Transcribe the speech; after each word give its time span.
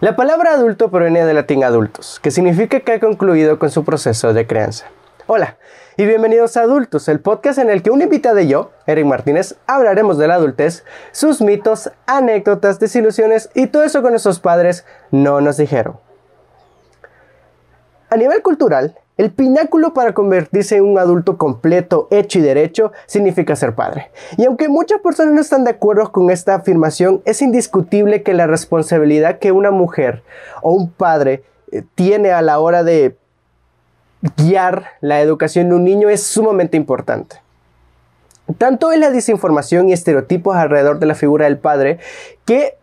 La 0.00 0.14
palabra 0.14 0.52
adulto 0.52 0.92
proviene 0.92 1.24
del 1.24 1.34
latín 1.34 1.64
adultos, 1.64 2.20
que 2.22 2.30
significa 2.30 2.78
que 2.78 2.92
ha 2.92 3.00
concluido 3.00 3.58
con 3.58 3.68
su 3.68 3.84
proceso 3.84 4.32
de 4.32 4.46
crianza. 4.46 4.86
Hola 5.26 5.58
y 5.96 6.06
bienvenidos 6.06 6.56
a 6.56 6.60
Adultos, 6.60 7.08
el 7.08 7.18
podcast 7.18 7.58
en 7.58 7.68
el 7.68 7.82
que 7.82 7.90
un 7.90 8.00
invitado 8.00 8.38
y 8.38 8.46
yo, 8.46 8.70
Eric 8.86 9.06
Martínez, 9.06 9.56
hablaremos 9.66 10.16
de 10.16 10.28
la 10.28 10.34
adultez, 10.34 10.84
sus 11.10 11.40
mitos, 11.40 11.90
anécdotas, 12.06 12.78
desilusiones 12.78 13.50
y 13.56 13.66
todo 13.66 13.82
eso 13.82 14.00
que 14.00 14.10
nuestros 14.10 14.38
padres 14.38 14.86
no 15.10 15.40
nos 15.40 15.56
dijeron. 15.56 15.98
A 18.08 18.16
nivel 18.16 18.40
cultural, 18.40 18.96
el 19.18 19.32
pináculo 19.32 19.92
para 19.92 20.14
convertirse 20.14 20.76
en 20.76 20.84
un 20.84 20.98
adulto 20.98 21.36
completo, 21.36 22.06
hecho 22.10 22.38
y 22.38 22.42
derecho, 22.42 22.92
significa 23.06 23.56
ser 23.56 23.74
padre. 23.74 24.10
Y 24.36 24.44
aunque 24.44 24.68
muchas 24.68 25.00
personas 25.00 25.34
no 25.34 25.40
están 25.40 25.64
de 25.64 25.70
acuerdo 25.70 26.10
con 26.12 26.30
esta 26.30 26.54
afirmación, 26.54 27.20
es 27.24 27.42
indiscutible 27.42 28.22
que 28.22 28.32
la 28.32 28.46
responsabilidad 28.46 29.40
que 29.40 29.50
una 29.50 29.72
mujer 29.72 30.22
o 30.62 30.72
un 30.72 30.90
padre 30.90 31.42
eh, 31.72 31.82
tiene 31.96 32.30
a 32.30 32.42
la 32.42 32.60
hora 32.60 32.84
de 32.84 33.16
guiar 34.36 34.92
la 35.00 35.20
educación 35.20 35.68
de 35.68 35.74
un 35.74 35.84
niño 35.84 36.08
es 36.08 36.22
sumamente 36.22 36.76
importante. 36.76 37.36
Tanto 38.56 38.92
en 38.92 39.00
la 39.00 39.10
desinformación 39.10 39.88
y 39.88 39.92
estereotipos 39.92 40.56
alrededor 40.56 41.00
de 41.00 41.06
la 41.06 41.14
figura 41.14 41.44
del 41.44 41.58
padre 41.58 41.98
que 42.46 42.77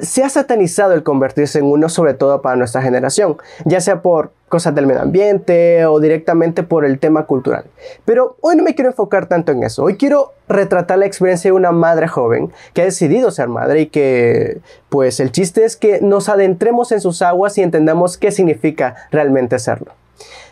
se 0.00 0.24
ha 0.24 0.28
satanizado 0.28 0.94
el 0.94 1.02
convertirse 1.02 1.58
en 1.58 1.66
uno, 1.66 1.88
sobre 1.88 2.14
todo 2.14 2.40
para 2.42 2.56
nuestra 2.56 2.82
generación, 2.82 3.36
ya 3.64 3.80
sea 3.80 4.02
por 4.02 4.32
cosas 4.48 4.74
del 4.74 4.86
medio 4.86 5.02
ambiente 5.02 5.84
o 5.84 6.00
directamente 6.00 6.62
por 6.62 6.84
el 6.84 6.98
tema 6.98 7.26
cultural. 7.26 7.64
Pero 8.04 8.36
hoy 8.40 8.56
no 8.56 8.62
me 8.62 8.74
quiero 8.74 8.90
enfocar 8.90 9.26
tanto 9.26 9.52
en 9.52 9.62
eso. 9.62 9.84
Hoy 9.84 9.96
quiero 9.96 10.32
retratar 10.48 10.98
la 10.98 11.06
experiencia 11.06 11.48
de 11.48 11.52
una 11.52 11.72
madre 11.72 12.08
joven 12.08 12.50
que 12.72 12.82
ha 12.82 12.86
decidido 12.86 13.30
ser 13.30 13.48
madre 13.48 13.82
y 13.82 13.86
que, 13.86 14.60
pues, 14.88 15.20
el 15.20 15.32
chiste 15.32 15.64
es 15.64 15.76
que 15.76 16.00
nos 16.00 16.30
adentremos 16.30 16.90
en 16.92 17.00
sus 17.00 17.20
aguas 17.20 17.58
y 17.58 17.62
entendamos 17.62 18.16
qué 18.16 18.30
significa 18.32 18.94
realmente 19.10 19.58
serlo. 19.58 19.92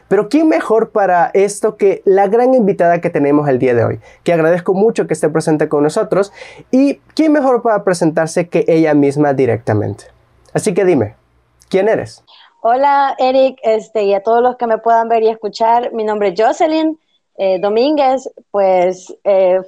Pero 0.08 0.28
¿quién 0.28 0.48
mejor 0.48 0.90
para 0.90 1.30
esto 1.34 1.76
que 1.76 2.02
la 2.04 2.28
gran 2.28 2.54
invitada 2.54 3.00
que 3.00 3.10
tenemos 3.10 3.48
el 3.48 3.58
día 3.58 3.74
de 3.74 3.84
hoy? 3.84 4.00
Que 4.22 4.32
agradezco 4.32 4.72
mucho 4.72 5.06
que 5.06 5.14
esté 5.14 5.28
presente 5.28 5.68
con 5.68 5.82
nosotros. 5.82 6.32
¿Y 6.70 6.96
quién 7.14 7.32
mejor 7.32 7.62
para 7.62 7.82
presentarse 7.82 8.48
que 8.48 8.64
ella 8.68 8.94
misma 8.94 9.32
directamente? 9.32 10.04
Así 10.52 10.74
que 10.74 10.84
dime, 10.84 11.16
¿quién 11.68 11.88
eres? 11.88 12.24
Hola 12.62 13.14
Eric 13.18 13.58
este, 13.62 14.04
y 14.04 14.14
a 14.14 14.22
todos 14.22 14.42
los 14.42 14.56
que 14.56 14.66
me 14.66 14.78
puedan 14.78 15.08
ver 15.08 15.22
y 15.22 15.28
escuchar. 15.28 15.92
Mi 15.92 16.04
nombre 16.04 16.28
es 16.28 16.40
Jocelyn 16.40 16.98
eh, 17.36 17.58
Domínguez. 17.60 18.30
Pues 18.52 19.12
eh, 19.24 19.58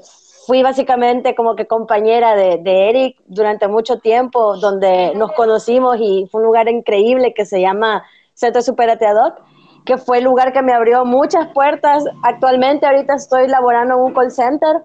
fui 0.46 0.62
básicamente 0.62 1.34
como 1.34 1.56
que 1.56 1.66
compañera 1.66 2.36
de, 2.36 2.58
de, 2.58 2.88
Eric 2.90 3.20
durante 3.26 3.66
mucho 3.66 3.98
tiempo, 3.98 4.56
donde 4.56 5.14
nos 5.16 5.32
conocimos 5.32 5.96
y 6.00 6.28
fue 6.30 6.40
un 6.40 6.46
lugar 6.46 6.68
increíble 6.68 7.34
que 7.34 7.44
se 7.44 7.60
llama 7.60 8.04
Centro 8.34 8.62
Superateador 8.62 9.47
que 9.88 9.96
fue 9.96 10.18
el 10.18 10.24
lugar 10.24 10.52
que 10.52 10.60
me 10.60 10.74
abrió 10.74 11.06
muchas 11.06 11.48
puertas. 11.54 12.04
Actualmente 12.22 12.84
ahorita 12.84 13.14
estoy 13.14 13.48
laborando 13.48 13.94
en 13.94 14.00
un 14.00 14.12
call 14.12 14.30
center. 14.30 14.82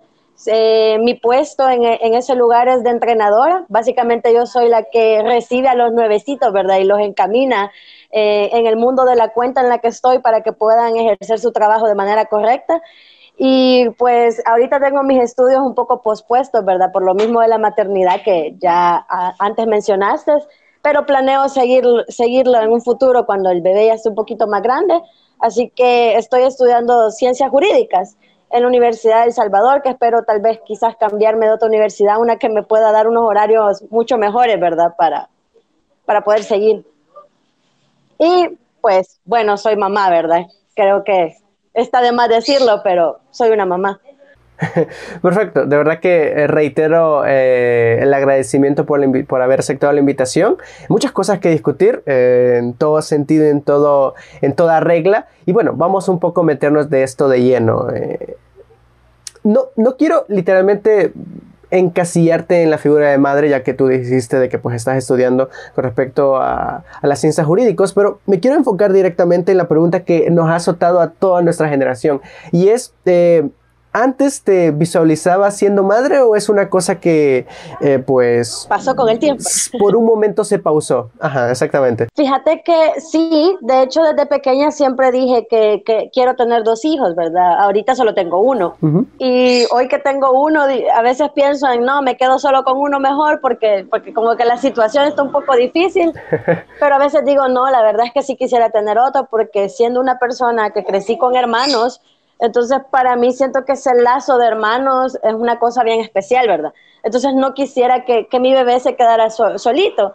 Eh, 0.48 0.98
mi 1.00 1.14
puesto 1.14 1.70
en, 1.70 1.84
en, 1.84 2.14
ese 2.14 2.36
lugar 2.36 2.70
es 2.70 2.84
de 2.86 2.92
entrenadora. 2.92 3.66
Básicamente 3.68 4.34
yo 4.34 4.46
soy 4.46 4.70
la 4.70 4.84
que 4.84 5.22
recibe 5.22 5.68
a 5.68 5.76
los 5.76 5.92
nuevecitos, 5.92 6.54
¿verdad? 6.54 6.78
Y 6.78 6.86
los 6.86 7.02
encamina 7.02 7.70
eh, 8.12 8.50
en 8.54 8.66
el 8.66 8.78
mundo 8.78 9.04
de 9.04 9.18
la 9.18 9.34
cuenta 9.34 9.60
en 9.60 9.68
la 9.68 9.80
que 9.80 9.90
estoy 9.90 10.20
para 10.20 10.40
que 10.40 10.54
puedan 10.54 10.96
ejercer 10.96 11.38
su 11.38 11.52
trabajo 11.52 11.86
de 11.86 11.96
manera 11.96 12.28
correcta. 12.28 12.82
Y 13.38 13.90
pues 13.98 14.42
ahorita 14.46 14.80
tengo 14.80 15.04
mis 15.04 15.22
estudios 15.22 15.60
un 15.60 15.76
poco 15.76 16.02
pospuestos, 16.02 16.64
¿verdad? 16.64 16.94
Por 16.94 17.04
lo 17.04 17.14
mismo 17.14 17.42
de 17.42 17.50
la 17.50 17.58
maternidad 17.58 18.22
que 18.24 18.56
ya 18.58 19.06
antes 19.38 19.68
mencionaste 19.68 20.32
pero 20.84 21.06
planeo 21.06 21.48
seguir, 21.48 21.86
seguirlo 22.10 22.62
en 22.62 22.70
un 22.70 22.82
futuro 22.82 23.26
cuando 23.26 23.50
el 23.50 23.62
bebé 23.62 23.88
ya 23.88 23.94
esté 23.94 24.10
un 24.10 24.16
poquito 24.16 24.48
más 24.48 24.62
grande. 24.62 25.02
Así 25.40 25.72
que 25.74 26.16
estoy 26.16 26.44
estudiando 26.44 27.10
ciencias 27.10 27.50
jurídicas 27.50 28.18
en 28.52 28.62
la 28.62 28.68
Universidad 28.68 29.22
de 29.22 29.28
El 29.28 29.34
Salvador, 29.34 29.82
que 29.82 29.90
espero 29.90 30.24
tal 30.24 30.42
vez 30.42 30.60
quizás 30.66 30.98
cambiarme 30.98 31.48
de 31.48 31.54
otra 31.54 31.70
universidad, 31.70 32.20
una 32.20 32.38
que 32.38 32.50
me 32.50 32.64
pueda 32.64 32.92
dar 32.92 33.08
unos 33.08 33.24
horarios 33.24 33.84
mucho 33.92 34.18
mejores, 34.18 34.60
¿verdad? 34.60 34.94
Para, 34.98 35.30
para 36.06 36.22
poder 36.22 36.44
seguir. 36.44 36.86
Y 38.20 38.50
pues, 38.82 39.22
bueno, 39.24 39.56
soy 39.56 39.78
mamá, 39.78 40.10
¿verdad? 40.10 40.42
Creo 40.76 41.06
que 41.06 41.38
está 41.74 42.02
de 42.02 42.12
más 42.12 42.28
decirlo, 42.28 42.82
pero 42.84 43.22
soy 43.32 43.52
una 43.52 43.66
mamá. 43.66 44.02
Perfecto, 45.22 45.66
de 45.66 45.78
verdad 45.78 46.00
que 46.00 46.32
eh, 46.32 46.48
reitero 46.48 47.24
eh, 47.26 48.00
el 48.02 48.14
agradecimiento 48.14 48.86
por, 48.86 49.02
por, 49.26 49.42
haber 49.42 49.60
aceptado 49.60 49.94
la 49.94 50.00
invitación. 50.00 50.58
Muchas 50.90 51.12
cosas 51.12 51.40
que 51.40 51.50
discutir 51.50 52.04
eh, 52.06 52.58
en 52.60 52.74
todo 52.74 53.02
sentido, 53.02 53.46
en, 53.46 53.62
todo, 53.62 54.16
en 54.42 54.54
toda 54.54 54.80
regla. 54.80 55.28
Y 55.46 55.54
bueno, 55.54 55.74
vamos 55.76 56.08
un 56.08 56.20
poco 56.20 56.42
a 56.42 56.44
meternos 56.44 56.90
de 56.90 57.04
esto 57.04 57.28
de 57.28 57.42
lleno. 57.42 57.88
no, 59.44 59.66
no 59.76 59.98
quiero 59.98 60.26
literalmente 60.28 61.14
encasillarte 61.72 62.62
en 62.62 62.70
la 62.70 62.78
figura 62.78 63.10
de 63.10 63.18
madre, 63.18 63.50
ya 63.50 63.64
que 63.64 63.74
tú 63.74 63.88
dijiste 63.88 64.38
de 64.38 64.48
que 64.48 64.60
pues 64.60 64.76
estás 64.76 64.96
estudiando 64.96 65.50
con 65.74 65.84
respecto 65.84 66.38
a, 66.38 66.84
a, 67.02 67.08
las 67.08 67.20
ciencias 67.20 67.48
jurídicas, 67.48 67.94
pero 67.94 68.20
me 68.28 68.40
quiero 68.40 68.56
enfocar 68.56 68.94
directamente 68.94 69.52
en 69.52 69.58
la 69.58 69.68
pregunta 69.68 70.04
que 70.04 70.30
nos 70.30 70.48
ha 70.50 70.58
azotado 70.58 71.00
a 71.00 71.10
toda 71.10 71.42
nuestra 71.42 71.68
generación 71.70 72.22
y 72.52 72.68
es 72.68 72.94
antes 73.94 74.44
te 74.44 74.72
visualizaba 74.72 75.52
siendo 75.52 75.84
madre 75.84 76.20
o 76.22 76.36
es 76.36 76.50
una 76.50 76.70
cosa 76.70 77.00
que 77.00 77.46
eh, 77.82 78.00
pues... 78.06 78.66
Pasó 78.68 78.96
con 78.96 79.08
el 79.10 79.20
tiempo. 79.20 79.44
Por 79.80 79.96
un 79.96 80.06
momento 80.06 80.44
se 80.44 80.60
pausó. 80.60 81.12
Ajá, 81.20 81.52
exactamente. 81.52 82.08
Fíjate 82.16 82.64
que 82.64 83.00
sí, 83.00 83.56
de 83.62 83.84
hecho 83.84 84.02
desde 84.02 84.26
pequeña 84.26 84.72
siempre 84.72 85.12
dije 85.12 85.48
que, 85.50 85.84
quiero 86.12 86.36
tener 86.36 86.64
dos 86.64 86.84
hijos, 86.86 87.16
¿verdad? 87.16 87.60
Ahorita 87.62 87.96
solo 87.96 88.14
tengo 88.14 88.40
uno. 88.42 88.76
Y 89.20 89.66
hoy 89.72 89.88
que 89.88 90.00
tengo 90.00 90.32
uno, 90.42 90.64
a 90.64 91.02
veces 91.02 91.30
pienso 91.36 91.72
en, 91.72 91.84
no, 91.84 92.02
me 92.02 92.18
quedo 92.18 92.40
solo 92.40 92.64
con 92.64 92.78
uno 92.78 93.00
mejor 93.00 93.40
porque, 93.42 93.86
porque 93.90 94.14
como 94.14 94.36
que 94.36 94.46
la 94.46 94.58
situación 94.58 95.06
está 95.06 95.22
un 95.24 95.32
poco 95.32 95.56
difícil. 95.56 96.12
Pero 96.80 96.96
a 96.96 96.98
veces 96.98 97.24
digo, 97.26 97.48
no, 97.48 97.70
la 97.70 97.82
verdad 97.82 98.08
es 98.08 98.14
que 98.14 98.24
sí 98.24 98.36
quisiera 98.36 98.70
tener 98.70 98.98
otro 98.98 99.28
porque 99.30 99.70
siendo 99.70 100.00
una 100.00 100.18
persona 100.18 100.72
que 100.72 100.84
crecí 100.84 101.18
con 101.18 101.36
hermanos, 101.36 102.02
entonces, 102.44 102.80
para 102.92 103.16
mí 103.16 103.32
siento 103.32 103.64
que 103.64 103.72
ese 103.72 103.96
lazo 103.96 104.38
de 104.38 104.48
hermanos 104.48 105.18
es 105.24 105.34
una 105.34 105.60
cosa 105.60 105.82
bien 105.82 106.02
especial, 106.02 106.46
¿verdad? 106.46 106.74
Entonces, 107.02 107.34
no 107.36 107.54
quisiera 107.54 108.04
que, 108.04 108.28
que 108.28 108.42
mi 108.42 108.54
bebé 108.54 108.82
se 108.82 108.98
quedara 108.98 109.30
solito, 109.30 110.14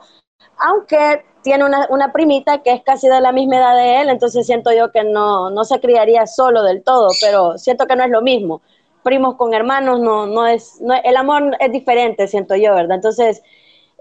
aunque 0.59 1.25
tiene 1.43 1.65
una, 1.65 1.87
una, 1.89 2.12
primita 2.12 2.62
que 2.62 2.72
es 2.75 2.83
casi 2.83 3.09
de 3.09 3.22
la 3.22 3.33
misma 3.33 3.56
edad 3.56 3.77
de 3.77 4.03
él, 4.03 4.11
entonces 4.11 4.44
siento 4.44 4.71
yo 4.72 4.93
que 4.93 5.05
no, 5.05 5.49
no 5.49 5.65
se 5.65 5.81
criaría 5.81 6.27
solo 6.27 6.62
del 6.65 6.83
todo, 6.84 7.09
pero 7.22 7.56
siento 7.56 7.87
que 7.87 7.97
no 7.97 8.05
es 8.05 8.11
lo 8.11 8.21
mismo. 8.21 8.60
Primos 9.03 9.37
con 9.37 9.55
hermanos, 9.55 9.99
no, 9.99 10.27
no 10.27 10.47
es, 10.47 10.83
no, 10.83 10.95
el 11.03 11.16
amor 11.16 11.56
es 11.60 11.72
diferente, 11.72 12.28
siento 12.28 12.56
yo, 12.56 12.75
¿verdad? 12.75 12.97
Entonces, 12.97 13.43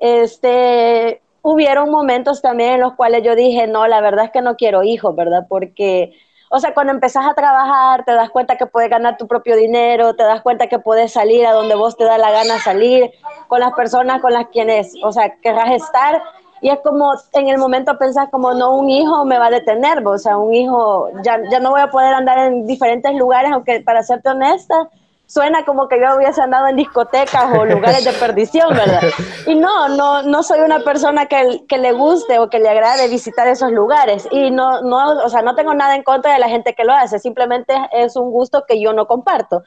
este, 0.02 1.22
hubieron 1.44 1.90
momentos 1.92 2.42
también 2.42 2.74
en 2.74 2.82
los 2.82 2.96
cuales 2.96 3.24
yo 3.24 3.36
dije, 3.36 3.68
no, 3.68 3.88
la 3.88 4.02
verdad 4.02 4.26
es 4.26 4.32
que 4.32 4.42
no 4.42 4.58
quiero 4.58 4.84
hijos, 4.84 5.16
¿verdad? 5.16 5.46
Porque 5.48 6.12
o 6.50 6.60
sea, 6.60 6.74
cuando 6.74 6.94
empezás 6.94 7.26
a 7.26 7.34
trabajar, 7.34 8.06
te 8.06 8.14
das 8.14 8.30
cuenta 8.30 8.56
que 8.56 8.66
puedes 8.66 8.90
ganar 8.90 9.18
tu 9.18 9.28
propio 9.28 9.56
dinero, 9.56 10.16
te 10.16 10.24
das 10.24 10.42
cuenta 10.42 10.68
que 10.68 10.80
puedes 10.80 11.12
salir 11.12 11.46
a 11.46 11.52
donde 11.52 11.76
vos 11.76 11.98
te 11.98 12.06
da 12.06 12.18
la 12.18 12.32
gana 12.32 12.60
salir, 12.60 13.12
con 13.48 13.60
las 13.60 13.74
personas 13.74 14.22
con 14.22 14.34
las 14.34 14.48
quienes, 14.48 14.94
o 15.04 15.12
sea, 15.12 15.36
querrás 15.42 15.72
estar. 15.72 16.22
Y 16.62 16.70
es 16.70 16.80
como, 16.80 17.12
en 17.34 17.50
el 17.50 17.58
momento 17.58 17.98
pensás 17.98 18.30
como, 18.30 18.54
no, 18.54 18.76
un 18.76 18.90
hijo 18.90 19.26
me 19.26 19.38
va 19.38 19.48
a 19.48 19.52
detener, 19.52 20.06
o 20.08 20.18
sea, 20.18 20.38
un 20.38 20.54
hijo, 20.54 21.10
ya, 21.24 21.40
ya 21.52 21.60
no 21.60 21.72
voy 21.72 21.82
a 21.82 21.92
poder 21.92 22.14
andar 22.14 22.40
en 22.40 22.66
diferentes 22.66 23.14
lugares, 23.14 23.52
aunque 23.52 23.82
para 23.82 24.02
serte 24.02 24.30
honesta, 24.30 24.90
suena 25.28 25.66
como 25.66 25.90
que 25.90 26.00
yo 26.00 26.16
hubiese 26.16 26.42
andado 26.42 26.68
en 26.68 26.78
discotecas 26.78 27.52
o 27.56 27.66
lugares 27.66 28.06
de 28.06 28.14
perdición, 28.14 28.70
¿verdad? 28.70 29.02
Y 29.46 29.56
no, 29.56 29.90
no, 29.90 30.24
no 30.24 30.42
soy 30.42 30.62
una 30.62 30.80
persona 30.80 31.26
que, 31.26 31.66
que, 31.68 31.78
le 31.78 31.92
guste 31.92 32.40
o 32.40 32.50
que 32.50 32.60
le 32.60 32.70
agrade 32.70 33.10
visitar 33.10 33.48
esos 33.48 33.72
lugares. 33.72 34.28
Y 34.32 34.52
no, 34.52 34.82
no, 34.82 35.24
o 35.24 35.30
sea, 35.30 35.42
no 35.42 35.54
tengo 35.54 35.74
nada 35.74 35.96
en 35.96 36.04
contra 36.04 36.34
de 36.34 36.40
la 36.40 36.48
gente 36.48 36.74
que 36.74 36.86
lo 36.86 36.94
hace, 36.94 37.20
simplemente 37.20 37.76
es 37.92 38.16
un 38.16 38.32
gusto 38.32 38.64
que 38.66 38.82
yo 38.82 38.94
no 38.94 39.06
comparto. 39.06 39.64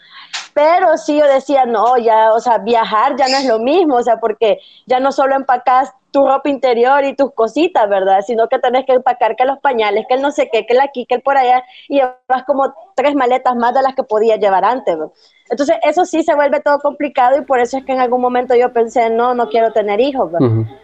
Pero 0.54 0.96
sí 0.96 1.18
yo 1.18 1.26
decía, 1.26 1.66
no, 1.66 1.98
ya, 1.98 2.32
o 2.32 2.40
sea, 2.40 2.58
viajar 2.58 3.16
ya 3.16 3.28
no 3.28 3.36
es 3.36 3.44
lo 3.44 3.58
mismo, 3.58 3.96
o 3.96 4.02
sea, 4.02 4.18
porque 4.18 4.60
ya 4.86 4.98
no 4.98 5.12
solo 5.12 5.36
empacas 5.36 5.92
tu 6.10 6.26
ropa 6.26 6.48
interior 6.48 7.04
y 7.04 7.14
tus 7.14 7.32
cositas, 7.32 7.88
¿verdad? 7.88 8.20
Sino 8.26 8.48
que 8.48 8.58
tenés 8.58 8.84
que 8.86 8.92
empacar 8.92 9.36
que 9.36 9.44
los 9.44 9.58
pañales, 9.58 10.06
que 10.08 10.14
el 10.14 10.22
no 10.22 10.30
sé 10.30 10.48
qué, 10.52 10.66
que 10.66 10.74
el 10.74 10.80
aquí, 10.80 11.06
que 11.06 11.16
el 11.16 11.22
por 11.22 11.36
allá, 11.36 11.64
y 11.88 11.96
llevas 11.96 12.44
como 12.46 12.74
tres 12.94 13.14
maletas 13.14 13.54
más 13.56 13.74
de 13.74 13.82
las 13.82 13.94
que 13.94 14.02
podías 14.02 14.38
llevar 14.38 14.64
antes, 14.64 14.98
¿verdad? 14.98 15.12
Entonces, 15.50 15.78
eso 15.82 16.04
sí 16.04 16.22
se 16.22 16.34
vuelve 16.36 16.60
todo 16.60 16.78
complicado 16.78 17.36
y 17.36 17.44
por 17.44 17.58
eso 17.58 17.76
es 17.76 17.84
que 17.84 17.92
en 17.92 17.98
algún 17.98 18.20
momento 18.20 18.54
yo 18.54 18.72
pensé, 18.72 19.10
no, 19.10 19.34
no 19.34 19.48
quiero 19.48 19.72
tener 19.72 20.00
hijos. 20.00 20.30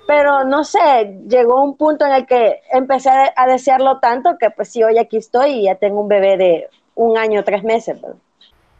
Pero 0.08 0.44
no 0.44 0.64
sé, 0.64 1.20
llegó 1.28 1.62
un 1.62 1.76
punto 1.76 2.04
en 2.04 2.12
el 2.12 2.26
que 2.26 2.62
empecé 2.72 3.10
a, 3.36 3.46
desearlo 3.46 4.00
tanto 4.00 4.36
que 4.38 4.50
pues 4.50 4.68
sí, 4.70 4.82
hoy 4.82 4.98
aquí 4.98 5.18
estoy 5.18 5.50
y 5.50 5.62
ya 5.64 5.76
tengo 5.76 6.00
un 6.00 6.08
bebé 6.08 6.36
de 6.36 6.68
un 6.96 7.16
año, 7.16 7.44
tres 7.44 7.62
meses. 7.62 7.96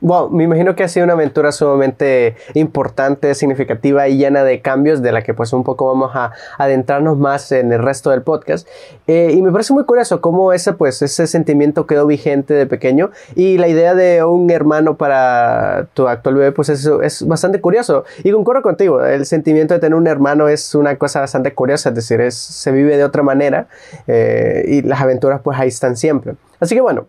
Wow, 0.03 0.29
me 0.29 0.45
imagino 0.45 0.77
que 0.77 0.85
ha 0.85 0.89
sido 0.89 1.05
una 1.05 1.15
aventura 1.15 1.53
sumamente 1.53 2.37
importante, 2.53 3.35
significativa 3.35 4.07
y 4.09 4.19
llena 4.19 4.45
de 4.45 4.61
cambios 4.61 5.01
de 5.01 5.11
la 5.11 5.23
que 5.23 5.33
pues 5.33 5.55
un 5.55 5.65
poco 5.65 5.87
vamos 5.87 6.11
a 6.15 6.33
adentrarnos 6.59 7.17
más 7.17 7.51
en 7.51 7.73
el 7.73 7.83
resto 7.83 8.11
del 8.11 8.21
podcast. 8.21 8.69
Eh, 9.07 9.33
y 9.35 9.41
me 9.41 9.51
parece 9.53 9.73
muy 9.73 9.85
curioso 9.85 10.21
cómo 10.21 10.53
ese 10.53 10.75
pues 10.75 11.01
ese 11.01 11.27
sentimiento 11.27 11.87
quedó 11.87 12.07
vigente 12.07 12.53
de 12.53 12.67
pequeño 12.67 13.11
y 13.35 13.57
la 13.57 13.69
idea 13.69 13.95
de 13.95 14.23
un 14.23 14.51
hermano 14.51 14.99
para 14.99 15.87
tu 15.95 16.07
actual 16.09 16.35
bebé 16.35 16.53
pues 16.53 16.69
eso 16.69 17.01
es 17.01 17.27
bastante 17.27 17.63
curioso. 17.63 18.05
Y 18.23 18.33
concuerdo 18.33 18.61
contigo, 18.61 19.03
el 19.03 19.25
sentimiento 19.25 19.73
de 19.73 19.81
tener 19.81 19.97
un 19.97 20.09
hermano 20.09 20.49
es 20.49 20.75
una 20.75 20.99
cosa 20.99 21.21
bastante 21.21 21.55
curiosa, 21.55 21.89
es 21.89 21.95
decir, 21.95 22.21
es, 22.21 22.35
se 22.35 22.71
vive 22.71 22.99
de 22.99 23.05
otra 23.05 23.23
manera 23.23 23.69
eh, 24.07 24.63
y 24.69 24.83
las 24.83 25.01
aventuras 25.01 25.41
pues 25.43 25.59
ahí 25.59 25.69
están 25.69 25.97
siempre. 25.97 26.35
Así 26.61 26.75
que 26.75 26.83
bueno, 26.83 27.07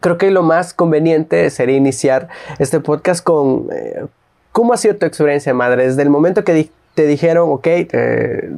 creo 0.00 0.18
que 0.18 0.30
lo 0.30 0.42
más 0.42 0.74
conveniente 0.74 1.50
sería 1.50 1.76
iniciar 1.76 2.28
este 2.58 2.80
podcast 2.80 3.24
con 3.24 3.68
eh, 3.72 4.06
cómo 4.52 4.72
ha 4.72 4.76
sido 4.76 4.96
tu 4.96 5.06
experiencia 5.06 5.52
madre, 5.54 5.86
desde 5.86 6.02
el 6.02 6.10
momento 6.10 6.44
que 6.44 6.70
te 6.94 7.06
dijeron, 7.06 7.50
ok, 7.50 7.68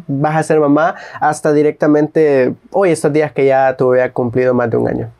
vas 0.06 0.36
a 0.36 0.42
ser 0.44 0.60
mamá, 0.60 0.94
hasta 1.20 1.52
directamente 1.52 2.54
hoy, 2.70 2.90
estos 2.90 3.12
días 3.12 3.32
que 3.32 3.46
ya 3.46 3.76
tu 3.76 3.88
bebé 3.88 4.04
ha 4.04 4.12
cumplido 4.12 4.54
más 4.54 4.70
de 4.70 4.76
un 4.76 4.88
año. 4.88 5.10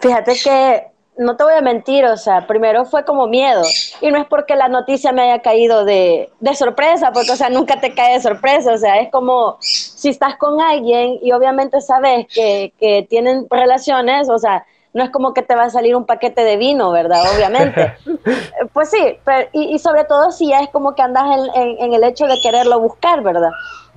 Fíjate 0.00 0.34
que 0.42 0.86
no 1.18 1.36
te 1.36 1.42
voy 1.42 1.54
a 1.54 1.60
mentir, 1.60 2.04
o 2.04 2.16
sea, 2.16 2.46
primero 2.46 2.84
fue 2.84 3.04
como 3.04 3.26
miedo. 3.26 3.62
Y 4.00 4.10
no 4.10 4.18
es 4.18 4.26
porque 4.26 4.54
la 4.54 4.68
noticia 4.68 5.10
me 5.10 5.22
haya 5.22 5.42
caído 5.42 5.84
de, 5.84 6.30
de, 6.38 6.54
sorpresa, 6.54 7.10
porque, 7.12 7.32
o 7.32 7.36
sea, 7.36 7.50
nunca 7.50 7.80
te 7.80 7.92
cae 7.92 8.14
de 8.14 8.20
sorpresa. 8.20 8.72
O 8.72 8.78
sea, 8.78 9.00
es 9.00 9.10
como 9.10 9.56
si 9.60 10.10
estás 10.10 10.36
con 10.36 10.60
alguien 10.60 11.18
y 11.20 11.32
obviamente 11.32 11.80
sabes 11.80 12.26
que, 12.32 12.72
que 12.78 13.04
tienen 13.10 13.46
relaciones, 13.50 14.28
o 14.30 14.38
sea, 14.38 14.64
no 14.94 15.04
es 15.04 15.10
como 15.10 15.34
que 15.34 15.42
te 15.42 15.54
va 15.54 15.64
a 15.64 15.70
salir 15.70 15.94
un 15.94 16.06
paquete 16.06 16.42
de 16.42 16.56
vino, 16.56 16.90
¿verdad? 16.90 17.22
Obviamente. 17.34 17.94
pues 18.72 18.90
sí, 18.90 19.18
y, 19.52 19.78
sobre 19.78 20.04
todo 20.04 20.30
si 20.30 20.48
ya 20.48 20.60
es 20.60 20.70
como 20.70 20.94
que 20.94 21.02
andas 21.02 21.24
en, 21.54 21.92
el 21.92 22.04
hecho 22.04 22.26
de 22.26 22.38
quererlo 22.42 22.80
buscar, 22.80 23.22
¿verdad? 23.22 23.50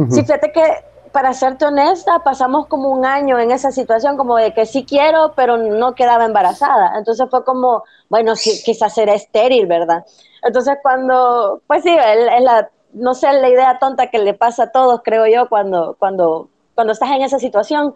Sí, 0.09 0.21
fíjate 0.21 0.51
que, 0.51 0.63
para 1.11 1.33
serte 1.33 1.65
honesta, 1.65 2.19
pasamos 2.19 2.67
como 2.67 2.89
un 2.89 3.05
año 3.05 3.37
en 3.39 3.51
esa 3.51 3.71
situación, 3.71 4.17
como 4.17 4.37
de 4.37 4.53
que 4.53 4.65
sí 4.65 4.85
quiero, 4.85 5.33
pero 5.35 5.57
no 5.57 5.93
quedaba 5.93 6.25
embarazada. 6.25 6.93
Entonces 6.97 7.27
fue 7.29 7.43
como, 7.43 7.83
bueno, 8.09 8.33
quizás 8.35 8.97
era 8.97 9.13
estéril, 9.13 9.67
¿verdad? 9.67 10.05
Entonces 10.43 10.77
cuando, 10.81 11.61
pues 11.67 11.83
sí, 11.83 11.95
es 11.95 12.41
la, 12.41 12.69
no 12.93 13.13
sé, 13.13 13.31
la 13.33 13.49
idea 13.49 13.79
tonta 13.79 14.07
que 14.07 14.19
le 14.19 14.33
pasa 14.33 14.63
a 14.63 14.71
todos, 14.71 15.01
creo 15.03 15.27
yo, 15.27 15.49
cuando, 15.49 15.95
cuando, 15.99 16.49
cuando 16.75 16.93
estás 16.93 17.11
en 17.11 17.21
esa 17.21 17.39
situación 17.39 17.93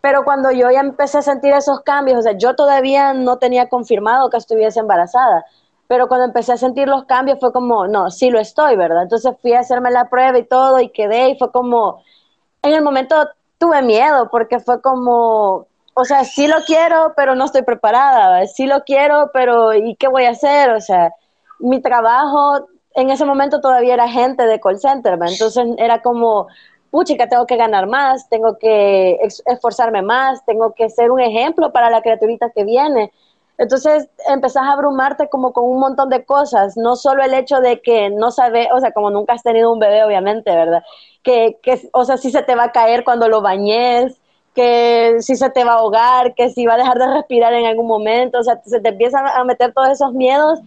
pero 0.00 0.24
cuando 0.24 0.50
yo 0.50 0.70
ya 0.70 0.80
empecé 0.80 1.18
a 1.18 1.22
sentir 1.22 1.52
esos 1.54 1.80
cambios, 1.80 2.18
o 2.18 2.22
sea, 2.22 2.32
yo 2.32 2.54
todavía 2.54 3.12
no 3.12 3.38
tenía 3.38 3.68
confirmado 3.68 4.30
que 4.30 4.36
estuviese 4.36 4.80
embarazada, 4.80 5.44
pero 5.88 6.06
cuando 6.06 6.26
empecé 6.26 6.52
a 6.52 6.56
sentir 6.56 6.88
los 6.88 7.04
cambios 7.04 7.40
fue 7.40 7.52
como, 7.52 7.86
no, 7.88 8.10
sí 8.10 8.30
lo 8.30 8.38
estoy, 8.38 8.76
¿verdad? 8.76 9.02
Entonces 9.02 9.34
fui 9.40 9.54
a 9.54 9.60
hacerme 9.60 9.90
la 9.90 10.08
prueba 10.08 10.38
y 10.38 10.44
todo 10.44 10.80
y 10.80 10.90
quedé 10.90 11.30
y 11.30 11.38
fue 11.38 11.50
como, 11.50 12.02
en 12.62 12.74
el 12.74 12.82
momento 12.82 13.16
tuve 13.58 13.82
miedo 13.82 14.28
porque 14.30 14.60
fue 14.60 14.80
como, 14.80 15.66
o 15.94 16.04
sea, 16.04 16.24
sí 16.24 16.46
lo 16.46 16.56
quiero, 16.64 17.14
pero 17.16 17.34
no 17.34 17.46
estoy 17.46 17.62
preparada, 17.62 18.46
sí 18.46 18.66
lo 18.66 18.84
quiero, 18.84 19.30
pero 19.32 19.74
¿y 19.74 19.96
qué 19.96 20.08
voy 20.08 20.26
a 20.26 20.30
hacer? 20.30 20.70
O 20.70 20.80
sea, 20.80 21.10
mi 21.58 21.80
trabajo 21.82 22.68
en 22.94 23.10
ese 23.10 23.24
momento 23.24 23.60
todavía 23.60 23.94
era 23.94 24.08
gente 24.08 24.44
de 24.44 24.60
call 24.60 24.78
center, 24.78 25.16
¿verdad? 25.16 25.32
entonces 25.32 25.66
era 25.78 26.02
como, 26.02 26.48
puchica, 26.90 27.28
tengo 27.28 27.46
que 27.46 27.56
ganar 27.56 27.86
más, 27.86 28.28
tengo 28.28 28.58
que 28.58 29.18
esforzarme 29.46 30.02
más, 30.02 30.44
tengo 30.44 30.72
que 30.74 30.88
ser 30.90 31.10
un 31.10 31.20
ejemplo 31.20 31.72
para 31.72 31.90
la 31.90 32.02
criaturita 32.02 32.50
que 32.50 32.64
viene. 32.64 33.12
Entonces 33.58 34.08
empezás 34.28 34.62
a 34.64 34.72
abrumarte 34.72 35.28
como 35.28 35.52
con 35.52 35.64
un 35.64 35.80
montón 35.80 36.08
de 36.10 36.24
cosas, 36.24 36.76
no 36.76 36.94
solo 36.94 37.24
el 37.24 37.34
hecho 37.34 37.60
de 37.60 37.80
que 37.82 38.08
no 38.08 38.30
sabes, 38.30 38.68
o 38.72 38.78
sea, 38.78 38.92
como 38.92 39.10
nunca 39.10 39.32
has 39.32 39.42
tenido 39.42 39.72
un 39.72 39.80
bebé, 39.80 40.04
obviamente, 40.04 40.50
¿verdad? 40.54 40.82
Que, 41.22 41.58
que, 41.62 41.90
o 41.92 42.04
sea, 42.04 42.16
si 42.16 42.30
se 42.30 42.42
te 42.42 42.54
va 42.54 42.64
a 42.64 42.72
caer 42.72 43.02
cuando 43.02 43.28
lo 43.28 43.42
bañes, 43.42 44.20
que 44.54 45.16
si 45.20 45.34
se 45.36 45.50
te 45.50 45.64
va 45.64 45.72
a 45.72 45.78
ahogar, 45.78 46.34
que 46.34 46.50
si 46.50 46.66
va 46.66 46.74
a 46.74 46.78
dejar 46.78 46.98
de 46.98 47.08
respirar 47.08 47.52
en 47.52 47.66
algún 47.66 47.86
momento, 47.86 48.38
o 48.38 48.42
sea, 48.42 48.60
se 48.64 48.80
te 48.80 48.90
empiezan 48.90 49.26
a 49.26 49.44
meter 49.44 49.72
todos 49.72 49.88
esos 49.88 50.12
miedos 50.12 50.60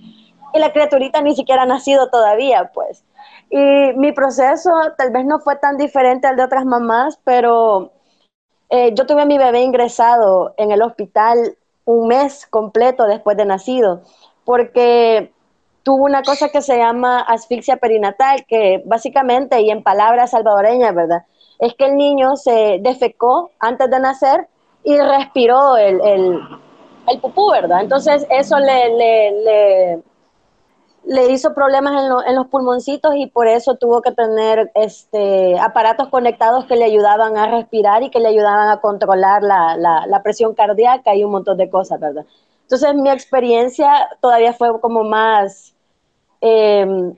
y 0.54 0.60
la 0.60 0.72
criaturita 0.74 1.22
ni 1.22 1.36
siquiera 1.36 1.64
ha 1.64 1.66
nacido 1.66 2.10
todavía, 2.10 2.72
pues. 2.74 3.04
Y 3.52 3.94
mi 3.98 4.14
proceso 4.14 4.72
tal 4.98 5.12
vez 5.12 5.26
no 5.26 5.40
fue 5.40 5.58
tan 5.58 5.76
diferente 5.76 6.26
al 6.26 6.38
de 6.38 6.44
otras 6.46 6.66
mamás, 6.66 7.20
pero 7.26 7.92
eh, 8.70 8.94
yo 8.96 9.06
tuve 9.06 9.24
a 9.24 9.26
mi 9.26 9.38
bebé 9.38 9.62
ingresado 9.62 10.54
en 10.56 10.72
el 10.72 10.82
hospital 10.82 11.58
un 11.84 12.08
mes 12.08 12.48
completo 12.48 13.06
después 13.08 13.36
de 13.36 13.44
nacido, 13.44 14.04
porque 14.46 15.34
tuvo 15.84 16.06
una 16.06 16.24
cosa 16.24 16.48
que 16.48 16.62
se 16.62 16.78
llama 16.78 17.20
asfixia 17.20 17.76
perinatal, 17.76 18.46
que 18.48 18.82
básicamente, 18.86 19.60
y 19.60 19.70
en 19.70 19.84
palabras 19.84 20.32
salvadoreñas, 20.32 20.96
¿verdad? 20.96 21.26
Es 21.60 21.74
que 21.74 21.88
el 21.88 21.98
niño 21.98 22.38
se 22.38 22.80
defecó 22.82 23.52
antes 23.60 23.90
de 23.90 24.00
nacer 24.00 24.48
y 24.86 24.98
respiró 24.98 25.76
el, 25.76 26.00
el, 26.02 26.40
el 27.08 27.20
pupú, 27.20 27.52
¿verdad? 27.52 27.82
Entonces 27.82 28.26
eso 28.30 28.58
le, 28.60 28.96
le 28.96 29.32
le 29.44 30.04
hizo 31.30 31.54
problemas 31.54 32.26
en, 32.28 32.36
los 32.36 32.48
pulmoncitos 32.48 33.16
y 33.16 33.28
por 33.28 33.48
eso 33.48 33.76
tuvo 33.76 34.02
que 34.02 34.12
tener 34.12 34.72
este, 34.76 35.60
aparatos 35.60 36.10
conectados 36.10 36.66
que 36.66 36.76
le 36.76 36.86
ayudaban 36.86 37.38
a 37.38 37.48
respirar 37.48 38.04
y 38.04 38.10
que 38.10 38.20
le 38.20 38.30
ayudaban 38.30 38.70
a 38.70 38.82
controlar 38.82 39.42
la, 39.42 40.22
presión 40.24 40.54
cardíaca 40.54 41.16
y 41.16 41.24
un 41.24 41.32
montón 41.32 41.58
de 41.58 41.70
cosas, 41.70 42.00
¿verdad? 42.00 42.26
Entonces 42.64 42.94
mi 42.96 43.10
experiencia 43.10 44.10
todavía 44.22 44.54
fue 44.54 44.80
como 44.80 45.04
más, 45.04 45.74
eh, 46.40 47.14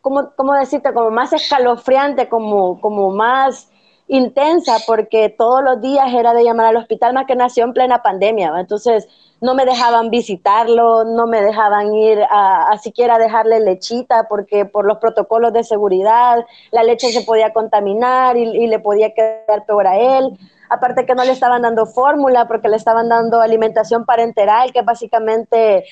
¿cómo, 0.00 0.54
decirte? 0.58 0.92
Como 0.92 1.10
más 1.10 1.32
escalofriante, 1.32 2.28
como, 2.28 2.80
como 2.80 3.10
más 3.10 3.70
intensa, 4.06 4.76
porque 4.86 5.28
todos 5.36 5.62
los 5.62 5.80
días 5.80 6.12
era 6.12 6.34
de 6.34 6.44
llamar 6.44 6.66
al 6.66 6.76
hospital, 6.76 7.14
más 7.14 7.26
que 7.26 7.36
nació 7.36 7.64
en 7.64 7.72
plena 7.72 8.02
pandemia, 8.02 8.52
entonces 8.58 9.08
no 9.40 9.54
me 9.54 9.64
dejaban 9.64 10.10
visitarlo, 10.10 11.04
no 11.04 11.26
me 11.26 11.40
dejaban 11.42 11.94
ir 11.94 12.18
a, 12.30 12.76
siquiera 12.82 13.18
dejarle 13.18 13.60
lechita 13.60 14.26
porque 14.28 14.64
por 14.64 14.84
los 14.84 14.98
protocolos 14.98 15.52
de 15.52 15.64
seguridad 15.64 16.44
la 16.72 16.82
leche 16.82 17.12
se 17.12 17.22
podía 17.22 17.52
contaminar 17.52 18.36
y, 18.36 18.42
y 18.42 18.66
le 18.66 18.80
podía 18.80 19.12
quedar 19.12 19.64
peor 19.66 19.86
a 19.86 19.96
él. 19.96 20.36
Aparte 20.70 21.06
que 21.06 21.14
no 21.14 21.24
le 21.24 21.32
estaban 21.32 21.62
dando 21.62 21.86
fórmula 21.86 22.46
porque 22.46 22.68
le 22.68 22.76
estaban 22.76 23.08
dando 23.08 23.40
alimentación 23.40 24.04
parenteral, 24.04 24.72
que 24.72 24.82
básicamente 24.82 25.84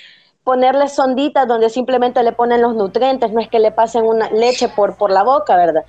ponerle 0.47 0.87
sonditas 0.87 1.49
donde 1.49 1.69
simplemente 1.71 2.23
le 2.23 2.31
ponen 2.31 2.63
los 2.63 2.77
nutrientes, 2.77 3.33
no 3.33 3.41
es 3.41 3.49
que 3.49 3.59
le 3.59 3.73
pasen 3.73 4.05
una 4.05 4.31
leche 4.31 4.69
por, 4.69 4.95
por 4.95 5.11
la 5.11 5.25
boca, 5.25 5.57
¿verdad? 5.57 5.85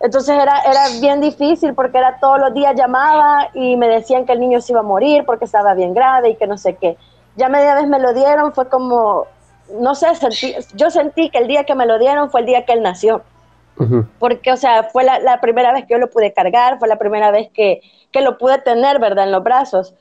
Entonces 0.00 0.38
era, 0.38 0.60
era 0.70 0.82
bien 1.00 1.22
difícil 1.22 1.72
porque 1.72 1.96
era 1.96 2.18
todos 2.20 2.38
los 2.38 2.52
días 2.52 2.74
llamaba 2.76 3.48
y 3.54 3.74
me 3.78 3.88
decían 3.88 4.26
que 4.26 4.34
el 4.34 4.40
niño 4.40 4.60
se 4.60 4.74
iba 4.74 4.80
a 4.80 4.82
morir 4.82 5.24
porque 5.24 5.46
estaba 5.46 5.72
bien 5.72 5.94
grave 5.94 6.28
y 6.28 6.36
que 6.36 6.46
no 6.46 6.58
sé 6.58 6.74
qué. 6.74 6.98
Ya 7.36 7.48
media 7.48 7.74
vez 7.74 7.88
me 7.88 7.98
lo 7.98 8.12
dieron, 8.12 8.52
fue 8.52 8.68
como, 8.68 9.28
no 9.80 9.94
sé, 9.94 10.14
sentí, 10.14 10.56
yo 10.74 10.90
sentí 10.90 11.30
que 11.30 11.38
el 11.38 11.48
día 11.48 11.64
que 11.64 11.74
me 11.74 11.86
lo 11.86 11.98
dieron 11.98 12.30
fue 12.30 12.40
el 12.40 12.46
día 12.46 12.66
que 12.66 12.74
él 12.74 12.82
nació. 12.82 13.22
Porque, 14.18 14.52
o 14.52 14.58
sea, 14.58 14.84
fue 14.92 15.04
la, 15.04 15.20
la, 15.20 15.40
primera 15.40 15.72
vez 15.72 15.86
que 15.86 15.94
yo 15.94 15.98
lo 15.98 16.10
pude 16.10 16.34
cargar, 16.34 16.78
fue 16.78 16.86
la 16.86 16.96
primera 16.96 17.30
vez 17.30 17.48
que, 17.54 17.80
que 18.12 18.20
lo 18.20 18.36
pude 18.36 18.58
tener, 18.58 18.98
¿verdad? 18.98 19.24
En 19.24 19.32
los 19.32 19.42
brazos. 19.42 19.94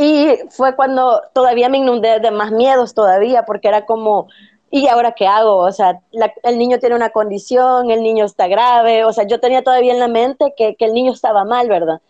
Y 0.00 0.38
fue 0.50 0.76
cuando 0.76 1.22
todavía 1.32 1.68
me 1.68 1.78
inundé 1.78 2.20
de 2.20 2.30
más 2.30 2.52
miedos 2.52 2.94
todavía, 2.94 3.44
porque 3.44 3.66
era 3.66 3.84
como, 3.84 4.28
¿y 4.70 4.86
ahora 4.86 5.10
qué 5.10 5.26
hago? 5.26 5.56
O 5.56 5.72
sea, 5.72 6.00
el 6.44 6.56
niño 6.56 6.78
tiene 6.78 6.94
una 6.94 7.10
condición, 7.10 7.90
el 7.90 8.04
niño 8.04 8.24
está 8.24 8.46
grave, 8.46 9.04
o 9.04 9.12
sea, 9.12 9.26
yo 9.26 9.40
tenía 9.40 9.64
todavía 9.64 9.92
en 9.92 9.98
la 9.98 10.06
mente 10.06 10.54
que, 10.56 10.76
que, 10.76 10.84
el 10.84 10.92
niño 10.94 11.12
estaba 11.12 11.44
mal, 11.44 11.68
¿verdad? 11.68 12.00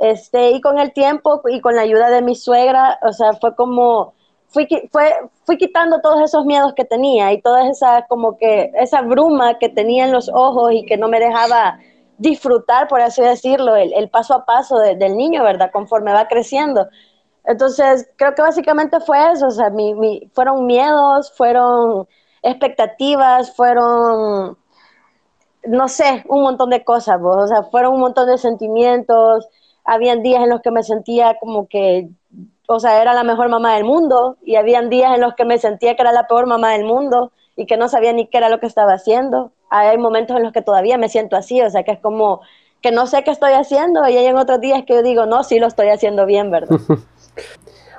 Este, 0.00 0.50
y 0.50 0.60
con 0.60 0.80
el 0.80 0.92
tiempo 0.92 1.40
y 1.48 1.60
con 1.60 1.76
la 1.76 1.82
ayuda 1.82 2.10
de 2.10 2.20
mi 2.20 2.34
suegra, 2.34 2.98
o 3.02 3.12
sea, 3.12 3.34
fue 3.34 3.54
como, 3.54 4.14
fui, 4.48 4.66
fue, 4.90 5.14
fui 5.44 5.56
quitando 5.56 6.00
todos 6.00 6.20
esos 6.22 6.44
miedos 6.46 6.74
que 6.74 6.84
tenía 6.84 7.32
y 7.32 7.40
toda 7.40 7.68
esa, 7.70 8.06
como 8.08 8.38
que, 8.38 8.72
esa 8.74 9.02
bruma 9.02 9.58
que 9.60 9.68
tenía 9.68 10.04
en 10.04 10.12
los 10.12 10.28
ojos 10.34 10.72
y 10.72 10.84
que 10.84 10.96
no 10.96 11.06
me 11.06 11.20
dejaba 11.20 11.78
disfrutar, 12.18 12.88
por 12.88 13.00
así 13.02 13.22
decirlo, 13.22 13.76
el, 13.76 13.92
el 13.92 14.08
paso 14.08 14.34
a 14.34 14.44
paso 14.44 14.78
del 14.80 15.16
niño, 15.16 15.44
¿verdad? 15.44 15.70
Conforme 15.72 16.12
va 16.12 16.26
creciendo. 16.26 16.88
Entonces, 17.46 18.08
creo 18.16 18.34
que 18.34 18.42
básicamente 18.42 18.98
fue 19.00 19.32
eso, 19.32 19.46
o 19.46 19.50
sea, 19.50 19.72
fueron 20.34 20.66
miedos, 20.66 21.32
fueron 21.36 22.08
expectativas, 22.42 23.54
fueron, 23.54 24.58
no 25.64 25.88
sé, 25.88 26.24
un 26.28 26.42
montón 26.42 26.70
de 26.70 26.84
cosas, 26.84 27.20
o 27.22 27.46
sea, 27.46 27.62
fueron 27.64 27.94
un 27.94 28.00
montón 28.00 28.26
de 28.26 28.38
sentimientos, 28.38 29.48
habían 29.84 30.22
días 30.22 30.42
en 30.42 30.50
los 30.50 30.60
que 30.60 30.72
me 30.72 30.82
sentía 30.82 31.38
como 31.38 31.68
que, 31.68 32.08
o 32.66 32.80
sea, 32.80 33.00
era 33.00 33.14
la 33.14 33.22
mejor 33.22 33.48
mamá 33.48 33.74
del 33.74 33.84
mundo, 33.84 34.36
y 34.42 34.56
habían 34.56 34.90
días 34.90 35.14
en 35.14 35.20
los 35.20 35.34
que 35.34 35.44
me 35.44 35.58
sentía 35.58 35.94
que 35.94 36.02
era 36.02 36.12
la 36.12 36.26
peor 36.26 36.46
mamá 36.46 36.72
del 36.72 36.84
mundo 36.84 37.30
y 37.54 37.66
que 37.66 37.76
no 37.76 37.88
sabía 37.88 38.12
ni 38.12 38.26
qué 38.26 38.38
era 38.38 38.48
lo 38.48 38.58
que 38.58 38.66
estaba 38.66 38.92
haciendo. 38.92 39.52
Hay 39.70 39.96
momentos 39.98 40.36
en 40.36 40.42
los 40.42 40.52
que 40.52 40.62
todavía 40.62 40.98
me 40.98 41.08
siento 41.08 41.36
así, 41.36 41.62
o 41.62 41.70
sea, 41.70 41.84
que 41.84 41.92
es 41.92 42.00
como 42.00 42.40
que 42.82 42.90
no 42.90 43.06
sé 43.06 43.24
qué 43.24 43.30
estoy 43.30 43.52
haciendo 43.52 44.06
y 44.08 44.16
hay 44.16 44.26
en 44.26 44.36
otros 44.36 44.60
días 44.60 44.82
que 44.84 44.94
yo 44.94 45.02
digo, 45.02 45.26
no, 45.26 45.42
sí 45.44 45.58
lo 45.58 45.66
estoy 45.66 45.88
haciendo 45.88 46.26
bien, 46.26 46.50
¿verdad? 46.50 46.78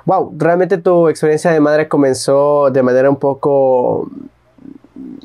wow, 0.08 0.32
realmente 0.38 0.78
tu 0.78 1.08
experiencia 1.08 1.50
de 1.50 1.60
madre 1.60 1.86
comenzó 1.86 2.70
de 2.70 2.82
manera 2.82 3.10
un 3.10 3.16
poco 3.16 4.08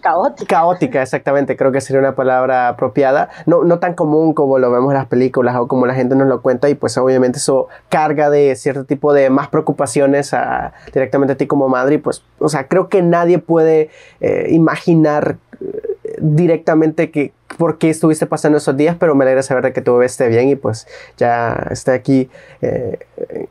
caótica. 0.02 0.58
Caótica, 0.58 1.02
exactamente, 1.02 1.56
creo 1.56 1.72
que 1.72 1.80
sería 1.80 2.02
una 2.02 2.16
palabra 2.16 2.68
apropiada. 2.68 3.30
No, 3.46 3.64
no 3.64 3.80
tan 3.80 3.94
común 3.94 4.34
como 4.34 4.60
lo 4.60 4.70
vemos 4.70 4.92
en 4.92 4.98
las 4.98 5.08
películas 5.08 5.56
o 5.56 5.70
como 5.70 5.86
la 5.86 5.94
gente 5.96 6.18
nos 6.18 6.28
lo 6.28 6.42
cuenta 6.42 6.68
y 6.68 6.76
pues 6.76 6.98
obviamente 6.98 7.38
eso 7.38 7.70
carga 7.88 8.30
de 8.30 8.58
cierto 8.58 8.84
tipo 8.84 9.14
de 9.14 9.30
más 9.30 9.48
preocupaciones 9.48 10.34
a, 10.34 10.74
directamente 10.94 11.32
a 11.32 11.38
ti 11.38 11.48
como 11.48 11.70
madre 11.70 11.96
y 11.96 11.98
pues, 12.00 12.22
o 12.40 12.50
sea, 12.50 12.68
creo 12.68 12.90
que 12.90 13.02
nadie 13.02 13.40
puede 13.40 13.90
eh, 14.20 14.48
imaginar 14.50 15.38
eh, 15.62 15.93
directamente 16.24 17.12
que 17.12 17.34
por 17.58 17.78
qué 17.78 17.90
estuviste 17.90 18.26
pasando 18.26 18.58
esos 18.58 18.76
días, 18.78 18.96
pero 19.00 19.14
me 19.14 19.26
alegra 19.26 19.44
saber 19.44 19.64
de 19.64 19.74
que 19.74 19.82
tu 19.82 19.94
bebé 19.94 20.06
esté 20.06 20.28
bien 20.30 20.48
y 20.50 20.56
pues 20.56 20.88
ya 21.18 21.68
esté 21.70 21.92
aquí 21.92 22.30
eh, 22.62 23.00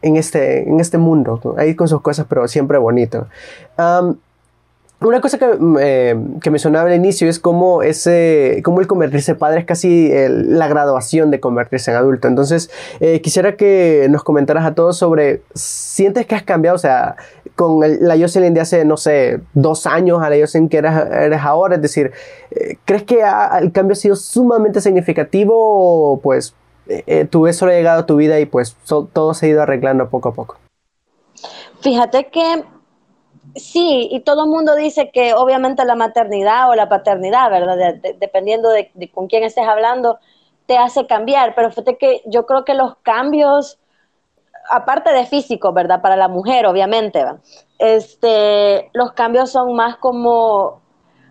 en, 0.01 0.17
este, 0.17 0.69
en 0.69 0.81
este 0.81 0.99
mundo, 0.99 1.55
ahí 1.59 1.75
con 1.75 1.87
sus 1.87 2.01
cosas, 2.01 2.27
pero 2.29 2.49
siempre 2.49 2.79
bonito. 2.79 3.27
Una 5.05 5.21
cosa 5.21 5.37
que, 5.37 5.47
eh, 5.81 6.17
que 6.41 6.51
mencionaba 6.51 6.89
al 6.89 6.95
inicio 6.95 7.29
es 7.29 7.41
cómo, 7.41 7.83
ese, 7.83 8.61
cómo 8.65 8.81
el 8.81 8.87
convertirse 8.87 9.35
padre 9.35 9.61
es 9.61 9.67
casi 9.67 10.13
la 10.29 10.69
graduación 10.69 11.33
de 11.33 11.41
convertirse 11.41 11.91
en 11.91 11.97
adulto. 11.97 12.29
Entonces, 12.29 12.71
eh, 13.01 13.21
quisiera 13.21 13.57
que 13.57 14.07
nos 14.11 14.23
comentaras 14.23 14.65
a 14.65 14.75
todos 14.75 14.97
sobre, 14.97 15.43
¿sientes 15.55 16.27
que 16.27 16.37
has 16.37 16.45
cambiado? 16.45 16.77
O 16.77 16.79
sea, 16.79 17.17
con 17.55 17.81
la 17.81 18.17
Jocelyn 18.17 18.55
de 18.55 18.61
hace, 18.61 18.85
no 18.85 18.97
sé, 18.97 19.41
dos 19.55 19.87
años 19.87 20.23
a 20.23 20.31
la 20.31 20.37
Jocelyn 20.37 20.69
que 20.69 20.79
eres, 20.79 20.93
eres 21.11 21.41
ahora. 21.43 21.77
Es 21.77 21.83
decir, 21.83 22.13
eh, 22.51 22.77
¿crees 22.85 23.05
que 23.05 23.23
el 23.61 23.73
cambio 23.73 23.93
ha 23.93 23.97
sido 23.97 24.17
sumamente 24.17 24.81
significativo 24.81 25.55
o 25.55 26.21
pues 26.21 26.55
tú 27.31 27.43
ves 27.43 27.57
solo 27.57 27.73
llegado 27.73 28.01
a 28.01 28.07
tu 28.07 28.17
vida 28.17 28.39
y 28.41 28.47
pues 28.47 28.77
todo 28.85 29.35
se 29.35 29.47
ha 29.47 29.49
ido 29.49 29.63
arreglando 29.63 30.11
poco 30.11 30.31
a 30.31 30.35
poco? 30.35 30.57
Fíjate 31.81 32.29
que 32.29 32.65
Sí, 33.55 34.09
y 34.11 34.21
todo 34.21 34.45
el 34.45 34.51
mundo 34.51 34.75
dice 34.75 35.11
que 35.13 35.35
obviamente 35.35 35.85
la 35.85 35.95
maternidad 35.95 36.71
o 36.71 36.75
la 36.75 36.89
paternidad, 36.89 37.51
¿verdad? 37.51 37.97
dependiendo 38.19 38.71
de, 38.71 38.91
con 39.13 39.27
quién 39.27 39.43
estés 39.43 39.67
hablando, 39.67 40.19
te 40.67 40.79
hace 40.79 41.07
cambiar. 41.07 41.55
Pero 41.55 41.71
fíjate 41.71 41.99
que 41.99 42.23
yo 42.27 42.47
creo 42.47 42.65
que 42.65 42.75
los 42.75 42.97
cambios, 43.03 43.79
aparte 44.73 45.13
de 45.13 45.27
físico, 45.27 45.73
¿verdad? 45.73 46.01
Para 46.03 46.17
la 46.17 46.29
mujer, 46.29 46.67
obviamente, 46.67 47.25
este, 47.79 48.91
los 48.93 49.13
cambios 49.13 49.51
son 49.51 49.75
más 49.75 49.97
como, 49.97 50.81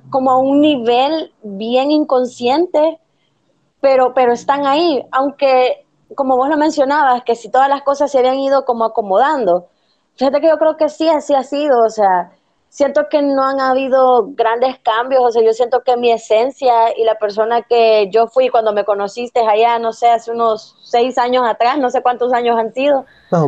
como 0.09 0.31
a 0.31 0.37
un 0.37 0.61
nivel 0.61 1.33
bien 1.43 1.91
inconsciente, 1.91 2.99
pero, 3.81 4.13
pero 4.13 4.33
están 4.33 4.65
ahí. 4.65 5.03
Aunque, 5.11 5.85
como 6.15 6.37
vos 6.37 6.49
lo 6.49 6.57
mencionabas, 6.57 7.23
que 7.23 7.35
si 7.35 7.49
todas 7.49 7.69
las 7.69 7.81
cosas 7.81 8.11
se 8.11 8.19
habían 8.19 8.39
ido 8.39 8.65
como 8.65 8.85
acomodando 8.85 9.67
Fíjate 10.15 10.41
que 10.41 10.47
yo 10.49 10.57
creo 10.57 10.77
que 10.77 10.89
sí, 10.89 11.09
así 11.09 11.33
ha 11.33 11.43
sido, 11.43 11.83
o 11.83 11.89
sea, 11.89 12.31
siento 12.71 13.09
que 13.09 13.21
no 13.21 13.43
han 13.43 13.59
habido 13.59 14.29
grandes 14.29 14.79
cambios, 14.79 15.21
o 15.21 15.29
sea, 15.29 15.43
yo 15.43 15.51
siento 15.51 15.81
que 15.81 15.97
mi 15.97 16.09
esencia 16.09 16.97
y 16.97 17.03
la 17.03 17.15
persona 17.15 17.63
que 17.63 18.09
yo 18.11 18.27
fui 18.27 18.47
cuando 18.47 18.71
me 18.71 18.85
conociste 18.85 19.41
allá, 19.41 19.77
no 19.77 19.91
sé, 19.91 20.07
hace 20.07 20.31
unos 20.31 20.77
seis 20.81 21.17
años 21.17 21.43
atrás, 21.45 21.77
no 21.79 21.89
sé 21.89 22.01
cuántos 22.01 22.31
años 22.31 22.57
han 22.57 22.73
sido, 22.73 23.05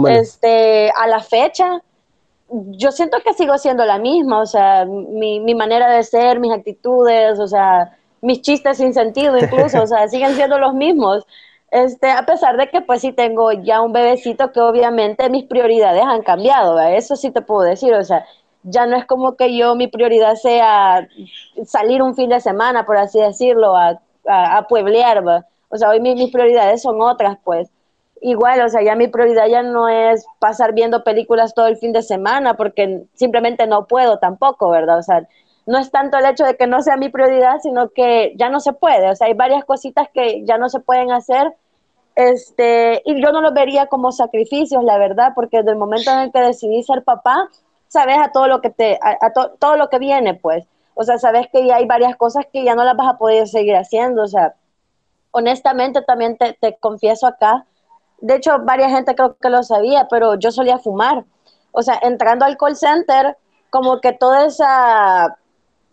este, 0.09 0.91
a 0.91 1.07
la 1.07 1.21
fecha, 1.21 1.81
yo 2.49 2.91
siento 2.91 3.19
que 3.23 3.33
sigo 3.33 3.57
siendo 3.57 3.85
la 3.85 3.97
misma, 3.97 4.41
o 4.41 4.45
sea, 4.45 4.83
mi, 4.85 5.39
mi 5.39 5.55
manera 5.55 5.89
de 5.89 6.03
ser, 6.03 6.41
mis 6.41 6.51
actitudes, 6.51 7.39
o 7.39 7.47
sea, 7.47 7.97
mis 8.19 8.41
chistes 8.41 8.75
sin 8.75 8.93
sentido 8.93 9.37
incluso, 9.37 9.83
o 9.83 9.87
sea, 9.87 10.05
siguen 10.09 10.35
siendo 10.35 10.59
los 10.59 10.73
mismos. 10.73 11.25
Este, 11.71 12.11
a 12.11 12.23
pesar 12.25 12.57
de 12.57 12.69
que 12.69 12.81
pues 12.81 13.01
sí 13.01 13.13
tengo 13.13 13.51
ya 13.51 13.81
un 13.81 13.93
bebecito 13.93 14.51
que 14.51 14.59
obviamente 14.59 15.29
mis 15.29 15.45
prioridades 15.45 16.03
han 16.03 16.21
cambiado, 16.21 16.79
eso 16.79 17.15
sí 17.15 17.31
te 17.31 17.41
puedo 17.41 17.61
decir, 17.61 17.95
o 17.95 18.03
sea, 18.03 18.27
ya 18.63 18.85
no 18.85 18.95
es 18.95 19.05
como 19.05 19.35
que 19.35 19.55
yo 19.55 19.75
mi 19.75 19.87
prioridad 19.87 20.35
sea 20.35 21.07
salir 21.65 22.01
un 22.01 22.15
fin 22.15 22.29
de 22.29 22.39
semana, 22.39 22.85
por 22.85 22.97
así 22.97 23.19
decirlo, 23.19 23.75
a, 23.75 23.99
a, 24.27 24.67
pueblear, 24.67 25.23
o 25.69 25.77
sea, 25.77 25.89
hoy 25.89 25.99
mis, 25.99 26.31
prioridades 26.31 26.81
son 26.81 27.01
otras, 27.01 27.37
pues. 27.43 27.69
Igual, 28.21 28.61
o 28.61 28.69
sea, 28.69 28.81
ya 28.81 28.95
mi 28.95 29.07
prioridad 29.07 29.47
ya 29.47 29.63
no 29.63 29.89
es 29.89 30.25
pasar 30.39 30.73
viendo 30.73 31.03
películas 31.03 31.53
todo 31.53 31.67
el 31.67 31.77
fin 31.77 31.91
de 31.91 32.01
semana, 32.01 32.55
porque 32.55 33.03
simplemente 33.15 33.67
no 33.67 33.85
puedo 33.85 34.17
tampoco, 34.17 34.69
¿verdad? 34.69 34.99
O 34.99 35.03
sea, 35.03 35.27
no 35.65 35.77
es 35.77 35.91
tanto 35.91 36.17
el 36.17 36.25
hecho 36.25 36.45
de 36.45 36.55
que 36.55 36.67
no 36.67 36.81
sea 36.81 36.95
mi 36.95 37.09
prioridad, 37.09 37.59
sino 37.61 37.89
que 37.89 38.33
ya 38.37 38.49
no 38.49 38.59
se 38.61 38.73
puede, 38.73 39.09
o 39.09 39.15
sea, 39.15 39.27
hay 39.27 39.33
varias 39.33 39.65
cositas 39.65 40.07
que 40.13 40.45
ya 40.45 40.57
no 40.57 40.69
se 40.69 40.79
pueden 40.79 41.11
hacer 41.11 41.53
este, 42.15 43.01
y 43.05 43.21
yo 43.21 43.31
no 43.31 43.41
lo 43.41 43.53
vería 43.53 43.87
como 43.87 44.11
sacrificios, 44.11 44.83
la 44.83 44.97
verdad, 44.97 45.31
porque 45.33 45.57
desde 45.57 45.71
el 45.71 45.77
momento 45.77 46.11
en 46.11 46.19
el 46.19 46.31
que 46.31 46.41
decidí 46.41 46.83
ser 46.83 47.03
papá, 47.03 47.49
sabes 47.93 48.17
a 48.17 48.31
todo 48.31 48.47
lo 48.47 48.59
que 48.59 48.71
te, 48.71 48.99
a, 48.99 49.31
todo 49.59 49.77
lo 49.77 49.87
que 49.87 49.99
viene, 49.99 50.33
pues. 50.33 50.65
O 50.95 51.03
sea, 51.03 51.19
sabes 51.19 51.47
que 51.51 51.63
ya 51.67 51.75
hay 51.75 51.85
varias 51.85 52.15
cosas 52.15 52.45
que 52.51 52.63
ya 52.63 52.73
no 52.73 52.83
las 52.83 52.97
vas 52.97 53.07
a 53.07 53.17
poder 53.19 53.47
seguir 53.47 53.75
haciendo. 53.75 54.23
O 54.23 54.27
sea, 54.27 54.55
honestamente 55.29 56.01
también 56.01 56.35
te, 56.35 56.53
te 56.53 56.75
confieso 56.77 57.27
acá. 57.27 57.65
De 58.19 58.35
hecho, 58.35 58.57
varias 58.63 58.91
gente 58.91 59.13
creo 59.13 59.37
que 59.39 59.49
lo 59.51 59.61
sabía, 59.61 60.07
pero 60.09 60.33
yo 60.39 60.51
solía 60.51 60.79
fumar. 60.79 61.23
O 61.71 61.83
sea, 61.83 61.99
entrando 62.01 62.45
al 62.45 62.57
call 62.57 62.75
center, 62.75 63.37
como 63.69 64.01
que 64.01 64.13
toda 64.13 64.45
esa, 64.45 65.37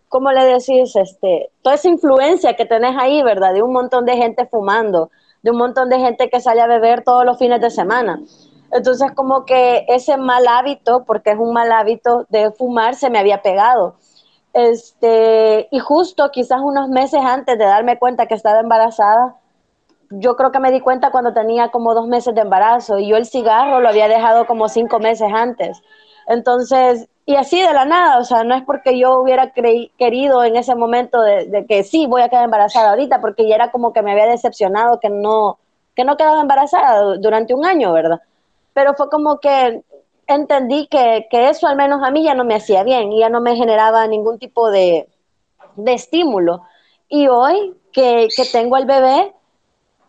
¿cómo 0.09 0.31
le 0.31 0.43
decís? 0.45 0.95
Este, 0.95 1.51
toda 1.61 1.75
esa 1.75 1.87
influencia 1.87 2.55
que 2.55 2.65
tenés 2.65 2.95
ahí, 2.97 3.21
¿verdad? 3.21 3.53
De 3.53 3.61
un 3.61 3.73
montón 3.73 4.05
de 4.05 4.17
gente 4.17 4.47
fumando 4.47 5.11
de 5.41 5.51
un 5.51 5.57
montón 5.57 5.89
de 5.89 5.99
gente 5.99 6.29
que 6.29 6.39
sale 6.39 6.61
a 6.61 6.67
beber 6.67 7.03
todos 7.03 7.25
los 7.25 7.37
fines 7.37 7.61
de 7.61 7.69
semana. 7.69 8.21
Entonces 8.71 9.11
como 9.13 9.45
que 9.45 9.85
ese 9.87 10.17
mal 10.17 10.47
hábito, 10.47 11.03
porque 11.03 11.31
es 11.31 11.37
un 11.37 11.53
mal 11.53 11.71
hábito 11.71 12.25
de 12.29 12.51
fumar, 12.51 12.95
se 12.95 13.09
me 13.09 13.19
había 13.19 13.41
pegado. 13.41 13.95
Este, 14.53 15.67
y 15.71 15.79
justo 15.79 16.29
quizás 16.31 16.59
unos 16.61 16.89
meses 16.89 17.21
antes 17.23 17.57
de 17.57 17.65
darme 17.65 17.97
cuenta 17.99 18.25
que 18.27 18.35
estaba 18.35 18.59
embarazada, 18.59 19.35
yo 20.09 20.35
creo 20.35 20.51
que 20.51 20.59
me 20.59 20.71
di 20.71 20.81
cuenta 20.81 21.11
cuando 21.11 21.33
tenía 21.33 21.69
como 21.69 21.93
dos 21.93 22.07
meses 22.07 22.35
de 22.35 22.41
embarazo 22.41 22.99
y 22.99 23.07
yo 23.07 23.17
el 23.17 23.25
cigarro 23.25 23.79
lo 23.79 23.89
había 23.89 24.07
dejado 24.07 24.45
como 24.45 24.67
cinco 24.67 24.99
meses 24.99 25.29
antes. 25.33 25.81
Entonces, 26.27 27.07
y 27.25 27.35
así 27.35 27.61
de 27.61 27.73
la 27.73 27.85
nada, 27.85 28.19
o 28.19 28.23
sea, 28.23 28.43
no 28.43 28.55
es 28.55 28.63
porque 28.63 28.97
yo 28.97 29.19
hubiera 29.19 29.51
querido 29.51 30.43
en 30.43 30.55
ese 30.55 30.75
momento 30.75 31.21
de, 31.21 31.65
que 31.67 31.83
sí, 31.83 32.07
voy 32.07 32.21
a 32.21 32.29
quedar 32.29 32.45
embarazada 32.45 32.89
ahorita, 32.91 33.21
porque 33.21 33.47
ya 33.47 33.55
era 33.55 33.71
como 33.71 33.93
que 33.93 34.01
me 34.01 34.11
había 34.11 34.27
decepcionado 34.27 34.99
que 34.99 35.09
no, 35.09 35.59
que 35.95 36.03
no 36.03 36.17
quedaba 36.17 36.41
embarazada 36.41 37.17
durante 37.17 37.53
un 37.53 37.65
año, 37.65 37.93
¿verdad? 37.93 38.21
Pero 38.73 38.93
fue 38.95 39.09
como 39.09 39.39
que 39.39 39.83
entendí 40.27 40.87
que, 40.87 41.27
que, 41.29 41.49
eso 41.49 41.67
al 41.67 41.75
menos 41.75 42.01
a 42.03 42.11
mí 42.11 42.23
ya 42.23 42.33
no 42.33 42.45
me 42.45 42.55
hacía 42.55 42.83
bien 42.83 43.11
y 43.11 43.19
ya 43.19 43.29
no 43.29 43.41
me 43.41 43.55
generaba 43.55 44.07
ningún 44.07 44.39
tipo 44.39 44.71
de, 44.71 45.09
de 45.75 45.93
estímulo. 45.93 46.63
Y 47.09 47.27
hoy 47.27 47.75
que, 47.91 48.29
que 48.35 48.45
tengo 48.45 48.77
el 48.77 48.85
bebé, 48.85 49.33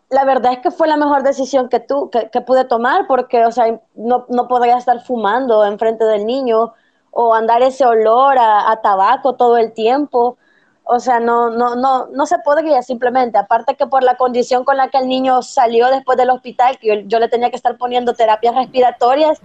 la 0.09 0.25
verdad 0.25 0.53
es 0.53 0.59
que 0.59 0.71
fue 0.71 0.87
la 0.87 0.95
mejor 0.95 1.23
decisión 1.23 1.69
que, 1.69 1.79
tú, 1.79 2.09
que, 2.09 2.41
pude 2.41 2.65
tomar 2.65 3.07
porque, 3.07 3.45
o 3.45 3.51
sea, 3.51 3.79
no, 3.95 4.25
no 4.29 4.47
podría 4.47 4.77
estar 4.77 5.01
fumando 5.01 5.65
enfrente 5.65 6.05
del 6.05 6.25
niño 6.25 6.73
o 7.11 7.33
andar 7.33 7.61
ese 7.63 7.85
olor 7.85 8.37
a, 8.39 8.79
tabaco 8.81 9.35
todo 9.35 9.57
el 9.57 9.73
tiempo. 9.73 10.37
O 10.85 10.99
sea, 10.99 11.19
no, 11.19 11.49
no, 11.49 11.75
no, 11.75 12.07
no 12.07 12.25
se 12.25 12.37
podría 12.39 12.81
simplemente. 12.81 13.37
Aparte 13.37 13.75
que 13.75 13.87
por 13.87 14.03
la 14.03 14.15
condición 14.15 14.65
con 14.65 14.77
la 14.77 14.89
que 14.89 14.97
el 14.97 15.07
niño 15.07 15.41
salió 15.41 15.87
después 15.87 16.17
del 16.17 16.29
hospital, 16.29 16.77
que 16.77 17.05
yo, 17.07 17.19
le 17.19 17.29
tenía 17.29 17.49
que 17.49 17.55
estar 17.55 17.77
poniendo 17.77 18.13
terapias 18.13 18.53
respiratorias, 18.55 19.41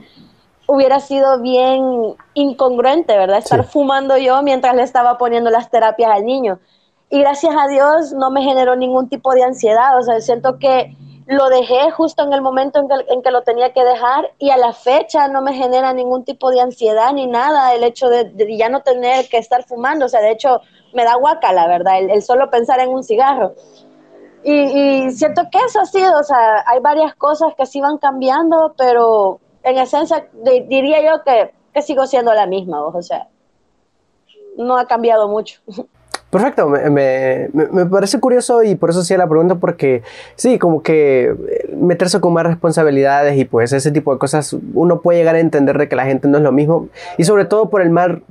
hubiera 0.66 1.00
sido 1.00 1.40
bien 1.40 2.16
incongruente, 2.35 3.16
¿verdad? 3.16 3.38
Estar 3.38 3.64
fumando 3.64 4.18
yo 4.18 4.42
mientras 4.42 4.75
le 4.75 4.83
estaba 4.83 5.16
poniendo 5.16 5.50
las 5.50 5.71
terapias 5.71 6.11
al 6.11 6.25
niño. 6.25 6.59
Y 7.11 7.21
gracias 7.21 7.54
a 7.57 7.68
Dios 7.68 8.12
no 8.12 8.30
me 8.30 8.42
generó 8.42 8.76
ningún 8.76 9.09
tipo 9.09 9.33
de 9.33 9.45
ansiedad. 9.45 9.97
O 9.99 10.02
sea, 10.02 10.21
siento 10.21 10.59
que 10.59 10.95
lo 11.28 11.50
dejé 11.50 11.90
justo 11.90 12.25
en 12.25 12.33
el 12.33 12.40
momento 12.40 12.80
en 12.80 13.23
que, 13.23 13.30
lo 13.30 13.42
tenía 13.42 13.75
que 13.75 13.85
dejar 13.85 14.33
y 14.38 14.49
a 14.49 14.57
la 14.57 14.73
fecha 14.73 15.28
no 15.28 15.42
me 15.42 15.52
genera 15.52 15.92
ningún 15.92 16.25
tipo 16.25 16.50
de 16.50 16.62
ansiedad 16.62 17.12
ni 17.12 17.26
nada 17.26 17.75
el 17.75 17.85
hecho 17.85 18.09
de, 18.09 18.33
ya 18.57 18.71
no 18.71 18.80
tener 18.80 19.28
que 19.28 19.37
estar 19.37 19.62
fumando. 19.64 20.07
O 20.07 20.09
sea, 20.09 20.21
de 20.21 20.30
hecho, 20.30 20.62
me 20.95 21.04
da 21.04 21.16
guaca, 21.16 21.52
la 21.52 21.66
verdad, 21.66 21.99
el, 21.99 22.23
solo 22.23 22.50
pensar 22.50 22.80
en 22.80 22.90
un 22.90 23.02
cigarro. 23.02 23.54
Y, 24.45 25.11
siento 25.11 25.42
que 25.50 25.59
eso 25.59 25.80
ha 25.80 25.87
sido, 25.87 26.18
o 26.18 26.23
sea, 26.23 26.64
hay 26.66 26.80
varias 26.80 27.14
cosas 27.14 27.54
que 27.57 27.66
sí 27.66 27.80
van 27.80 27.99
cambiando, 27.99 28.75
pero 28.78 29.40
en 29.62 29.78
esencia 29.78 30.28
diría 30.68 31.02
yo 31.02 31.23
que, 31.25 31.52
que 31.75 31.83
sigo 31.83 32.07
siendo 32.07 32.33
la 32.33 32.47
misma, 32.47 32.83
o 32.83 33.02
sea, 33.02 33.28
no 34.57 34.76
ha 34.76 34.87
cambiado 34.87 35.28
mucho. 35.28 35.61
Perfecto, 36.30 36.68
me, 36.68 37.49
parece 37.90 38.21
curioso 38.21 38.62
y 38.62 38.75
por 38.75 38.90
eso 38.90 39.00
hacía 39.00 39.16
la 39.16 39.26
pregunta 39.26 39.54
porque 39.54 40.02
sí, 40.37 40.59
como 40.59 40.83
que 40.83 41.35
meterse 41.75 42.21
con 42.21 42.35
más 42.35 42.45
responsabilidades 42.45 43.38
y 43.38 43.47
pues 43.47 43.73
ese 43.73 43.90
tipo 43.92 44.12
de 44.12 44.18
cosas 44.18 44.54
uno 44.75 45.00
puede 45.00 45.21
llegar 45.21 45.37
a 45.37 45.40
entender 45.40 45.78
de 45.78 45.88
que 45.88 45.97
la 45.97 46.04
gente 46.04 46.28
no 46.28 46.37
es 46.37 46.45
lo 46.45 46.52
mismo 46.52 46.88
y 47.16 47.25
sobre 47.25 47.47
todo 47.47 47.71
por 47.71 47.80
el 47.80 47.88
mal 47.88 48.25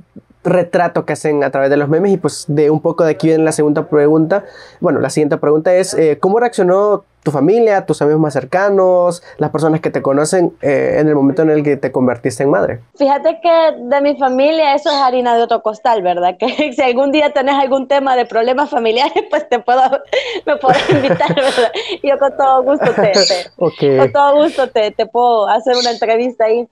retrato 0.48 1.04
que 1.04 1.12
hacen 1.12 1.44
a 1.44 1.50
través 1.50 1.70
de 1.70 1.76
los 1.76 1.88
memes 1.88 2.12
y 2.12 2.16
pues 2.16 2.44
de 2.48 2.70
un 2.70 2.80
poco 2.80 3.04
de 3.04 3.12
aquí 3.12 3.28
viene 3.28 3.44
la 3.44 3.52
segunda 3.52 3.88
pregunta. 3.88 4.44
Bueno, 4.80 5.00
la 5.00 5.10
siguiente 5.10 5.36
pregunta 5.38 5.74
es, 5.74 5.94
eh, 5.94 6.18
¿cómo 6.20 6.40
reaccionó 6.40 7.04
tu 7.22 7.32
familia, 7.32 7.84
tus 7.84 8.00
amigos 8.00 8.20
más 8.20 8.32
cercanos, 8.32 9.22
las 9.38 9.50
personas 9.50 9.80
que 9.80 9.90
te 9.90 10.00
conocen 10.00 10.56
eh, 10.62 10.96
en 10.98 11.08
el 11.08 11.14
momento 11.14 11.42
en 11.42 11.50
el 11.50 11.62
que 11.62 11.76
te 11.76 11.92
convertiste 11.92 12.44
en 12.44 12.50
madre? 12.50 12.80
Fíjate 12.96 13.40
que 13.42 13.72
de 13.82 14.00
mi 14.00 14.16
familia 14.16 14.74
eso 14.74 14.88
es 14.90 14.96
harina 14.96 15.36
de 15.36 15.42
otro 15.42 15.62
costal, 15.62 16.02
¿verdad? 16.02 16.36
Que 16.38 16.72
si 16.72 16.80
algún 16.82 17.12
día 17.12 17.32
tenés 17.32 17.56
algún 17.56 17.88
tema 17.88 18.16
de 18.16 18.24
problemas 18.24 18.70
familiares, 18.70 19.24
pues 19.30 19.48
te 19.48 19.58
puedo, 19.58 19.82
me 20.46 20.56
puedes 20.56 20.88
invitar, 20.90 21.34
¿verdad? 21.34 21.72
Yo 22.02 22.18
con 22.18 22.36
todo 22.36 22.62
gusto 22.62 22.92
te, 22.94 23.98
con 23.98 24.12
todo 24.12 24.42
gusto 24.42 24.68
te, 24.70 24.90
te 24.92 25.06
puedo 25.06 25.48
hacer 25.48 25.76
una 25.76 25.90
entrevista 25.90 26.44
ahí. 26.44 26.66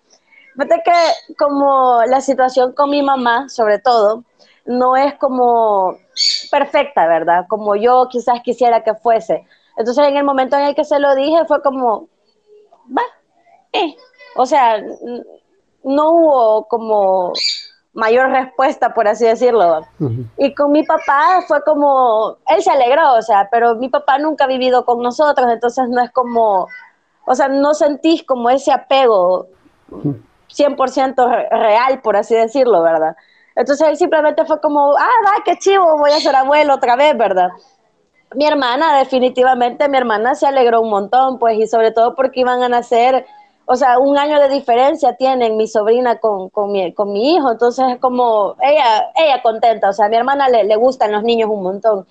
Fíjate 0.56 0.82
que 0.84 1.34
como 1.34 2.02
la 2.06 2.22
situación 2.22 2.72
con 2.72 2.88
mi 2.88 3.02
mamá, 3.02 3.48
sobre 3.50 3.78
todo, 3.78 4.24
no 4.64 4.96
es 4.96 5.14
como 5.14 5.96
perfecta, 6.50 7.06
¿verdad? 7.06 7.44
Como 7.48 7.76
yo 7.76 8.08
quizás 8.10 8.40
quisiera 8.42 8.82
que 8.82 8.94
fuese. 8.94 9.46
Entonces 9.76 10.08
en 10.08 10.16
el 10.16 10.24
momento 10.24 10.56
en 10.56 10.64
el 10.64 10.74
que 10.74 10.84
se 10.84 10.98
lo 10.98 11.14
dije 11.14 11.44
fue 11.46 11.60
como, 11.62 12.08
va, 12.96 13.02
eh. 13.72 13.94
O 14.36 14.46
sea, 14.46 14.82
no 15.84 16.10
hubo 16.10 16.68
como 16.68 17.32
mayor 17.92 18.30
respuesta, 18.30 18.92
por 18.92 19.08
así 19.08 19.24
decirlo. 19.24 19.82
Y 20.38 20.54
con 20.54 20.72
mi 20.72 20.84
papá 20.84 21.42
fue 21.46 21.62
como, 21.62 22.36
él 22.48 22.62
se 22.62 22.70
alegró, 22.70 23.14
o 23.14 23.22
sea, 23.22 23.48
pero 23.50 23.74
mi 23.76 23.88
papá 23.88 24.18
nunca 24.18 24.44
ha 24.44 24.48
vivido 24.48 24.84
con 24.84 25.02
nosotros, 25.02 25.46
entonces 25.50 25.88
no 25.88 26.02
es 26.02 26.10
como, 26.12 26.66
o 27.26 27.34
sea, 27.34 27.48
no 27.48 27.74
sentís 27.74 28.22
como 28.22 28.50
ese 28.50 28.72
apego. 28.72 29.48
100% 30.56 31.48
real, 31.50 32.00
por 32.02 32.16
así 32.16 32.34
decirlo, 32.34 32.82
¿verdad? 32.82 33.16
Entonces 33.54 33.88
él 33.88 33.96
simplemente 33.96 34.44
fue 34.44 34.60
como, 34.60 34.94
ah, 34.96 35.20
va, 35.24 35.42
qué 35.44 35.56
chivo, 35.58 35.98
voy 35.98 36.10
a 36.10 36.20
ser 36.20 36.36
abuelo 36.36 36.74
otra 36.74 36.96
vez, 36.96 37.16
¿verdad? 37.16 37.48
Mi 38.34 38.46
hermana, 38.46 38.98
definitivamente, 38.98 39.88
mi 39.88 39.96
hermana 39.96 40.34
se 40.34 40.46
alegró 40.46 40.82
un 40.82 40.90
montón, 40.90 41.38
pues, 41.38 41.58
y 41.58 41.66
sobre 41.66 41.90
todo 41.90 42.14
porque 42.14 42.40
iban 42.40 42.62
a 42.62 42.68
nacer, 42.68 43.24
o 43.64 43.76
sea, 43.76 43.98
un 43.98 44.18
año 44.18 44.38
de 44.40 44.48
diferencia 44.48 45.16
tienen 45.16 45.56
mi 45.56 45.66
sobrina 45.66 46.18
con, 46.18 46.50
con, 46.50 46.70
mi, 46.70 46.92
con 46.92 47.12
mi 47.12 47.34
hijo, 47.34 47.50
entonces 47.50 47.86
es 47.88 47.98
como, 47.98 48.56
ella, 48.60 49.10
ella 49.16 49.42
contenta, 49.42 49.88
o 49.88 49.92
sea, 49.92 50.06
a 50.06 50.08
mi 50.08 50.16
hermana 50.16 50.48
le, 50.48 50.64
le 50.64 50.76
gustan 50.76 51.12
los 51.12 51.22
niños 51.22 51.48
un 51.50 51.62
montón. 51.62 52.06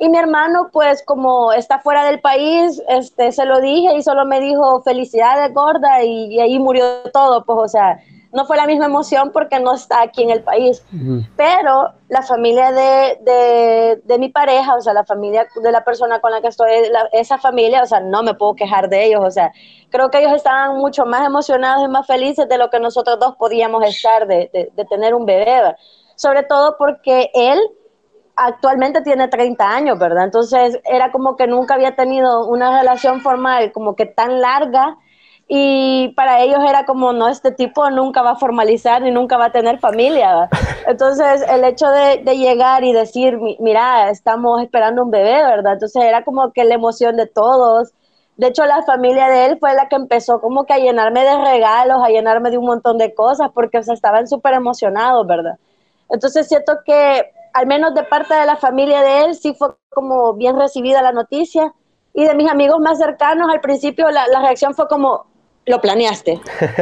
Y 0.00 0.08
mi 0.08 0.18
hermano, 0.18 0.70
pues 0.72 1.02
como 1.04 1.52
está 1.52 1.80
fuera 1.80 2.04
del 2.04 2.20
país, 2.20 2.80
este, 2.88 3.32
se 3.32 3.44
lo 3.44 3.60
dije 3.60 3.96
y 3.96 4.02
solo 4.02 4.24
me 4.24 4.40
dijo 4.40 4.80
felicidades 4.82 5.52
gorda 5.52 6.04
y, 6.04 6.38
ahí 6.38 6.58
murió 6.60 7.02
todo, 7.12 7.44
pues 7.44 7.58
o 7.58 7.68
sea, 7.68 7.98
no 8.32 8.44
fue 8.44 8.56
la 8.56 8.66
misma 8.66 8.84
emoción 8.84 9.32
porque 9.32 9.58
no 9.58 9.74
está 9.74 10.02
aquí 10.02 10.22
en 10.22 10.30
el 10.30 10.44
país. 10.44 10.84
Pero 11.36 11.94
la 12.08 12.22
familia 12.22 12.70
de, 12.70 13.18
de, 13.22 14.02
de, 14.04 14.18
mi 14.18 14.28
pareja, 14.28 14.76
o 14.76 14.80
sea, 14.80 14.92
la 14.92 15.04
familia 15.04 15.48
de 15.60 15.72
la 15.72 15.82
persona 15.82 16.20
con 16.20 16.30
la 16.30 16.40
que 16.40 16.48
estoy, 16.48 16.70
esa 17.12 17.38
familia, 17.38 17.82
o 17.82 17.86
sea, 17.86 17.98
no 17.98 18.22
me 18.22 18.34
puedo 18.34 18.54
quejar 18.54 18.88
de 18.88 19.06
ellos, 19.06 19.22
o 19.24 19.30
sea, 19.30 19.50
creo 19.90 20.10
que 20.10 20.18
ellos 20.20 20.32
estaban 20.34 20.76
mucho 20.76 21.06
más 21.06 21.26
emocionados 21.26 21.84
y 21.84 21.88
más 21.88 22.06
felices 22.06 22.48
de 22.48 22.58
lo 22.58 22.70
que 22.70 22.78
nosotros 22.78 23.18
dos 23.18 23.34
podíamos 23.36 23.84
estar 23.84 24.28
de, 24.28 24.70
de 24.72 24.84
tener 24.84 25.14
un 25.14 25.26
bebé, 25.26 25.74
sobre 26.14 26.44
todo 26.44 26.76
porque 26.78 27.30
él 27.34 27.58
actualmente 28.38 29.02
tiene 29.02 29.28
30 29.28 29.68
años, 29.68 29.98
¿verdad? 29.98 30.24
Entonces 30.24 30.78
era 30.84 31.10
como 31.10 31.36
que 31.36 31.46
nunca 31.46 31.74
había 31.74 31.96
tenido 31.96 32.46
una 32.46 32.78
relación 32.78 33.20
formal 33.20 33.72
como 33.72 33.96
que 33.96 34.06
tan 34.06 34.40
larga 34.40 34.96
y 35.48 36.08
para 36.14 36.42
ellos 36.42 36.60
era 36.68 36.84
como, 36.84 37.12
no, 37.12 37.28
este 37.28 37.50
tipo 37.50 37.90
nunca 37.90 38.22
va 38.22 38.32
a 38.32 38.36
formalizar 38.36 39.02
ni 39.02 39.10
nunca 39.10 39.36
va 39.36 39.46
a 39.46 39.52
tener 39.52 39.80
familia. 39.80 40.48
Entonces 40.86 41.42
el 41.48 41.64
hecho 41.64 41.88
de, 41.90 42.18
llegar 42.36 42.84
y 42.84 42.92
decir, 42.92 43.38
mira, 43.58 44.10
estamos 44.10 44.62
esperando 44.62 45.02
un 45.02 45.10
bebé, 45.10 45.42
¿verdad? 45.42 45.72
Entonces 45.74 46.02
era 46.04 46.22
como 46.24 46.52
que 46.52 46.64
la 46.64 46.74
emoción 46.74 47.16
de 47.16 47.26
todos. 47.26 47.92
De 48.36 48.48
hecho, 48.48 48.64
la 48.66 48.82
familia 48.84 49.28
de 49.28 49.46
él 49.46 49.58
fue 49.58 49.74
la 49.74 49.88
que 49.88 49.96
empezó 49.96 50.40
como 50.40 50.64
que 50.64 50.74
a 50.74 50.78
llenarme 50.78 51.24
de 51.24 51.36
regalos, 51.42 51.98
a 52.04 52.08
llenarme 52.08 52.50
de 52.50 52.58
un 52.58 52.66
montón 52.66 52.96
de 52.98 53.12
cosas, 53.14 53.50
porque 53.52 53.78
o 53.78 53.82
sea, 53.82 53.94
estaban 53.94 54.28
súper 54.28 54.54
emocionados, 54.54 55.26
¿verdad? 55.26 55.58
Entonces 56.08 56.46
siento 56.46 56.74
que 56.84 57.32
al 57.52 57.66
menos 57.66 57.94
de 57.94 58.04
parte 58.04 58.34
de 58.34 58.46
la 58.46 58.56
familia 58.56 59.02
de 59.02 59.24
él, 59.24 59.34
sí 59.34 59.54
fue 59.54 59.68
como 59.90 60.34
bien 60.34 60.58
recibida 60.58 61.02
la 61.02 61.12
noticia. 61.12 61.72
Y 62.14 62.24
de 62.24 62.34
mis 62.34 62.50
amigos 62.50 62.80
más 62.80 62.98
cercanos, 62.98 63.48
al 63.52 63.60
principio 63.60 64.10
la, 64.10 64.26
reacción 64.40 64.74
fue 64.74 64.88
como, 64.88 65.26
lo 65.66 65.80
planeaste. 65.80 66.40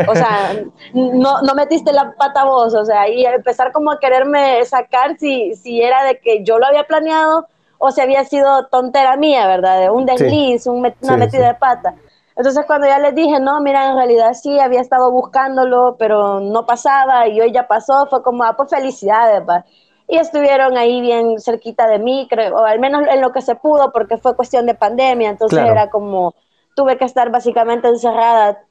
O 0.08 0.14
sea, 0.14 0.54
no, 0.94 1.42
no, 1.42 1.54
metiste 1.54 1.92
la 1.92 2.14
pata 2.14 2.44
vos. 2.44 2.74
O 2.74 2.84
sea, 2.84 3.08
y 3.08 3.24
empezar 3.26 3.72
como 3.72 3.90
a 3.90 3.98
quererme 3.98 4.64
sacar 4.64 5.16
si, 5.18 5.54
si 5.54 5.82
era 5.82 6.04
de 6.04 6.18
que 6.20 6.44
yo 6.44 6.58
lo 6.58 6.66
había 6.66 6.84
planeado 6.84 7.46
o 7.78 7.90
si 7.90 8.00
había 8.00 8.24
sido 8.24 8.66
tontera 8.68 9.16
mía, 9.16 9.46
¿verdad? 9.46 9.80
De 9.80 9.90
un 9.90 10.06
desliz, 10.06 10.66
una 10.66 11.16
metida 11.16 11.48
de 11.48 11.54
pata. 11.54 11.94
Entonces 12.36 12.66
cuando 12.66 12.86
ya 12.86 12.98
les 12.98 13.14
dije, 13.14 13.40
no, 13.40 13.60
mira, 13.60 13.90
en 13.90 13.96
realidad 13.96 14.34
sí, 14.34 14.58
había 14.58 14.82
estado 14.82 15.10
buscándolo, 15.10 15.96
pero 15.98 16.40
no 16.40 16.66
pasaba 16.66 17.26
y 17.28 17.40
hoy 17.40 17.50
ya 17.50 17.66
pasó, 17.66 18.06
fue 18.10 18.22
como, 18.22 18.44
ah, 18.44 18.54
pues 18.56 18.68
felicidades, 18.68 19.42
pa 19.42 19.64
y 20.08 20.18
estuvieron 20.18 20.76
ahí 20.76 21.00
bien 21.00 21.40
cerquita 21.40 21.88
de 21.88 21.98
mí, 21.98 22.26
creo, 22.30 22.56
o 22.56 22.64
al 22.64 22.78
menos 22.78 23.06
en 23.08 23.20
lo 23.20 23.32
que 23.32 23.42
se 23.42 23.56
pudo, 23.56 23.92
porque 23.92 24.18
fue 24.18 24.36
cuestión 24.36 24.66
de 24.66 24.74
pandemia, 24.74 25.30
entonces 25.30 25.58
era 25.58 25.90
como, 25.90 26.34
tuve 26.74 26.96
que 26.96 27.04
estar 27.04 27.30
básicamente 27.30 27.88
encerrada 27.88 28.62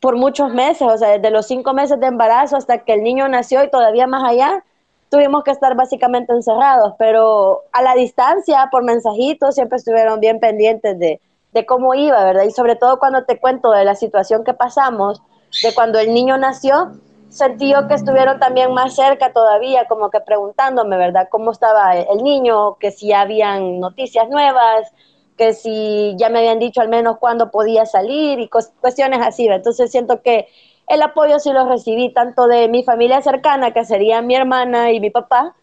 por 0.00 0.16
muchos 0.16 0.52
meses, 0.52 0.88
o 0.88 0.96
sea, 0.96 1.10
desde 1.10 1.30
los 1.30 1.46
cinco 1.46 1.74
meses 1.74 2.00
de 2.00 2.06
embarazo 2.06 2.56
hasta 2.56 2.78
que 2.78 2.94
el 2.94 3.02
niño 3.02 3.28
nació 3.28 3.62
y 3.64 3.70
todavía 3.70 4.06
más 4.06 4.24
allá, 4.24 4.64
tuvimos 5.10 5.42
que 5.42 5.50
estar 5.50 5.74
básicamente 5.74 6.32
encerrados, 6.32 6.94
pero 6.98 7.64
a 7.72 7.82
la 7.82 7.94
distancia, 7.94 8.68
por 8.70 8.84
mensajitos, 8.84 9.54
siempre 9.54 9.76
estuvieron 9.76 10.20
bien 10.20 10.38
pendientes 10.38 10.98
de, 10.98 11.20
de 11.52 11.66
cómo 11.66 11.94
iba, 11.94 12.22
¿verdad? 12.24 12.44
Y 12.44 12.50
sobre 12.50 12.76
todo 12.76 12.98
cuando 12.98 13.24
te 13.24 13.38
cuento 13.38 13.72
de 13.72 13.84
la 13.84 13.94
situación 13.94 14.44
que 14.44 14.54
pasamos, 14.54 15.22
de 15.62 15.74
cuando 15.74 15.98
el 15.98 16.12
niño 16.12 16.36
nació, 16.36 16.92
sentí 17.28 17.72
yo 17.72 17.88
que 17.88 17.94
estuvieron 17.94 18.38
también 18.38 18.72
más 18.72 18.94
cerca 18.94 19.32
todavía, 19.32 19.86
como 19.86 20.10
que 20.10 20.20
preguntándome, 20.20 20.96
¿verdad? 20.96 21.28
¿Cómo 21.30 21.52
estaba 21.52 21.96
el 21.96 22.22
niño? 22.22 22.76
Que 22.78 22.90
si 22.90 23.12
habían 23.12 23.80
noticias 23.80 24.28
nuevas, 24.28 24.92
que 25.36 25.52
si 25.54 26.14
ya 26.18 26.28
me 26.28 26.40
habían 26.40 26.58
dicho 26.58 26.80
al 26.80 26.88
menos 26.88 27.18
cuándo 27.18 27.50
podía 27.50 27.86
salir 27.86 28.40
y 28.40 28.48
cuestiones 28.48 29.20
así. 29.22 29.46
Entonces 29.46 29.90
siento 29.90 30.22
que 30.22 30.48
el 30.88 31.02
apoyo 31.02 31.38
sí 31.38 31.52
lo 31.52 31.68
recibí 31.68 32.12
tanto 32.12 32.46
de 32.48 32.68
mi 32.68 32.82
familia 32.82 33.22
cercana, 33.22 33.72
que 33.72 33.84
sería 33.84 34.22
mi 34.22 34.34
hermana 34.34 34.90
y 34.92 35.00
mi 35.00 35.10
papá, 35.10 35.54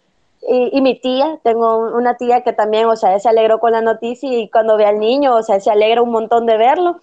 y, 0.47 0.77
y, 0.77 0.81
mi 0.81 0.99
tía, 0.99 1.39
tengo 1.43 1.77
una 1.77 2.17
tía 2.17 2.41
que 2.43 2.53
también, 2.53 2.85
o 2.85 2.95
sea, 2.95 3.17
se 3.19 3.27
alegró 3.27 3.59
con 3.59 3.71
la 3.71 3.81
noticia 3.81 4.29
y 4.31 4.47
cuando 4.49 4.77
ve 4.77 4.85
al 4.85 4.99
niño, 4.99 5.35
o 5.35 5.41
sea, 5.41 5.59
se 5.59 5.71
alegra 5.71 6.03
un 6.03 6.11
montón 6.11 6.45
de 6.45 6.55
verlo 6.57 6.99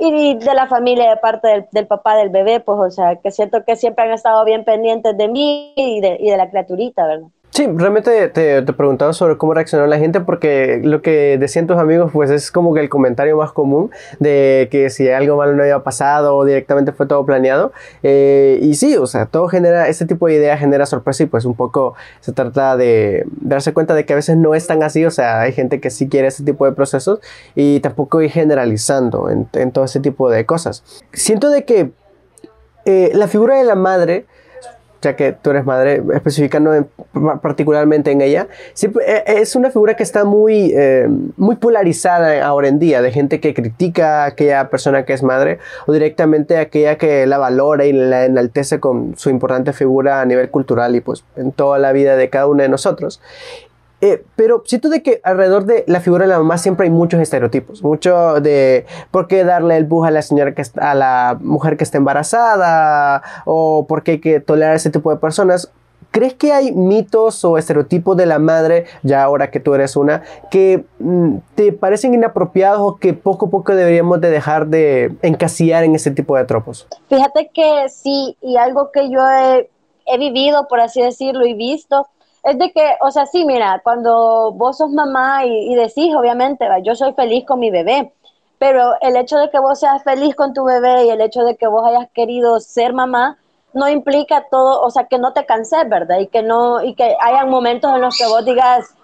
y 0.00 0.34
de 0.34 0.54
la 0.54 0.66
familia 0.66 1.10
de 1.10 1.16
parte 1.18 1.68
del, 1.70 1.86
papá 1.86 2.16
del 2.16 2.30
bebé, 2.30 2.60
pues, 2.60 2.78
o 2.78 2.90
sea, 2.90 3.16
que 3.16 3.30
siento 3.30 3.64
que 3.64 3.76
siempre 3.76 4.04
han 4.04 4.12
estado 4.12 4.44
bien 4.44 4.64
pendientes 4.64 5.16
de 5.16 5.28
mí 5.28 5.74
y 5.76 6.00
de, 6.00 6.16
y 6.18 6.30
de 6.30 6.36
la 6.36 6.48
criaturita, 6.48 7.06
¿verdad? 7.06 7.28
Sí, 7.52 7.66
realmente 7.74 8.28
te, 8.28 8.62
te 8.62 8.72
preguntaba 8.72 9.12
sobre 9.12 9.36
cómo 9.36 9.54
reaccionó 9.54 9.86
la 9.88 9.98
gente 9.98 10.20
porque 10.20 10.80
lo 10.84 11.02
que 11.02 11.36
decían 11.36 11.66
tus 11.66 11.78
amigos 11.78 12.12
pues 12.12 12.30
es 12.30 12.52
como 12.52 12.72
que 12.74 12.80
el 12.80 12.88
comentario 12.88 13.36
más 13.36 13.50
común 13.50 13.90
de 14.20 14.68
que 14.70 14.88
si 14.88 15.08
algo 15.10 15.36
malo 15.36 15.54
no 15.54 15.62
había 15.62 15.80
pasado 15.80 16.36
o 16.36 16.44
directamente 16.44 16.92
fue 16.92 17.06
todo 17.06 17.26
planeado. 17.26 17.72
Eh, 18.04 18.60
y 18.62 18.74
sí, 18.74 18.96
o 18.96 19.06
sea, 19.06 19.26
todo 19.26 19.48
genera, 19.48 19.88
este 19.88 20.06
tipo 20.06 20.28
de 20.28 20.34
idea 20.34 20.56
genera 20.56 20.86
sorpresa 20.86 21.24
y 21.24 21.26
pues 21.26 21.44
un 21.44 21.54
poco 21.54 21.94
se 22.20 22.32
trata 22.32 22.76
de, 22.76 23.26
darse 23.40 23.72
cuenta 23.72 23.94
de 23.94 24.06
que 24.06 24.12
a 24.12 24.16
veces 24.16 24.36
no 24.36 24.54
es 24.54 24.68
tan 24.68 24.84
así, 24.84 25.04
o 25.04 25.10
sea, 25.10 25.40
hay 25.40 25.52
gente 25.52 25.80
que 25.80 25.90
sí 25.90 26.08
quiere 26.08 26.28
ese 26.28 26.44
tipo 26.44 26.66
de 26.66 26.72
procesos 26.72 27.18
y 27.56 27.80
tampoco 27.80 28.22
ir 28.22 28.30
generalizando 28.30 29.28
en, 29.28 29.48
en 29.54 29.72
todo 29.72 29.84
ese 29.86 29.98
tipo 29.98 30.30
de 30.30 30.46
cosas. 30.46 30.84
Siento 31.12 31.50
de 31.50 31.64
que 31.64 31.90
eh, 32.84 33.10
la 33.14 33.28
figura 33.28 33.56
de 33.56 33.64
la 33.64 33.74
madre 33.74 34.26
ya 35.02 35.16
que 35.16 35.32
tú 35.32 35.50
eres 35.50 35.64
madre, 35.64 36.02
especificando 36.14 36.88
particularmente 37.42 38.10
en 38.10 38.20
ella, 38.20 38.48
e, 38.80 39.24
es 39.26 39.56
una 39.56 39.70
figura 39.70 39.94
que 39.94 40.02
está 40.02 40.24
muy, 40.24 40.72
eh, 40.74 41.08
muy 41.36 41.56
polarizada 41.56 42.44
ahora 42.44 42.68
en 42.68 42.78
día, 42.78 43.02
de 43.02 43.10
gente 43.10 43.40
que 43.40 43.54
critica 43.54 44.24
a 44.24 44.26
aquella 44.26 44.70
persona 44.70 45.04
que 45.04 45.12
es 45.12 45.22
madre 45.22 45.58
o 45.86 45.92
directamente 45.92 46.58
a 46.58 46.62
aquella 46.62 46.96
que 46.96 47.26
la 47.26 47.38
valora 47.38 47.86
y 47.86 47.92
la 47.92 48.24
enaltece 48.24 48.80
con 48.80 49.16
su 49.16 49.30
importante 49.30 49.72
figura 49.72 50.20
a 50.20 50.24
nivel 50.24 50.50
cultural 50.50 50.94
y 50.96 51.00
pues 51.00 51.24
en 51.36 51.52
toda 51.52 51.78
la 51.78 51.92
vida 51.92 52.16
de 52.16 52.28
cada 52.28 52.46
uno 52.46 52.62
de 52.62 52.68
nosotros. 52.68 53.20
Eh, 54.00 54.24
pero 54.34 54.62
siento 54.64 54.88
de 54.88 55.02
que 55.02 55.20
alrededor 55.24 55.64
de 55.64 55.84
la 55.86 56.00
figura 56.00 56.24
de 56.24 56.30
la 56.30 56.38
mamá 56.38 56.56
siempre 56.56 56.84
hay 56.84 56.90
muchos 56.90 57.20
estereotipos, 57.20 57.82
mucho 57.82 58.40
de 58.40 58.86
por 59.10 59.28
qué 59.28 59.44
darle 59.44 59.76
el 59.76 59.84
bus 59.84 60.06
a 60.06 60.10
la 60.10 60.22
señora 60.22 60.54
que 60.54 60.62
a 60.80 60.94
la 60.94 61.36
mujer 61.40 61.76
que 61.76 61.84
está 61.84 61.98
embarazada 61.98 63.22
o 63.44 63.86
por 63.86 64.02
qué 64.02 64.12
hay 64.12 64.20
que 64.20 64.40
tolerar 64.40 64.74
ese 64.74 64.90
tipo 64.90 65.10
de 65.10 65.18
personas. 65.18 65.70
¿Crees 66.12 66.34
que 66.34 66.52
hay 66.52 66.72
mitos 66.72 67.44
o 67.44 67.56
estereotipos 67.56 68.16
de 68.16 68.26
la 68.26 68.40
madre, 68.40 68.86
ya 69.04 69.22
ahora 69.22 69.52
que 69.52 69.60
tú 69.60 69.74
eres 69.74 69.94
una, 69.94 70.22
que 70.50 70.84
mm, 70.98 71.36
te 71.54 71.72
parecen 71.72 72.14
inapropiados 72.14 72.80
o 72.80 72.96
que 72.96 73.14
poco 73.14 73.46
a 73.46 73.50
poco 73.50 73.76
deberíamos 73.76 74.20
de 74.20 74.30
dejar 74.30 74.66
de 74.66 75.14
encasillar 75.22 75.84
en 75.84 75.94
ese 75.94 76.10
tipo 76.10 76.36
de 76.36 76.44
tropos? 76.46 76.88
Fíjate 77.08 77.50
que 77.54 77.88
sí, 77.90 78.36
y 78.40 78.56
algo 78.56 78.90
que 78.90 79.08
yo 79.08 79.20
he 79.30 79.70
he 80.10 80.18
vivido, 80.18 80.66
por 80.68 80.80
así 80.80 81.00
decirlo, 81.00 81.46
y 81.46 81.54
visto, 81.54 82.06
es 82.42 82.58
de 82.58 82.72
que, 82.72 82.96
o 83.00 83.10
sea, 83.10 83.26
sí, 83.26 83.44
mira, 83.44 83.80
cuando 83.82 84.52
vos 84.52 84.78
sos 84.78 84.90
mamá 84.90 85.44
y, 85.44 85.74
decís, 85.74 86.14
obviamente, 86.16 86.66
yo 86.82 86.94
soy 86.94 87.12
feliz 87.12 87.44
con 87.46 87.58
mi 87.58 87.70
bebé, 87.70 88.12
pero 88.58 88.94
el 89.00 89.16
hecho 89.16 89.38
de 89.38 89.50
que 89.50 89.58
vos 89.58 89.78
seas 89.80 90.02
feliz 90.04 90.34
con 90.34 90.54
tu 90.54 90.64
bebé 90.64 91.04
y 91.06 91.10
el 91.10 91.20
hecho 91.20 91.42
de 91.42 91.56
que 91.56 91.66
vos 91.66 91.86
hayas 91.86 92.08
querido 92.12 92.60
ser 92.60 92.92
mamá, 92.92 93.38
no 93.72 93.88
implica 93.88 94.46
todo, 94.50 94.80
o 94.82 94.90
sea, 94.90 95.04
que 95.04 95.18
no 95.18 95.32
te 95.32 95.46
canses, 95.46 95.88
¿verdad? 95.88 96.18
Y 96.18 96.26
que 96.26 96.42
no, 96.42 96.82
y 96.82 96.94
que 96.94 97.16
hayan 97.20 97.48
momentos 97.48 97.94
en 97.94 98.00
los 98.00 98.16
que 98.16 98.26
vos 98.26 98.44
digas, 98.44 98.94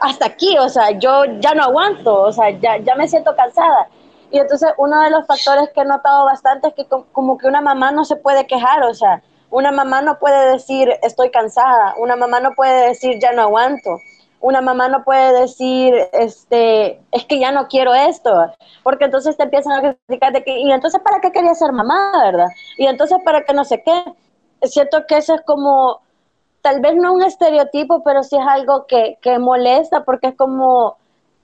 hasta 0.00 0.26
aquí, 0.26 0.56
o 0.58 0.68
sea, 0.68 0.90
yo 0.92 1.24
ya 1.38 1.54
no 1.54 1.64
aguanto, 1.64 2.22
o 2.22 2.32
sea, 2.32 2.50
ya, 2.50 2.78
ya 2.78 2.94
me 2.96 3.06
siento 3.06 3.36
cansada. 3.36 3.88
Y 4.30 4.38
entonces 4.38 4.70
uno 4.78 5.00
de 5.02 5.10
los 5.10 5.26
factores 5.26 5.70
que 5.74 5.82
he 5.82 5.84
notado 5.84 6.24
bastante 6.24 6.68
es 6.68 6.74
que 6.74 6.86
como 7.12 7.38
que 7.38 7.46
una 7.46 7.60
mamá 7.60 7.92
no 7.92 8.04
se 8.04 8.16
puede 8.16 8.46
quejar, 8.46 8.82
o 8.82 8.94
sea, 8.94 9.22
una 9.50 9.72
mamá 9.72 10.02
no 10.02 10.18
puede 10.18 10.52
decir 10.52 10.90
estoy 11.02 11.30
cansada, 11.30 11.94
una 11.98 12.16
mamá 12.16 12.40
no 12.40 12.52
puede 12.54 12.88
decir 12.88 13.18
ya 13.20 13.32
no 13.32 13.42
aguanto, 13.42 13.98
una 14.40 14.60
mamá 14.60 14.88
no 14.88 15.04
puede 15.04 15.40
decir 15.40 15.94
este 16.12 17.00
es 17.12 17.24
que 17.26 17.38
ya 17.38 17.52
no 17.52 17.68
quiero 17.68 17.94
esto, 17.94 18.52
porque 18.82 19.06
entonces 19.06 19.36
te 19.36 19.44
empiezan 19.44 19.72
a 19.72 19.96
criticar 20.06 20.32
de 20.32 20.44
que 20.44 20.58
y 20.58 20.70
entonces 20.70 21.00
para 21.02 21.20
qué 21.20 21.32
quería 21.32 21.54
ser 21.54 21.72
mamá, 21.72 22.12
¿verdad? 22.24 22.48
Y 22.76 22.86
entonces 22.86 23.18
para 23.24 23.44
qué 23.44 23.52
no 23.52 23.64
sé 23.64 23.82
qué. 23.82 24.04
Es 24.60 24.72
cierto 24.72 25.06
que 25.06 25.18
eso 25.18 25.34
es 25.34 25.42
como 25.42 26.00
tal 26.62 26.80
vez 26.80 26.96
no 26.96 27.12
un 27.12 27.22
estereotipo, 27.22 28.02
pero 28.02 28.22
sí 28.22 28.36
es 28.36 28.46
algo 28.46 28.86
que, 28.86 29.18
que 29.22 29.38
molesta 29.38 30.04
porque 30.04 30.28
es 30.28 30.36
como 30.36 30.96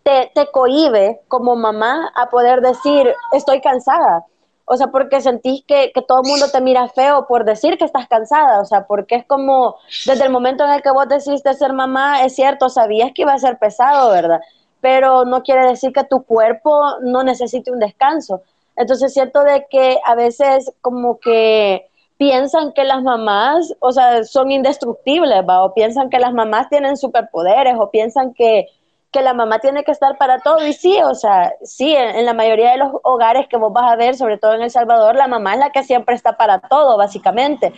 te, 0.03 0.31
te 0.35 0.51
cohibe 0.51 1.21
como 1.29 1.57
mamá 1.57 2.13
a 2.15 2.29
poder 2.31 2.61
decir 2.61 3.13
estoy 3.33 3.61
cansada 3.61 4.27
o 4.73 4.77
sea, 4.79 4.87
porque 4.87 5.21
sentís 5.21 5.63
que, 5.67 5.93
que, 5.95 6.01
todo 6.01 6.23
el 6.25 6.31
mundo 6.31 6.47
te 6.51 6.63
mira 6.63 6.89
feo 6.89 7.27
por 7.27 7.45
decir 7.45 7.77
que 7.77 7.85
estás 7.85 8.09
cansada, 8.09 8.59
o 8.63 8.65
sea, 8.65 8.87
porque 8.87 9.17
es 9.17 9.27
como, 9.27 9.77
desde 10.07 10.25
el 10.25 10.31
momento 10.31 10.65
en 10.65 10.71
el 10.71 10.81
que 10.81 10.91
vos 10.91 11.07
decidiste 11.07 11.53
ser 11.53 11.75
mamá, 11.75 12.25
es 12.25 12.35
cierto, 12.35 12.71
sabías 12.71 13.11
que 13.15 13.21
iba 13.21 13.35
a 13.35 13.39
ser 13.39 13.59
pesado, 13.59 14.11
¿verdad? 14.11 14.41
Pero 14.81 15.27
no 15.27 15.43
quiere 15.43 15.67
decir 15.67 15.93
que 15.93 16.05
tu 16.05 16.23
cuerpo 16.25 16.73
no 17.03 17.23
necesite 17.23 17.71
un 17.71 17.81
descanso. 17.81 18.41
Entonces, 18.75 19.09
es 19.09 19.13
cierto 19.13 19.45
de 19.45 19.67
que 19.69 19.99
a 20.07 20.15
veces 20.15 20.73
como 20.81 21.19
que 21.21 21.91
piensan 22.17 22.73
que 22.73 22.85
las 22.85 23.03
mamás, 23.03 23.75
o 23.79 23.93
sea, 23.93 24.25
son 24.25 24.51
indestructibles, 24.51 25.45
¿va? 25.47 25.65
O 25.65 25.75
piensan 25.75 26.09
que 26.09 26.19
las 26.19 26.33
mamás 26.33 26.71
tienen 26.71 26.97
superpoderes, 26.97 27.75
o 27.79 27.91
piensan 27.91 28.33
que, 28.33 28.69
que 29.13 29.23
la 29.23 29.35
mamá 29.35 29.59
tiene 29.59 29.85
que 29.85 29.93
estar 29.93 30.17
para 30.17 30.41
todo. 30.41 30.67
Y 30.67 30.73
sí, 30.73 30.99
o 31.03 31.15
sea, 31.15 31.55
sí, 31.63 31.95
en, 31.95 32.25
la 32.25 32.33
mayoría 32.33 32.73
de 32.73 32.79
los 32.79 32.93
hogares 33.05 33.47
que 33.49 33.59
vos 33.59 33.73
vas 33.73 33.93
a 33.93 33.97
ver, 33.97 34.17
sobre 34.17 34.39
todo 34.39 34.55
en 34.55 34.63
El 34.63 34.71
Salvador, 34.71 35.15
la 35.15 35.29
mamá 35.29 35.53
es 35.53 35.61
la 35.61 35.71
que 35.71 35.85
siempre 35.85 36.15
está 36.15 36.37
para 36.37 36.59
todo, 36.61 36.97
básicamente. 36.97 37.73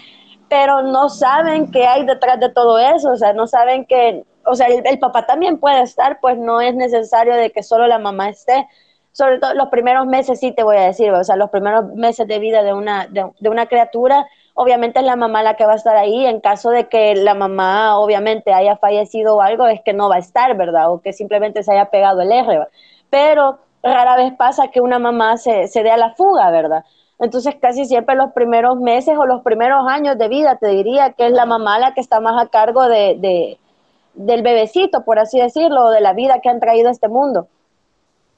Pero 0.49 0.83
no 0.83 1.09
saben 1.09 1.71
qué 1.73 1.87
hay 1.87 2.07
detrás 2.07 2.39
de 2.39 2.51
todo 2.51 2.79
eso, 2.79 3.11
o 3.11 3.17
sea, 3.17 3.33
no 3.33 3.47
saben 3.47 3.85
que, 3.87 4.25
o 4.47 4.55
sea, 4.55 4.69
el, 4.69 4.99
papá 4.99 5.27
también 5.27 5.59
puede 5.59 5.83
estar, 5.83 6.21
pues 6.21 6.39
no 6.39 6.61
es 6.61 6.75
necesario 6.75 7.35
de 7.35 7.51
que 7.51 7.63
solo 7.63 7.87
la 7.87 7.99
mamá 7.99 8.29
esté. 8.29 8.69
Sobre 9.13 9.39
todo 9.39 9.55
los 9.55 9.69
primeros 9.69 10.07
meses, 10.07 10.41
sí 10.41 10.53
te 10.53 10.63
voy 10.63 10.77
a 10.77 10.83
decir, 10.83 11.11
o 11.13 11.25
sea, 11.25 11.37
los 11.37 11.51
primeros 11.51 11.87
meses 11.95 12.27
de 12.29 12.39
vida 12.39 12.63
de 12.63 12.73
una, 12.73 13.07
de 13.07 13.49
una 13.49 13.67
criatura, 13.67 14.27
obviamente 14.55 15.01
es 15.01 15.05
la 15.05 15.17
mamá 15.17 15.43
la 15.43 15.55
que 15.55 15.67
va 15.67 15.73
a 15.73 15.77
estar 15.77 15.97
ahí. 15.97 16.27
En 16.27 16.41
caso 16.41 16.71
de 16.71 16.89
que 16.89 17.15
la 17.15 17.35
mamá 17.35 17.99
obviamente 17.99 18.53
haya 18.53 18.77
fallecido 18.77 19.37
o 19.37 19.43
algo, 19.43 19.67
es 19.67 19.81
que 19.83 19.93
no 19.93 20.09
va 20.09 20.17
a 20.17 20.21
estar, 20.21 20.57
¿verdad? 20.57 20.91
O 20.91 21.01
que 21.01 21.13
simplemente 21.13 21.63
se 21.63 21.73
haya 21.73 21.87
pegado 21.87 22.23
el 22.23 22.33
R. 22.33 22.69
Pero 23.11 23.59
rara 23.83 24.17
vez 24.17 24.33
pasa 24.37 24.69
que 24.69 24.81
una 24.81 24.99
mamá 24.99 25.37
se, 25.37 25.69
se 25.69 25.83
dé 25.83 25.91
a 25.91 25.97
la 25.97 26.15
fuga, 26.15 26.51
¿verdad? 26.51 26.85
Entonces 27.19 27.55
casi 27.61 27.85
siempre 27.85 28.17
los 28.17 28.33
primeros 28.33 28.79
meses 28.79 29.17
o 29.19 29.27
los 29.27 29.43
primeros 29.43 29.87
años 29.89 30.19
de 30.19 30.29
vida, 30.29 30.57
te 30.57 30.69
diría 30.69 31.13
que 31.13 31.27
es 31.27 31.33
la 31.33 31.47
mamá 31.47 31.79
la 31.79 31.95
que 31.95 32.01
está 32.01 32.21
más 32.21 32.43
a 32.43 32.49
cargo 32.49 32.89
de, 32.89 33.17
de 33.19 33.59
del 34.15 34.43
bebecito, 34.43 35.05
por 35.05 35.19
así 35.19 35.41
decirlo, 35.41 35.91
de 35.91 36.01
la 36.01 36.13
vida 36.13 36.41
que 36.41 36.49
han 36.49 36.61
traído 36.61 36.89
a 36.89 36.93
este 36.93 37.09
mundo. 37.09 37.49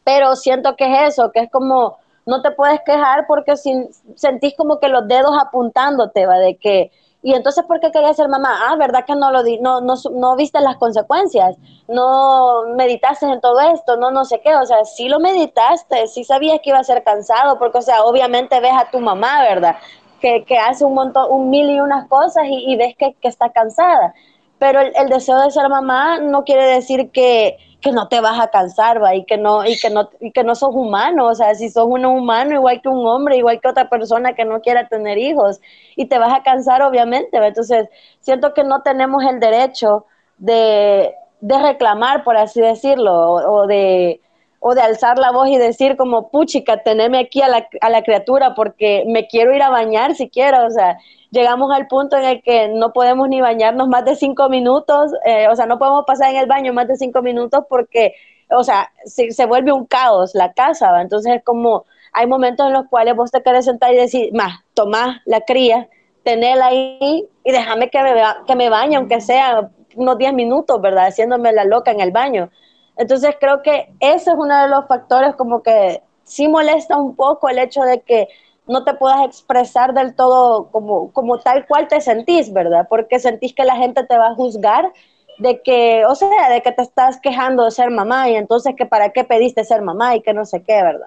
Pero 0.04 0.36
siento 0.36 0.76
que 0.76 0.84
es 0.86 1.12
eso, 1.12 1.32
que 1.32 1.40
es 1.40 1.50
como 1.50 1.98
no 2.26 2.42
te 2.42 2.50
puedes 2.50 2.80
quejar 2.84 3.26
porque 3.26 3.56
si, 3.56 3.88
sentís 4.16 4.54
como 4.56 4.80
que 4.80 4.88
los 4.88 5.06
dedos 5.06 5.32
apuntándote, 5.40 6.26
va, 6.26 6.38
de 6.38 6.56
que, 6.56 6.90
y 7.22 7.34
entonces, 7.34 7.64
¿por 7.64 7.80
qué 7.80 7.90
querías 7.90 8.16
ser 8.16 8.28
mamá? 8.28 8.68
Ah, 8.68 8.76
¿verdad 8.76 9.04
que 9.06 9.14
no 9.14 9.30
lo 9.30 9.42
di, 9.42 9.58
no, 9.58 9.80
no, 9.80 9.94
no 10.12 10.36
viste 10.36 10.60
las 10.60 10.76
consecuencias? 10.76 11.56
No 11.88 12.64
meditaste 12.76 13.26
en 13.26 13.40
todo 13.40 13.60
esto, 13.60 13.96
no, 13.96 14.10
no 14.10 14.24
sé 14.24 14.40
qué, 14.40 14.54
o 14.56 14.66
sea, 14.66 14.84
sí 14.84 15.08
lo 15.08 15.20
meditaste, 15.20 16.08
sí 16.08 16.24
sabías 16.24 16.60
que 16.62 16.70
iba 16.70 16.78
a 16.78 16.84
ser 16.84 17.02
cansado, 17.04 17.58
porque, 17.58 17.78
o 17.78 17.82
sea, 17.82 18.04
obviamente 18.04 18.60
ves 18.60 18.74
a 18.76 18.90
tu 18.90 19.00
mamá, 19.00 19.42
¿verdad? 19.42 19.76
Que, 20.20 20.44
que 20.44 20.58
hace 20.58 20.84
un 20.84 20.94
montón, 20.94 21.30
un 21.30 21.48
mil 21.48 21.70
y 21.70 21.80
unas 21.80 22.08
cosas 22.08 22.44
y, 22.48 22.76
ves 22.76 22.96
que, 22.96 23.14
que, 23.14 23.28
está 23.28 23.50
cansada. 23.50 24.14
Pero 24.58 24.80
el 24.80 25.08
deseo 25.08 25.38
de 25.40 25.50
ser 25.50 25.68
mamá 25.68 26.18
no 26.18 26.44
quiere 26.44 26.64
decir 26.64 27.10
que, 27.12 27.56
que 27.86 27.92
no 27.92 28.08
te 28.08 28.20
vas 28.20 28.40
a 28.40 28.48
cansar, 28.48 29.00
¿va? 29.00 29.14
Y 29.14 29.24
que 29.24 29.38
no, 29.38 29.64
y 29.64 29.78
que 29.78 29.90
no, 29.90 30.10
y 30.18 30.32
que 30.32 30.42
no 30.42 30.56
sos 30.56 30.74
humano, 30.74 31.28
o 31.28 31.34
sea, 31.36 31.54
si 31.54 31.70
sos 31.70 31.86
un 31.86 32.04
humano 32.04 32.52
igual 32.56 32.82
que 32.82 32.88
un 32.88 33.06
hombre, 33.06 33.36
igual 33.36 33.60
que 33.60 33.68
otra 33.68 33.88
persona 33.88 34.34
que 34.34 34.44
no 34.44 34.60
quiera 34.60 34.88
tener 34.88 35.18
hijos, 35.18 35.60
y 35.94 36.06
te 36.06 36.18
vas 36.18 36.36
a 36.36 36.42
cansar, 36.42 36.82
obviamente, 36.82 37.38
¿va? 37.38 37.46
Entonces, 37.46 37.88
siento 38.18 38.54
que 38.54 38.64
no 38.64 38.82
tenemos 38.82 39.22
el 39.22 39.38
derecho 39.38 40.04
de, 40.36 41.14
de 41.40 41.58
reclamar, 41.62 42.24
por 42.24 42.36
así 42.36 42.60
decirlo, 42.60 43.14
o, 43.30 43.68
de 43.68 44.20
o 44.58 44.74
de 44.74 44.80
alzar 44.80 45.16
la 45.16 45.30
voz 45.30 45.48
y 45.48 45.56
decir 45.56 45.96
como, 45.96 46.28
puchica, 46.30 46.82
teneme 46.82 47.20
aquí 47.20 47.40
a 47.40 47.46
la, 47.46 47.68
a 47.80 47.88
la 47.88 48.02
criatura 48.02 48.56
porque 48.56 49.04
me 49.06 49.28
quiero 49.28 49.54
ir 49.54 49.62
a 49.62 49.70
bañar 49.70 50.16
siquiera, 50.16 50.66
o 50.66 50.70
sea, 50.70 50.98
llegamos 51.30 51.70
al 51.72 51.86
punto 51.86 52.16
en 52.16 52.24
el 52.24 52.42
que 52.42 52.68
no 52.68 52.92
podemos 52.92 53.28
ni 53.28 53.40
bañarnos 53.40 53.88
más 53.88 54.04
de 54.04 54.16
cinco 54.16 54.48
minutos, 54.48 55.12
eh, 55.24 55.48
o 55.48 55.56
sea, 55.56 55.66
no 55.66 55.78
podemos 55.78 56.04
pasar 56.06 56.30
en 56.30 56.36
el 56.36 56.46
baño 56.46 56.72
más 56.72 56.88
de 56.88 56.96
cinco 56.96 57.22
minutos 57.22 57.64
porque, 57.68 58.14
o 58.50 58.64
sea, 58.64 58.90
se, 59.04 59.32
se 59.32 59.46
vuelve 59.46 59.72
un 59.72 59.86
caos 59.86 60.34
la 60.34 60.52
casa, 60.52 60.92
¿va? 60.92 61.02
entonces 61.02 61.34
es 61.34 61.44
como, 61.44 61.84
hay 62.12 62.26
momentos 62.26 62.66
en 62.66 62.72
los 62.72 62.86
cuales 62.88 63.14
vos 63.16 63.30
te 63.30 63.42
querés 63.42 63.64
sentar 63.64 63.92
y 63.92 63.96
decir, 63.96 64.32
más, 64.32 64.60
tomá 64.74 65.22
la 65.24 65.40
cría, 65.40 65.88
tenela 66.24 66.66
ahí 66.66 67.28
y 67.44 67.52
déjame 67.52 67.88
que 67.88 68.02
me, 68.02 68.14
que 68.46 68.56
me 68.56 68.68
bañe, 68.68 68.96
aunque 68.96 69.20
sea 69.20 69.70
unos 69.94 70.18
diez 70.18 70.32
minutos, 70.32 70.80
¿verdad? 70.80 71.06
Haciéndome 71.06 71.52
la 71.52 71.64
loca 71.64 71.90
en 71.90 72.00
el 72.00 72.10
baño. 72.10 72.50
Entonces 72.96 73.36
creo 73.38 73.62
que 73.62 73.92
ese 74.00 74.30
es 74.30 74.36
uno 74.36 74.62
de 74.62 74.68
los 74.68 74.86
factores 74.86 75.34
como 75.36 75.62
que 75.62 76.02
sí 76.24 76.48
molesta 76.48 76.96
un 76.96 77.14
poco 77.14 77.48
el 77.48 77.58
hecho 77.58 77.82
de 77.82 78.00
que 78.00 78.28
no 78.66 78.84
te 78.84 78.94
puedas 78.94 79.24
expresar 79.24 79.94
del 79.94 80.14
todo 80.14 80.70
como, 80.70 81.12
como 81.12 81.38
tal 81.38 81.66
cual 81.66 81.88
te 81.88 82.00
sentís, 82.00 82.52
¿verdad? 82.52 82.86
Porque 82.88 83.18
sentís 83.18 83.54
que 83.54 83.64
la 83.64 83.76
gente 83.76 84.04
te 84.04 84.18
va 84.18 84.28
a 84.28 84.34
juzgar 84.34 84.92
de 85.38 85.62
que, 85.62 86.04
o 86.06 86.14
sea, 86.14 86.48
de 86.50 86.62
que 86.62 86.72
te 86.72 86.82
estás 86.82 87.20
quejando 87.20 87.64
de 87.64 87.70
ser 87.70 87.90
mamá 87.90 88.28
y 88.28 88.36
entonces 88.36 88.74
que 88.76 88.86
para 88.86 89.10
qué 89.10 89.24
pediste 89.24 89.64
ser 89.64 89.82
mamá 89.82 90.16
y 90.16 90.22
que 90.22 90.32
no 90.32 90.44
sé 90.44 90.62
qué, 90.62 90.82
¿verdad? 90.82 91.06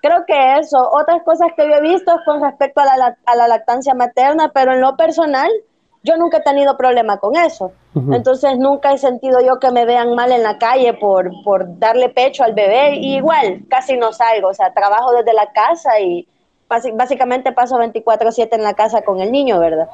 Creo 0.00 0.24
que 0.26 0.58
eso. 0.58 0.78
Otras 0.92 1.22
cosas 1.22 1.50
que 1.56 1.68
yo 1.68 1.74
he 1.74 1.80
visto 1.80 2.12
con 2.24 2.42
respecto 2.42 2.80
a 2.80 2.96
la, 2.96 3.16
a 3.24 3.36
la 3.36 3.48
lactancia 3.48 3.94
materna, 3.94 4.50
pero 4.52 4.72
en 4.72 4.80
lo 4.80 4.96
personal, 4.96 5.50
yo 6.02 6.16
nunca 6.16 6.38
he 6.38 6.42
tenido 6.42 6.76
problema 6.76 7.18
con 7.18 7.36
eso. 7.36 7.72
Entonces 8.10 8.58
nunca 8.58 8.92
he 8.92 8.98
sentido 8.98 9.40
yo 9.40 9.60
que 9.60 9.70
me 9.70 9.84
vean 9.84 10.14
mal 10.14 10.32
en 10.32 10.42
la 10.42 10.56
calle 10.56 10.94
por, 10.94 11.30
por 11.44 11.78
darle 11.78 12.08
pecho 12.08 12.42
al 12.42 12.54
bebé. 12.54 12.96
Y 12.96 13.16
igual, 13.16 13.62
casi 13.68 13.96
no 13.96 14.12
salgo, 14.12 14.48
o 14.48 14.54
sea, 14.54 14.72
trabajo 14.72 15.12
desde 15.12 15.34
la 15.34 15.52
casa 15.52 16.00
y, 16.00 16.26
básicamente 16.94 17.52
paso 17.52 17.78
24/7 17.78 18.56
en 18.56 18.62
la 18.62 18.74
casa 18.74 19.02
con 19.02 19.20
el 19.20 19.30
niño, 19.32 19.58
¿verdad? 19.58 19.88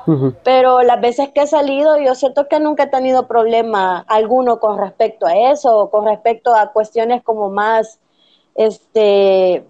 Pero 0.45 0.83
las 0.83 1.01
veces 1.01 1.31
que 1.31 1.43
he 1.43 1.47
salido, 1.47 1.99
yo 1.99 2.15
siento 2.15 2.49
que 2.49 2.61
nunca 2.61 2.85
he 2.85 2.89
tenido 2.89 3.27
problema 3.27 4.05
alguno 4.09 4.61
con 4.61 4.79
respecto 4.79 5.27
a 5.27 5.51
eso, 5.51 5.91
con 5.91 6.07
respecto 6.07 6.55
a 6.55 6.73
cuestiones 6.73 7.23
como 7.23 7.51
más, 7.51 8.01
este, 8.55 9.65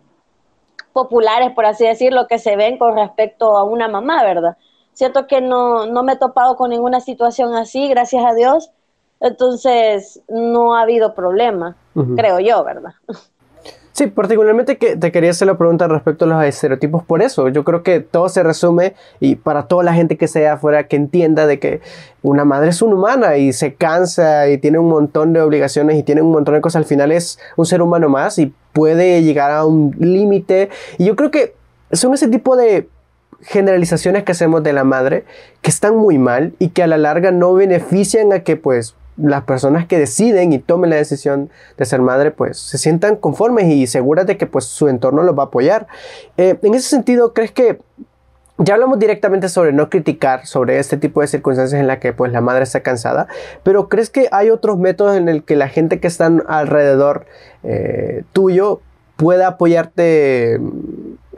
populares, 0.93 1.53
por 1.53 1.67
así 1.67 1.85
decirlo, 1.87 2.27
que 2.27 2.39
se 2.39 2.57
ven 2.57 2.79
con 2.79 2.97
respecto 2.97 3.57
a 3.57 3.65
una 3.65 3.89
mamá, 3.89 4.25
¿verdad? 4.25 4.57
Siento 4.93 5.27
que 5.27 5.41
no, 5.41 5.87
no 5.87 6.03
me 6.03 6.15
he 6.15 6.17
topado 6.17 6.57
con 6.57 6.71
ninguna 6.71 7.01
situación 7.01 7.55
así, 7.55 7.89
gracias 7.89 8.25
a 8.25 8.35
Dios. 8.35 8.71
Entonces, 9.21 10.23
no 10.29 10.75
ha 10.75 10.83
habido 10.83 11.15
problema, 11.15 11.77
creo 12.17 12.41
yo, 12.41 12.65
¿verdad? 12.65 12.95
Sí, 13.99 14.07
particularmente 14.07 14.77
que 14.77 14.95
te 14.95 15.11
quería 15.11 15.31
hacer 15.31 15.49
la 15.49 15.59
pregunta 15.59 15.89
respecto 15.89 16.25
a 16.25 16.29
los 16.29 16.45
estereotipos 16.45 17.03
por 17.03 17.21
eso. 17.21 17.49
Yo 17.49 17.65
creo 17.65 17.83
que 17.83 17.99
todo 17.99 18.29
se 18.29 18.45
resume 18.45 18.95
y 19.19 19.35
para 19.35 19.65
toda 19.65 19.83
la 19.83 19.93
gente 19.93 20.17
que 20.17 20.29
sea 20.29 20.53
afuera 20.53 20.87
que 20.87 20.95
entienda 20.95 21.49
de 21.49 21.59
que 21.59 21.81
una 22.23 22.45
madre 22.45 22.69
es 22.69 22.81
una 22.81 22.95
humana 22.95 23.39
y 23.39 23.53
se 23.53 23.75
cansa 23.75 24.49
y 24.51 24.59
tiene 24.59 24.79
un 24.79 24.89
montón 24.89 25.33
de 25.33 25.41
obligaciones 25.41 25.99
y 25.99 26.05
tiene 26.05 26.23
un 26.23 26.31
montón 26.31 26.55
de 26.55 26.61
cosas, 26.61 26.77
al 26.77 26.85
final 26.85 27.11
es 27.11 27.41
un 27.57 27.67
ser 27.67 27.83
humano 27.83 28.09
más 28.09 28.39
y 28.39 28.55
puede 28.73 29.21
llegar 29.25 29.51
a 29.51 29.65
un 29.65 29.93
límite. 29.99 30.69
Y 30.97 31.07
yo 31.07 31.17
creo 31.17 31.33
que 31.33 31.57
son 31.91 32.15
ese 32.15 32.29
tipo 32.29 32.57
de 32.57 32.89
generalizaciones 33.41 34.23
que 34.23 34.31
hacemos 34.31 34.63
de 34.63 34.75
la 34.75 34.85
madre 34.85 35.25
que 35.61 35.71
están 35.71 35.97
muy 35.97 36.19
mal 36.19 36.53
y 36.61 36.69
que 36.69 36.85
a 36.85 36.87
la 36.87 36.99
larga 36.99 37.33
no 37.33 37.53
benefician 37.53 38.33
a 38.33 38.45
que 38.45 38.55
pues 38.55 38.95
las 39.19 39.45
personas 39.45 39.87
que 39.87 39.99
deciden 39.99 40.53
y 40.53 40.59
tomen 40.59 40.91
la 40.91 40.97
decisión 40.97 41.51
de 41.77 41.85
ser 41.85 42.01
madre, 42.01 42.31
pues 42.31 42.59
se 42.59 42.79
sientan 42.79 43.17
conformes 43.17 43.67
y 43.67 43.87
seguras 43.87 44.27
de 44.27 44.37
que 44.37 44.47
pues 44.47 44.65
su 44.65 44.89
entorno 44.89 45.23
los 45.23 45.37
va 45.37 45.45
a 45.45 45.47
apoyar. 45.47 45.87
Eh, 46.37 46.59
en 46.63 46.75
ese 46.75 46.89
sentido, 46.89 47.35
¿crees 47.35 47.53
que 47.53 47.79
ya 48.59 48.75
hablamos 48.75 48.99
directamente 48.99 49.49
sobre 49.49 49.73
no 49.73 49.89
criticar, 49.89 50.47
sobre 50.47 50.79
este 50.79 50.97
tipo 50.97 51.21
de 51.21 51.29
circunstancias 51.29 51.81
en 51.81 51.87
la 51.87 52.01
que 52.01 52.13
pues 52.13 52.33
la 52.33 52.41
madre 52.41 52.65
está 52.65 52.81
cansada, 52.81 53.29
pero 53.63 53.89
¿crees 53.89 54.11
que 54.11 54.29
hay 54.33 54.51
otros 54.51 54.79
métodos 54.79 55.17
en 55.17 55.29
el 55.29 55.45
que 55.45 55.55
la 55.55 55.69
gente 55.69 56.01
que 56.01 56.09
está 56.09 56.27
alrededor 56.27 57.27
eh, 57.63 58.25
tuyo 58.33 58.81
pueda 59.17 59.49
apoyarte 59.49 60.59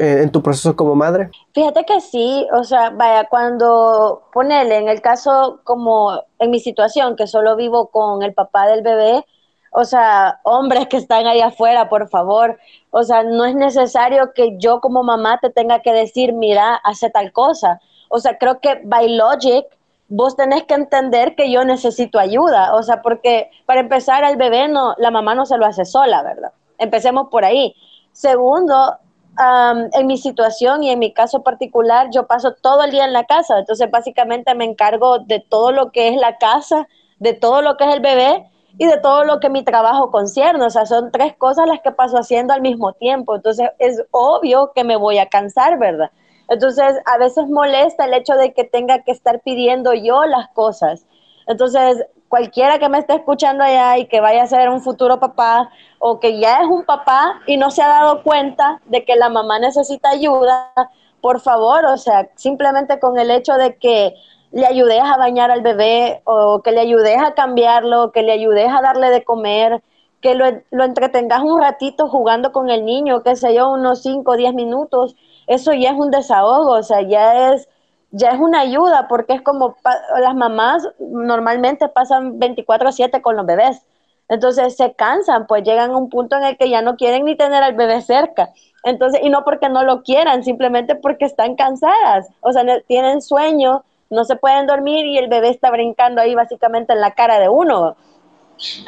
en, 0.01 0.31
tu 0.31 0.43
proceso 0.43 0.75
como 0.75 0.95
madre? 0.95 1.31
Fíjate 1.53 1.85
que 1.85 2.01
sí, 2.01 2.47
o 2.53 2.65
sea, 2.65 2.91
vaya, 2.91 3.29
cuando 3.29 4.23
ponele 4.33 4.79
en 4.79 4.89
el 4.89 5.01
caso 5.03 5.61
como 5.65 6.23
en 6.39 6.51
mi 6.51 6.61
situación, 6.61 7.17
que 7.17 7.27
solo 7.27 7.57
vivo 7.57 7.89
con 7.89 8.23
el 8.23 8.33
papá 8.33 8.67
del 8.67 8.83
bebé, 8.83 9.25
o 9.73 9.85
sea, 9.85 10.41
hombres 10.43 10.89
que 10.89 10.97
están 10.97 11.27
ahí 11.27 11.41
afuera, 11.41 11.89
por 11.89 12.09
favor. 12.09 12.59
O 12.91 13.05
sea, 13.05 13.23
no 13.23 13.45
es 13.45 13.55
necesario 13.55 14.33
que 14.35 14.57
yo 14.59 14.81
como 14.81 15.03
mamá 15.03 15.39
te 15.41 15.51
tenga 15.51 15.81
que 15.81 15.93
decir, 15.93 16.33
mira, 16.33 16.75
hace 16.83 17.09
tal 17.11 17.33
cosa. 17.33 17.81
O 18.09 18.19
sea, 18.19 18.37
creo 18.37 18.61
que 18.61 18.81
by 18.85 19.17
logic, 19.17 19.67
vos 20.09 20.35
tenés 20.37 20.65
que 20.65 20.75
entender 20.75 21.37
que 21.37 21.53
yo 21.53 21.65
necesito 21.65 22.19
ayuda. 22.19 22.75
O 22.75 22.83
sea, 22.83 23.01
porque 23.01 23.51
para 23.65 23.81
empezar, 23.81 24.25
al 24.25 24.37
bebé 24.37 24.67
no, 24.67 24.95
la 24.99 25.13
mamá 25.13 25.35
no 25.37 25.47
se 25.47 25.57
lo 25.57 25.67
hace 25.67 25.85
sola, 25.85 26.23
¿verdad? 26.23 26.53
Empecemos 26.79 27.29
por 27.31 27.45
ahí. 27.45 27.75
Segundo, 28.13 28.97
en 29.39 30.07
mi 30.07 30.19
situación 30.19 30.83
y 30.83 30.91
en 30.91 30.99
mi 30.99 31.13
caso 31.13 31.43
particular, 31.43 32.09
yo 32.11 32.27
paso 32.27 32.55
todo 32.55 32.83
el 32.83 32.91
día 32.91 33.05
en 33.05 33.13
la 33.13 33.25
casa. 33.25 33.59
Entonces, 33.59 33.91
básicamente 33.91 34.55
me 34.55 34.65
encargo 34.65 35.19
de 35.21 35.41
todo 35.41 35.73
lo 35.73 35.93
que 35.93 36.09
es 36.09 36.17
la 36.17 36.37
casa, 36.39 36.89
de 37.19 37.33
todo 37.35 37.63
lo 37.63 37.77
que 37.77 37.85
es 37.85 37.95
el 37.95 38.01
bebé 38.01 38.51
y 38.79 38.87
de 38.87 38.99
todo 38.99 39.25
lo 39.25 39.41
que 39.41 39.49
mi 39.49 39.63
trabajo 39.63 40.11
concierne. 40.11 40.65
O 40.65 40.71
sea, 40.71 40.87
son 40.87 41.11
tres 41.11 41.37
cosas 41.37 41.67
las 41.67 41.81
que 41.81 41.91
paso 41.91 42.19
haciendo 42.19 42.53
al 42.53 42.61
mismo 42.61 42.93
tiempo. 42.93 43.37
Entonces, 43.37 43.71
es 43.79 44.03
obvio 44.11 44.73
que 44.75 44.85
me 44.85 44.97
voy 44.97 45.19
a 45.19 45.27
cansar, 45.29 45.79
¿verdad? 45.79 46.11
Entonces, 46.49 46.97
a 47.07 47.17
veces 47.17 47.49
molesta 47.49 48.05
el 48.07 48.15
hecho 48.15 48.35
de 48.35 48.53
que 48.53 48.65
tenga 48.65 49.03
que 49.05 49.13
estar 49.13 49.41
pidiendo 49.41 49.95
yo 49.95 50.27
las 50.27 50.49
cosas. 50.49 51.07
Entonces, 51.47 52.05
cualquiera 52.31 52.79
que 52.79 52.89
me 52.89 52.99
esté 52.99 53.17
escuchando 53.17 53.65
allá 53.65 53.99
y 53.99 54.07
que 54.07 54.21
vaya 54.21 54.45
a 54.45 54.47
ser 54.47 54.71
un 54.71 54.81
futuro 54.81 55.19
papá 55.19 55.69
o 55.99 56.21
que 56.21 56.39
ya 56.39 56.61
es 56.63 56.69
un 56.69 56.85
papá 56.85 57.41
y 57.47 57.57
no 57.57 57.73
se 57.73 57.83
ha 57.83 57.89
dado 57.89 58.23
cuenta 58.23 58.81
de 58.87 59.05
que 59.05 59.17
la 59.17 59.29
mamá 59.29 59.59
necesita 59.59 60.11
ayuda, 60.11 60.73
por 61.21 61.41
favor, 61.41 61.85
o 61.87 61.97
sea, 61.99 62.29
simplemente 62.37 63.01
con 63.01 63.19
el 63.19 63.33
hecho 63.33 63.55
de 63.55 63.77
que 63.77 64.15
le 64.53 64.65
ayudes 64.65 65.01
a 65.03 65.17
bañar 65.17 65.51
al 65.51 65.63
bebé 65.63 66.23
o 66.25 66.63
que 66.63 66.71
le 66.71 66.81
ayudes 66.81 67.19
a 67.19 67.35
cambiarlo, 67.35 68.13
que 68.13 68.23
le 68.23 68.31
ayudes 68.31 68.69
a 68.69 68.81
darle 68.81 69.11
de 69.11 69.25
comer, 69.25 69.83
que 70.21 70.37
lo, 70.37 70.45
lo 70.71 70.85
entretengas 70.85 71.43
un 71.43 71.61
ratito 71.61 72.09
jugando 72.09 72.53
con 72.53 72.71
el 72.71 72.85
niño, 72.85 73.25
qué 73.25 73.35
sé 73.35 73.57
yo, 73.57 73.73
unos 73.73 74.03
5 74.03 74.31
o 74.31 74.37
10 74.37 74.55
minutos, 74.55 75.17
eso 75.49 75.73
ya 75.73 75.91
es 75.91 75.99
un 75.99 76.13
desahogo, 76.13 76.75
o 76.75 76.83
sea, 76.85 77.03
ya 77.03 77.53
es, 77.53 77.69
ya 78.11 78.31
es 78.31 78.41
una 78.41 78.61
ayuda, 78.61 79.07
porque 79.09 79.35
es 79.35 79.43
como 79.43 79.77
las 80.21 80.35
mamás 80.35 80.89
normalmente 80.99 81.89
pasan 81.89 82.39
24/7 82.39 83.23
con 83.23 83.37
los 83.37 83.47
bebés, 83.47 83.87
entonces 84.29 84.77
se 84.77 84.93
cansan, 84.95 85.47
pues 85.47 85.65
llegan 85.65 85.91
a 85.91 85.97
un 85.97 86.09
punto 86.09 86.37
en 86.37 86.45
el 86.45 86.57
que 86.57 86.71
ya 86.71 86.83
no 86.83 86.97
quieren 86.97 87.25
ni 87.25 87.37
tener 87.37 87.63
al 87.63 87.75
bebé 87.75 88.01
cerca. 88.01 88.51
Entonces, 88.85 89.21
y 89.23 89.29
no 89.29 89.45
porque 89.45 89.69
no 89.69 89.83
lo 89.83 90.03
quieran, 90.03 90.43
simplemente 90.45 90.95
porque 90.95 91.25
están 91.25 91.55
cansadas, 91.55 92.29
o 92.41 92.53
sea, 92.53 92.65
tienen 92.87 93.21
sueño, 93.21 93.85
no 94.09 94.25
se 94.25 94.37
pueden 94.37 94.67
dormir 94.67 95.05
y 95.07 95.19
el 95.19 95.29
bebé 95.29 95.51
está 95.51 95.71
brincando 95.71 96.21
ahí 96.21 96.35
básicamente 96.35 96.93
en 96.93 97.01
la 97.01 97.11
cara 97.13 97.39
de 97.39 97.49
uno. 97.49 97.97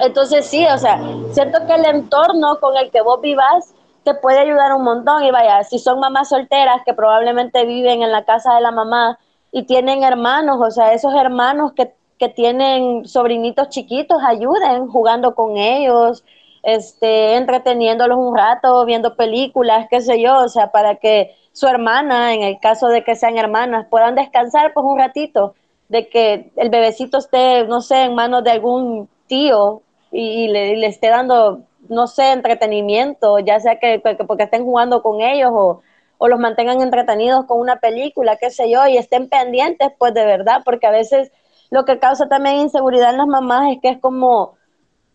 Entonces 0.00 0.46
sí, 0.46 0.66
o 0.66 0.78
sea, 0.78 1.00
siento 1.32 1.66
que 1.66 1.74
el 1.74 1.84
entorno 1.84 2.58
con 2.60 2.76
el 2.76 2.90
que 2.90 3.02
vos 3.02 3.20
vivas 3.20 3.74
te 4.04 4.14
puede 4.14 4.40
ayudar 4.40 4.72
un 4.74 4.84
montón. 4.84 5.24
Y 5.24 5.30
vaya, 5.30 5.62
si 5.64 5.78
son 5.78 6.00
mamás 6.00 6.28
solteras 6.28 6.82
que 6.84 6.94
probablemente 6.94 7.64
viven 7.64 8.02
en 8.02 8.12
la 8.12 8.24
casa 8.24 8.54
de 8.54 8.60
la 8.60 8.70
mamá 8.70 9.18
y 9.50 9.64
tienen 9.64 10.02
hermanos, 10.02 10.58
o 10.60 10.70
sea, 10.70 10.92
esos 10.92 11.14
hermanos 11.14 11.72
que, 11.72 11.94
que 12.18 12.28
tienen 12.28 13.04
sobrinitos 13.06 13.68
chiquitos, 13.68 14.22
ayuden 14.24 14.88
jugando 14.88 15.34
con 15.34 15.56
ellos, 15.56 16.24
este, 16.62 17.36
entreteniéndolos 17.36 18.18
un 18.18 18.36
rato, 18.36 18.84
viendo 18.84 19.16
películas, 19.16 19.86
qué 19.90 20.00
sé 20.00 20.20
yo, 20.20 20.38
o 20.38 20.48
sea, 20.48 20.70
para 20.70 20.96
que 20.96 21.34
su 21.52 21.66
hermana, 21.66 22.34
en 22.34 22.42
el 22.42 22.58
caso 22.60 22.88
de 22.88 23.04
que 23.04 23.16
sean 23.16 23.36
hermanas, 23.36 23.86
puedan 23.90 24.14
descansar 24.14 24.72
pues 24.72 24.84
un 24.86 24.98
ratito, 24.98 25.54
de 25.88 26.08
que 26.08 26.50
el 26.56 26.70
bebecito 26.70 27.18
esté, 27.18 27.66
no 27.66 27.82
sé, 27.82 28.04
en 28.04 28.14
manos 28.14 28.44
de 28.44 28.52
algún 28.52 29.08
tío 29.26 29.82
y, 30.10 30.48
le, 30.48 30.86
esté 30.86 31.08
dando, 31.08 31.60
no 31.88 32.06
sé, 32.06 32.32
entretenimiento, 32.32 33.38
ya 33.38 33.60
sea 33.60 33.78
que, 33.78 34.00
porque 34.26 34.44
estén 34.44 34.64
jugando 34.64 35.02
con 35.02 35.20
ellos 35.20 35.50
o, 35.52 35.82
o 36.18 36.28
los 36.28 36.38
mantengan 36.38 36.80
entretenidos 36.80 37.46
con 37.46 37.58
una 37.60 37.76
película, 37.76 38.36
qué 38.36 38.50
sé 38.50 38.70
yo, 38.70 38.86
y 38.86 38.96
estén 38.96 39.28
pendientes, 39.28 39.90
pues 39.98 40.14
de 40.14 40.24
verdad, 40.24 40.62
porque 40.64 40.86
a 40.86 40.90
veces 40.90 41.32
lo 41.70 41.84
que 41.84 41.98
causa 41.98 42.28
también 42.28 42.56
inseguridad 42.56 43.10
en 43.10 43.18
las 43.18 43.26
mamás 43.26 43.72
es 43.72 43.80
que 43.80 43.88
es 43.88 43.98
como, 43.98 44.54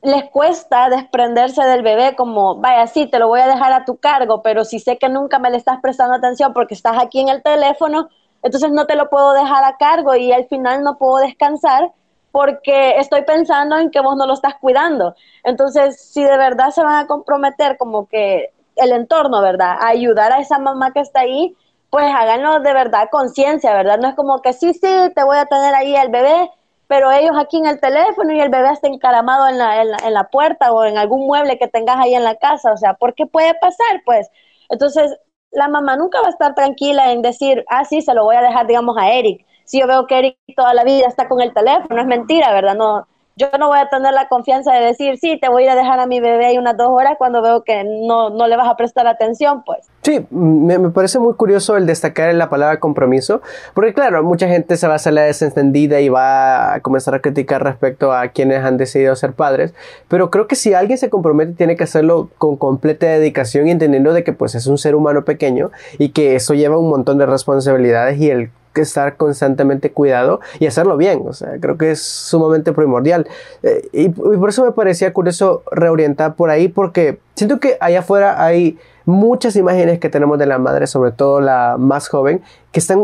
les 0.02 0.30
cuesta 0.30 0.90
desprenderse 0.90 1.64
del 1.64 1.82
bebé 1.82 2.16
como, 2.16 2.56
vaya, 2.56 2.88
sí, 2.88 3.08
te 3.08 3.20
lo 3.20 3.28
voy 3.28 3.40
a 3.40 3.48
dejar 3.48 3.74
a 3.74 3.86
tu 3.86 3.98
cargo, 3.98 4.42
pero 4.42 4.64
si 4.64 4.80
sé 4.80 4.98
que 4.98 5.10
nunca 5.10 5.40
me 5.40 5.50
le 5.50 5.58
estás 5.58 5.80
prestando 5.82 6.16
atención 6.16 6.54
porque 6.54 6.74
estás 6.74 6.98
aquí 7.02 7.20
en 7.20 7.30
el 7.30 7.42
teléfono, 7.42 8.10
entonces 8.44 8.72
no 8.72 8.86
te 8.86 8.96
lo 8.96 9.10
puedo 9.10 9.34
dejar 9.34 9.64
a 9.64 9.78
cargo 9.78 10.16
y 10.16 10.32
al 10.32 10.46
final 10.48 10.84
no 10.84 10.98
puedo 10.98 11.18
descansar 11.18 11.92
porque 12.32 12.98
estoy 12.98 13.24
pensando 13.24 13.78
en 13.78 13.90
que 13.92 14.02
vos 14.02 14.16
no 14.16 14.26
lo 14.26 14.34
estás 14.34 14.56
cuidando. 14.56 15.16
Entonces, 15.44 16.02
si 16.02 16.24
de 16.24 16.38
verdad 16.38 16.70
se 16.70 16.84
van 16.84 17.04
a 17.04 17.08
comprometer 17.08 17.78
como 17.78 18.08
que 18.08 18.52
el 18.76 18.92
entorno, 18.92 19.42
¿verdad? 19.42 19.78
A 19.80 19.88
ayudar 19.88 20.32
a 20.32 20.40
esa 20.40 20.60
mamá 20.60 20.92
que 20.94 21.00
está 21.00 21.22
ahí, 21.22 21.56
pues 21.90 22.06
háganlo 22.06 22.60
de 22.60 22.74
verdad 22.74 23.10
conciencia, 23.12 23.74
¿verdad? 23.74 23.98
No 24.00 24.10
es 24.10 24.16
como 24.16 24.42
que 24.42 24.54
sí, 24.54 24.74
sí, 24.74 25.12
te 25.16 25.24
voy 25.24 25.38
a 25.38 25.46
tener 25.46 25.74
ahí 25.74 25.96
el 25.96 26.10
bebé, 26.10 26.52
pero 26.88 27.12
ellos 27.12 27.36
aquí 27.38 27.58
en 27.58 27.66
el 27.66 27.80
teléfono 27.80 28.34
y 28.34 28.40
el 28.40 28.50
bebé 28.50 28.72
está 28.72 28.88
encaramado 28.88 29.48
en 29.48 29.58
la, 29.58 29.82
en 29.82 30.14
la, 30.14 30.24
puerta 30.26 30.72
o 30.72 30.86
en 30.86 30.98
algún 30.98 31.26
mueble 31.28 31.58
que 31.58 31.68
tengas 31.68 31.98
ahí 31.98 32.14
en 32.14 32.24
la 32.24 32.36
casa, 32.36 32.72
o 32.72 32.78
sea, 32.78 32.94
¿por 32.94 33.14
qué 33.14 33.26
puede 33.26 33.54
pasar? 33.56 34.02
Pues 34.06 34.30
entonces 34.70 35.18
la 35.52 35.68
mamá 35.70 35.96
nunca 35.96 36.22
va 36.22 36.28
a 36.28 36.32
estar 36.32 36.56
tranquila 36.56 37.12
en 37.12 37.22
decir, 37.22 37.66
ah, 37.70 37.86
sí, 37.86 38.02
se 38.02 38.14
lo 38.14 38.26
voy 38.26 38.36
a 38.36 38.42
dejar, 38.42 38.68
digamos, 38.68 38.98
a 38.98 39.10
Eric. 39.12 39.46
Si 39.68 39.80
yo 39.80 39.86
veo 39.86 40.08
que 40.08 40.18
Eric 40.18 40.38
toda 40.56 40.74
la 40.74 40.84
vida 40.84 41.08
está 41.08 41.28
con 41.28 41.42
el 41.42 41.54
teléfono, 41.54 42.02
es 42.02 42.08
mentira, 42.08 42.54
¿verdad? 42.54 42.76
No, 42.76 43.06
yo 43.38 43.50
no 43.60 43.68
voy 43.68 43.78
a 43.78 43.88
tener 43.88 44.14
la 44.14 44.28
confianza 44.28 44.74
de 44.74 44.84
decir, 44.84 45.20
sí, 45.20 45.38
te 45.40 45.48
voy 45.48 45.68
a 45.68 45.76
dejar 45.76 46.00
a 46.00 46.08
mi 46.08 46.20
bebé 46.20 46.48
ahí 46.48 46.58
unas 46.58 46.76
dos 46.76 46.88
horas 46.90 47.14
cuando 47.20 47.44
veo 47.44 47.64
que 47.64 47.84
no, 47.84 48.32
no 48.32 48.48
le 48.48 48.58
vas 48.58 48.68
a 48.68 48.76
prestar 48.76 49.06
atención, 49.06 49.62
pues. 49.64 49.86
Sí, 50.02 50.26
me, 50.32 50.80
parece 50.90 51.20
muy 51.20 51.36
curioso 51.36 51.78
el 51.78 51.86
destacar 51.86 52.34
la 52.34 52.50
palabra 52.50 52.80
compromiso, 52.80 53.42
porque 53.76 53.94
claro, 53.94 54.24
mucha 54.24 54.48
gente 54.48 54.76
se 54.76 54.88
va 54.88 54.94
a 54.94 54.96
hacer 54.96 55.14
la 55.14 55.22
desentendida 55.22 56.00
y 56.02 56.10
va 56.10 56.74
a 56.74 56.80
comenzar 56.80 57.14
a 57.14 57.20
criticar 57.20 57.64
respecto 57.64 58.12
a 58.12 58.30
quienes 58.30 58.64
han 58.64 58.78
decidido 58.78 59.16
ser 59.16 59.34
padres, 59.34 59.76
pero 60.08 60.32
creo 60.32 60.48
que 60.48 60.56
si 60.56 60.74
alguien 60.74 60.98
se 60.98 61.10
compromete 61.12 61.54
tiene 61.54 61.76
que 61.76 61.84
hacerlo 61.84 62.30
con 62.40 62.56
completa 62.56 63.06
dedicación 63.06 63.68
y 63.68 63.72
entendiendo 63.72 64.14
de 64.14 64.24
que 64.24 64.34
pues 64.34 64.56
es 64.56 64.66
un 64.66 64.80
ser 64.80 64.96
humano 64.96 65.26
pequeño 65.26 65.72
y 66.00 66.10
que 66.10 66.36
eso 66.36 66.56
lleva 66.56 66.80
un 66.80 66.90
montón 66.90 67.20
de 67.20 67.26
responsabilidades 67.26 68.18
y 68.20 68.32
el 68.32 68.50
que 68.78 68.84
estar 68.84 69.18
constantemente 69.18 69.92
cuidado 69.92 70.40
y 70.60 70.68
hacerlo 70.68 70.98
bien. 70.98 71.24
O 71.26 71.34
sea, 71.34 71.60
creo 71.60 71.78
que 71.78 71.90
es 71.90 72.02
sumamente 72.04 72.74
primordial. 72.74 73.28
Eh, 73.64 73.90
y, 73.92 74.04
y 74.06 74.10
por 74.12 74.50
eso 74.50 74.64
me 74.64 74.72
parecía 74.72 75.12
curioso 75.14 75.64
reorientar 75.72 76.36
por 76.36 76.52
ahí, 76.52 76.68
porque 76.68 77.18
siento 77.36 77.60
que 77.60 77.78
allá 77.80 78.00
afuera 78.00 78.44
hay 78.44 78.78
muchas 79.08 79.56
imágenes 79.56 80.00
que 80.00 80.10
tenemos 80.10 80.38
de 80.38 80.46
la 80.46 80.58
madre, 80.58 80.86
sobre 80.86 81.14
todo 81.14 81.40
la 81.40 81.78
más 81.80 82.10
joven, 82.10 82.42
que 82.74 82.80
están 82.80 83.02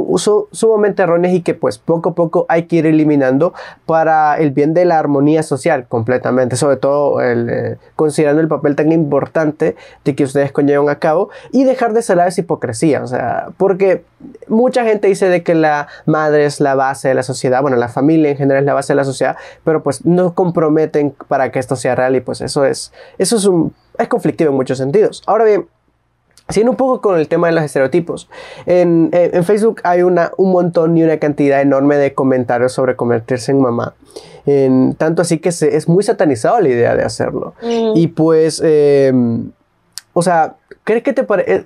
sumamente 0.51 1.01
erróneas 1.01 1.33
y 1.33 1.41
que 1.41 1.53
pues 1.53 1.77
poco 1.77 2.09
a 2.09 2.13
poco 2.13 2.45
hay 2.49 2.63
que 2.63 2.75
ir 2.75 2.85
eliminando 2.85 3.53
para 3.85 4.37
el 4.37 4.51
bien 4.51 4.73
de 4.73 4.83
la 4.83 4.99
armonía 4.99 5.43
social 5.43 5.87
completamente, 5.87 6.57
sobre 6.57 6.75
todo 6.75 7.21
el, 7.21 7.49
eh, 7.49 7.77
considerando 7.95 8.41
el 8.41 8.49
papel 8.49 8.75
tan 8.75 8.91
importante 8.91 9.77
de 10.03 10.13
que 10.13 10.25
ustedes 10.25 10.51
conllevan 10.51 10.89
a 10.89 10.99
cabo 10.99 11.29
y 11.53 11.63
dejar 11.63 11.93
de 11.93 12.01
ser 12.01 12.19
esa 12.19 12.41
hipocresía, 12.41 13.01
o 13.01 13.07
sea, 13.07 13.47
porque 13.55 14.03
mucha 14.49 14.83
gente 14.83 15.07
dice 15.07 15.29
de 15.29 15.41
que 15.41 15.55
la 15.55 15.87
madre 16.05 16.43
es 16.43 16.59
la 16.59 16.75
base 16.75 17.07
de 17.07 17.13
la 17.13 17.23
sociedad, 17.23 17.61
bueno, 17.61 17.77
la 17.77 17.87
familia 17.87 18.29
en 18.29 18.37
general 18.37 18.63
es 18.63 18.65
la 18.65 18.73
base 18.73 18.91
de 18.91 18.97
la 18.97 19.05
sociedad, 19.05 19.37
pero 19.63 19.83
pues 19.83 20.05
no 20.05 20.35
comprometen 20.35 21.15
para 21.29 21.49
que 21.49 21.59
esto 21.59 21.77
sea 21.77 21.95
real 21.95 22.13
y 22.17 22.19
pues 22.19 22.41
eso 22.41 22.65
es, 22.65 22.91
eso 23.17 23.37
es 23.37 23.45
un, 23.45 23.73
es 23.97 24.09
conflictivo 24.09 24.49
en 24.49 24.57
muchos 24.57 24.77
sentidos. 24.77 25.23
Ahora 25.25 25.45
bien, 25.45 25.65
Siguiendo 26.53 26.71
un 26.73 26.77
poco 26.77 27.01
con 27.01 27.17
el 27.17 27.27
tema 27.27 27.47
de 27.47 27.53
los 27.53 27.63
estereotipos, 27.63 28.29
en, 28.67 29.09
Facebook 29.43 29.81
hay 29.83 30.03
una, 30.03 30.31
un 30.37 30.51
montón 30.51 30.95
y 30.95 31.01
una 31.01 31.17
cantidad 31.17 31.59
enorme 31.59 31.97
de 31.97 32.13
comentarios 32.13 32.73
sobre 32.73 32.95
convertirse 32.95 33.51
en 33.51 33.59
mamá. 33.59 33.95
En, 34.45 34.93
tanto 34.93 35.23
así 35.23 35.39
que 35.39 35.51
se, 35.51 35.75
es 35.75 35.89
muy 35.89 36.03
satanizado 36.03 36.59
la 36.59 36.69
idea 36.69 36.95
de 36.95 37.03
hacerlo. 37.03 37.55
Mm. 37.63 37.97
Y 37.97 38.05
pues, 38.05 38.61
em, 38.63 39.49
o 40.13 40.21
sea, 40.21 40.57
¿crees 40.83 41.01
que 41.01 41.13
te 41.13 41.23
parece... 41.23 41.55
Eh, 41.55 41.63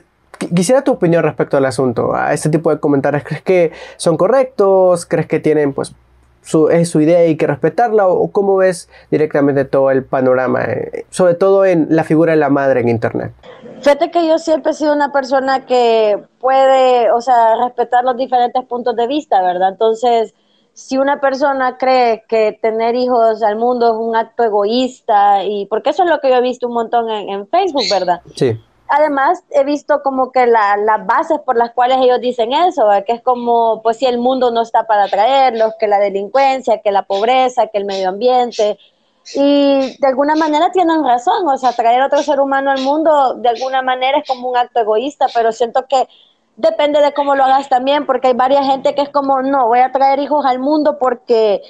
quisiera 0.56 0.82
tu 0.86 0.94
opinión 0.94 1.22
respecto 1.22 1.58
al 1.58 1.66
asunto, 1.66 2.16
a 2.16 2.34
este 2.34 2.48
tipo 2.48 2.70
de 2.70 2.80
comentarios. 2.80 3.26
¿Crees 3.26 3.42
que 3.42 3.72
son 3.98 4.16
correctos? 4.16 5.06
¿Crees 5.06 5.28
que 5.28 5.42
tienen 5.42 5.74
pues 5.74 5.94
su, 6.48 6.70
es 6.70 6.90
su 6.90 7.02
idea 7.02 7.26
y 7.26 7.30
hay 7.30 7.38
que 7.38 7.46
respetarla? 7.46 8.08
¿O 8.08 8.32
cómo 8.32 8.56
ves 8.56 8.90
directamente 9.12 9.66
todo 9.66 9.92
el 9.92 10.06
panorama, 10.06 10.64
eh, 10.64 11.06
sobre 11.10 11.34
todo 11.34 11.66
en 11.66 11.88
la 11.90 12.06
figura 12.06 12.32
de 12.32 12.38
la 12.38 12.50
madre 12.50 12.80
en 12.80 12.90
Internet? 12.90 13.34
Fíjate 13.82 14.10
que 14.12 14.26
yo 14.26 14.40
siempre 14.40 14.72
he 14.72 14.74
sido 14.74 14.94
una 14.94 15.12
persona 15.12 15.66
que 15.66 16.18
puede, 16.40 17.12
o 17.12 17.20
sea, 17.20 17.58
respetar 17.58 18.06
los 18.06 18.16
diferentes 18.16 18.64
puntos 18.64 18.96
de 18.96 19.08
vista, 19.08 19.42
¿verdad? 19.44 19.70
Entonces, 19.74 20.34
si 20.74 20.98
una 20.98 21.20
persona 21.20 21.78
cree 21.78 22.24
que 22.30 22.58
tener 22.62 22.96
hijos 22.96 23.44
al 23.44 23.58
mundo 23.58 23.88
es 23.88 24.00
un 24.00 24.16
acto 24.16 24.44
egoísta, 24.46 25.44
y 25.44 25.66
porque 25.66 25.90
eso 25.90 26.04
es 26.04 26.10
lo 26.10 26.20
que 26.20 26.30
yo 26.30 26.36
he 26.36 26.42
visto 26.42 26.68
un 26.68 26.76
montón 26.76 27.10
en, 27.10 27.30
en 27.30 27.48
Facebook, 27.48 27.86
¿verdad? 27.92 28.22
Sí 28.36 28.58
además 28.90 29.44
he 29.52 29.64
visto 29.64 30.02
como 30.04 30.32
que 30.32 30.48
las 30.48 31.06
bases 31.06 31.40
por 31.40 31.58
las 31.58 31.72
cuales 31.72 31.98
ellos 32.02 32.20
dicen 32.22 32.54
eso, 32.54 32.88
que 33.06 33.14
es 33.14 33.22
como, 33.22 33.82
pues 33.82 33.98
si 33.98 34.06
el 34.06 34.18
mundo 34.18 34.52
no 34.52 34.62
está 34.62 34.88
para 34.88 35.08
traerlos, 35.08 35.74
que 35.80 35.88
la 35.88 36.00
delincuencia, 36.00 36.82
que 36.82 36.92
la 36.92 37.04
pobreza, 37.04 37.68
que 37.68 37.78
el 37.78 37.86
medio 37.86 38.10
ambiente. 38.10 38.78
Y 39.36 39.98
de 40.00 40.08
alguna 40.08 40.36
manera 40.36 40.72
tienen 40.72 41.04
razón, 41.04 41.48
o 41.48 41.58
sea, 41.58 41.74
traer 41.74 42.02
otro 42.02 42.24
ser 42.24 42.40
humano 42.40 42.72
al 42.72 42.82
mundo 42.82 43.36
de 43.36 43.50
alguna 43.50 43.82
manera 43.82 44.20
es 44.20 44.28
como 44.28 44.50
un 44.50 44.58
acto 44.58 44.80
egoísta, 44.80 45.28
pero 45.34 45.52
siento 45.52 45.86
que 45.88 46.08
depende 46.56 47.02
de 47.02 47.14
cómo 47.14 47.36
lo 47.36 47.44
hagas 47.44 47.70
también, 47.70 48.06
porque 48.06 48.28
hay 48.28 48.34
varias 48.34 48.66
gente 48.66 48.96
que 48.96 49.02
es 49.02 49.10
como, 49.10 49.42
no, 49.42 49.68
voy 49.68 49.80
a 49.80 49.92
traer 49.92 50.20
hijos 50.20 50.46
al 50.46 50.60
mundo 50.60 50.98
porque 50.98 51.62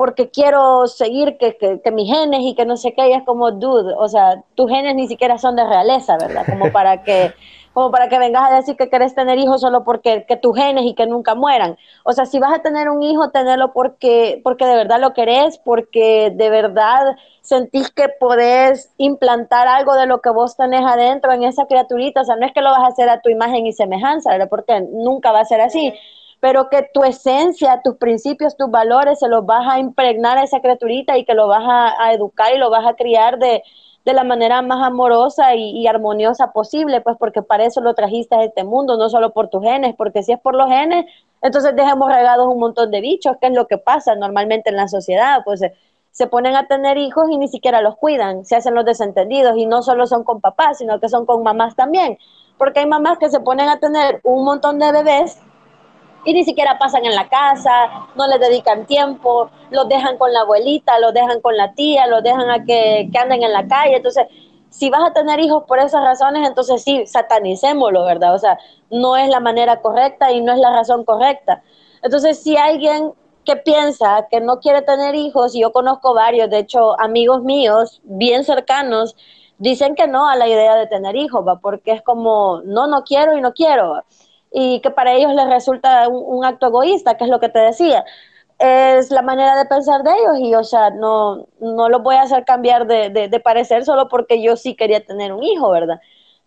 porque 0.00 0.30
quiero 0.30 0.86
seguir 0.86 1.36
que, 1.36 1.58
que, 1.58 1.90
mis 1.90 2.10
genes 2.10 2.40
y 2.40 2.54
que 2.54 2.64
no 2.64 2.78
sé 2.78 2.94
qué, 2.94 3.10
y 3.10 3.12
es 3.12 3.22
como, 3.24 3.50
dude, 3.50 3.92
o 3.98 4.08
sea, 4.08 4.42
tus 4.54 4.70
genes 4.70 4.94
ni 4.94 5.06
siquiera 5.06 5.36
son 5.36 5.56
de 5.56 5.64
realeza, 5.66 6.16
¿verdad? 6.18 6.46
Como 6.48 6.72
para 6.72 7.02
que, 7.02 7.34
como 7.74 7.90
para 7.90 8.08
que 8.08 8.18
vengas 8.18 8.50
a 8.50 8.56
decir 8.56 8.76
que 8.78 8.88
quieres 8.88 9.14
tener 9.14 9.38
hijos 9.38 9.60
solo 9.60 9.84
porque 9.84 10.24
que 10.26 10.38
tus 10.38 10.56
genes 10.56 10.86
y 10.86 10.94
que 10.94 11.06
nunca 11.06 11.34
mueran. 11.34 11.76
O 12.02 12.14
sea, 12.14 12.24
si 12.24 12.38
vas 12.38 12.54
a 12.54 12.62
tener 12.62 12.88
un 12.88 13.02
hijo, 13.02 13.28
tenerlo 13.28 13.74
porque, 13.74 14.40
porque 14.42 14.64
de 14.64 14.74
verdad 14.74 15.00
lo 15.00 15.12
querés, 15.12 15.58
porque 15.58 16.32
de 16.34 16.48
verdad 16.48 17.02
sentís 17.42 17.90
que 17.90 18.08
podés 18.08 18.94
implantar 18.96 19.68
algo 19.68 19.96
de 19.96 20.06
lo 20.06 20.22
que 20.22 20.30
vos 20.30 20.56
tenés 20.56 20.82
adentro 20.82 21.30
en 21.34 21.42
esa 21.42 21.66
criaturita. 21.66 22.22
O 22.22 22.24
sea, 22.24 22.36
no 22.36 22.46
es 22.46 22.52
que 22.54 22.62
lo 22.62 22.70
vas 22.70 22.84
a 22.84 22.86
hacer 22.86 23.10
a 23.10 23.20
tu 23.20 23.28
imagen 23.28 23.66
y 23.66 23.74
semejanza, 23.74 24.30
¿verdad? 24.30 24.48
Porque 24.48 24.80
nunca 24.80 25.30
va 25.30 25.40
a 25.40 25.44
ser 25.44 25.60
así 25.60 25.92
pero 26.40 26.70
que 26.70 26.88
tu 26.92 27.04
esencia, 27.04 27.82
tus 27.84 27.96
principios, 27.96 28.56
tus 28.56 28.70
valores 28.70 29.18
se 29.18 29.28
los 29.28 29.44
vas 29.44 29.66
a 29.68 29.78
impregnar 29.78 30.38
a 30.38 30.42
esa 30.42 30.60
criaturita 30.60 31.18
y 31.18 31.24
que 31.24 31.34
lo 31.34 31.48
vas 31.48 31.62
a, 31.66 32.12
educar 32.12 32.54
y 32.54 32.58
lo 32.58 32.70
vas 32.70 32.86
a 32.86 32.94
criar 32.94 33.38
de, 33.38 33.62
la 34.04 34.24
manera 34.24 34.60
más 34.60 34.84
amorosa 34.84 35.54
y, 35.54 35.86
armoniosa 35.86 36.52
posible, 36.52 37.00
pues 37.00 37.16
porque 37.16 37.42
para 37.42 37.64
eso 37.64 37.80
lo 37.80 37.94
trajiste 37.94 38.34
a 38.34 38.42
este 38.42 38.64
mundo, 38.64 38.96
no 38.96 39.08
solo 39.08 39.32
por 39.32 39.48
tus 39.48 39.62
genes, 39.62 39.94
porque 39.96 40.24
si 40.24 40.32
es 40.32 40.40
por 40.40 40.56
los 40.56 40.68
genes, 40.68 41.04
entonces 41.42 41.76
dejemos 41.76 42.10
regados 42.10 42.48
un 42.48 42.58
montón 42.58 42.90
de 42.90 43.00
bichos, 43.02 43.36
que 43.40 43.46
es 43.46 43.52
lo 43.52 43.68
que 43.68 43.78
pasa 43.78 44.16
normalmente 44.16 44.70
en 44.70 44.76
la 44.76 44.88
sociedad, 44.88 45.42
pues 45.44 45.60
se 46.10 46.26
ponen 46.26 46.56
a 46.56 46.66
tener 46.66 46.98
hijos 46.98 47.30
y 47.30 47.38
ni 47.38 47.46
siquiera 47.46 47.82
los 47.82 47.96
cuidan, 47.96 48.44
se 48.44 48.56
hacen 48.56 48.74
los 48.74 48.84
desentendidos 48.84 49.56
y 49.56 49.66
no 49.66 49.82
solo 49.82 50.08
son 50.08 50.24
con 50.24 50.40
papás, 50.40 50.78
sino 50.78 50.98
que 50.98 51.08
son 51.08 51.24
con 51.24 51.44
mamás 51.44 51.76
también, 51.76 52.18
porque 52.58 52.80
hay 52.80 52.86
mamás 52.86 53.18
que 53.18 53.30
se 53.30 53.38
ponen 53.38 53.68
a 53.68 53.78
tener 53.78 54.20
un 54.24 54.44
montón 54.44 54.80
de 54.80 54.90
bebés 54.90 55.40
y 56.24 56.34
ni 56.34 56.44
siquiera 56.44 56.78
pasan 56.78 57.04
en 57.04 57.14
la 57.14 57.28
casa, 57.28 58.06
no 58.14 58.26
les 58.26 58.40
dedican 58.40 58.86
tiempo, 58.86 59.50
los 59.70 59.88
dejan 59.88 60.18
con 60.18 60.32
la 60.32 60.40
abuelita, 60.40 60.98
los 60.98 61.14
dejan 61.14 61.40
con 61.40 61.56
la 61.56 61.72
tía, 61.74 62.06
los 62.06 62.22
dejan 62.22 62.50
a 62.50 62.64
que, 62.64 63.08
que 63.10 63.18
anden 63.18 63.42
en 63.42 63.52
la 63.52 63.66
calle. 63.66 63.96
Entonces, 63.96 64.26
si 64.68 64.90
vas 64.90 65.02
a 65.02 65.12
tener 65.12 65.40
hijos 65.40 65.64
por 65.64 65.78
esas 65.78 66.02
razones, 66.02 66.46
entonces 66.46 66.82
sí, 66.82 67.06
satanicémoslo, 67.06 68.04
¿verdad? 68.04 68.34
O 68.34 68.38
sea, 68.38 68.58
no 68.90 69.16
es 69.16 69.28
la 69.28 69.40
manera 69.40 69.80
correcta 69.80 70.30
y 70.32 70.40
no 70.40 70.52
es 70.52 70.58
la 70.58 70.70
razón 70.70 71.04
correcta. 71.04 71.62
Entonces, 72.02 72.42
si 72.42 72.56
alguien 72.56 73.12
que 73.44 73.56
piensa 73.56 74.26
que 74.30 74.40
no 74.40 74.60
quiere 74.60 74.82
tener 74.82 75.14
hijos, 75.14 75.54
y 75.54 75.60
yo 75.60 75.72
conozco 75.72 76.14
varios, 76.14 76.50
de 76.50 76.58
hecho, 76.58 76.98
amigos 77.00 77.42
míos 77.42 78.00
bien 78.04 78.44
cercanos, 78.44 79.16
dicen 79.58 79.94
que 79.94 80.06
no 80.06 80.28
a 80.28 80.36
la 80.36 80.48
idea 80.48 80.74
de 80.76 80.86
tener 80.86 81.16
hijos, 81.16 81.46
¿va? 81.46 81.58
porque 81.58 81.92
es 81.92 82.02
como, 82.02 82.60
no, 82.64 82.86
no 82.86 83.02
quiero 83.04 83.36
y 83.36 83.40
no 83.40 83.52
quiero 83.52 84.02
y 84.52 84.80
que 84.80 84.90
para 84.90 85.12
ellos 85.12 85.32
les 85.34 85.48
resulta 85.48 86.08
un, 86.08 86.44
acto 86.44 86.66
egoísta, 86.66 87.16
que 87.16 87.24
es 87.24 87.30
lo 87.30 87.40
que 87.40 87.48
te 87.48 87.60
decía. 87.60 88.04
Es 88.58 89.10
la 89.10 89.22
manera 89.22 89.56
de 89.56 89.64
pensar 89.66 90.02
de 90.02 90.10
ellos 90.10 90.38
y, 90.40 90.54
o 90.54 90.64
sea, 90.64 90.90
no, 90.90 91.46
no 91.60 91.88
los 91.88 92.02
voy 92.02 92.16
a 92.16 92.22
hacer 92.22 92.44
cambiar 92.44 92.86
de, 92.86 93.10
de, 93.10 93.40
parecer 93.40 93.84
solo 93.84 94.08
porque 94.08 94.42
yo 94.42 94.56
sí 94.56 94.76
quería 94.76 95.04
tener 95.04 95.32
un 95.32 95.42
hijo, 95.42 95.70
¿verdad? 95.70 96.00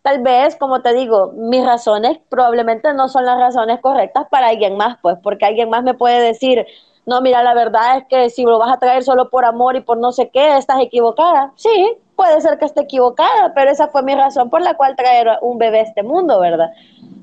Tal 0.04 0.22
vez, 0.22 0.56
como 0.58 0.82
te 0.82 0.94
digo, 0.94 1.32
mis 1.34 1.66
razones 1.66 2.20
probablemente 2.30 2.94
no 2.94 3.08
son 3.10 3.26
las 3.26 3.40
razones 3.40 3.80
correctas 3.82 4.26
para 4.30 4.50
alguien 4.50 4.78
más, 4.78 4.98
pues, 5.02 5.18
porque 5.24 5.46
alguien 5.46 5.70
más 5.70 5.84
me 5.84 5.94
puede 5.96 6.20
decir, 6.22 6.68
no, 7.06 7.22
mira, 7.22 7.44
la 7.44 7.54
verdad 7.54 7.98
es 7.98 8.06
que 8.08 8.30
si 8.30 8.44
lo 8.44 8.60
vas 8.60 8.72
a 8.72 8.80
traer 8.80 9.04
solo 9.04 9.30
por 9.30 9.44
amor 9.46 9.76
y 9.76 9.82
por 9.82 9.98
no 9.98 10.12
sé 10.12 10.30
qué, 10.30 10.58
estás 10.58 10.80
equivocada. 10.80 11.52
Sí, 11.56 11.98
puede 12.16 12.40
ser 12.42 12.58
que 12.58 12.66
esté 12.66 12.82
equivocada, 12.82 13.54
pero 13.54 13.72
esa 13.72 13.90
fue 13.90 14.04
mi 14.04 14.16
razón 14.16 14.50
por 14.50 14.62
la 14.62 14.76
cual 14.76 14.96
traer 14.96 15.28
un 15.42 15.58
bebé 15.58 15.80
a 15.80 15.84
este 15.84 16.04
mundo, 16.04 16.40
¿verdad? 16.40 16.72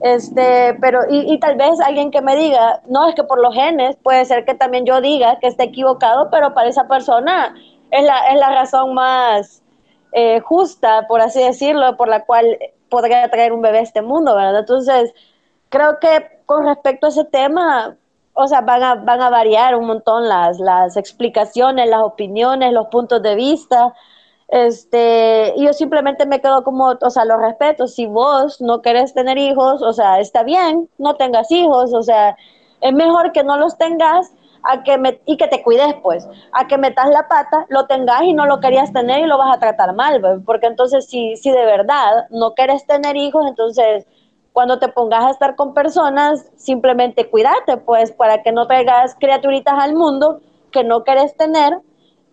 Este, 0.00 0.76
pero, 0.80 1.00
y, 1.08 1.38
tal 1.40 1.56
vez 1.56 1.78
alguien 1.80 2.10
que 2.10 2.22
me 2.22 2.36
diga, 2.36 2.80
no, 2.88 3.08
es 3.08 3.14
que 3.14 3.24
por 3.24 3.40
los 3.40 3.54
genes, 3.54 3.96
puede 4.02 4.24
ser 4.24 4.44
que 4.44 4.54
también 4.54 4.84
yo 4.84 5.00
diga 5.00 5.38
que 5.40 5.46
esté 5.46 5.64
equivocado, 5.64 6.30
pero 6.30 6.52
para 6.54 6.68
esa 6.68 6.88
persona 6.88 7.54
es 7.90 8.04
la, 8.04 8.28
es 8.28 8.38
la 8.38 8.50
razón 8.50 8.94
más 8.94 9.62
eh, 10.12 10.40
justa, 10.40 11.06
por 11.06 11.20
así 11.20 11.42
decirlo, 11.42 11.96
por 11.96 12.08
la 12.08 12.24
cual 12.24 12.58
podría 12.88 13.30
traer 13.30 13.52
un 13.52 13.62
bebé 13.62 13.78
a 13.78 13.82
este 13.82 14.02
mundo, 14.02 14.34
¿verdad? 14.36 14.60
Entonces, 14.60 15.12
creo 15.68 15.98
que 16.00 16.40
con 16.46 16.66
respecto 16.66 17.06
a 17.06 17.10
ese 17.10 17.24
tema, 17.24 17.96
o 18.34 18.46
sea, 18.46 18.60
van 18.62 18.82
a, 18.82 18.94
van 18.94 19.20
a 19.20 19.30
variar 19.30 19.76
un 19.76 19.86
montón 19.86 20.28
las, 20.28 20.58
las 20.58 20.96
explicaciones, 20.96 21.88
las 21.88 22.02
opiniones, 22.02 22.72
los 22.72 22.86
puntos 22.88 23.22
de 23.22 23.34
vista. 23.34 23.94
Este, 24.48 25.54
yo 25.58 25.72
simplemente 25.72 26.26
me 26.26 26.40
quedo 26.40 26.64
como, 26.64 26.96
o 27.00 27.10
sea, 27.10 27.24
lo 27.24 27.36
respeto. 27.36 27.86
Si 27.86 28.06
vos 28.06 28.60
no 28.60 28.82
querés 28.82 29.14
tener 29.14 29.38
hijos, 29.38 29.82
o 29.82 29.92
sea, 29.92 30.20
está 30.20 30.42
bien, 30.42 30.88
no 30.98 31.16
tengas 31.16 31.50
hijos, 31.50 31.92
o 31.92 32.02
sea, 32.02 32.36
es 32.80 32.92
mejor 32.92 33.32
que 33.32 33.44
no 33.44 33.56
los 33.56 33.76
tengas 33.78 34.32
a 34.62 34.82
que 34.82 34.98
me, 34.98 35.20
y 35.26 35.36
que 35.36 35.46
te 35.48 35.62
cuides, 35.62 35.94
pues, 36.02 36.26
a 36.52 36.66
que 36.66 36.78
metas 36.78 37.08
la 37.10 37.28
pata, 37.28 37.66
lo 37.68 37.86
tengas 37.86 38.22
y 38.22 38.32
no 38.34 38.46
lo 38.46 38.60
querías 38.60 38.92
tener 38.92 39.20
y 39.20 39.26
lo 39.26 39.38
vas 39.38 39.56
a 39.56 39.60
tratar 39.60 39.94
mal, 39.94 40.20
pues, 40.20 40.38
porque 40.44 40.66
entonces 40.66 41.06
si, 41.06 41.36
si 41.36 41.50
de 41.50 41.64
verdad 41.64 42.26
no 42.30 42.54
quieres 42.54 42.86
tener 42.86 43.16
hijos, 43.16 43.46
entonces 43.46 44.06
cuando 44.52 44.78
te 44.78 44.88
pongas 44.88 45.24
a 45.24 45.30
estar 45.30 45.56
con 45.56 45.74
personas, 45.74 46.50
simplemente 46.56 47.30
cuídate, 47.30 47.76
pues, 47.78 48.12
para 48.12 48.42
que 48.42 48.52
no 48.52 48.66
traigas 48.66 49.14
criaturitas 49.18 49.74
al 49.78 49.94
mundo 49.94 50.40
que 50.70 50.84
no 50.84 51.04
quieres 51.04 51.36
tener 51.36 51.78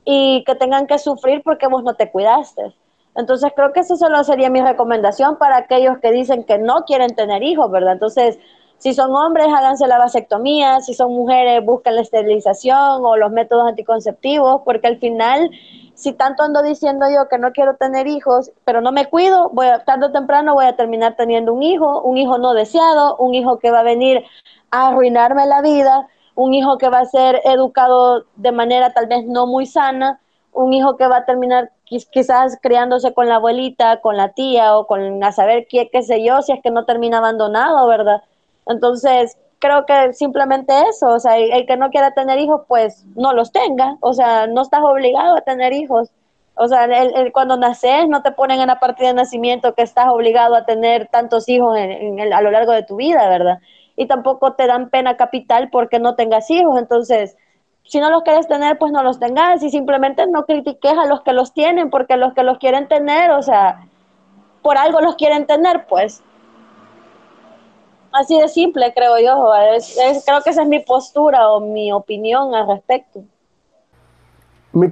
y 0.05 0.43
que 0.45 0.55
tengan 0.55 0.87
que 0.87 0.99
sufrir 0.99 1.41
porque 1.43 1.67
vos 1.67 1.83
no 1.83 1.95
te 1.95 2.09
cuidaste. 2.11 2.73
Entonces 3.15 3.51
creo 3.55 3.73
que 3.73 3.79
eso 3.79 3.97
solo 3.97 4.23
sería 4.23 4.49
mi 4.49 4.61
recomendación 4.61 5.37
para 5.37 5.57
aquellos 5.57 5.97
que 5.99 6.11
dicen 6.11 6.43
que 6.43 6.59
no 6.59 6.85
quieren 6.85 7.15
tener 7.15 7.41
hijos, 7.43 7.69
¿verdad? 7.71 7.93
Entonces, 7.93 8.37
si 8.77 8.93
son 8.93 9.15
hombres, 9.15 9.47
háganse 9.47 9.87
la 9.87 9.97
vasectomía, 9.97 10.81
si 10.81 10.93
son 10.93 11.11
mujeres, 11.11 11.65
busquen 11.65 11.95
la 11.95 12.01
esterilización 12.01 13.03
o 13.03 13.17
los 13.17 13.31
métodos 13.31 13.67
anticonceptivos, 13.67 14.61
porque 14.63 14.87
al 14.87 14.99
final, 14.99 15.49
si 15.97 16.13
tanto 16.13 16.43
ando 16.43 16.61
diciendo 16.63 17.07
yo 17.13 17.27
que 17.27 17.37
no 17.37 17.51
quiero 17.51 17.75
tener 17.75 18.07
hijos, 18.07 18.51
pero 18.63 18.79
no 18.79 18.93
me 18.93 19.09
cuido, 19.09 19.49
voy 19.49 19.67
a, 19.67 19.83
tarde 19.83 20.05
o 20.05 20.11
temprano 20.11 20.53
voy 20.53 20.65
a 20.65 20.77
terminar 20.77 21.15
teniendo 21.17 21.53
un 21.53 21.63
hijo, 21.63 22.01
un 22.01 22.17
hijo 22.17 22.37
no 22.37 22.53
deseado, 22.53 23.17
un 23.17 23.35
hijo 23.35 23.59
que 23.59 23.71
va 23.71 23.81
a 23.81 23.83
venir 23.83 24.23
a 24.71 24.87
arruinarme 24.87 25.45
la 25.45 25.61
vida 25.61 26.07
un 26.37 26.53
hijo 26.53 26.77
que 26.77 26.87
va 26.87 26.99
a 26.99 27.05
ser 27.05 27.41
educado 27.45 28.25
de 28.35 28.51
manera 28.51 28.93
tal 28.93 29.07
vez 29.07 29.25
no 29.25 29.47
muy 29.47 29.65
sana, 29.65 30.21
un 30.53 30.71
hijo 30.71 30.95
que 30.95 31.07
va 31.07 31.17
a 31.17 31.25
terminar 31.25 31.71
quizás 31.83 32.59
criándose 32.61 33.11
con 33.15 33.27
la 33.27 33.35
abuelita, 33.35 34.01
con 34.01 34.17
la 34.17 34.33
tía 34.33 34.77
o 34.77 34.85
con 34.85 35.23
a 35.23 35.31
saber 35.31 35.65
qué, 35.67 35.89
qué 35.91 36.03
sé 36.03 36.23
yo, 36.23 36.43
si 36.43 36.51
es 36.51 36.61
que 36.61 36.69
no 36.69 36.85
termina 36.85 37.17
abandonado, 37.17 37.87
¿verdad? 37.87 38.21
Entonces, 38.67 39.35
creo 39.59 39.85
que 39.85 40.13
simplemente 40.13 40.73
eso, 40.89 41.07
o 41.07 41.19
sea, 41.19 41.37
el, 41.37 41.65
que 41.65 41.77
no 41.77 41.89
quiera 41.89 42.11
tener 42.11 42.39
hijos, 42.39 42.61
pues 42.67 43.05
no 43.15 43.33
los 43.33 43.51
tenga, 43.51 43.97
o 44.01 44.13
sea, 44.13 44.47
no 44.47 44.61
estás 44.61 44.81
obligado 44.83 45.35
a 45.37 45.41
tener 45.41 45.73
hijos. 45.73 46.11
O 46.55 46.67
sea, 46.67 46.85
el, 46.85 47.31
cuando 47.31 47.57
naces 47.57 48.07
no 48.07 48.23
te 48.23 48.31
ponen 48.31 48.59
en 48.61 48.67
la 48.67 48.79
partida 48.79 49.09
de 49.09 49.13
nacimiento 49.13 49.73
que 49.75 49.83
estás 49.83 50.07
obligado 50.07 50.55
a 50.55 50.65
tener 50.65 51.07
tantos 51.07 51.47
hijos 51.49 51.77
a 51.77 52.41
lo 52.41 52.51
largo 52.51 52.71
de 52.71 52.83
tu 52.83 52.95
vida, 52.95 53.29
¿verdad? 53.29 53.59
y 53.97 54.05
tampoco 54.05 54.53
te 54.53 54.67
dan 54.67 54.89
pena 54.89 55.17
capital 55.17 55.69
porque 55.69 55.99
no 55.99 56.15
tengas 56.15 56.49
hijos. 56.51 56.79
Entonces, 56.79 57.35
si 57.83 57.99
no 57.99 58.09
los 58.09 58.21
quieres 58.21 58.47
tener, 58.47 58.77
pues 58.77 58.91
no 58.93 59.03
los 59.03 59.19
tengas 59.19 59.61
y 59.63 59.71
simplemente 59.71 60.27
no 60.27 60.45
critiques 60.45 60.93
a 60.93 61.05
los 61.07 61.21
que 61.23 61.33
los 61.33 61.51
tienen 61.51 61.89
porque 61.89 62.15
los 62.15 62.33
que 62.33 62.43
los 62.43 62.59
quieren 62.59 62.87
tener, 62.87 63.31
o 63.31 63.41
sea, 63.41 63.87
por 64.61 64.77
algo 64.77 65.01
los 65.01 65.15
quieren 65.15 65.47
tener, 65.47 65.87
pues. 65.87 66.23
Así 68.17 68.39
de 68.39 68.47
simple, 68.47 68.91
creo 68.95 69.19
yo. 69.19 69.51
creo 70.25 70.41
que 70.41 70.49
esa 70.49 70.63
es 70.63 70.67
mi 70.67 70.79
postura 70.79 71.51
o 71.51 71.59
mi 71.59 71.91
opinión 71.91 72.55
al 72.55 72.67
respecto. 72.67 73.23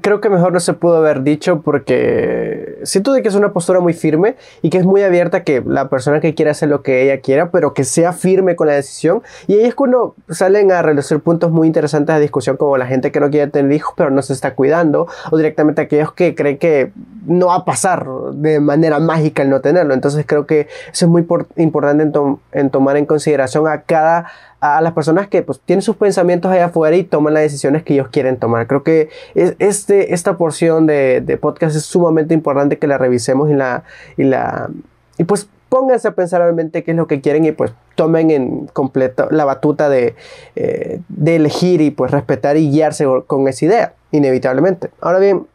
Creo 0.01 0.21
que 0.21 0.29
mejor 0.29 0.53
no 0.53 0.59
se 0.59 0.73
pudo 0.73 0.97
haber 0.97 1.23
dicho 1.23 1.61
porque 1.61 2.79
siento 2.83 3.13
de 3.13 3.21
que 3.21 3.27
es 3.27 3.35
una 3.35 3.51
postura 3.53 3.79
muy 3.79 3.93
firme 3.93 4.35
y 4.61 4.69
que 4.69 4.77
es 4.77 4.85
muy 4.85 5.03
abierta 5.03 5.43
que 5.43 5.63
la 5.65 5.89
persona 5.89 6.19
que 6.19 6.33
quiera 6.33 6.51
hacer 6.51 6.69
lo 6.69 6.81
que 6.81 7.03
ella 7.03 7.21
quiera, 7.21 7.51
pero 7.51 7.73
que 7.73 7.83
sea 7.83 8.13
firme 8.13 8.55
con 8.55 8.67
la 8.67 8.73
decisión. 8.73 9.21
Y 9.47 9.53
ahí 9.55 9.65
es 9.65 9.75
cuando 9.75 10.15
salen 10.29 10.71
a 10.71 10.81
relucir 10.81 11.19
puntos 11.19 11.51
muy 11.51 11.67
interesantes 11.67 12.15
de 12.15 12.21
discusión 12.21 12.57
como 12.57 12.77
la 12.77 12.87
gente 12.87 13.11
que 13.11 13.19
no 13.19 13.29
quiere 13.29 13.51
tener 13.51 13.71
hijos 13.71 13.93
pero 13.97 14.09
no 14.09 14.21
se 14.21 14.33
está 14.33 14.55
cuidando 14.55 15.07
o 15.31 15.37
directamente 15.37 15.81
aquellos 15.81 16.13
que 16.13 16.35
creen 16.35 16.57
que 16.57 16.91
no 17.25 17.47
va 17.47 17.55
a 17.55 17.65
pasar 17.65 18.07
de 18.33 18.59
manera 18.59 18.99
mágica 18.99 19.41
el 19.41 19.49
no 19.49 19.61
tenerlo. 19.61 19.93
Entonces 19.93 20.25
creo 20.27 20.45
que 20.45 20.67
eso 20.91 21.05
es 21.05 21.09
muy 21.09 21.25
importante 21.57 22.03
en, 22.03 22.39
en 22.51 22.69
tomar 22.69 22.97
en 22.97 23.05
consideración 23.05 23.67
a 23.67 23.81
cada 23.81 24.27
a 24.65 24.81
las 24.81 24.93
personas 24.93 25.27
que 25.27 25.41
pues, 25.41 25.59
tienen 25.63 25.81
sus 25.81 25.95
pensamientos 25.95 26.51
allá 26.51 26.65
afuera 26.65 26.95
y 26.95 27.03
toman 27.03 27.33
las 27.33 27.43
decisiones 27.43 27.83
que 27.83 27.93
ellos 27.93 28.09
quieren 28.09 28.37
tomar. 28.37 28.67
Creo 28.67 28.83
que 28.83 29.09
este, 29.35 30.13
esta 30.13 30.37
porción 30.37 30.87
de, 30.87 31.21
de, 31.21 31.37
podcast 31.37 31.75
es 31.75 31.83
sumamente 31.83 32.33
importante 32.33 32.77
que 32.77 32.87
la 32.87 32.97
revisemos 32.97 33.49
y 33.49 33.53
la, 33.53 33.83
y 34.17 34.23
la 34.23 34.69
y 35.17 35.23
pues 35.23 35.47
pónganse 35.69 36.07
a 36.07 36.11
pensar 36.11 36.41
realmente 36.41 36.83
qué 36.83 36.91
es 36.91 36.97
lo 36.97 37.07
que 37.07 37.21
quieren 37.21 37.45
y 37.45 37.51
pues 37.51 37.73
tomen 37.95 38.31
en 38.31 38.67
completo 38.67 39.27
la 39.31 39.45
batuta 39.45 39.89
de, 39.89 40.15
eh, 40.55 40.99
de 41.09 41.35
elegir 41.35 41.81
y 41.81 41.91
pues 41.91 42.11
respetar 42.11 42.57
y 42.57 42.69
guiarse 42.69 43.05
con 43.27 43.47
esa 43.47 43.65
idea, 43.65 43.93
inevitablemente. 44.11 44.89
Ahora 45.01 45.19
bien, 45.19 45.47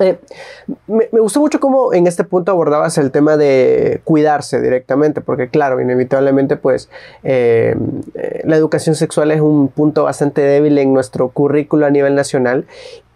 eh, 0.00 0.18
me, 0.86 1.06
gustó 1.12 1.40
mucho 1.40 1.60
cómo 1.60 1.92
en 1.92 2.06
este 2.06 2.24
punto 2.24 2.50
abordabas 2.50 2.96
el 2.96 3.10
tema 3.10 3.36
de 3.36 4.00
cuidarse 4.04 4.60
directamente, 4.60 5.20
porque 5.20 5.48
claro, 5.50 5.78
inevitablemente 5.80 6.56
pues 6.56 6.88
eh, 7.22 7.76
eh, 8.14 8.40
la 8.44 8.56
educación 8.56 8.94
sexual 8.94 9.30
es 9.30 9.42
un 9.42 9.68
punto 9.68 10.04
bastante 10.04 10.40
débil 10.40 10.78
en 10.78 10.94
nuestro 10.94 11.28
currículo 11.28 11.84
a 11.84 11.90
nivel 11.90 12.14
nacional. 12.14 12.66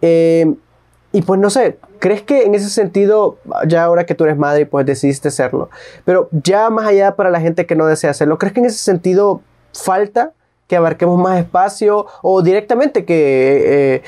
y 0.01 1.21
pues 1.25 1.39
no 1.39 1.49
sé, 1.49 1.77
¿crees 1.99 2.21
que 2.21 2.43
en 2.43 2.53
ese 2.53 2.69
sentido, 2.69 3.37
ya 3.67 3.83
ahora 3.83 4.05
que 4.05 4.13
tú 4.13 4.25
eres 4.25 4.37
madre 4.37 4.61
y 4.61 4.65
pues 4.65 4.85
decidiste 4.85 5.29
hacerlo, 5.29 5.69
pero 6.03 6.29
ya 6.31 6.69
más 6.69 6.85
allá 6.85 7.15
para 7.15 7.31
la 7.31 7.39
gente 7.41 7.65
que 7.65 7.75
no 7.75 7.87
desea 7.87 8.11
hacerlo, 8.11 8.37
¿crees 8.37 8.53
que 8.53 8.59
en 8.59 8.67
ese 8.67 8.77
sentido 8.77 9.41
falta? 9.73 10.33
que 10.67 10.75
abarquemos 10.75 11.19
más 11.19 11.37
espacio 11.37 12.07
o 12.23 12.41
directamente 12.41 13.05
que 13.05 14.01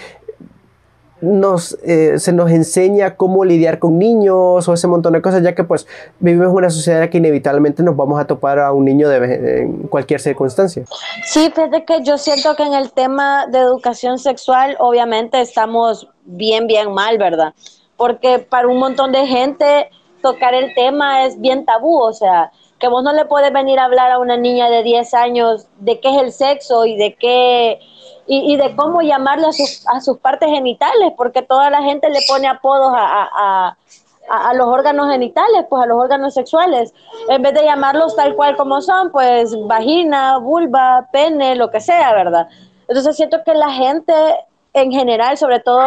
nos, 1.21 1.77
eh, 1.83 2.19
se 2.19 2.31
nos 2.31 2.51
enseña 2.51 3.15
cómo 3.15 3.43
lidiar 3.43 3.79
con 3.79 3.97
niños 3.97 4.67
o 4.67 4.73
ese 4.73 4.87
montón 4.87 5.13
de 5.13 5.21
cosas, 5.21 5.41
ya 5.41 5.55
que 5.55 5.63
pues 5.63 5.87
vivimos 6.19 6.53
una 6.53 6.69
sociedad 6.69 7.03
en 7.03 7.09
que 7.09 7.17
inevitablemente 7.17 7.81
nos 7.83 7.95
vamos 7.95 8.19
a 8.19 8.25
topar 8.25 8.59
a 8.59 8.71
un 8.71 8.85
niño 8.85 9.09
de, 9.09 9.61
en 9.61 9.87
cualquier 9.87 10.19
circunstancia. 10.19 10.83
Sí, 11.25 11.51
fíjate 11.53 11.85
que 11.85 12.03
yo 12.03 12.17
siento 12.17 12.55
que 12.55 12.63
en 12.63 12.73
el 12.73 12.91
tema 12.91 13.47
de 13.47 13.59
educación 13.59 14.19
sexual 14.19 14.75
obviamente 14.79 15.41
estamos 15.41 16.07
bien, 16.25 16.67
bien 16.67 16.93
mal, 16.93 17.17
¿verdad? 17.17 17.53
Porque 17.95 18.39
para 18.39 18.67
un 18.67 18.77
montón 18.77 19.11
de 19.11 19.25
gente 19.25 19.89
tocar 20.21 20.53
el 20.53 20.73
tema 20.75 21.25
es 21.25 21.39
bien 21.39 21.65
tabú, 21.65 21.99
o 21.99 22.13
sea, 22.13 22.51
que 22.79 22.87
vos 22.87 23.03
no 23.03 23.11
le 23.13 23.25
puedes 23.25 23.51
venir 23.51 23.79
a 23.79 23.85
hablar 23.85 24.11
a 24.11 24.19
una 24.19 24.37
niña 24.37 24.69
de 24.69 24.83
10 24.83 25.13
años 25.15 25.67
de 25.79 25.99
qué 25.99 26.09
es 26.09 26.21
el 26.21 26.31
sexo 26.31 26.85
y 26.85 26.95
de 26.95 27.15
qué 27.15 27.79
y, 28.27 28.57
de 28.57 28.75
cómo 28.75 29.01
llamarle 29.01 29.47
a 29.47 29.53
sus, 29.53 29.85
a 29.87 30.01
sus 30.01 30.17
partes 30.17 30.49
genitales, 30.49 31.13
porque 31.15 31.41
toda 31.41 31.69
la 31.69 31.81
gente 31.81 32.09
le 32.09 32.19
pone 32.27 32.47
apodos 32.47 32.91
a, 32.93 33.75
a, 34.29 34.53
los 34.53 34.67
órganos 34.67 35.09
genitales, 35.09 35.65
pues 35.69 35.83
a 35.83 35.85
los 35.85 35.97
órganos 35.97 36.33
sexuales, 36.33 36.93
en 37.29 37.41
vez 37.41 37.53
de 37.53 37.63
llamarlos 37.63 38.15
tal 38.17 38.35
cual 38.35 38.57
como 38.57 38.81
son, 38.81 39.11
pues 39.11 39.55
vagina, 39.67 40.37
vulva, 40.39 41.07
pene, 41.13 41.55
lo 41.55 41.71
que 41.71 41.79
sea, 41.79 42.13
¿verdad? 42.13 42.49
Entonces 42.89 43.15
siento 43.15 43.41
que 43.45 43.53
la 43.53 43.71
gente 43.71 44.13
en 44.73 44.91
general, 44.91 45.37
sobre 45.37 45.59
todo, 45.59 45.81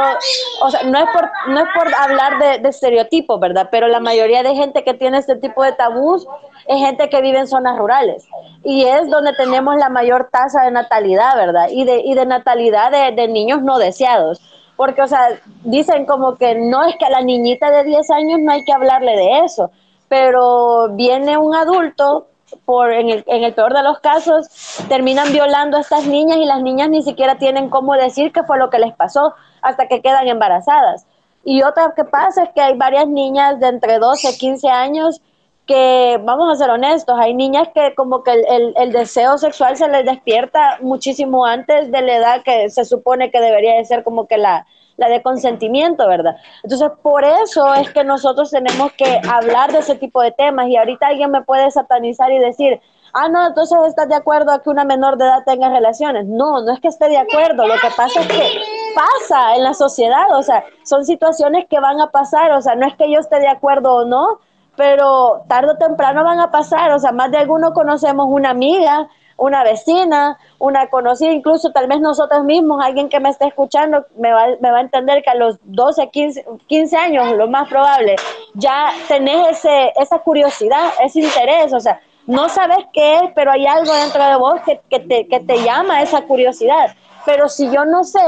o 0.62 0.70
sea, 0.70 0.82
no 0.82 0.98
es 0.98 1.04
por, 1.12 1.30
no 1.48 1.60
es 1.60 1.66
por 1.74 1.94
hablar 1.94 2.38
de, 2.38 2.58
de 2.58 2.68
estereotipos, 2.68 3.38
¿verdad? 3.38 3.68
Pero 3.70 3.88
la 3.88 4.00
mayoría 4.00 4.42
de 4.42 4.54
gente 4.54 4.82
que 4.84 4.94
tiene 4.94 5.18
este 5.18 5.36
tipo 5.36 5.62
de 5.62 5.72
tabús 5.72 6.26
es 6.66 6.78
gente 6.78 7.08
que 7.08 7.20
vive 7.20 7.38
en 7.38 7.46
zonas 7.46 7.78
rurales 7.78 8.26
y 8.64 8.84
es 8.84 9.08
donde 9.10 9.32
tenemos 9.34 9.76
la 9.76 9.88
mayor 9.88 10.28
tasa 10.30 10.62
de 10.62 10.70
natalidad, 10.70 11.36
¿verdad? 11.36 11.68
Y 11.70 11.84
de, 11.84 12.00
y 12.00 12.14
de 12.14 12.26
natalidad 12.26 12.90
de, 12.90 13.12
de 13.14 13.28
niños 13.28 13.62
no 13.62 13.78
deseados. 13.78 14.40
Porque, 14.76 15.02
o 15.02 15.06
sea, 15.06 15.28
dicen 15.62 16.06
como 16.06 16.36
que 16.36 16.54
no 16.54 16.84
es 16.84 16.96
que 16.96 17.04
a 17.04 17.10
la 17.10 17.20
niñita 17.20 17.70
de 17.70 17.84
10 17.84 18.10
años 18.10 18.40
no 18.40 18.52
hay 18.52 18.64
que 18.64 18.72
hablarle 18.72 19.14
de 19.14 19.40
eso, 19.44 19.70
pero 20.08 20.88
viene 20.94 21.36
un 21.36 21.54
adulto 21.54 22.29
por, 22.64 22.92
en, 22.92 23.10
el, 23.10 23.24
en 23.26 23.44
el 23.44 23.54
peor 23.54 23.74
de 23.74 23.82
los 23.82 24.00
casos, 24.00 24.48
terminan 24.88 25.32
violando 25.32 25.76
a 25.76 25.80
estas 25.80 26.06
niñas 26.06 26.38
y 26.38 26.44
las 26.44 26.62
niñas 26.62 26.88
ni 26.88 27.02
siquiera 27.02 27.38
tienen 27.38 27.70
cómo 27.70 27.94
decir 27.94 28.32
qué 28.32 28.42
fue 28.42 28.58
lo 28.58 28.70
que 28.70 28.78
les 28.78 28.94
pasó 28.94 29.34
hasta 29.62 29.88
que 29.88 30.02
quedan 30.02 30.28
embarazadas. 30.28 31.06
Y 31.44 31.62
otra 31.62 31.92
que 31.96 32.04
pasa 32.04 32.44
es 32.44 32.50
que 32.54 32.60
hay 32.60 32.76
varias 32.76 33.08
niñas 33.08 33.58
de 33.60 33.68
entre 33.68 33.98
12 33.98 34.30
y 34.30 34.38
15 34.38 34.68
años 34.68 35.20
que, 35.66 36.20
vamos 36.22 36.52
a 36.52 36.56
ser 36.56 36.70
honestos, 36.70 37.16
hay 37.18 37.32
niñas 37.32 37.68
que 37.74 37.94
como 37.94 38.22
que 38.24 38.32
el, 38.32 38.74
el, 38.76 38.92
deseo 38.92 39.38
sexual 39.38 39.76
se 39.76 39.88
les 39.88 40.04
despierta 40.04 40.78
muchísimo 40.80 41.46
antes 41.46 41.92
de 41.92 42.02
la 42.02 42.16
edad 42.16 42.42
que 42.42 42.68
se 42.70 42.84
supone 42.84 43.30
que 43.30 43.40
debería 43.40 43.76
de 43.76 43.84
ser 43.84 44.02
como 44.02 44.26
que 44.26 44.36
la, 44.36 44.66
la 45.00 45.08
de 45.08 45.22
consentimiento, 45.22 46.06
¿verdad? 46.06 46.36
Entonces, 46.62 46.90
por 47.02 47.24
eso 47.24 47.74
es 47.74 47.90
que 47.90 48.04
nosotros 48.04 48.50
tenemos 48.50 48.92
que 48.92 49.20
hablar 49.28 49.72
de 49.72 49.78
ese 49.78 49.94
tipo 49.96 50.20
de 50.20 50.30
temas. 50.30 50.68
Y 50.68 50.76
ahorita 50.76 51.06
alguien 51.06 51.30
me 51.30 51.42
puede 51.42 51.70
satanizar 51.70 52.30
y 52.30 52.38
decir, 52.38 52.78
ah, 53.14 53.28
no, 53.30 53.46
entonces 53.46 53.78
estás 53.88 54.10
de 54.10 54.14
acuerdo 54.14 54.52
a 54.52 54.62
que 54.62 54.68
una 54.68 54.84
menor 54.84 55.16
de 55.16 55.24
edad 55.24 55.42
tenga 55.46 55.70
relaciones. 55.70 56.26
No, 56.26 56.62
no 56.62 56.70
es 56.72 56.80
que 56.80 56.88
esté 56.88 57.08
de 57.08 57.16
acuerdo, 57.16 57.66
lo 57.66 57.74
que 57.74 57.88
pasa 57.96 58.20
es 58.20 58.26
que 58.28 58.60
pasa 58.94 59.56
en 59.56 59.64
la 59.64 59.72
sociedad, 59.72 60.26
o 60.36 60.42
sea, 60.42 60.64
son 60.84 61.06
situaciones 61.06 61.64
que 61.68 61.80
van 61.80 61.98
a 61.98 62.10
pasar, 62.10 62.52
o 62.52 62.60
sea, 62.60 62.74
no 62.74 62.86
es 62.86 62.94
que 62.96 63.10
yo 63.10 63.20
esté 63.20 63.40
de 63.40 63.48
acuerdo 63.48 63.94
o 63.94 64.04
no, 64.04 64.40
pero 64.76 65.44
tarde 65.48 65.72
o 65.72 65.78
temprano 65.78 66.24
van 66.24 66.40
a 66.40 66.50
pasar, 66.50 66.90
o 66.92 66.98
sea, 66.98 67.12
más 67.12 67.30
de 67.30 67.38
alguno 67.38 67.72
conocemos 67.72 68.26
una 68.28 68.50
amiga, 68.50 69.08
una 69.40 69.64
vecina, 69.64 70.38
una 70.58 70.88
conocida, 70.88 71.32
incluso 71.32 71.72
tal 71.72 71.86
vez 71.88 72.00
nosotros 72.00 72.44
mismos, 72.44 72.84
alguien 72.84 73.08
que 73.08 73.20
me 73.20 73.30
esté 73.30 73.46
escuchando, 73.46 74.04
me 74.16 74.30
va, 74.32 74.46
me 74.60 74.70
va 74.70 74.78
a 74.78 74.82
entender 74.82 75.22
que 75.22 75.30
a 75.30 75.34
los 75.34 75.56
12, 75.64 76.10
15, 76.10 76.44
15 76.66 76.96
años, 76.96 77.36
lo 77.36 77.48
más 77.48 77.68
probable, 77.68 78.16
ya 78.54 78.90
tenés 79.08 79.58
ese, 79.58 79.92
esa 79.96 80.18
curiosidad, 80.18 80.90
ese 81.02 81.20
interés, 81.20 81.72
o 81.72 81.80
sea, 81.80 82.00
no 82.26 82.50
sabes 82.50 82.84
qué 82.92 83.16
es, 83.16 83.22
pero 83.34 83.50
hay 83.50 83.66
algo 83.66 83.92
dentro 83.94 84.22
de 84.22 84.36
vos 84.36 84.60
que, 84.66 84.80
que, 84.90 85.00
te, 85.00 85.26
que 85.26 85.40
te 85.40 85.62
llama 85.64 86.02
esa 86.02 86.22
curiosidad. 86.22 86.94
Pero 87.24 87.48
si 87.48 87.70
yo 87.70 87.84
no 87.86 88.04
sé 88.04 88.20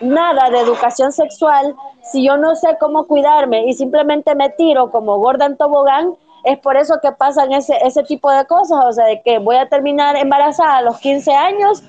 nada 0.00 0.48
de 0.50 0.60
educación 0.60 1.12
sexual, 1.12 1.74
si 2.10 2.26
yo 2.26 2.38
no 2.38 2.54
sé 2.56 2.76
cómo 2.80 3.06
cuidarme 3.06 3.66
y 3.66 3.74
simplemente 3.74 4.34
me 4.34 4.50
tiro 4.50 4.90
como 4.90 5.18
gorda 5.18 5.46
en 5.46 5.56
tobogán, 5.56 6.14
es 6.46 6.58
por 6.58 6.76
eso 6.76 7.00
que 7.02 7.10
pasan 7.10 7.52
ese, 7.52 7.76
ese 7.84 8.04
tipo 8.04 8.30
de 8.30 8.46
cosas, 8.46 8.84
o 8.84 8.92
sea, 8.92 9.06
de 9.06 9.20
que 9.20 9.38
voy 9.38 9.56
a 9.56 9.68
terminar 9.68 10.16
embarazada 10.16 10.76
a 10.76 10.82
los 10.82 10.98
15 11.00 11.34
años 11.34 11.82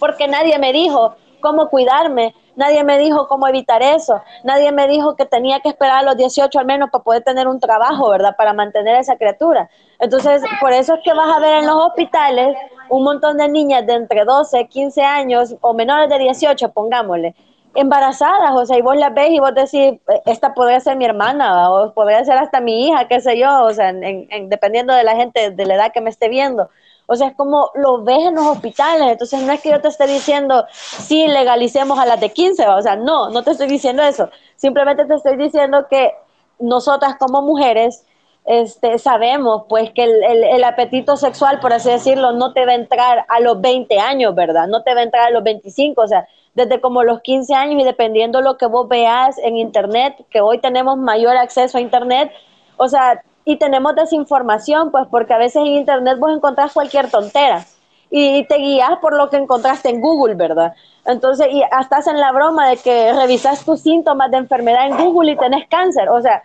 porque 0.00 0.26
nadie 0.26 0.58
me 0.58 0.72
dijo 0.72 1.14
cómo 1.40 1.68
cuidarme, 1.68 2.34
nadie 2.56 2.82
me 2.82 2.98
dijo 2.98 3.28
cómo 3.28 3.46
evitar 3.46 3.82
eso, 3.82 4.20
nadie 4.42 4.72
me 4.72 4.88
dijo 4.88 5.14
que 5.14 5.24
tenía 5.24 5.60
que 5.60 5.68
esperar 5.68 5.98
a 5.98 6.02
los 6.02 6.16
18 6.16 6.58
al 6.58 6.66
menos 6.66 6.90
para 6.90 7.04
poder 7.04 7.22
tener 7.22 7.46
un 7.46 7.60
trabajo, 7.60 8.10
¿verdad? 8.10 8.34
Para 8.36 8.52
mantener 8.52 8.96
a 8.96 9.00
esa 9.00 9.16
criatura. 9.16 9.70
Entonces, 10.00 10.42
por 10.60 10.72
eso 10.72 10.94
es 10.94 11.00
que 11.04 11.12
vas 11.12 11.34
a 11.34 11.38
ver 11.38 11.54
en 11.54 11.66
los 11.66 11.76
hospitales 11.76 12.56
un 12.88 13.04
montón 13.04 13.36
de 13.36 13.48
niñas 13.48 13.86
de 13.86 13.94
entre 13.94 14.24
12, 14.24 14.66
15 14.66 15.02
años 15.02 15.54
o 15.60 15.74
menores 15.74 16.08
de 16.08 16.18
18, 16.18 16.72
pongámosle, 16.72 17.36
embarazadas, 17.76 18.52
o 18.54 18.66
sea, 18.66 18.78
y 18.78 18.82
vos 18.82 18.96
las 18.96 19.14
ves 19.14 19.30
y 19.30 19.38
vos 19.38 19.54
decís, 19.54 20.00
esta 20.24 20.54
podría 20.54 20.80
ser 20.80 20.96
mi 20.96 21.04
hermana, 21.04 21.70
o 21.70 21.92
podría 21.92 22.24
ser 22.24 22.38
hasta 22.38 22.60
mi 22.60 22.88
hija, 22.88 23.08
qué 23.08 23.20
sé 23.20 23.38
yo, 23.38 23.64
o 23.64 23.72
sea, 23.72 23.90
en, 23.90 24.48
dependiendo 24.48 24.94
de 24.94 25.04
la 25.04 25.16
gente, 25.16 25.50
de 25.50 25.66
la 25.66 25.74
edad 25.74 25.92
que 25.92 26.00
me 26.00 26.10
esté 26.10 26.28
viendo. 26.28 26.68
O 27.06 27.14
sea, 27.14 27.28
es 27.28 27.36
como 27.36 27.70
lo 27.74 28.02
ves 28.02 28.26
en 28.26 28.34
los 28.34 28.46
hospitales, 28.46 29.08
entonces 29.12 29.40
no 29.42 29.52
es 29.52 29.60
que 29.60 29.70
yo 29.70 29.80
te 29.80 29.88
esté 29.88 30.06
diciendo, 30.06 30.66
sí, 30.72 31.26
legalicemos 31.28 31.98
a 31.98 32.06
las 32.06 32.20
de 32.20 32.30
15, 32.30 32.66
o 32.66 32.82
sea, 32.82 32.96
no, 32.96 33.30
no 33.30 33.42
te 33.44 33.52
estoy 33.52 33.68
diciendo 33.68 34.02
eso, 34.02 34.28
simplemente 34.56 35.04
te 35.04 35.14
estoy 35.14 35.36
diciendo 35.36 35.86
que 35.88 36.14
nosotras 36.58 37.16
como 37.18 37.42
mujeres, 37.42 38.04
este, 38.46 38.98
sabemos 39.00 39.64
pues 39.68 39.90
que 39.90 40.04
el, 40.04 40.22
el, 40.22 40.64
apetito 40.64 41.16
sexual, 41.16 41.58
por 41.58 41.72
así 41.72 41.90
decirlo, 41.90 42.30
no 42.32 42.52
te 42.52 42.64
va 42.64 42.72
a 42.72 42.76
entrar 42.76 43.26
a 43.28 43.40
los 43.40 43.60
20 43.60 43.98
años, 43.98 44.34
¿verdad? 44.36 44.68
No 44.68 44.84
te 44.84 44.94
va 44.94 45.00
a 45.00 45.02
entrar 45.02 45.26
a 45.26 45.30
los 45.30 45.42
25, 45.42 46.00
o 46.00 46.06
sea, 46.06 46.28
desde 46.56 46.80
como 46.80 47.04
los 47.04 47.20
15 47.20 47.54
años 47.54 47.82
y 47.82 47.84
dependiendo 47.84 48.40
lo 48.40 48.56
que 48.56 48.66
vos 48.66 48.88
veas 48.88 49.36
en 49.38 49.58
Internet, 49.58 50.24
que 50.30 50.40
hoy 50.40 50.58
tenemos 50.58 50.96
mayor 50.96 51.36
acceso 51.36 51.76
a 51.76 51.82
Internet, 51.82 52.32
o 52.78 52.88
sea, 52.88 53.22
y 53.44 53.56
tenemos 53.56 53.94
desinformación, 53.94 54.90
pues 54.90 55.06
porque 55.10 55.34
a 55.34 55.38
veces 55.38 55.56
en 55.56 55.66
Internet 55.68 56.18
vos 56.18 56.34
encontrás 56.34 56.72
cualquier 56.72 57.10
tontera 57.10 57.66
y 58.10 58.44
te 58.44 58.56
guías 58.56 58.98
por 59.02 59.14
lo 59.14 59.28
que 59.28 59.36
encontraste 59.36 59.90
en 59.90 60.00
Google, 60.00 60.34
¿verdad? 60.34 60.74
Entonces, 61.04 61.48
y 61.50 61.62
hasta 61.70 61.98
hacen 61.98 62.18
la 62.18 62.32
broma 62.32 62.68
de 62.68 62.78
que 62.78 63.12
revisas 63.12 63.64
tus 63.64 63.80
síntomas 63.82 64.30
de 64.30 64.38
enfermedad 64.38 64.86
en 64.86 64.96
Google 64.96 65.32
y 65.32 65.36
tenés 65.36 65.68
cáncer, 65.68 66.08
o 66.08 66.22
sea, 66.22 66.42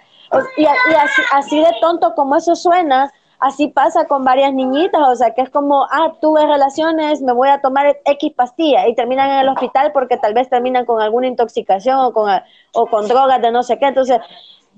y, 0.57 0.65
así, 0.65 1.21
así, 1.31 1.59
de 1.59 1.71
tonto 1.79 2.13
como 2.15 2.35
eso 2.35 2.55
suena, 2.55 3.13
así 3.41 3.67
pasa 3.67 4.05
con 4.05 4.23
varias 4.23 4.53
niñitas, 4.53 5.01
o 5.01 5.15
sea, 5.15 5.33
que 5.33 5.41
es 5.41 5.49
como, 5.49 5.87
ah, 5.91 6.13
tuve 6.21 6.45
relaciones, 6.45 7.21
me 7.21 7.33
voy 7.33 7.49
a 7.49 7.59
tomar 7.59 7.99
X 8.05 8.33
pastilla 8.33 8.87
y 8.87 8.93
terminan 8.93 9.31
en 9.31 9.39
el 9.39 9.49
hospital 9.49 9.91
porque 9.91 10.17
tal 10.17 10.35
vez 10.35 10.47
terminan 10.47 10.85
con 10.85 11.01
alguna 11.01 11.27
intoxicación 11.27 11.97
o 11.97 12.13
con, 12.13 12.29
o 12.73 12.85
con 12.85 13.07
drogas 13.07 13.41
de 13.41 13.51
no 13.51 13.63
sé 13.63 13.79
qué. 13.79 13.87
Entonces, 13.87 14.19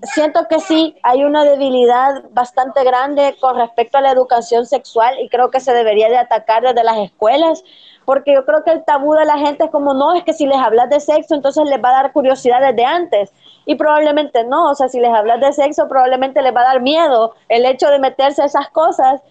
siento 0.02 0.48
que 0.48 0.62
sí, 0.62 0.96
hay 1.04 1.26
una 1.26 1.44
debilidad 1.44 2.24
bastante 2.32 2.86
grande 2.86 3.36
con 3.42 3.58
respecto 3.58 3.98
a 3.98 4.02
la 4.02 4.12
educación 4.12 4.66
sexual 4.66 5.20
y 5.20 5.28
creo 5.28 5.52
que 5.52 5.60
se 5.60 5.74
debería 5.74 6.08
de 6.08 6.18
atacar 6.18 6.64
desde 6.64 6.86
las 6.86 6.98
escuelas, 6.98 7.66
porque 8.06 8.34
yo 8.34 8.46
creo 8.46 8.64
que 8.64 8.72
el 8.72 8.86
tabú 8.86 9.14
de 9.14 9.26
la 9.26 9.38
gente 9.38 9.66
es 9.66 9.72
como, 9.72 9.94
no, 9.94 10.14
es 10.14 10.24
que 10.24 10.34
si 10.34 10.46
les 10.46 10.58
hablas 10.58 10.90
de 10.90 11.02
sexo, 11.02 11.36
entonces 11.36 11.66
les 11.66 11.84
va 11.84 11.90
a 11.90 12.04
dar 12.04 12.14
curiosidad 12.14 12.62
desde 12.62 12.86
antes. 12.86 13.34
Y 13.66 13.76
probablemente 13.76 14.44
no, 14.44 14.72
o 14.72 14.76
sea, 14.76 14.90
si 14.90 15.00
les 15.00 15.14
hablas 15.14 15.40
de 15.40 15.54
sexo, 15.54 15.88
probablemente 15.88 16.42
les 16.42 16.56
va 16.56 16.62
a 16.62 16.66
dar 16.66 16.82
miedo 16.82 17.34
el 17.50 17.66
hecho 17.66 17.90
de 17.90 18.00
meterse 18.00 18.42
a 18.42 18.46
esas 18.46 18.70
cosas 18.70 19.22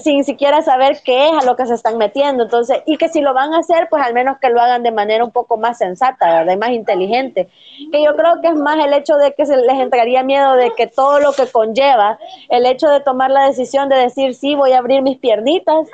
sin 0.00 0.24
siquiera 0.24 0.60
saber 0.62 0.98
qué 1.04 1.28
es 1.28 1.32
a 1.32 1.44
lo 1.44 1.56
que 1.56 1.66
se 1.66 1.74
están 1.74 1.98
metiendo. 1.98 2.44
Entonces, 2.44 2.82
y 2.84 2.96
que 2.96 3.08
si 3.08 3.20
lo 3.20 3.32
van 3.32 3.54
a 3.54 3.58
hacer, 3.58 3.88
pues 3.88 4.02
al 4.04 4.12
menos 4.12 4.38
que 4.38 4.50
lo 4.50 4.60
hagan 4.60 4.82
de 4.82 4.90
manera 4.90 5.24
un 5.24 5.30
poco 5.30 5.56
más 5.56 5.78
sensata, 5.78 6.40
¿verdad? 6.40 6.56
más 6.56 6.70
inteligente. 6.70 7.48
Que 7.92 8.02
yo 8.02 8.16
creo 8.16 8.40
que 8.40 8.48
es 8.48 8.56
más 8.56 8.84
el 8.84 8.92
hecho 8.92 9.16
de 9.16 9.34
que 9.34 9.46
se 9.46 9.56
les 9.56 9.78
entraría 9.78 10.22
miedo 10.24 10.54
de 10.54 10.72
que 10.72 10.88
todo 10.88 11.20
lo 11.20 11.32
que 11.32 11.46
conlleva, 11.46 12.18
el 12.48 12.66
hecho 12.66 12.88
de 12.88 13.00
tomar 13.00 13.30
la 13.30 13.46
decisión 13.46 13.88
de 13.88 13.96
decir, 13.96 14.34
sí, 14.34 14.54
voy 14.54 14.72
a 14.72 14.78
abrir 14.78 15.00
mis 15.02 15.18
piernitas, 15.18 15.88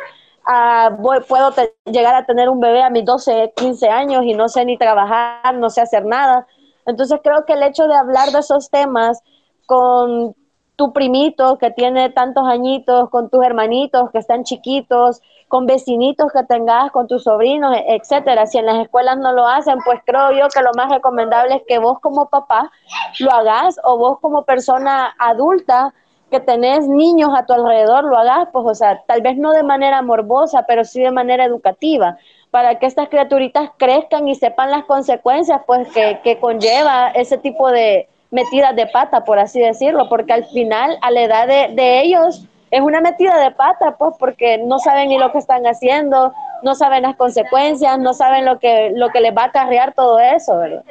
uh, 0.47 0.97
voy, 0.97 1.21
puedo 1.29 1.53
llegar 1.85 2.15
a 2.15 2.25
tener 2.25 2.49
un 2.49 2.61
bebé 2.61 2.83
a 2.83 2.89
mis 2.89 3.05
12, 3.05 3.53
15 3.55 3.89
años 3.89 4.25
y 4.25 4.33
no 4.33 4.49
sé 4.49 4.65
ni 4.65 4.79
trabajar, 4.79 5.55
no 5.57 5.69
sé 5.69 5.83
hacer 5.83 6.07
nada. 6.07 6.47
Entonces 6.87 7.21
creo 7.23 7.45
que 7.45 7.55
el 7.55 7.63
hecho 7.63 7.87
de 7.87 7.95
hablar 7.95 8.31
de 8.31 8.41
esos 8.41 8.71
temas 8.71 9.23
con 9.67 10.35
tu 10.77 10.93
primito 10.95 11.59
que 11.59 11.71
tiene 11.71 12.09
tantos 12.09 12.49
añitos, 12.49 13.11
con 13.11 13.29
tus 13.29 13.45
hermanitos 13.45 14.11
que 14.11 14.19
están 14.19 14.45
chiquitos, 14.45 15.21
con 15.47 15.67
vecinitos 15.67 16.33
que 16.33 16.43
tengas, 16.45 16.91
con 16.91 17.07
tus 17.07 17.25
sobrinos, 17.25 17.77
etcétera. 17.87 18.47
Si 18.47 18.57
en 18.57 18.67
las 18.67 18.79
escuelas 18.79 19.19
no 19.19 19.33
lo 19.33 19.47
hacen, 19.47 19.79
pues 19.85 20.01
creo 20.07 20.33
yo 20.33 20.49
que 20.49 20.63
lo 20.63 20.71
más 20.77 20.91
recomendable 20.91 21.57
es 21.57 21.63
que 21.69 21.79
vos 21.79 21.99
como 22.01 22.31
papá 22.31 22.71
lo 23.19 23.31
hagas 23.31 23.79
o 23.85 23.99
vos 23.99 24.21
como 24.21 24.45
persona 24.45 25.15
adulta 25.19 25.93
que 26.31 26.41
tenés 26.41 26.87
niños 26.89 27.31
a 27.37 27.45
tu 27.45 27.53
alrededor 27.53 28.05
lo 28.05 28.17
hagas, 28.17 28.49
pues 28.53 28.65
o 28.65 28.75
sea, 28.75 29.03
tal 29.07 29.21
vez 29.21 29.37
no 29.37 29.51
de 29.51 29.65
manera 29.65 30.01
morbosa, 30.01 30.65
pero 30.67 30.85
sí 30.85 31.03
de 31.03 31.11
manera 31.11 31.45
educativa, 31.45 32.17
para 32.51 32.79
que 32.79 32.87
estas 32.87 33.09
criaturitas 33.09 33.71
crezcan 33.77 34.27
y 34.29 34.35
sepan 34.35 34.71
las 34.71 34.85
consecuencias 34.85 35.61
pues 35.67 35.89
que, 35.93 36.21
que 36.25 36.39
conlleva 36.39 37.11
ese 37.11 37.39
tipo 37.39 37.71
de, 37.71 38.09
metidas 38.31 38.77
de 38.77 38.87
pata, 38.87 39.25
por 39.25 39.39
así 39.39 39.61
decirlo, 39.61 40.09
porque 40.09 40.33
al 40.33 40.45
final, 40.47 40.97
a 41.03 41.11
la 41.11 41.23
edad 41.23 41.47
de, 41.47 42.01
ellos, 42.01 42.45
es 42.71 42.81
una 42.81 43.01
metida 43.01 43.37
de 43.39 43.51
pata, 43.51 43.97
pues, 43.99 44.15
porque 44.19 44.59
no 44.59 44.79
saben 44.79 45.09
ni 45.09 45.19
lo 45.19 45.33
que 45.33 45.39
están 45.39 45.67
haciendo, 45.67 46.33
no 46.63 46.75
saben 46.75 47.03
las 47.03 47.17
consecuencias, 47.17 47.99
no 47.99 48.15
saben 48.15 48.45
lo 48.45 48.59
que, 48.59 48.93
lo 48.95 49.09
que 49.11 49.21
les 49.21 49.37
va 49.37 49.43
a 49.43 49.47
acarrear 49.47 49.95
todo 49.95 50.21
eso, 50.21 50.59
¿verdad? 50.59 50.85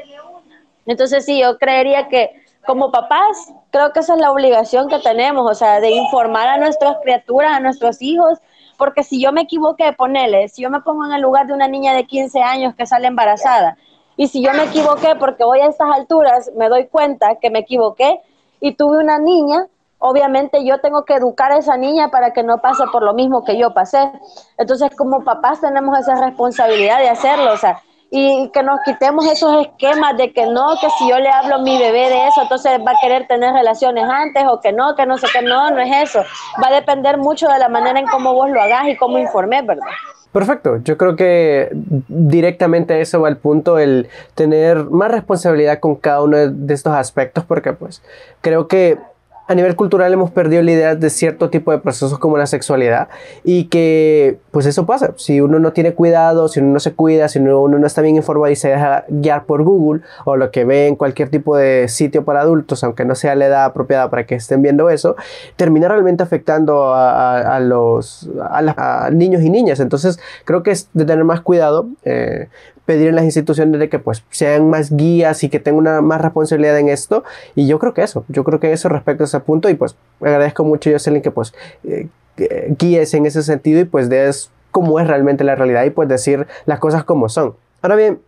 Entonces, 0.86 1.26
sí, 1.26 1.40
yo 1.40 1.58
creería 1.58 2.08
que 2.08 2.32
como 2.66 2.92
papás, 2.92 3.54
creo 3.72 3.94
que 3.94 4.02
esa 4.02 4.16
es 4.16 4.20
la 4.20 4.32
obligación 4.32 4.90
que 4.90 5.00
tenemos, 5.00 5.50
o 5.50 5.56
sea, 5.56 5.80
de 5.80 5.92
informar 5.92 6.50
a 6.50 6.58
nuestras 6.58 6.98
criaturas, 7.02 7.54
a 7.54 7.60
nuestros 7.60 8.02
hijos, 8.02 8.40
porque 8.80 9.04
si 9.04 9.22
yo 9.22 9.32
me 9.34 9.42
equivoqué, 9.42 9.92
ponele, 9.94 10.48
si 10.48 10.64
yo 10.64 10.72
me 10.72 10.80
pongo 10.80 11.06
en 11.06 11.12
el 11.12 11.22
lugar 11.22 11.46
de 11.46 11.54
una 11.54 11.68
niña 11.68 11.94
de 11.94 12.06
15 12.06 12.42
años 12.42 12.74
que 12.76 12.88
sale 12.88 13.08
embarazada, 13.08 13.78
y 14.16 14.28
si 14.30 14.42
yo 14.42 14.54
me 14.54 14.64
equivoqué, 14.64 15.16
porque 15.20 15.44
hoy 15.44 15.60
a 15.60 15.68
estas 15.68 15.90
alturas 15.94 16.50
me 16.56 16.70
doy 16.70 16.88
cuenta 16.88 17.36
que 17.36 17.50
me 17.50 17.60
equivoqué 17.60 18.22
y 18.60 18.76
tuve 18.76 18.98
una 18.98 19.20
niña, 19.20 19.68
obviamente 19.98 20.66
yo 20.66 20.80
tengo 20.80 21.04
que 21.04 21.14
educar 21.14 21.52
a 21.52 21.58
esa 21.58 21.78
niña 21.78 22.10
para 22.10 22.32
que 22.32 22.42
no 22.42 22.60
pase 22.60 22.86
por 22.92 23.04
lo 23.04 23.14
mismo 23.14 23.44
que 23.44 23.58
yo 23.58 23.74
pasé. 23.74 24.12
Entonces, 24.58 24.96
como 24.96 25.24
papás 25.24 25.62
tenemos 25.62 25.98
esa 26.00 26.16
responsabilidad 26.16 27.00
de 27.00 27.10
hacerlo, 27.10 27.54
o 27.54 27.58
sea, 27.58 27.82
y 28.12 28.50
que 28.52 28.64
nos 28.64 28.80
quitemos 28.86 29.26
esos 29.28 29.68
esquemas 29.68 30.18
de 30.18 30.34
que 30.34 30.48
no, 30.48 30.76
que 30.82 30.88
si 30.98 31.10
yo 31.10 31.20
le 31.20 31.30
hablo 31.30 31.56
a 31.56 31.58
mi 31.60 31.78
bebé 31.78 32.10
de 32.10 32.28
eso, 32.28 32.42
entonces 32.42 32.80
va 32.86 32.92
a 32.92 32.96
querer 33.02 33.28
tener 33.28 33.54
relaciones 33.54 34.06
antes 34.10 34.44
o 34.48 34.60
que 34.60 34.72
no, 34.72 34.96
que 34.96 35.06
no 35.06 35.18
sé 35.18 35.28
qué, 35.32 35.42
no, 35.42 35.70
no 35.70 35.80
es 35.80 36.10
eso. 36.10 36.24
Va 36.62 36.70
a 36.70 36.74
depender 36.74 37.18
mucho 37.18 37.48
de 37.48 37.60
la 37.60 37.70
manera 37.70 38.00
en 38.00 38.08
cómo 38.08 38.34
vos 38.34 38.50
lo 38.50 38.62
hagas 38.62 38.88
y 38.88 38.98
cómo 38.98 39.20
informé, 39.20 39.62
¿verdad? 39.62 39.86
Perfecto, 40.32 40.78
yo 40.84 40.96
creo 40.98 41.16
que 41.16 41.70
directamente 41.72 43.02
eso 43.02 43.22
va 43.22 43.30
el 43.30 43.38
punto, 43.38 43.80
el 43.80 44.10
tener 44.36 44.86
más 44.86 45.10
responsabilidad 45.10 45.80
con 45.80 45.96
cada 45.96 46.22
uno 46.22 46.38
de 46.38 46.74
estos 46.74 46.94
aspectos, 46.94 47.44
porque 47.46 47.74
pues 47.74 48.04
creo 48.42 48.68
que 48.68 49.00
a 49.50 49.56
nivel 49.56 49.76
cultural 49.76 50.14
hemos 50.14 50.30
perdido 50.30 50.62
la 50.62 50.72
idea 50.72 50.96
de 50.96 51.10
cierto 51.10 51.50
tipo 51.50 51.72
de 51.72 51.80
procesos 51.80 52.20
como 52.20 52.38
la 52.38 52.46
sexualidad 52.46 53.10
y 53.44 53.64
que 53.64 54.38
pues 54.52 54.68
eso 54.68 54.86
pasa. 54.86 55.14
Si 55.18 55.42
uno 55.42 55.58
no 55.58 55.74
tiene 55.74 55.96
cuidado, 55.96 56.48
si 56.50 56.60
uno 56.60 56.72
no 56.72 56.80
se 56.80 56.94
cuida, 56.94 57.28
si 57.30 57.40
uno, 57.40 57.68
no 57.68 57.88
está 57.88 58.04
bien 58.04 58.16
informado 58.16 58.52
y 58.52 58.56
se 58.56 58.70
deja 58.70 59.06
guiar 59.10 59.46
por 59.46 59.64
Google 59.64 60.04
o 60.24 60.38
lo 60.38 60.52
que 60.52 60.66
ve 60.66 60.86
en 60.86 60.96
cualquier 60.96 61.30
tipo 61.30 61.58
de 61.58 61.88
sitio 61.88 62.24
para 62.24 62.42
adultos, 62.42 62.84
aunque 62.84 63.06
no 63.06 63.16
sea 63.16 63.34
la 63.34 63.48
edad 63.48 63.66
apropiada 63.66 64.12
para 64.12 64.28
que 64.28 64.36
estén 64.36 64.62
viendo 64.62 64.92
eso, 64.92 65.16
termina 65.56 65.88
realmente 65.88 66.22
afectando 66.22 66.94
a, 66.94 67.60
los 67.60 68.30
a, 68.40 69.10
niños 69.12 69.42
y 69.42 69.50
niñas. 69.50 69.80
Entonces 69.80 70.20
creo 70.46 70.62
que 70.62 70.70
es 70.70 70.90
de 70.94 71.06
tener 71.06 71.24
más 71.24 71.42
cuidado. 71.42 71.88
Eh, 72.06 72.50
pedir 72.90 73.10
en 73.10 73.16
las 73.18 73.24
instituciones 73.24 73.80
de 73.80 73.88
que 73.88 74.00
pues 74.00 74.24
sean 74.32 74.68
más 74.68 74.98
guías 74.98 75.44
y 75.44 75.50
que 75.50 75.60
tengan 75.60 75.78
una 75.78 76.02
más 76.02 76.20
responsabilidad 76.22 76.80
en 76.80 76.90
esto 76.90 77.24
y 77.54 77.68
yo 77.68 77.78
creo 77.78 77.94
que 77.94 78.02
eso, 78.02 78.26
yo 78.30 78.44
creo 78.44 78.60
que 78.60 78.72
eso 78.72 78.90
respecto 78.90 79.26
a 79.26 79.28
ese 79.28 79.40
punto 79.42 79.70
y 79.70 79.76
pues 79.76 79.96
agradezco 80.20 80.64
mucho 80.64 80.90
Jocelyn 80.90 81.22
que 81.22 81.30
pues 81.30 81.54
eh, 81.84 82.08
guíes 82.80 83.14
en 83.14 83.28
ese 83.28 83.44
sentido 83.44 83.80
y 83.80 83.84
pues 83.84 84.10
des 84.10 84.50
cómo 84.72 85.00
es 85.00 85.06
realmente 85.06 85.44
la 85.44 85.54
realidad 85.54 85.84
y 85.84 85.92
pues 85.92 86.10
decir 86.10 86.48
las 86.66 86.80
cosas 86.80 87.04
como 87.04 87.30
son. 87.30 87.54
Ahora 87.84 87.96
bien, 87.96 88.22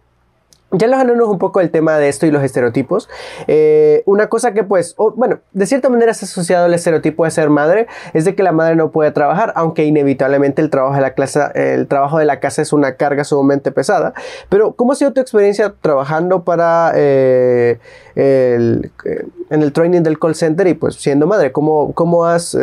ya 0.71 0.85
hablamos 0.85 1.27
un 1.27 1.37
poco 1.37 1.59
del 1.59 1.69
tema 1.69 1.97
de 1.97 2.07
esto 2.07 2.25
y 2.25 2.31
los 2.31 2.43
estereotipos. 2.43 3.09
Eh, 3.47 4.03
una 4.05 4.27
cosa 4.27 4.53
que 4.53 4.63
pues, 4.63 4.95
bueno, 5.15 5.39
de 5.51 5.65
cierta 5.65 5.89
manera 5.89 6.11
es 6.11 6.23
asociado 6.23 6.65
al 6.65 6.73
estereotipo 6.73 7.25
de 7.25 7.31
ser 7.31 7.49
madre, 7.49 7.87
es 8.13 8.25
de 8.25 8.35
que 8.35 8.43
la 8.43 8.51
madre 8.51 8.75
no 8.75 8.91
puede 8.91 9.11
trabajar, 9.11 9.53
aunque 9.55 9.85
inevitablemente 9.85 10.61
el 10.61 10.69
trabajo 10.69 10.95
de 10.95 11.01
la, 11.01 11.13
clase, 11.13 11.41
el 11.55 11.87
trabajo 11.87 12.19
de 12.19 12.25
la 12.25 12.39
casa 12.39 12.61
es 12.61 12.73
una 12.73 12.95
carga 12.95 13.23
sumamente 13.23 13.71
pesada. 13.71 14.13
Pero, 14.49 14.73
¿cómo 14.73 14.93
ha 14.93 14.95
sido 14.95 15.11
tu 15.11 15.21
experiencia 15.21 15.73
trabajando 15.81 16.43
para 16.43 16.93
eh, 16.95 17.79
eh, 18.15 18.89
en 19.49 19.61
el 19.61 19.73
training 19.73 20.01
del 20.01 20.19
call 20.19 20.35
center 20.35 20.67
y 20.67 20.73
pues 20.73 20.95
siendo 20.95 21.27
madre? 21.27 21.51
¿Cómo, 21.51 21.93
cómo 21.93 22.25
has 22.25 22.57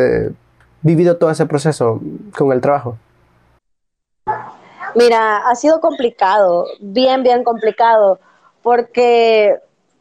vivido 0.83 1.17
todo 1.17 1.31
ese 1.31 1.47
proceso 1.47 2.01
con 2.37 2.53
el 2.53 2.61
trabajo? 2.61 2.97
Mira, 4.95 5.39
ha 5.49 5.55
sido 5.55 5.81
complicado, 5.81 6.67
bien, 6.81 7.23
bien 7.23 7.45
complicado, 7.45 8.19
porque, 8.63 9.55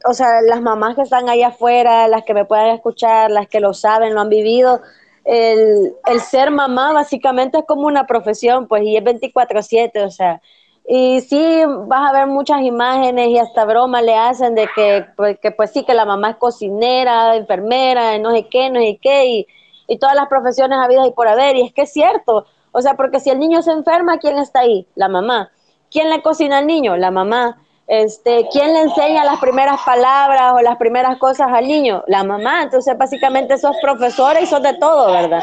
o 0.05 0.13
sea, 0.13 0.41
las 0.41 0.61
mamás 0.61 0.95
que 0.95 1.01
están 1.01 1.29
allá 1.29 1.47
afuera, 1.49 2.07
las 2.07 2.23
que 2.23 2.33
me 2.33 2.45
puedan 2.45 2.67
escuchar, 2.69 3.29
las 3.31 3.47
que 3.47 3.59
lo 3.59 3.73
saben, 3.73 4.13
lo 4.15 4.21
han 4.21 4.29
vivido, 4.29 4.81
el, 5.25 5.93
el 6.05 6.21
ser 6.21 6.51
mamá 6.51 6.93
básicamente 6.93 7.59
es 7.59 7.65
como 7.65 7.87
una 7.87 8.07
profesión, 8.07 8.67
pues, 8.67 8.83
y 8.83 8.95
es 8.97 9.03
24/7, 9.03 10.03
o 10.03 10.09
sea, 10.11 10.41
y 10.89 11.19
sí, 11.21 11.61
vas 11.87 12.09
a 12.09 12.13
ver 12.13 12.27
muchas 12.27 12.61
imágenes 12.61 13.27
y 13.27 13.37
hasta 13.37 13.65
bromas 13.65 14.03
le 14.03 14.15
hacen 14.15 14.55
de 14.55 14.69
que, 14.73 15.05
pues, 15.17 15.37
que, 15.39 15.51
pues 15.51 15.71
sí, 15.71 15.83
que 15.85 15.93
la 15.93 16.05
mamá 16.05 16.31
es 16.31 16.35
cocinera, 16.37 17.35
enfermera, 17.35 18.17
no 18.19 18.31
sé 18.31 18.47
qué, 18.49 18.69
no 18.69 18.79
sé 18.79 18.97
qué, 19.01 19.25
y, 19.25 19.47
y 19.87 19.99
todas 19.99 20.15
las 20.15 20.27
profesiones 20.27 20.77
habidas 20.79 21.07
y 21.07 21.11
por 21.11 21.27
haber, 21.27 21.57
y 21.57 21.61
es 21.63 21.73
que 21.73 21.81
es 21.83 21.91
cierto, 21.91 22.45
o 22.77 22.81
sea, 22.83 22.93
porque 22.93 23.19
si 23.19 23.31
el 23.31 23.39
niño 23.39 23.63
se 23.63 23.71
enferma, 23.71 24.19
¿quién 24.19 24.37
está 24.37 24.59
ahí? 24.59 24.87
La 24.93 25.07
mamá. 25.07 25.49
¿Quién 25.89 26.11
le 26.11 26.21
cocina 26.21 26.59
al 26.59 26.67
niño? 26.67 26.95
La 26.95 27.09
mamá. 27.09 27.57
Este, 27.87 28.47
¿Quién 28.51 28.71
le 28.71 28.81
enseña 28.81 29.25
las 29.25 29.39
primeras 29.39 29.81
palabras 29.83 30.53
o 30.53 30.61
las 30.61 30.77
primeras 30.77 31.17
cosas 31.17 31.47
al 31.51 31.67
niño? 31.67 32.03
La 32.05 32.23
mamá. 32.23 32.61
Entonces, 32.61 32.95
básicamente 32.95 33.57
sos 33.57 33.75
profesora 33.81 34.39
y 34.41 34.45
sos 34.45 34.61
de 34.61 34.75
todo, 34.75 35.11
¿verdad? 35.11 35.41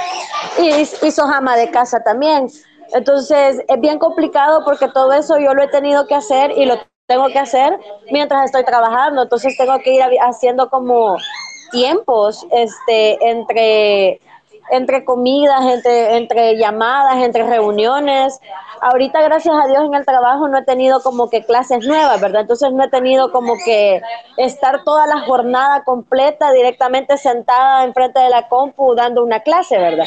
Y, 0.58 0.68
y 0.82 1.10
sos 1.10 1.28
ama 1.28 1.56
de 1.56 1.72
casa 1.72 2.04
también. 2.04 2.48
Entonces, 2.92 3.60
es 3.66 3.80
bien 3.80 3.98
complicado 3.98 4.64
porque 4.64 4.86
todo 4.86 5.12
eso 5.12 5.36
yo 5.40 5.54
lo 5.54 5.64
he 5.64 5.68
tenido 5.68 6.06
que 6.06 6.14
hacer 6.14 6.52
y 6.56 6.66
lo 6.66 6.76
tengo 7.08 7.26
que 7.30 7.40
hacer 7.40 7.80
mientras 8.12 8.44
estoy 8.44 8.64
trabajando. 8.64 9.22
Entonces, 9.22 9.56
tengo 9.56 9.76
que 9.80 9.92
ir 9.92 10.02
haciendo 10.22 10.70
como 10.70 11.16
tiempos 11.72 12.46
este, 12.52 13.28
entre 13.28 14.20
entre 14.70 15.04
comidas, 15.04 15.60
entre, 15.64 16.16
entre 16.16 16.56
llamadas, 16.56 17.16
entre 17.16 17.44
reuniones. 17.44 18.40
Ahorita, 18.80 19.22
gracias 19.22 19.54
a 19.54 19.66
Dios, 19.66 19.84
en 19.84 19.94
el 19.94 20.04
trabajo 20.04 20.48
no 20.48 20.58
he 20.58 20.64
tenido 20.64 21.02
como 21.02 21.30
que 21.30 21.44
clases 21.44 21.86
nuevas, 21.86 22.20
¿verdad? 22.20 22.42
Entonces 22.42 22.72
no 22.72 22.84
he 22.84 22.88
tenido 22.88 23.32
como 23.32 23.54
que 23.64 24.00
estar 24.36 24.84
toda 24.84 25.06
la 25.06 25.20
jornada 25.20 25.84
completa 25.84 26.52
directamente 26.52 27.16
sentada 27.16 27.84
enfrente 27.84 28.20
de 28.20 28.30
la 28.30 28.48
compu 28.48 28.94
dando 28.94 29.22
una 29.22 29.40
clase, 29.40 29.78
¿verdad? 29.78 30.06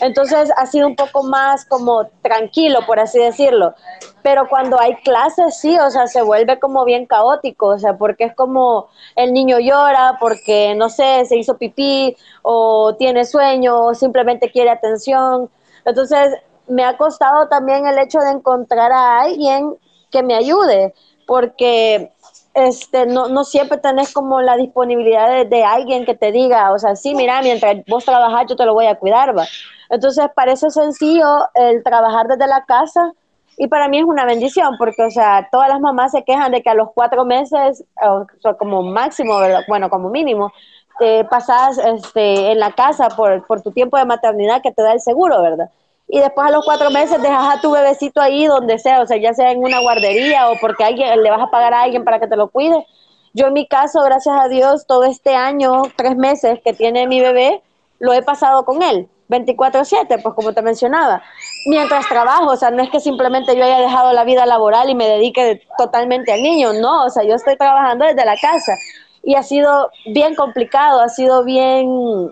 Entonces 0.00 0.52
ha 0.56 0.66
sido 0.66 0.86
un 0.86 0.96
poco 0.96 1.22
más 1.22 1.64
como 1.64 2.06
tranquilo, 2.22 2.80
por 2.86 3.00
así 3.00 3.18
decirlo. 3.18 3.74
Pero 4.22 4.48
cuando 4.48 4.78
hay 4.80 4.94
clases 4.96 5.58
sí, 5.58 5.78
o 5.78 5.90
sea, 5.90 6.06
se 6.06 6.22
vuelve 6.22 6.58
como 6.58 6.84
bien 6.84 7.06
caótico, 7.06 7.68
o 7.68 7.78
sea, 7.78 7.96
porque 7.96 8.24
es 8.24 8.34
como 8.34 8.88
el 9.16 9.32
niño 9.32 9.58
llora 9.58 10.16
porque, 10.20 10.74
no 10.74 10.88
sé, 10.88 11.24
se 11.24 11.36
hizo 11.36 11.56
pipí 11.56 12.16
o 12.42 12.94
tiene 12.96 13.24
sueño 13.24 13.86
o 13.86 13.94
simplemente 13.94 14.50
quiere 14.50 14.70
atención. 14.70 15.50
Entonces, 15.84 16.34
me 16.68 16.84
ha 16.84 16.96
costado 16.96 17.48
también 17.48 17.86
el 17.86 17.98
hecho 17.98 18.18
de 18.20 18.30
encontrar 18.30 18.92
a 18.92 19.20
alguien 19.20 19.74
que 20.10 20.22
me 20.22 20.34
ayude, 20.34 20.94
porque 21.26 22.12
este, 22.54 23.06
no, 23.06 23.28
no 23.28 23.44
siempre 23.44 23.78
tenés 23.78 24.12
como 24.12 24.40
la 24.40 24.56
disponibilidad 24.56 25.46
de, 25.46 25.64
alguien 25.64 26.04
que 26.04 26.14
te 26.14 26.32
diga, 26.32 26.72
o 26.72 26.78
sea, 26.78 26.96
sí, 26.96 27.14
mira, 27.14 27.40
mientras 27.42 27.76
vos 27.86 28.04
trabajas 28.04 28.46
yo 28.48 28.56
te 28.56 28.64
lo 28.64 28.74
voy 28.74 28.86
a 28.86 28.96
cuidar, 28.96 29.36
va. 29.36 29.46
Entonces 29.90 30.26
parece 30.34 30.70
sencillo 30.70 31.48
el 31.54 31.82
trabajar 31.82 32.26
desde 32.26 32.46
la 32.46 32.64
casa 32.64 33.12
y 33.58 33.68
para 33.68 33.88
mí 33.88 33.98
es 33.98 34.04
una 34.04 34.24
bendición 34.24 34.76
porque, 34.78 35.02
o 35.02 35.10
sea, 35.10 35.48
todas 35.50 35.68
las 35.68 35.80
mamás 35.80 36.12
se 36.12 36.24
quejan 36.24 36.52
de 36.52 36.62
que 36.62 36.70
a 36.70 36.74
los 36.74 36.90
cuatro 36.94 37.24
meses, 37.24 37.84
o 38.02 38.26
como 38.56 38.82
máximo, 38.82 39.38
bueno, 39.68 39.90
como 39.90 40.10
mínimo, 40.10 40.52
te 40.98 41.24
pasas 41.24 41.78
este, 41.78 42.52
en 42.52 42.58
la 42.58 42.72
casa 42.72 43.08
por, 43.08 43.46
por 43.46 43.62
tu 43.62 43.72
tiempo 43.72 43.98
de 43.98 44.04
maternidad 44.04 44.62
que 44.62 44.72
te 44.72 44.82
da 44.82 44.92
el 44.92 45.00
seguro, 45.00 45.42
¿verdad? 45.42 45.70
y 46.08 46.18
después 46.20 46.48
a 46.48 46.50
los 46.50 46.64
cuatro 46.64 46.90
meses 46.90 47.20
dejas 47.20 47.56
a 47.56 47.60
tu 47.60 47.70
bebecito 47.70 48.20
ahí 48.20 48.46
donde 48.46 48.78
sea, 48.78 49.02
o 49.02 49.06
sea, 49.06 49.18
ya 49.18 49.34
sea 49.34 49.52
en 49.52 49.62
una 49.62 49.80
guardería 49.80 50.48
o 50.50 50.54
porque 50.58 50.82
alguien 50.82 51.22
le 51.22 51.30
vas 51.30 51.42
a 51.42 51.50
pagar 51.50 51.74
a 51.74 51.82
alguien 51.82 52.04
para 52.04 52.18
que 52.18 52.26
te 52.26 52.36
lo 52.36 52.48
cuide. 52.48 52.86
Yo 53.34 53.48
en 53.48 53.52
mi 53.52 53.66
caso, 53.68 54.02
gracias 54.02 54.34
a 54.40 54.48
Dios, 54.48 54.86
todo 54.86 55.04
este 55.04 55.36
año, 55.36 55.82
tres 55.96 56.16
meses 56.16 56.60
que 56.64 56.72
tiene 56.72 57.06
mi 57.06 57.20
bebé, 57.20 57.62
lo 57.98 58.14
he 58.14 58.22
pasado 58.22 58.64
con 58.64 58.82
él, 58.82 59.08
24/7, 59.28 60.22
pues 60.22 60.34
como 60.34 60.54
te 60.54 60.62
mencionaba, 60.62 61.22
mientras 61.68 62.08
trabajo, 62.08 62.52
o 62.52 62.56
sea, 62.56 62.70
no 62.70 62.82
es 62.82 62.90
que 62.90 62.98
simplemente 62.98 63.54
yo 63.54 63.62
haya 63.62 63.78
dejado 63.78 64.12
la 64.14 64.24
vida 64.24 64.46
laboral 64.46 64.88
y 64.88 64.94
me 64.94 65.06
dedique 65.06 65.62
totalmente 65.76 66.32
al 66.32 66.42
niño, 66.42 66.72
no, 66.72 67.04
o 67.04 67.10
sea, 67.10 67.24
yo 67.24 67.34
estoy 67.34 67.56
trabajando 67.56 68.06
desde 68.06 68.24
la 68.24 68.36
casa. 68.36 68.74
Y 69.22 69.34
ha 69.34 69.42
sido 69.42 69.90
bien 70.06 70.34
complicado, 70.34 71.00
ha 71.00 71.10
sido 71.10 71.44
bien 71.44 72.30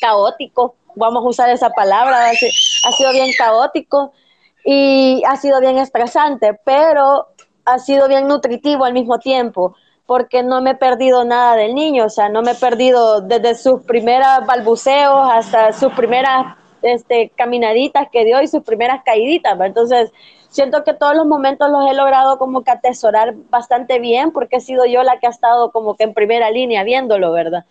caótico, 0.00 0.74
vamos 0.96 1.24
a 1.24 1.28
usar 1.28 1.50
esa 1.50 1.70
palabra, 1.70 2.30
ha 2.30 2.92
sido 2.92 3.12
bien 3.12 3.30
caótico 3.38 4.12
y 4.64 5.22
ha 5.26 5.36
sido 5.36 5.60
bien 5.60 5.78
estresante, 5.78 6.58
pero 6.64 7.28
ha 7.64 7.78
sido 7.78 8.08
bien 8.08 8.26
nutritivo 8.26 8.84
al 8.84 8.92
mismo 8.92 9.20
tiempo, 9.20 9.76
porque 10.04 10.42
no 10.42 10.60
me 10.62 10.70
he 10.70 10.74
perdido 10.74 11.24
nada 11.24 11.54
del 11.54 11.76
niño, 11.76 12.06
o 12.06 12.10
sea, 12.10 12.28
no 12.28 12.42
me 12.42 12.52
he 12.52 12.56
perdido 12.56 13.20
desde 13.20 13.54
sus 13.54 13.82
primeros 13.82 14.44
balbuceos 14.46 15.30
hasta 15.30 15.72
sus 15.72 15.92
primeras 15.92 16.56
este, 16.82 17.30
caminaditas 17.36 18.08
que 18.10 18.24
dio 18.24 18.40
y 18.42 18.48
sus 18.48 18.62
primeras 18.62 19.02
caíditas, 19.04 19.58
entonces 19.60 20.12
siento 20.48 20.84
que 20.84 20.94
todos 20.94 21.14
los 21.14 21.26
momentos 21.26 21.70
los 21.70 21.90
he 21.90 21.94
logrado 21.94 22.38
como 22.38 22.62
que 22.64 22.70
atesorar 22.70 23.34
bastante 23.50 23.98
bien, 23.98 24.32
porque 24.32 24.56
he 24.56 24.60
sido 24.60 24.86
yo 24.86 25.02
la 25.02 25.18
que 25.18 25.26
ha 25.26 25.30
estado 25.30 25.70
como 25.70 25.96
que 25.96 26.04
en 26.04 26.14
primera 26.14 26.50
línea 26.50 26.84
viéndolo, 26.84 27.32
¿verdad? 27.32 27.64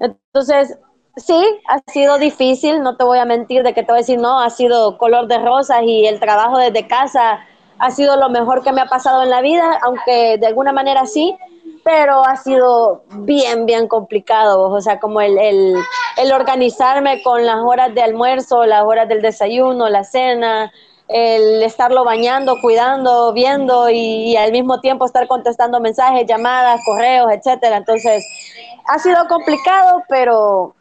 Entonces, 0.00 0.78
sí, 1.16 1.44
ha 1.68 1.80
sido 1.90 2.18
difícil, 2.18 2.82
no 2.82 2.96
te 2.96 3.04
voy 3.04 3.18
a 3.18 3.24
mentir 3.24 3.62
de 3.62 3.74
que 3.74 3.82
te 3.82 3.92
voy 3.92 3.98
a 3.98 4.02
decir, 4.02 4.18
no, 4.18 4.40
ha 4.40 4.50
sido 4.50 4.98
color 4.98 5.26
de 5.26 5.38
rosas 5.38 5.82
y 5.84 6.06
el 6.06 6.20
trabajo 6.20 6.58
desde 6.58 6.86
casa 6.86 7.40
ha 7.78 7.90
sido 7.90 8.16
lo 8.16 8.28
mejor 8.28 8.62
que 8.62 8.72
me 8.72 8.80
ha 8.80 8.86
pasado 8.86 9.22
en 9.22 9.30
la 9.30 9.40
vida, 9.40 9.78
aunque 9.82 10.38
de 10.38 10.46
alguna 10.46 10.72
manera 10.72 11.06
sí, 11.06 11.36
pero 11.84 12.24
ha 12.24 12.36
sido 12.36 13.02
bien, 13.10 13.66
bien 13.66 13.88
complicado, 13.88 14.70
o 14.70 14.80
sea, 14.80 15.00
como 15.00 15.20
el, 15.20 15.38
el, 15.38 15.74
el 16.16 16.32
organizarme 16.32 17.22
con 17.22 17.44
las 17.44 17.58
horas 17.58 17.94
de 17.94 18.02
almuerzo, 18.02 18.64
las 18.64 18.84
horas 18.84 19.08
del 19.08 19.22
desayuno, 19.22 19.88
la 19.88 20.04
cena, 20.04 20.72
el 21.08 21.62
estarlo 21.62 22.04
bañando, 22.04 22.60
cuidando, 22.60 23.32
viendo 23.32 23.90
y, 23.90 24.36
al 24.36 24.50
mismo 24.52 24.80
tiempo 24.80 25.04
estar 25.04 25.28
contestando 25.28 25.80
mensajes, 25.80 26.26
llamadas, 26.26 26.80
correos, 26.86 27.30
etcétera. 27.32 27.76
Entonces, 27.78 28.24
ha 28.86 28.98
sido 28.98 29.26
complicado, 29.28 30.02
pero 30.08 30.74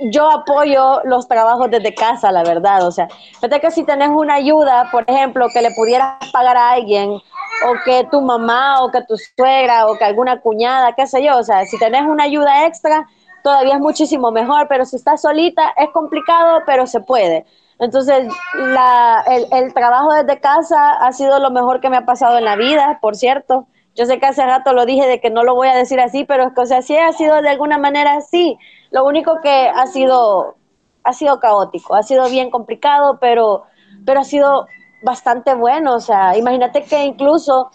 yo 0.00 0.30
apoyo 0.30 1.02
los 1.04 1.28
trabajos 1.28 1.70
desde 1.70 1.94
casa, 1.94 2.32
la 2.32 2.42
verdad. 2.42 2.86
O 2.86 2.92
sea, 2.92 3.08
fíjate 3.34 3.60
que 3.60 3.70
si 3.70 3.84
tenés 3.84 4.08
una 4.08 4.34
ayuda, 4.34 4.88
por 4.90 5.04
ejemplo, 5.06 5.48
que 5.52 5.60
le 5.60 5.72
pudieras 5.72 6.14
pagar 6.32 6.56
a 6.56 6.70
alguien, 6.70 7.20
o 7.66 7.74
que 7.84 8.06
tu 8.10 8.20
mamá, 8.20 8.82
o 8.82 8.90
que 8.90 9.02
tu 9.02 9.16
suegra, 9.16 9.86
o 9.86 9.96
que 9.96 10.04
alguna 10.04 10.40
cuñada, 10.40 10.94
qué 10.94 11.06
sé 11.06 11.22
yo, 11.22 11.38
o 11.38 11.42
sea, 11.42 11.64
si 11.66 11.78
tenés 11.78 12.02
una 12.02 12.24
ayuda 12.24 12.66
extra, 12.66 13.06
todavía 13.42 13.74
es 13.74 13.80
muchísimo 13.80 14.30
mejor, 14.30 14.66
pero 14.68 14.84
si 14.84 14.96
estás 14.96 15.22
solita 15.22 15.72
es 15.76 15.90
complicado, 15.90 16.62
pero 16.66 16.86
se 16.86 17.00
puede. 17.00 17.46
Entonces, 17.78 18.28
la, 18.54 19.24
el, 19.26 19.46
el 19.52 19.72
trabajo 19.72 20.12
desde 20.12 20.38
casa 20.40 20.92
ha 21.00 21.12
sido 21.12 21.38
lo 21.38 21.50
mejor 21.50 21.80
que 21.80 21.88
me 21.88 21.96
ha 21.96 22.04
pasado 22.04 22.36
en 22.36 22.44
la 22.44 22.56
vida, 22.56 22.98
por 23.00 23.16
cierto. 23.16 23.66
Yo 23.96 24.04
sé 24.04 24.18
que 24.20 24.26
hace 24.26 24.44
rato 24.44 24.72
lo 24.72 24.86
dije 24.86 25.06
de 25.06 25.20
que 25.20 25.30
no 25.30 25.42
lo 25.42 25.54
voy 25.54 25.68
a 25.68 25.74
decir 25.74 25.98
así, 26.00 26.24
pero 26.24 26.44
es 26.44 26.52
que, 26.54 26.60
o 26.60 26.66
sea, 26.66 26.82
sí 26.82 26.96
ha 26.96 27.12
sido 27.12 27.40
de 27.40 27.48
alguna 27.48 27.78
manera 27.78 28.14
así. 28.16 28.58
Lo 28.90 29.04
único 29.04 29.40
que 29.42 29.50
ha 29.50 29.86
sido, 29.86 30.56
ha 31.04 31.12
sido 31.12 31.40
caótico, 31.40 31.94
ha 31.94 32.02
sido 32.02 32.28
bien 32.28 32.50
complicado, 32.50 33.18
pero, 33.18 33.64
pero 34.04 34.20
ha 34.20 34.24
sido 34.24 34.66
bastante 35.02 35.54
bueno. 35.54 35.94
O 35.94 36.00
sea, 36.00 36.36
imagínate 36.36 36.82
que 36.84 37.04
incluso 37.04 37.70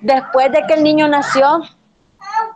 después 0.00 0.50
de 0.52 0.62
que 0.66 0.74
el 0.74 0.84
niño 0.84 1.08
nació, 1.08 1.62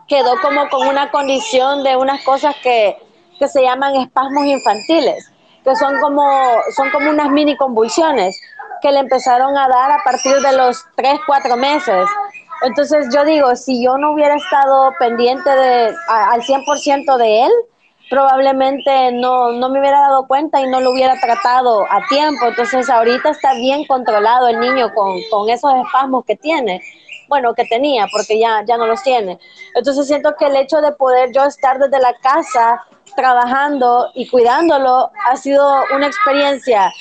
quedó 0.07 0.39
como 0.41 0.69
con 0.69 0.87
una 0.87 1.11
condición 1.11 1.83
de 1.83 1.95
unas 1.95 2.23
cosas 2.23 2.55
que, 2.61 2.97
que 3.39 3.47
se 3.47 3.61
llaman 3.61 3.95
espasmos 3.95 4.45
infantiles, 4.45 5.31
que 5.63 5.75
son 5.75 5.99
como, 5.99 6.23
son 6.75 6.89
como 6.91 7.09
unas 7.09 7.29
mini 7.29 7.55
convulsiones 7.57 8.39
que 8.81 8.91
le 8.91 8.99
empezaron 8.99 9.57
a 9.57 9.67
dar 9.67 9.91
a 9.91 10.03
partir 10.03 10.35
de 10.41 10.57
los 10.57 10.83
3, 10.95 11.19
4 11.25 11.55
meses. 11.55 12.09
Entonces 12.63 13.07
yo 13.13 13.23
digo, 13.25 13.55
si 13.55 13.83
yo 13.83 13.97
no 13.97 14.13
hubiera 14.13 14.35
estado 14.35 14.91
pendiente 14.99 15.49
de, 15.49 15.95
al 16.07 16.41
100% 16.41 17.17
de 17.17 17.45
él, 17.45 17.51
probablemente 18.11 19.13
no, 19.13 19.53
no 19.53 19.69
me 19.69 19.79
hubiera 19.79 20.01
dado 20.01 20.27
cuenta 20.27 20.59
y 20.59 20.67
no 20.67 20.81
lo 20.81 20.91
hubiera 20.91 21.19
tratado 21.19 21.85
a 21.89 22.05
tiempo. 22.09 22.45
Entonces 22.45 22.89
ahorita 22.89 23.29
está 23.29 23.53
bien 23.55 23.85
controlado 23.85 24.49
el 24.49 24.59
niño 24.59 24.93
con, 24.93 25.17
con 25.31 25.49
esos 25.49 25.73
espasmos 25.73 26.25
que 26.25 26.35
tiene 26.35 26.81
bueno, 27.31 27.53
que 27.53 27.63
tenía, 27.63 28.07
porque 28.11 28.37
ya, 28.37 28.61
ya 28.67 28.75
no 28.75 28.85
los 28.85 29.01
tiene. 29.03 29.39
Entonces 29.73 30.05
siento 30.05 30.35
que 30.37 30.47
el 30.47 30.55
hecho 30.57 30.81
de 30.81 30.91
poder 30.91 31.31
yo 31.31 31.45
estar 31.45 31.79
desde 31.79 31.97
la 31.97 32.13
casa 32.15 32.83
trabajando 33.15 34.11
y 34.13 34.27
cuidándolo 34.27 35.09
ha 35.29 35.37
sido 35.37 35.65
una 35.95 36.07
experiencia 36.07 36.91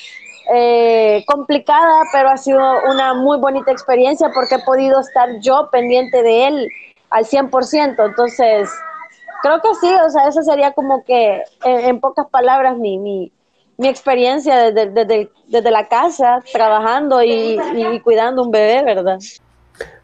eh, 0.54 1.24
complicada, 1.26 2.02
pero 2.12 2.30
ha 2.30 2.36
sido 2.36 2.60
una 2.88 3.14
muy 3.14 3.38
bonita 3.38 3.72
experiencia 3.72 4.30
porque 4.32 4.54
he 4.54 4.64
podido 4.64 5.00
estar 5.00 5.28
yo 5.40 5.68
pendiente 5.72 6.22
de 6.22 6.46
él 6.46 6.68
al 7.10 7.24
100%. 7.24 8.06
Entonces, 8.06 8.70
creo 9.42 9.60
que 9.60 9.74
sí, 9.74 9.88
o 10.06 10.10
sea, 10.10 10.28
esa 10.28 10.42
sería 10.42 10.72
como 10.72 11.04
que, 11.04 11.42
en, 11.64 12.00
pocas 12.00 12.26
palabras, 12.28 12.76
mi, 12.76 12.98
mi, 12.98 13.32
mi 13.76 13.88
experiencia 13.88 14.70
desde, 14.70 14.90
desde, 14.90 15.30
desde, 15.46 15.70
la 15.70 15.88
casa, 15.88 16.42
trabajando 16.52 17.22
y, 17.22 17.60
y 17.74 18.00
cuidando 18.00 18.42
un 18.42 18.50
bebé, 18.50 18.82
¿verdad? 18.82 19.18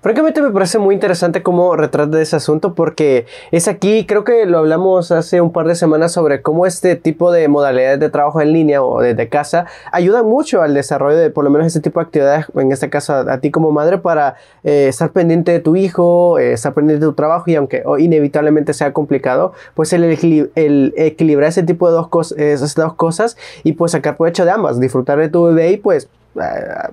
Francamente 0.06 0.40
me 0.40 0.52
parece 0.52 0.78
muy 0.78 0.94
interesante 0.94 1.42
cómo 1.42 1.74
retrata 1.74 2.22
ese 2.22 2.36
asunto 2.36 2.74
porque 2.74 3.26
es 3.50 3.66
aquí, 3.66 4.06
creo 4.06 4.22
que 4.22 4.46
lo 4.46 4.58
hablamos 4.58 5.10
hace 5.10 5.40
un 5.40 5.50
par 5.50 5.66
de 5.66 5.74
semanas 5.74 6.12
sobre 6.12 6.42
cómo 6.42 6.64
este 6.64 6.94
tipo 6.94 7.32
de 7.32 7.48
modalidades 7.48 7.98
de 7.98 8.08
trabajo 8.08 8.40
en 8.40 8.52
línea 8.52 8.84
o 8.84 9.00
desde 9.00 9.28
casa 9.28 9.66
ayuda 9.90 10.22
mucho 10.22 10.62
al 10.62 10.74
desarrollo 10.74 11.16
de 11.16 11.30
por 11.30 11.42
lo 11.42 11.50
menos 11.50 11.66
este 11.66 11.80
tipo 11.80 11.98
de 11.98 12.06
actividades, 12.06 12.46
en 12.54 12.70
este 12.70 12.88
caso 12.88 13.14
a, 13.14 13.40
ti 13.40 13.50
como 13.50 13.72
madre, 13.72 13.98
para 13.98 14.36
eh, 14.62 14.86
estar 14.86 15.10
pendiente 15.10 15.50
de 15.50 15.58
tu 15.58 15.74
hijo, 15.74 16.38
eh, 16.38 16.52
estar 16.52 16.72
pendiente 16.72 17.04
de 17.04 17.10
tu 17.10 17.16
trabajo 17.16 17.50
y 17.50 17.56
aunque 17.56 17.82
inevitablemente 17.98 18.74
sea 18.74 18.92
complicado, 18.92 19.54
pues 19.74 19.92
el, 19.92 20.04
equilibrar 20.04 21.48
ese 21.48 21.64
tipo 21.64 21.88
de 21.88 21.94
dos, 21.94 22.06
cosas, 22.06 22.38
esas 22.38 22.76
dos 22.76 22.94
cosas 22.94 23.36
y 23.64 23.72
pues 23.72 23.90
sacar 23.90 24.16
provecho 24.16 24.44
de 24.44 24.52
ambas, 24.52 24.78
disfrutar 24.78 25.18
de 25.18 25.28
tu 25.30 25.46
bebé 25.46 25.72
y 25.72 25.76
pues... 25.78 26.08
Eh, 26.36 26.92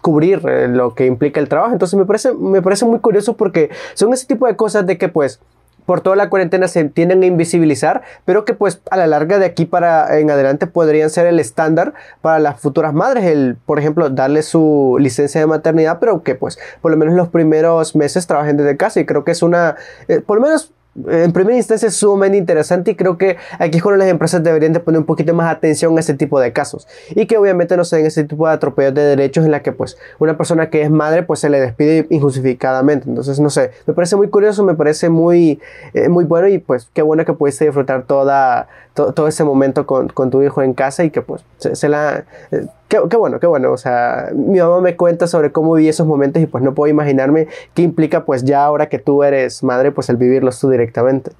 cubrir 0.00 0.42
eh, 0.48 0.68
lo 0.68 0.94
que 0.94 1.06
implica 1.06 1.40
el 1.40 1.48
trabajo. 1.48 1.72
Entonces 1.72 1.98
me 1.98 2.04
parece, 2.04 2.32
me 2.34 2.62
parece 2.62 2.84
muy 2.84 3.00
curioso 3.00 3.36
porque 3.36 3.70
son 3.94 4.12
ese 4.12 4.26
tipo 4.26 4.46
de 4.46 4.56
cosas 4.56 4.86
de 4.86 4.98
que 4.98 5.08
pues 5.08 5.40
por 5.86 6.00
toda 6.00 6.16
la 6.16 6.30
cuarentena 6.30 6.68
se 6.68 6.84
tienden 6.84 7.22
a 7.22 7.26
invisibilizar, 7.26 8.02
pero 8.24 8.44
que 8.44 8.54
pues 8.54 8.80
a 8.90 8.96
la 8.96 9.06
larga 9.06 9.38
de 9.38 9.46
aquí 9.46 9.64
para 9.64 10.18
en 10.18 10.30
adelante 10.30 10.66
podrían 10.66 11.10
ser 11.10 11.26
el 11.26 11.40
estándar 11.40 11.94
para 12.20 12.38
las 12.38 12.60
futuras 12.60 12.94
madres, 12.94 13.24
el 13.24 13.56
por 13.66 13.78
ejemplo 13.78 14.08
darle 14.10 14.42
su 14.42 14.96
licencia 15.00 15.40
de 15.40 15.46
maternidad, 15.46 15.98
pero 15.98 16.22
que 16.22 16.34
pues 16.34 16.58
por 16.80 16.90
lo 16.90 16.96
menos 16.96 17.14
los 17.14 17.28
primeros 17.28 17.96
meses 17.96 18.26
trabajen 18.26 18.56
desde 18.56 18.76
casa 18.76 19.00
y 19.00 19.06
creo 19.06 19.24
que 19.24 19.32
es 19.32 19.42
una, 19.42 19.76
eh, 20.08 20.20
por 20.20 20.38
lo 20.38 20.44
menos 20.44 20.72
en 20.94 21.32
primera 21.32 21.56
instancia 21.56 21.88
es 21.88 21.96
sumamente 21.96 22.36
interesante 22.36 22.90
y 22.90 22.94
creo 22.94 23.16
que 23.16 23.38
aquí 23.58 23.78
es 23.78 23.82
cuando 23.82 23.98
las 23.98 24.08
empresas 24.08 24.42
deberían 24.42 24.74
de 24.74 24.80
poner 24.80 24.98
un 25.00 25.06
poquito 25.06 25.32
más 25.32 25.50
atención 25.50 25.96
a 25.96 26.00
ese 26.00 26.14
tipo 26.14 26.38
de 26.38 26.52
casos. 26.52 26.86
Y 27.10 27.26
que 27.26 27.38
obviamente 27.38 27.76
no 27.76 27.84
se 27.84 27.96
den 27.96 28.06
ese 28.06 28.24
tipo 28.24 28.46
de 28.46 28.52
atropellos 28.52 28.94
de 28.94 29.02
derechos 29.02 29.44
en 29.44 29.52
la 29.52 29.62
que 29.62 29.72
pues 29.72 29.96
una 30.18 30.36
persona 30.36 30.68
que 30.68 30.82
es 30.82 30.90
madre 30.90 31.22
pues 31.22 31.40
se 31.40 31.48
le 31.48 31.60
despide 31.60 32.06
injustificadamente. 32.10 33.08
Entonces 33.08 33.40
no 33.40 33.48
sé 33.48 33.70
me 33.86 33.94
parece 33.94 34.16
muy 34.16 34.28
curioso 34.28 34.64
me 34.64 34.74
parece 34.74 35.08
muy 35.08 35.60
eh, 35.94 36.08
muy 36.08 36.24
bueno 36.24 36.48
y 36.48 36.58
pues 36.58 36.88
qué 36.92 37.02
bueno 37.02 37.24
que 37.24 37.32
pudiste 37.32 37.64
disfrutar 37.64 38.04
toda 38.04 38.68
todo 38.94 39.26
ese 39.26 39.44
momento 39.44 39.86
con, 39.86 40.08
con, 40.08 40.30
tu 40.30 40.42
hijo 40.42 40.62
en 40.62 40.74
casa 40.74 41.04
y 41.04 41.10
que 41.10 41.22
pues 41.22 41.42
se, 41.58 41.88
la 41.88 42.24
eh, 42.50 42.66
Qué, 42.92 43.16
bueno, 43.16 43.40
qué 43.40 43.46
bueno. 43.46 43.72
O 43.72 43.78
sea, 43.78 44.28
mi 44.34 44.58
mamá 44.58 44.82
me 44.82 44.96
cuenta 44.96 45.26
sobre 45.26 45.50
cómo 45.50 45.72
viví 45.72 45.88
esos 45.88 46.06
momentos 46.06 46.42
y 46.42 46.46
pues 46.46 46.62
no 46.62 46.74
puedo 46.74 46.90
imaginarme 46.90 47.48
qué 47.72 47.80
implica 47.80 48.26
pues 48.26 48.44
ya 48.44 48.62
ahora 48.62 48.90
que 48.90 48.98
tú 48.98 49.22
eres 49.22 49.62
madre, 49.62 49.92
pues 49.92 50.10
el 50.10 50.18
vivirlos 50.18 50.60
tú 50.60 50.68
directamente. 50.68 51.32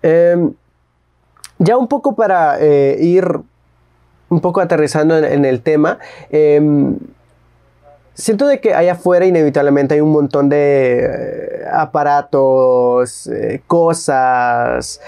Em, 0.00 0.54
ya 1.58 1.76
un 1.76 1.88
poco 1.88 2.14
para 2.16 2.56
eh, 2.60 2.96
ir 2.98 3.40
un 4.30 4.40
poco 4.40 4.62
aterrizando 4.62 5.18
en, 5.18 5.44
el 5.44 5.60
tema, 5.60 5.98
em, 6.30 6.96
siento 8.16 8.48
de 8.48 8.60
que 8.60 8.74
allá 8.74 8.92
afuera 8.92 9.24
inevitablemente 9.24 9.94
hay 9.94 10.00
un 10.00 10.10
montón 10.10 10.48
de 10.48 11.04
eh, 11.04 11.64
aparatos, 11.72 13.28
eh, 13.28 13.62
cosas, 13.68 15.00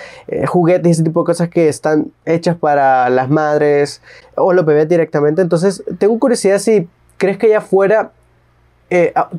juguetes, 0.47 0.93
ese 0.93 1.03
tipo 1.03 1.23
de 1.23 1.27
cosas 1.27 1.49
que 1.49 1.69
están 1.69 2.13
hechas 2.25 2.57
para 2.57 3.11
las 3.11 3.29
madres 3.29 4.01
o 4.37 4.53
los 4.53 4.65
bebés 4.65 4.89
directamente. 4.89 5.43
Entonces, 5.43 5.83
tengo 5.99 6.17
curiosidad 6.21 6.59
si 6.59 6.89
crees 7.17 7.39
que 7.39 7.47
allá 7.47 7.59
afuera, 7.59 8.13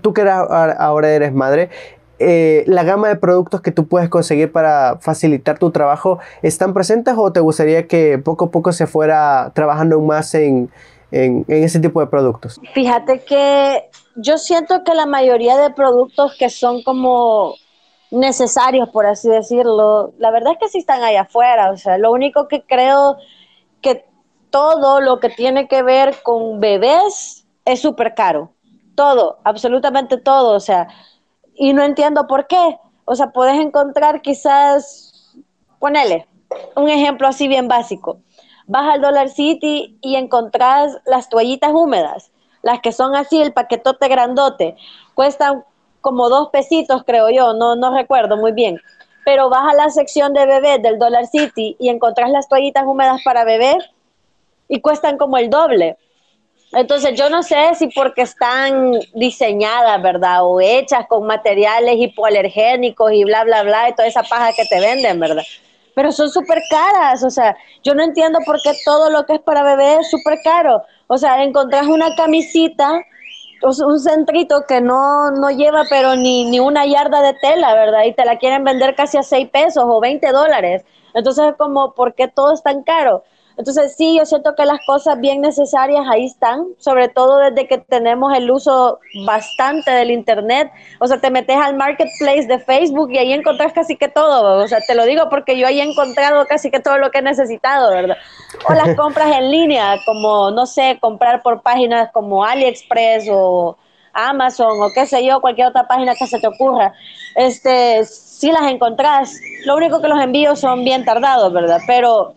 tú 0.02 0.14
que 0.14 0.22
ahora 0.22 1.10
eres 1.10 1.34
madre, 1.34 1.70
eh, 2.22 2.66
la 2.68 2.84
gama 2.84 3.08
de 3.08 3.16
productos 3.16 3.62
que 3.62 3.72
tú 3.72 3.88
puedes 3.88 4.10
conseguir 4.10 4.52
para 4.52 4.98
facilitar 5.00 5.58
tu 5.58 5.72
trabajo 5.72 6.20
están 6.42 6.74
presentes 6.74 7.14
o 7.18 7.32
te 7.32 7.40
gustaría 7.40 7.88
que 7.88 8.18
poco 8.18 8.46
a 8.46 8.52
poco 8.52 8.74
se 8.74 8.88
fuera 8.88 9.54
trabajando 9.56 10.02
más 10.02 10.36
en, 10.36 10.70
ese 11.12 11.80
tipo 11.80 12.00
de 12.00 12.08
productos? 12.08 12.60
Fíjate 12.74 13.24
que 13.24 13.90
yo 14.16 14.38
siento 14.38 14.84
que 14.84 14.94
la 14.94 15.06
mayoría 15.06 15.58
de 15.58 15.72
productos 15.72 16.36
que 16.38 16.50
son 16.50 16.84
como 16.84 17.56
necesarios, 18.12 18.90
por 18.90 19.06
así 19.06 19.30
decirlo, 19.30 20.14
la 20.18 20.32
verdad 20.32 20.54
es 20.54 20.60
que 20.60 20.68
sí 20.68 20.80
están 20.80 21.04
allá 21.04 21.22
afuera. 21.22 21.72
O 21.72 21.78
sea, 21.78 21.98
lo 21.98 22.12
único 22.12 22.48
que 22.48 22.64
creo 22.64 23.18
que 23.82 24.06
todo 24.50 25.00
lo 25.00 25.20
que 25.20 25.30
tiene 25.30 25.68
que 25.68 25.84
ver 25.84 26.16
con 26.24 26.60
bebés 26.60 27.46
es 27.66 27.82
súper 27.82 28.16
caro. 28.16 28.52
Todo, 28.96 29.40
absolutamente 29.44 30.18
todo. 30.18 30.56
O 30.56 30.60
sea, 30.60 30.88
y 31.56 31.74
no 31.74 31.84
entiendo 31.84 32.28
por 32.28 32.48
qué. 32.48 32.78
O 33.06 33.16
sea, 33.16 33.32
puedes 33.32 33.60
encontrar 33.60 34.22
quizás, 34.22 35.36
ponele, 35.80 36.28
un 36.76 36.90
ejemplo 36.90 37.28
así 37.28 37.48
bien 37.48 37.68
básico. 37.68 38.20
Vas 38.70 38.88
al 38.94 39.02
Dollar 39.02 39.30
City 39.30 39.98
y 40.00 40.16
encontrás 40.16 40.96
las 41.08 41.28
toallitas 41.28 41.72
húmedas, 41.74 42.30
las 42.62 42.82
que 42.82 42.92
son 42.92 43.16
así, 43.16 43.42
el 43.42 43.52
paquetote 43.52 44.08
grandote. 44.08 44.78
Cuestan 45.16 45.64
como 46.02 46.30
dos 46.30 46.50
pesitos, 46.50 47.04
creo 47.04 47.32
yo, 47.32 47.54
no, 47.54 47.76
no 47.76 47.98
recuerdo 47.98 48.38
muy 48.38 48.52
bien. 48.52 48.80
Pero 49.26 49.50
vas 49.50 49.74
a 49.74 49.76
la 49.76 49.90
sección 49.90 50.34
de 50.34 50.46
bebé 50.46 50.78
del 50.78 51.00
Dollar 51.00 51.26
City 51.26 51.78
y 51.80 51.90
encontrás 51.90 52.30
las 52.30 52.48
toallitas 52.48 52.86
húmedas 52.86 53.24
para 53.24 53.44
bebé 53.44 53.76
y 54.68 54.82
cuestan 54.82 55.18
como 55.18 55.40
el 55.40 55.50
doble. 55.50 55.98
Entonces 56.72 57.18
yo 57.18 57.28
no 57.32 57.42
sé 57.42 57.74
si 57.74 57.88
porque 57.88 58.22
están 58.22 59.00
diseñadas, 59.16 60.00
¿verdad? 60.00 60.46
O 60.46 60.62
hechas 60.62 61.08
con 61.08 61.26
materiales 61.26 61.96
hipoalergénicos 61.98 63.14
y 63.14 63.24
bla, 63.24 63.46
bla, 63.46 63.64
bla, 63.64 63.90
y 63.90 63.96
toda 63.96 64.08
esa 64.08 64.22
paja 64.22 64.54
que 64.54 64.66
te 64.66 64.80
venden, 64.80 65.20
¿verdad? 65.20 65.42
Pero 66.00 66.14
son 66.14 66.30
súper 66.30 66.62
caras, 66.70 67.26
o 67.26 67.30
sea, 67.30 67.58
yo 67.84 67.94
no 67.94 68.02
entiendo 68.02 68.40
por 68.46 68.62
qué 68.62 68.72
todo 68.86 69.10
lo 69.10 69.26
que 69.26 69.34
es 69.34 69.42
para 69.42 69.64
bebé 69.64 69.98
es 69.98 70.10
súper 70.10 70.40
caro. 70.42 70.82
O 71.08 71.18
sea, 71.18 71.44
encontrás 71.44 71.88
una 71.88 72.16
camisita, 72.16 73.02
un 73.62 74.00
centrito 74.00 74.64
que 74.66 74.80
no, 74.80 75.30
no 75.32 75.50
lleva 75.50 75.84
pero 75.90 76.16
ni, 76.16 76.50
ni 76.50 76.62
una 76.62 76.86
yarda 76.86 77.22
de 77.22 77.34
tela, 77.42 77.74
¿verdad? 77.74 78.06
Y 78.06 78.14
te 78.14 78.24
la 78.24 78.38
quieren 78.38 78.64
vender 78.64 78.96
casi 78.96 79.18
a 79.18 79.24
6 79.24 79.50
pesos 79.50 79.84
o 79.86 80.00
20 80.00 80.26
dólares. 80.32 80.86
Entonces 81.14 81.50
es 81.50 81.56
como, 81.58 81.94
¿por 81.94 82.16
qué 82.16 82.30
todo 82.30 82.54
es 82.54 82.64
tan 82.64 82.84
caro? 82.84 83.26
Entonces 83.60 83.94
sí, 83.98 84.18
yo 84.18 84.26
siento 84.26 84.56
que 84.56 84.66
las 84.66 84.80
cosas 84.86 85.20
bien 85.20 85.42
necesarias 85.42 86.06
ahí 86.10 86.28
están, 86.28 86.66
sobre 86.78 87.10
todo 87.10 87.40
desde 87.40 87.68
que 87.68 87.78
tenemos 87.78 88.34
el 88.34 88.50
uso 88.50 89.00
bastante 89.26 89.92
del 89.92 90.12
Internet. 90.12 90.72
O 91.02 91.08
sea, 91.08 91.20
te 91.20 91.30
metes 91.30 91.58
al 91.58 91.76
marketplace 91.76 92.48
de 92.48 92.60
Facebook 92.60 93.12
y 93.12 93.18
ahí 93.18 93.34
encontrás 93.34 93.74
casi 93.74 93.98
que 93.98 94.08
todo. 94.08 94.64
O 94.64 94.68
sea, 94.70 94.80
te 94.80 94.96
lo 94.96 95.04
digo 95.04 95.28
porque 95.30 95.58
yo 95.58 95.68
ahí 95.68 95.82
he 95.82 95.84
encontrado 95.84 96.46
casi 96.46 96.72
que 96.72 96.80
todo 96.80 96.98
lo 97.00 97.12
que 97.12 97.18
he 97.18 97.22
necesitado, 97.22 97.90
¿verdad? 97.90 98.16
O 98.70 98.74
las 98.74 98.96
compras 98.96 99.36
en 99.36 99.52
línea, 99.52 99.98
como, 100.06 100.52
no 100.52 100.66
sé, 100.66 100.98
comprar 101.02 101.42
por 101.42 101.62
páginas 101.62 102.12
como 102.14 102.46
AliExpress 102.46 103.28
o 103.30 103.78
Amazon 104.14 104.82
o 104.82 104.88
qué 104.96 105.06
sé 105.06 105.26
yo, 105.26 105.42
cualquier 105.42 105.68
otra 105.68 105.86
página 105.86 106.16
que 106.16 106.28
se 106.28 106.40
te 106.40 106.48
ocurra. 106.48 106.94
Este, 107.36 108.06
sí 108.06 108.54
las 108.54 108.72
encontrás. 108.72 109.38
Lo 109.66 109.76
único 109.76 110.02
que 110.02 110.08
los 110.08 110.22
envíos 110.22 110.62
son 110.62 110.86
bien 110.86 111.04
tardados, 111.04 111.52
¿verdad? 111.52 111.82
Pero 111.86 112.36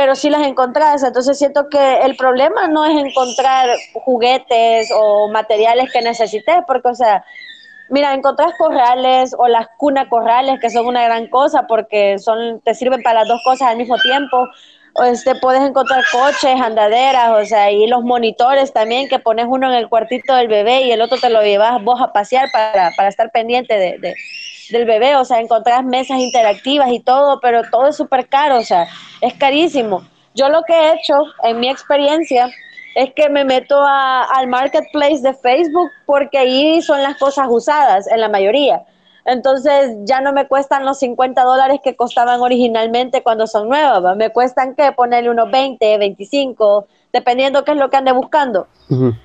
pero 0.00 0.14
si 0.14 0.30
las 0.30 0.46
encontrás. 0.46 1.02
Entonces 1.02 1.36
siento 1.36 1.68
que 1.68 1.98
el 1.98 2.16
problema 2.16 2.68
no 2.68 2.86
es 2.86 2.96
encontrar 2.96 3.68
juguetes 3.92 4.90
o 4.96 5.28
materiales 5.28 5.92
que 5.92 6.00
necesites, 6.00 6.56
porque, 6.66 6.88
o 6.88 6.94
sea, 6.94 7.22
mira, 7.90 8.14
encontrás 8.14 8.54
corrales 8.56 9.34
o 9.36 9.46
las 9.46 9.68
cunas 9.76 10.08
corrales, 10.08 10.58
que 10.58 10.70
son 10.70 10.86
una 10.86 11.04
gran 11.04 11.26
cosa 11.26 11.66
porque 11.66 12.18
son, 12.18 12.60
te 12.60 12.72
sirven 12.72 13.02
para 13.02 13.20
las 13.20 13.28
dos 13.28 13.42
cosas 13.44 13.68
al 13.68 13.76
mismo 13.76 13.98
tiempo. 13.98 14.48
O 14.94 15.04
este, 15.04 15.34
puedes 15.34 15.60
encontrar 15.60 16.02
coches, 16.10 16.58
andaderas, 16.58 17.32
o 17.32 17.44
sea, 17.44 17.70
y 17.70 17.86
los 17.86 18.02
monitores 18.02 18.72
también, 18.72 19.06
que 19.06 19.18
pones 19.18 19.44
uno 19.50 19.68
en 19.70 19.74
el 19.74 19.90
cuartito 19.90 20.34
del 20.34 20.48
bebé 20.48 20.80
y 20.80 20.92
el 20.92 21.02
otro 21.02 21.18
te 21.18 21.28
lo 21.28 21.42
llevas 21.42 21.84
vos 21.84 22.00
a 22.00 22.14
pasear 22.14 22.48
para, 22.50 22.90
para 22.96 23.10
estar 23.10 23.30
pendiente 23.30 23.74
de, 23.74 23.98
de 23.98 24.14
del 24.70 24.84
bebé, 24.84 25.16
o 25.16 25.24
sea, 25.24 25.40
encontrás 25.40 25.84
mesas 25.84 26.18
interactivas 26.18 26.90
y 26.90 27.00
todo, 27.00 27.40
pero 27.40 27.62
todo 27.70 27.88
es 27.88 27.96
súper 27.96 28.28
caro, 28.28 28.58
o 28.58 28.64
sea, 28.64 28.86
es 29.20 29.34
carísimo. 29.34 30.02
Yo 30.34 30.48
lo 30.48 30.62
que 30.62 30.72
he 30.72 30.94
hecho 30.94 31.22
en 31.42 31.60
mi 31.60 31.68
experiencia 31.68 32.48
es 32.94 33.12
que 33.14 33.28
me 33.28 33.44
meto 33.44 33.80
al 33.82 34.46
marketplace 34.48 35.20
de 35.20 35.34
Facebook 35.34 35.90
porque 36.06 36.38
ahí 36.38 36.82
son 36.82 37.02
las 37.02 37.16
cosas 37.18 37.46
usadas 37.48 38.06
en 38.08 38.20
la 38.20 38.28
mayoría. 38.28 38.84
Entonces 39.24 39.96
ya 40.04 40.20
no 40.20 40.32
me 40.32 40.48
cuestan 40.48 40.84
los 40.84 40.98
50 40.98 41.42
dólares 41.42 41.80
que 41.84 41.94
costaban 41.94 42.40
originalmente 42.40 43.22
cuando 43.22 43.46
son 43.46 43.68
nuevas, 43.68 44.16
me 44.16 44.30
cuestan 44.30 44.74
que 44.74 44.90
ponerle 44.92 45.30
unos 45.30 45.50
20, 45.50 45.98
25, 45.98 46.86
dependiendo 47.12 47.64
qué 47.64 47.72
es 47.72 47.76
lo 47.76 47.90
que 47.90 47.96
ande 47.96 48.12
buscando. 48.12 48.66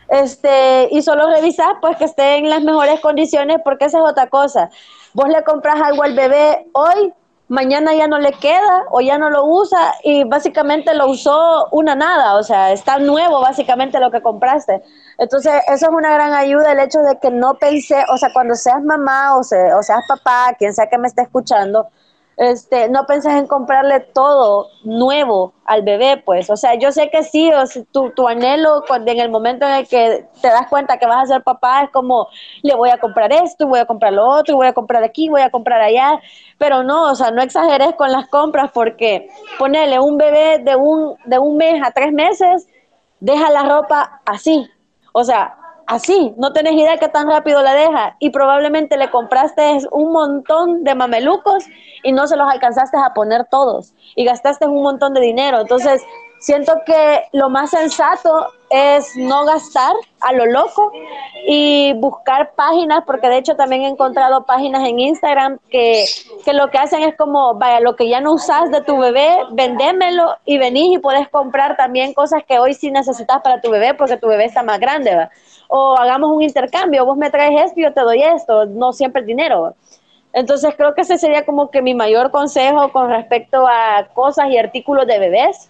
este, 0.10 0.90
y 0.92 1.02
solo 1.02 1.28
revisar 1.30 1.78
pues 1.82 1.98
que 1.98 2.06
esté 2.06 2.38
en 2.38 2.50
las 2.50 2.62
mejores 2.62 3.00
condiciones 3.00 3.58
porque 3.64 3.86
esa 3.86 4.00
es 4.00 4.04
otra 4.04 4.28
cosa. 4.28 4.70
Vos 5.16 5.30
le 5.30 5.46
compras 5.46 5.82
algo 5.82 6.04
al 6.04 6.14
bebé 6.14 6.68
hoy, 6.74 7.14
mañana 7.48 7.96
ya 7.96 8.06
no 8.06 8.20
le 8.20 8.34
queda 8.34 8.84
o 8.92 9.00
ya 9.00 9.18
no 9.18 9.30
lo 9.30 9.46
usa 9.46 9.94
y 10.04 10.26
básicamente 10.26 10.94
lo 10.94 11.08
usó 11.08 11.70
una 11.72 11.96
nada, 11.96 12.36
o 12.36 12.44
sea, 12.44 12.74
está 12.74 12.98
nuevo 12.98 13.40
básicamente 13.40 13.98
lo 14.02 14.12
que 14.12 14.22
compraste. 14.22 14.84
Entonces, 15.18 15.54
eso 15.68 15.86
es 15.86 15.92
una 15.94 16.14
gran 16.14 16.34
ayuda, 16.34 16.74
el 16.74 16.80
hecho 16.80 17.00
de 17.00 17.18
que 17.22 17.32
no 17.32 17.54
pensé, 17.54 18.04
o 18.10 18.18
sea, 18.18 18.34
cuando 18.34 18.56
seas 18.56 18.84
mamá 18.84 19.38
o, 19.38 19.40
o 19.40 19.84
seas 19.84 20.04
papá, 20.06 20.54
quien 20.60 20.74
sea 20.74 20.88
que 20.90 20.98
me 20.98 21.08
esté 21.08 21.22
escuchando, 21.22 21.88
este, 22.38 22.90
no 22.90 23.06
penses 23.06 23.34
en 23.34 23.48
comprarle 23.48 24.02
todo 24.02 24.70
nuevo 24.84 25.54
al 25.66 25.84
bebé, 25.84 26.22
pues. 26.26 26.50
O 26.50 26.58
sea, 26.58 26.76
yo 26.76 26.92
sé 26.92 27.10
que 27.10 27.24
sí, 27.24 27.50
o 27.52 27.64
tu, 27.92 28.10
tu, 28.12 28.28
anhelo 28.28 28.84
cuando, 28.88 29.12
en 29.12 29.20
el 29.20 29.30
momento 29.30 29.66
en 29.66 29.74
el 29.76 29.88
que 29.88 30.28
te 30.42 30.48
das 30.50 30.68
cuenta 30.68 30.98
que 30.98 31.06
vas 31.06 31.24
a 31.24 31.36
ser 31.36 31.44
papá 31.44 31.84
es 31.84 31.92
como, 31.92 32.28
le 32.62 32.76
voy 32.76 32.90
a 32.90 32.98
comprar 32.98 33.32
esto, 33.32 33.68
voy 33.68 33.80
a 33.80 33.86
comprar 33.86 34.14
lo 34.14 34.28
otro, 34.28 34.58
voy 34.58 34.68
a 34.68 34.74
comprar 34.74 35.04
aquí, 35.04 35.30
voy 35.30 35.42
a 35.42 35.50
comprar 35.50 35.82
allá. 35.82 36.20
Pero 36.58 36.84
no, 36.84 37.12
o 37.12 37.16
sea, 37.16 37.32
no 37.32 37.42
exageres 37.42 37.96
con 37.96 38.12
las 38.12 38.28
compras 38.28 38.72
porque 38.74 39.30
ponerle 39.58 40.00
un 40.00 40.18
bebé 40.18 40.60
de 40.60 40.76
un, 40.76 41.16
de 41.26 41.40
un 41.40 41.56
mes 41.58 41.82
a 41.86 41.92
tres 41.92 42.12
meses, 42.12 42.68
deja 43.20 43.50
la 43.50 43.64
ropa 43.64 44.22
así. 44.26 44.70
O 45.14 45.24
sea, 45.24 45.58
así, 45.88 46.34
no 46.38 46.54
tenés 46.54 46.74
idea 46.74 46.98
que 46.98 47.10
tan 47.10 47.28
rápido 47.28 47.62
la 47.62 47.74
deja 47.74 48.16
y 48.20 48.30
probablemente 48.30 48.98
le 48.98 49.10
compraste 49.10 49.80
un 49.92 50.12
montón 50.12 50.84
de 50.84 50.96
mamelucos 50.96 51.66
y 52.04 52.12
no 52.12 52.28
se 52.28 52.36
los 52.36 52.50
alcanzaste 52.50 52.98
a 52.98 53.14
poner 53.14 53.46
todos 53.50 53.94
y 54.16 54.26
gastaste 54.26 54.66
un 54.66 54.84
montón 54.84 55.14
de 55.14 55.22
dinero. 55.22 55.62
Entonces, 55.62 56.04
siento 56.40 56.74
que 56.86 57.24
lo 57.34 57.50
más 57.50 57.72
sensato 57.72 58.48
es 58.76 59.16
no 59.16 59.46
gastar 59.46 59.96
a 60.20 60.34
lo 60.34 60.46
loco 60.46 60.92
y 61.48 61.94
buscar 61.94 62.52
páginas, 62.56 63.04
porque 63.06 63.30
de 63.30 63.38
hecho 63.38 63.56
también 63.56 63.84
he 63.84 63.88
encontrado 63.88 64.46
páginas 64.46 64.88
en 64.88 65.00
Instagram 65.00 65.60
que, 65.70 66.04
que 66.44 66.54
lo 66.54 66.70
que 66.70 66.78
hacen 66.78 67.04
es 67.04 67.16
como, 67.16 67.54
vaya, 67.56 67.80
lo 67.80 67.96
que 67.96 68.10
ya 68.10 68.20
no 68.20 68.34
usas 68.34 68.72
de 68.72 68.82
tu 68.82 68.98
bebé, 68.98 69.30
vendémelo 69.52 70.36
y 70.44 70.58
venís 70.58 70.98
y 70.98 71.00
puedes 71.00 71.30
comprar 71.30 71.78
también 71.78 72.14
cosas 72.14 72.44
que 72.44 72.60
hoy 72.60 72.74
sí 72.74 72.92
necesitas 72.92 73.42
para 73.42 73.62
tu 73.62 73.72
bebé 73.72 73.94
porque 73.94 74.18
tu 74.18 74.28
bebé 74.28 74.46
está 74.46 74.62
más 74.62 74.80
grande, 74.80 75.16
¿va? 75.16 75.30
O 75.68 75.98
hagamos 75.98 76.32
un 76.32 76.42
intercambio, 76.42 77.06
vos 77.06 77.18
me 77.18 77.30
traes 77.30 77.68
esto 77.68 77.80
y 77.80 77.84
yo 77.84 77.94
te 77.94 78.02
doy 78.02 78.22
esto, 78.22 78.66
no 78.66 78.92
siempre 78.92 79.22
el 79.22 79.28
dinero. 79.28 79.76
Entonces 80.34 80.74
creo 80.76 80.94
que 80.94 81.02
ese 81.02 81.18
sería 81.18 81.46
como 81.46 81.72
que 81.72 81.82
mi 81.82 81.94
mayor 81.94 82.30
consejo 82.30 82.92
con 82.92 83.10
respecto 83.10 83.66
a 83.66 84.10
cosas 84.14 84.50
y 84.50 84.58
artículos 84.58 85.08
de 85.08 85.18
bebés 85.18 85.70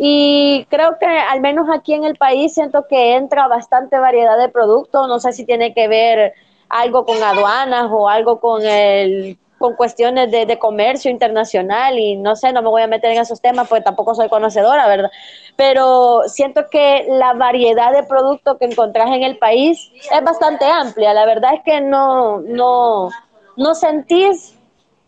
y 0.00 0.64
creo 0.70 0.96
que 0.98 1.06
al 1.06 1.40
menos 1.40 1.68
aquí 1.68 1.92
en 1.92 2.04
el 2.04 2.16
país 2.16 2.54
siento 2.54 2.86
que 2.88 3.16
entra 3.16 3.48
bastante 3.48 3.98
variedad 3.98 4.38
de 4.38 4.48
productos. 4.48 5.08
No 5.08 5.18
sé 5.18 5.32
si 5.32 5.44
tiene 5.44 5.74
que 5.74 5.88
ver 5.88 6.34
algo 6.68 7.04
con 7.04 7.20
aduanas 7.20 7.88
o 7.90 8.08
algo 8.08 8.38
con 8.38 8.64
el 8.64 9.36
con 9.58 9.74
cuestiones 9.74 10.30
de, 10.30 10.46
de, 10.46 10.56
comercio 10.56 11.10
internacional 11.10 11.98
y 11.98 12.14
no 12.16 12.36
sé, 12.36 12.52
no 12.52 12.62
me 12.62 12.68
voy 12.68 12.82
a 12.82 12.86
meter 12.86 13.10
en 13.10 13.20
esos 13.20 13.40
temas 13.40 13.66
porque 13.66 13.82
tampoco 13.82 14.14
soy 14.14 14.28
conocedora, 14.28 14.86
¿verdad? 14.86 15.10
Pero 15.56 16.22
siento 16.26 16.66
que 16.70 17.06
la 17.08 17.32
variedad 17.32 17.92
de 17.92 18.04
productos 18.04 18.56
que 18.58 18.66
encontrás 18.66 19.08
en 19.08 19.24
el 19.24 19.36
país 19.36 19.90
es 20.12 20.22
bastante 20.22 20.64
amplia. 20.64 21.12
La 21.12 21.26
verdad 21.26 21.54
es 21.54 21.62
que 21.64 21.80
no, 21.80 22.38
no, 22.42 23.08
no 23.56 23.74
sentís 23.74 24.57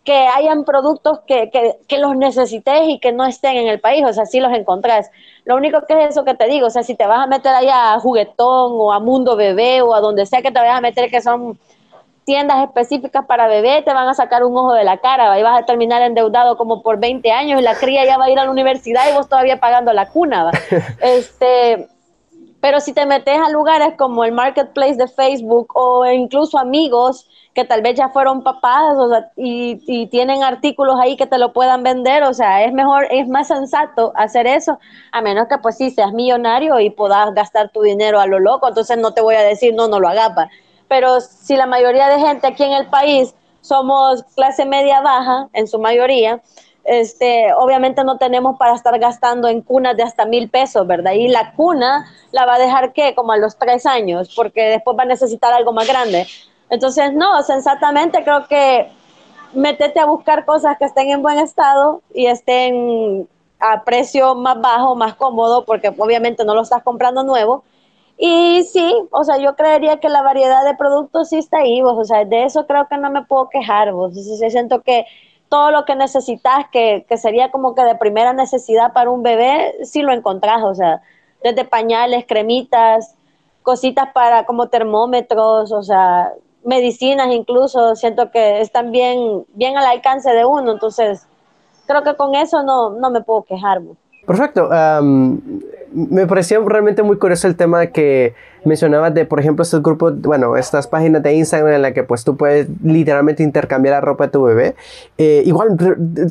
que 0.03 0.13
hayan 0.13 0.63
productos 0.63 1.19
que, 1.27 1.51
que, 1.51 1.77
que, 1.87 1.99
los 1.99 2.15
necesites 2.15 2.81
y 2.87 2.99
que 2.99 3.11
no 3.11 3.25
estén 3.25 3.57
en 3.57 3.67
el 3.67 3.79
país, 3.79 4.03
o 4.03 4.13
sea, 4.13 4.25
sí 4.25 4.39
los 4.39 4.51
encontrás. 4.51 5.11
Lo 5.45 5.55
único 5.55 5.85
que 5.85 5.93
es 5.93 6.11
eso 6.11 6.25
que 6.25 6.33
te 6.33 6.47
digo, 6.47 6.67
o 6.67 6.69
sea, 6.71 6.81
si 6.81 6.95
te 6.95 7.05
vas 7.05 7.19
a 7.19 7.27
meter 7.27 7.53
allá 7.53 7.93
a 7.93 7.99
Juguetón 7.99 8.73
o 8.73 8.91
a 8.91 8.99
Mundo 8.99 9.35
Bebé 9.35 9.81
o 9.81 9.93
a 9.93 10.01
donde 10.01 10.25
sea 10.25 10.41
que 10.41 10.51
te 10.51 10.59
vayas 10.59 10.77
a 10.77 10.81
meter 10.81 11.09
que 11.11 11.21
son 11.21 11.59
tiendas 12.25 12.63
específicas 12.63 13.25
para 13.25 13.47
bebé, 13.47 13.81
te 13.83 13.93
van 13.93 14.07
a 14.07 14.13
sacar 14.13 14.43
un 14.43 14.55
ojo 14.55 14.73
de 14.73 14.83
la 14.83 14.97
cara 14.97 15.37
y 15.39 15.43
vas 15.43 15.61
a 15.61 15.65
terminar 15.65 16.01
endeudado 16.01 16.55
como 16.55 16.81
por 16.81 16.99
20 16.99 17.31
años 17.31 17.59
y 17.59 17.63
la 17.63 17.75
cría 17.75 18.05
ya 18.05 18.17
va 18.17 18.25
a 18.25 18.29
ir 18.29 18.39
a 18.39 18.45
la 18.45 18.51
universidad 18.51 19.09
y 19.09 19.13
vos 19.13 19.27
todavía 19.27 19.59
pagando 19.59 19.91
la 19.93 20.09
cuna. 20.09 20.51
este, 21.01 21.87
pero 22.61 22.79
si 22.79 22.93
te 22.93 23.05
metes 23.05 23.39
a 23.39 23.49
lugares 23.49 23.95
como 23.97 24.23
el 24.23 24.31
marketplace 24.31 24.95
de 24.95 25.07
Facebook 25.07 25.71
o 25.75 26.05
incluso 26.05 26.59
amigos 26.59 27.27
que 27.53 27.65
tal 27.65 27.81
vez 27.81 27.95
ya 27.95 28.09
fueron 28.09 28.43
papás 28.43 28.95
y, 29.35 29.81
y, 29.85 30.07
tienen 30.07 30.43
artículos 30.43 30.95
ahí 31.01 31.17
que 31.17 31.25
te 31.25 31.37
lo 31.37 31.51
puedan 31.51 31.83
vender, 31.83 32.23
o 32.23 32.33
sea, 32.33 32.63
es 32.63 32.71
mejor, 32.71 33.07
es 33.09 33.27
más 33.27 33.47
sensato 33.47 34.13
hacer 34.15 34.47
eso, 34.47 34.79
a 35.11 35.21
menos 35.21 35.47
que 35.49 35.57
pues 35.57 35.75
sí 35.75 35.91
seas 35.91 36.13
millonario 36.13 36.79
y 36.79 36.91
puedas 36.91 37.33
gastar 37.33 37.69
tu 37.69 37.81
dinero 37.81 38.21
a 38.21 38.27
lo 38.27 38.39
loco, 38.39 38.69
entonces 38.69 38.97
no 38.99 39.13
te 39.13 39.21
voy 39.21 39.35
a 39.35 39.41
decir, 39.41 39.73
no, 39.73 39.89
no 39.89 39.99
lo 39.99 40.07
hagas, 40.07 40.31
pero 40.87 41.19
si 41.19 41.57
la 41.57 41.65
mayoría 41.65 42.07
de 42.07 42.19
gente 42.19 42.47
aquí 42.47 42.63
en 42.63 42.73
el 42.73 42.87
país 42.87 43.35
somos 43.61 44.23
clase 44.35 44.65
media 44.65 45.01
baja, 45.01 45.49
en 45.53 45.67
su 45.67 45.79
mayoría, 45.79 46.41
este, 46.83 47.53
obviamente 47.53 48.03
no 48.03 48.17
tenemos 48.17 48.57
para 48.57 48.73
estar 48.73 48.97
gastando 48.99 49.47
en 49.47 49.61
cunas 49.61 49.95
de 49.95 50.03
hasta 50.03 50.25
mil 50.25 50.49
pesos, 50.49 50.85
¿verdad? 50.87 51.13
Y 51.13 51.27
la 51.27 51.53
cuna 51.53 52.11
la 52.31 52.45
va 52.45 52.55
a 52.55 52.59
dejar 52.59 52.93
que 52.93 53.13
como 53.15 53.31
a 53.31 53.37
los 53.37 53.57
tres 53.57 53.85
años, 53.85 54.33
porque 54.35 54.63
después 54.63 54.97
va 54.97 55.03
a 55.03 55.07
necesitar 55.07 55.53
algo 55.53 55.73
más 55.73 55.87
grande. 55.87 56.25
Entonces, 56.69 57.13
no, 57.13 57.41
sensatamente 57.43 58.23
creo 58.23 58.47
que 58.47 58.89
metete 59.53 59.99
a 59.99 60.05
buscar 60.05 60.45
cosas 60.45 60.77
que 60.77 60.85
estén 60.85 61.09
en 61.09 61.21
buen 61.21 61.37
estado 61.37 62.01
y 62.13 62.27
estén 62.27 63.27
a 63.59 63.83
precio 63.83 64.33
más 64.35 64.59
bajo, 64.59 64.95
más 64.95 65.15
cómodo, 65.15 65.65
porque 65.65 65.93
obviamente 65.97 66.45
no 66.45 66.55
lo 66.55 66.61
estás 66.61 66.81
comprando 66.83 67.23
nuevo. 67.23 67.63
Y 68.17 68.63
sí, 68.63 68.93
o 69.11 69.23
sea, 69.23 69.37
yo 69.37 69.55
creería 69.55 69.99
que 69.99 70.09
la 70.09 70.21
variedad 70.21 70.63
de 70.63 70.75
productos 70.75 71.29
sí 71.29 71.37
está 71.37 71.59
ahí, 71.59 71.81
vos, 71.81 71.97
o 71.97 72.05
sea, 72.05 72.23
de 72.23 72.43
eso 72.43 72.67
creo 72.67 72.87
que 72.87 72.97
no 72.97 73.09
me 73.09 73.23
puedo 73.23 73.49
quejar, 73.49 73.93
vos. 73.93 74.13
siento 74.13 74.81
que 74.81 75.05
todo 75.51 75.69
lo 75.69 75.83
que 75.83 75.97
necesitas, 75.97 76.67
que, 76.71 77.05
que 77.09 77.17
sería 77.17 77.51
como 77.51 77.75
que 77.75 77.83
de 77.83 77.95
primera 77.95 78.31
necesidad 78.31 78.93
para 78.93 79.09
un 79.09 79.21
bebé, 79.21 79.75
sí 79.83 80.01
lo 80.01 80.13
encontrás, 80.13 80.63
o 80.63 80.73
sea, 80.73 81.01
desde 81.43 81.65
pañales, 81.65 82.23
cremitas, 82.25 83.15
cositas 83.61 84.13
para 84.13 84.45
como 84.45 84.69
termómetros, 84.69 85.73
o 85.73 85.83
sea, 85.83 86.31
medicinas 86.63 87.27
incluso, 87.33 87.97
siento 87.97 88.31
que 88.31 88.61
están 88.61 88.93
bien, 88.93 89.45
bien 89.49 89.77
al 89.77 89.87
alcance 89.87 90.31
de 90.31 90.45
uno, 90.45 90.71
entonces 90.71 91.27
creo 91.85 92.01
que 92.01 92.15
con 92.15 92.33
eso 92.33 92.63
no, 92.63 92.91
no 92.91 93.11
me 93.11 93.19
puedo 93.19 93.43
quejar. 93.43 93.81
Perfecto. 94.25 94.69
Me 95.93 96.27
pareció 96.27 96.67
realmente 96.67 97.03
muy 97.03 97.17
curioso 97.17 97.47
el 97.47 97.55
tema 97.55 97.87
que 97.87 98.33
mencionabas 98.63 99.13
de, 99.13 99.25
por 99.25 99.39
ejemplo, 99.39 99.63
estos 99.63 99.81
grupos, 99.81 100.21
bueno, 100.21 100.55
estas 100.55 100.87
páginas 100.87 101.23
de 101.23 101.33
Instagram 101.33 101.73
en 101.73 101.81
la 101.81 101.93
que 101.93 102.03
pues 102.03 102.23
tú 102.23 102.37
puedes 102.37 102.67
literalmente 102.83 103.43
intercambiar 103.43 103.95
la 103.95 104.01
ropa 104.01 104.25
de 104.25 104.31
tu 104.31 104.43
bebé. 104.43 104.75
Eh, 105.17 105.41
igual, 105.45 105.75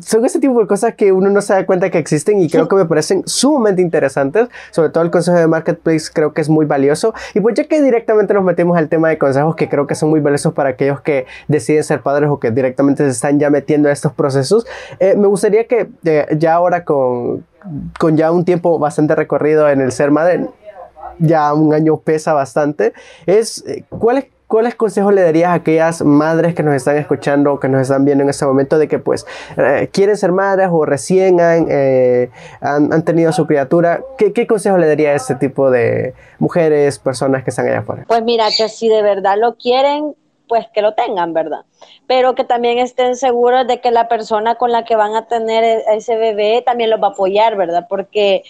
son 0.03 0.25
ese 0.25 0.39
tipo 0.39 0.59
de 0.59 0.67
cosas 0.67 0.95
que 0.95 1.11
uno 1.11 1.29
no 1.29 1.41
se 1.41 1.53
da 1.53 1.65
cuenta 1.65 1.89
que 1.89 1.97
existen 1.97 2.41
y 2.41 2.49
creo 2.49 2.67
que 2.67 2.75
me 2.75 2.85
parecen 2.85 3.23
sumamente 3.25 3.81
interesantes. 3.81 4.47
Sobre 4.71 4.89
todo 4.89 5.03
el 5.03 5.11
consejo 5.11 5.37
de 5.37 5.47
Marketplace 5.47 6.09
creo 6.13 6.33
que 6.33 6.41
es 6.41 6.49
muy 6.49 6.65
valioso. 6.65 7.13
Y 7.33 7.41
pues 7.41 7.55
ya 7.55 7.65
que 7.65 7.81
directamente 7.81 8.33
nos 8.33 8.43
metemos 8.43 8.77
al 8.77 8.87
tema 8.87 9.09
de 9.09 9.17
consejos 9.17 9.55
que 9.55 9.67
creo 9.67 9.87
que 9.87 9.95
son 9.95 10.09
muy 10.09 10.21
valiosos 10.21 10.53
para 10.53 10.69
aquellos 10.69 11.01
que 11.01 11.25
deciden 11.47 11.83
ser 11.83 12.01
padres 12.01 12.29
o 12.29 12.39
que 12.39 12.51
directamente 12.51 13.03
se 13.03 13.09
están 13.09 13.39
ya 13.39 13.49
metiendo 13.49 13.89
a 13.89 13.91
estos 13.91 14.13
procesos, 14.13 14.65
eh, 14.99 15.15
me 15.17 15.27
gustaría 15.27 15.67
que 15.67 15.89
eh, 16.05 16.27
ya 16.37 16.53
ahora 16.53 16.85
con, 16.85 17.43
con 17.99 18.17
ya 18.17 18.31
un 18.31 18.45
tiempo 18.45 18.79
bastante 18.79 19.15
recorrido 19.15 19.50
en 19.51 19.81
el 19.81 19.91
ser 19.91 20.11
madre, 20.11 20.47
ya 21.19 21.53
un 21.53 21.73
año 21.73 21.97
pesa 21.97 22.33
bastante, 22.33 22.93
es 23.25 23.63
¿cuáles, 23.89 24.25
¿cuáles 24.47 24.75
consejos 24.75 25.13
le 25.13 25.21
darías 25.21 25.49
a 25.49 25.53
aquellas 25.53 26.01
madres 26.01 26.55
que 26.55 26.63
nos 26.63 26.75
están 26.75 26.97
escuchando, 26.97 27.59
que 27.59 27.69
nos 27.69 27.81
están 27.81 28.05
viendo 28.05 28.23
en 28.23 28.29
este 28.29 28.45
momento, 28.45 28.77
de 28.77 28.87
que 28.87 28.99
pues 28.99 29.25
eh, 29.57 29.89
quieren 29.91 30.17
ser 30.17 30.31
madres 30.31 30.69
o 30.71 30.85
recién 30.85 31.37
eh, 31.39 32.29
han, 32.59 32.91
han, 32.91 33.05
tenido 33.05 33.31
su 33.31 33.45
criatura? 33.47 34.01
¿Qué, 34.17 34.33
¿Qué 34.33 34.47
consejo 34.47 34.77
le 34.77 34.87
daría 34.87 35.11
a 35.11 35.15
este 35.15 35.35
tipo 35.35 35.71
de 35.71 36.13
mujeres, 36.39 36.99
personas 36.99 37.43
que 37.43 37.51
están 37.51 37.67
allá 37.67 37.79
afuera? 37.79 38.05
Pues 38.07 38.23
mira, 38.23 38.47
que 38.55 38.67
si 38.67 38.89
de 38.89 39.01
verdad 39.01 39.35
lo 39.39 39.55
quieren, 39.55 40.15
pues 40.51 40.67
que 40.73 40.81
lo 40.81 40.95
tengan, 40.95 41.33
¿verdad? 41.33 41.61
Pero 42.07 42.35
que 42.35 42.43
también 42.43 42.77
estén 42.77 43.15
seguros 43.15 43.65
de 43.67 43.79
que 43.79 43.89
la 43.89 44.09
persona 44.09 44.55
con 44.55 44.73
la 44.73 44.83
que 44.83 44.97
van 44.97 45.15
a 45.15 45.25
tener 45.25 45.63
e, 45.63 45.95
ese 45.95 46.17
bebé 46.17 46.61
también 46.61 46.89
los 46.89 47.01
va 47.01 47.07
a 47.07 47.11
apoyar, 47.11 47.55
¿verdad? 47.55 47.85
Porque 47.87 48.43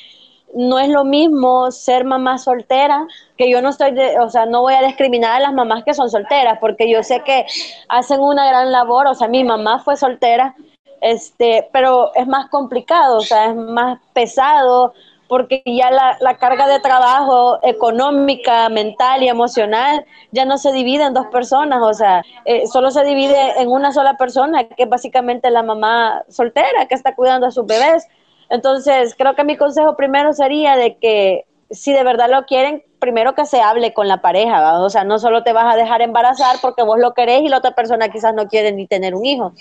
no 0.53 0.79
es 0.79 0.89
lo 0.89 1.03
mismo 1.03 1.71
ser 1.71 2.05
mamá 2.05 2.37
soltera, 2.37 3.07
que 3.37 3.49
yo 3.49 3.61
no 3.61 3.69
estoy, 3.69 3.91
de, 3.91 4.19
o 4.19 4.29
sea, 4.29 4.45
no 4.45 4.61
voy 4.61 4.73
a 4.73 4.81
discriminar 4.81 5.33
a 5.33 5.39
las 5.39 5.53
mamás 5.53 5.83
que 5.83 5.93
son 5.93 6.09
solteras, 6.09 6.57
porque 6.59 6.89
yo 6.89 7.03
sé 7.03 7.21
que 7.21 7.45
hacen 7.89 8.19
una 8.19 8.47
gran 8.47 8.71
labor, 8.71 9.07
o 9.07 9.15
sea, 9.15 9.27
mi 9.27 9.43
mamá 9.43 9.79
fue 9.79 9.97
soltera, 9.97 10.55
este, 11.01 11.67
pero 11.71 12.13
es 12.15 12.27
más 12.27 12.49
complicado, 12.49 13.17
o 13.17 13.21
sea, 13.21 13.47
es 13.47 13.55
más 13.55 13.99
pesado, 14.13 14.93
porque 15.31 15.63
ya 15.65 15.89
la, 15.91 16.17
la 16.19 16.35
carga 16.35 16.67
de 16.67 16.81
trabajo 16.81 17.57
económica, 17.63 18.67
mental 18.67 19.23
y 19.23 19.29
emocional 19.29 20.05
ya 20.31 20.43
no 20.43 20.57
se 20.57 20.73
divide 20.73 21.05
en 21.05 21.13
dos 21.13 21.27
personas, 21.27 21.79
o 21.81 21.93
sea, 21.93 22.21
eh, 22.43 22.67
solo 22.67 22.91
se 22.91 23.05
divide 23.05 23.61
en 23.61 23.69
una 23.69 23.93
sola 23.93 24.17
persona, 24.17 24.65
que 24.65 24.83
es 24.83 24.89
básicamente 24.89 25.49
la 25.49 25.63
mamá 25.63 26.23
soltera 26.27 26.85
que 26.87 26.95
está 26.95 27.15
cuidando 27.15 27.47
a 27.47 27.51
sus 27.51 27.65
bebés 27.65 28.05
entonces, 28.51 29.15
creo 29.17 29.33
que 29.33 29.45
mi 29.45 29.55
consejo 29.55 29.95
primero 29.95 30.33
sería 30.33 30.75
de 30.75 30.97
que 30.97 31.45
si 31.69 31.93
de 31.93 32.03
verdad 32.03 32.29
lo 32.29 32.43
quieren, 32.43 32.83
primero 32.99 33.33
que 33.33 33.45
se 33.45 33.61
hable 33.61 33.93
con 33.93 34.09
la 34.09 34.21
pareja, 34.21 34.77
o 34.79 34.89
sea, 34.89 35.05
no 35.05 35.19
solo 35.19 35.41
te 35.41 35.53
vas 35.53 35.73
a 35.73 35.77
dejar 35.77 36.01
embarazar 36.01 36.57
porque 36.61 36.83
vos 36.83 36.99
lo 36.99 37.13
querés 37.13 37.43
y 37.43 37.47
la 37.47 37.59
otra 37.59 37.71
persona 37.71 38.09
quizás 38.09 38.35
no 38.35 38.49
quiere 38.49 38.73
ni 38.73 38.87
tener 38.87 39.15
un 39.15 39.25
hijo. 39.25 39.53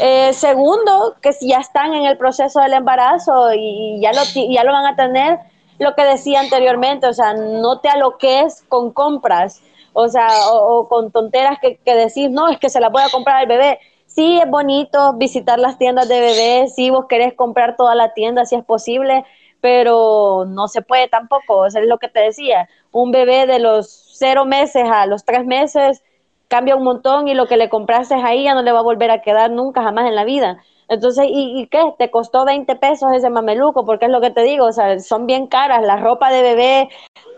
Eh, 0.00 0.32
segundo, 0.34 1.16
que 1.20 1.32
si 1.32 1.48
ya 1.48 1.58
están 1.58 1.94
en 1.94 2.06
el 2.06 2.16
proceso 2.16 2.60
del 2.60 2.74
embarazo 2.74 3.52
y 3.54 4.00
ya 4.00 4.12
lo, 4.12 4.20
ya 4.22 4.62
lo 4.62 4.72
van 4.72 4.86
a 4.86 4.94
tener, 4.94 5.40
lo 5.80 5.96
que 5.96 6.04
decía 6.04 6.38
anteriormente, 6.38 7.08
o 7.08 7.12
sea, 7.12 7.34
no 7.34 7.80
te 7.80 7.88
aloques 7.88 8.62
con 8.68 8.92
compras, 8.92 9.60
o 9.94 10.06
sea, 10.06 10.28
o, 10.52 10.86
con 10.88 11.10
tonteras 11.10 11.58
que, 11.60 11.76
que 11.84 11.96
decís, 11.96 12.30
no, 12.30 12.48
es 12.48 12.58
que 12.58 12.70
se 12.70 12.78
la 12.78 12.88
voy 12.88 13.02
a 13.02 13.08
comprar 13.08 13.38
al 13.38 13.48
bebé 13.48 13.80
sí 14.14 14.38
es 14.38 14.48
bonito 14.48 15.14
visitar 15.14 15.58
las 15.58 15.78
tiendas 15.78 16.08
de 16.08 16.20
bebés, 16.20 16.74
si 16.74 16.90
vos 16.90 17.06
querés 17.08 17.34
comprar 17.34 17.76
toda 17.76 17.94
la 17.94 18.12
tienda, 18.12 18.44
si 18.44 18.56
es 18.56 18.64
posible, 18.64 19.24
pero 19.60 20.44
no 20.46 20.68
se 20.68 20.82
puede 20.82 21.08
tampoco, 21.08 21.66
eso 21.66 21.78
es 21.78 21.86
lo 21.86 21.98
que 21.98 22.08
te 22.08 22.20
decía, 22.20 22.68
un 22.90 23.10
bebé 23.10 23.46
de 23.46 23.58
los 23.58 23.88
cero 24.14 24.44
meses 24.44 24.84
a 24.90 25.06
los 25.06 25.24
tres 25.24 25.44
meses 25.46 26.02
cambia 26.48 26.76
un 26.76 26.84
montón 26.84 27.28
y 27.28 27.34
lo 27.34 27.46
que 27.46 27.56
le 27.56 27.70
compraste 27.70 28.14
ahí 28.14 28.44
ya 28.44 28.54
no 28.54 28.62
le 28.62 28.72
va 28.72 28.80
a 28.80 28.82
volver 28.82 29.10
a 29.10 29.22
quedar 29.22 29.50
nunca 29.50 29.82
jamás 29.82 30.06
en 30.06 30.14
la 30.14 30.24
vida. 30.24 30.62
Entonces, 30.92 31.24
¿y, 31.26 31.58
¿y, 31.58 31.66
qué? 31.68 31.94
Te 31.96 32.10
costó 32.10 32.44
20 32.44 32.76
pesos 32.76 33.10
ese 33.14 33.30
mameluco, 33.30 33.86
porque 33.86 34.04
es 34.04 34.10
lo 34.10 34.20
que 34.20 34.30
te 34.30 34.42
digo, 34.42 34.66
o 34.66 34.72
sea, 34.72 35.00
son 35.00 35.26
bien 35.26 35.46
caras, 35.46 35.82
la 35.82 35.96
ropa 35.96 36.30
de 36.30 36.42
bebé, 36.42 36.90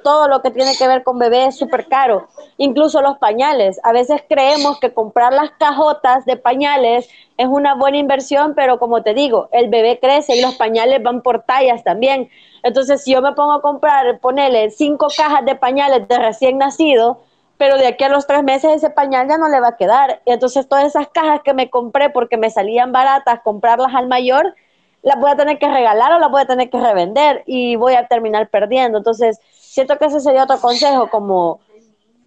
todo 0.03 0.27
lo 0.27 0.43
que 0.43 0.51
tiene 0.51 0.77
que 0.77 0.89
ver 0.89 1.05
con 1.05 1.21
bebé 1.21 1.47
es 1.47 1.57
súper 1.57 1.87
caro, 1.87 2.27
incluso 2.59 3.01
los 3.01 3.17
pañales. 3.19 3.79
A 3.85 3.93
veces 3.93 4.25
creemos 4.29 4.81
que 4.81 4.93
comprar 4.93 5.33
las 5.33 5.53
cajotas 5.53 6.25
de 6.25 6.37
pañales 6.37 7.09
es 7.37 7.47
una 7.47 7.77
buena 7.77 7.99
inversión, 7.99 8.55
pero 8.57 8.81
como 8.81 9.05
te 9.05 9.15
digo, 9.15 9.49
el 9.53 9.69
bebé 9.69 10.01
crece 10.01 10.37
y 10.37 10.43
los 10.43 10.57
pañales 10.57 11.01
van 11.01 11.23
por 11.23 11.43
tallas 11.43 11.85
también. 11.85 12.31
Entonces, 12.65 13.05
si 13.05 13.13
yo 13.13 13.23
me 13.23 13.35
pongo 13.35 13.53
a 13.53 13.63
comprar, 13.63 14.19
ponerle 14.19 14.71
cinco 14.71 15.07
cajas 15.17 15.45
de 15.45 15.55
pañales 15.55 16.09
de 16.09 16.19
recién 16.19 16.59
nacido, 16.59 17.21
pero 17.65 17.79
de 17.79 17.87
aquí 17.87 18.05
a 18.05 18.11
los 18.11 18.27
tres 18.27 18.43
meses 18.43 18.73
ese 18.75 18.91
pañal 18.91 19.27
ya 19.27 19.39
no 19.39 19.49
le 19.49 19.59
va 19.59 19.69
a 19.69 19.77
quedar. 19.79 20.21
Y 20.27 20.33
entonces 20.33 20.69
todas 20.69 20.85
esas 20.85 21.09
cajas 21.09 21.41
que 21.43 21.55
me 21.55 21.71
compré 21.71 22.11
porque 22.11 22.37
me 22.37 22.51
salían 22.51 22.93
baratas, 22.93 23.41
comprarlas 23.41 23.95
al 23.95 24.07
mayor, 24.07 24.55
las 25.01 25.19
voy 25.19 25.31
a 25.31 25.37
tener 25.37 25.59
que 25.59 25.71
regalar 25.71 26.13
o 26.13 26.19
las 26.19 26.31
voy 26.31 26.43
a 26.43 26.47
tener 26.47 26.69
que 26.69 26.79
revender 26.79 27.43
y 27.47 27.77
voy 27.77 27.95
a 27.95 28.07
terminar 28.07 28.51
perdiendo. 28.51 28.99
Entonces, 28.99 29.41
siento 29.55 29.97
que 29.97 30.05
ese 30.05 30.21
sería 30.21 30.45
otro 30.45 30.61
consejo, 30.61 31.09
como 31.09 31.61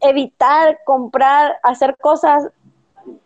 evitar 0.02 0.80
comprar, 0.84 1.60
hacer 1.62 1.98
cosas, 1.98 2.50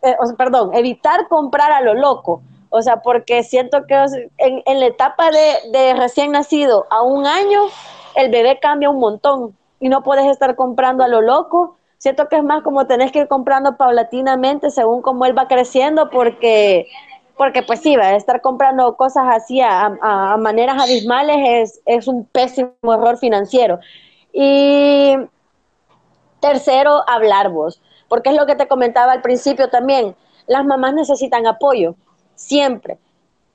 eh, 0.02 0.18
perdón, 0.38 0.72
evitar 0.74 1.30
comprar 1.30 1.72
a 1.72 1.80
lo 1.80 1.94
loco. 1.94 2.42
O 2.72 2.82
sea, 2.82 2.98
porque 2.98 3.42
siento 3.44 3.88
que 3.88 3.96
en, 4.38 4.62
en 4.66 4.80
la 4.82 4.88
etapa 4.88 5.32
de, 5.32 5.72
de, 5.72 5.94
recién 5.94 6.34
nacido 6.34 6.88
a 6.90 7.04
un 7.04 7.26
año, 7.26 7.68
el 8.16 8.30
bebé 8.30 8.60
cambia 8.60 8.90
un 8.90 9.00
montón 9.00 9.56
y 9.80 9.88
no 9.88 10.04
puedes 10.04 10.26
estar 10.26 10.58
comprando 10.58 11.06
a 11.06 11.08
lo 11.08 11.22
loco 11.22 11.78
siento 12.02 12.28
que 12.28 12.38
es 12.38 12.44
más 12.44 12.64
como 12.64 12.88
tenés 12.88 13.12
que 13.12 13.20
ir 13.20 13.28
comprando 13.28 13.78
paulatinamente 13.78 14.72
según 14.72 15.04
cómo 15.04 15.26
él 15.28 15.38
va 15.38 15.48
creciendo, 15.48 16.10
porque, 16.10 16.88
porque 17.38 17.62
pues 17.62 17.82
sí, 17.82 17.96
a 17.96 18.16
estar 18.16 18.42
comprando 18.42 18.98
cosas 18.98 19.26
así 19.30 19.62
a, 19.62 20.36
maneras 20.40 20.82
abismales 20.82 21.38
es, 21.48 21.82
es 21.86 22.08
un 22.08 22.26
pésimo 22.26 22.72
error 22.84 23.20
financiero. 23.20 23.80
Y 24.34 25.16
tercero, 26.40 27.04
hablar 27.08 27.50
vos, 27.52 27.84
porque 28.10 28.32
es 28.32 28.36
lo 28.36 28.48
que 28.48 28.56
te 28.56 28.68
comentaba 28.68 29.12
al 29.12 29.22
principio 29.22 29.70
también, 29.70 30.16
las 30.48 30.66
mamás 30.66 30.96
necesitan 30.96 31.46
apoyo, 31.46 31.94
siempre 32.34 32.98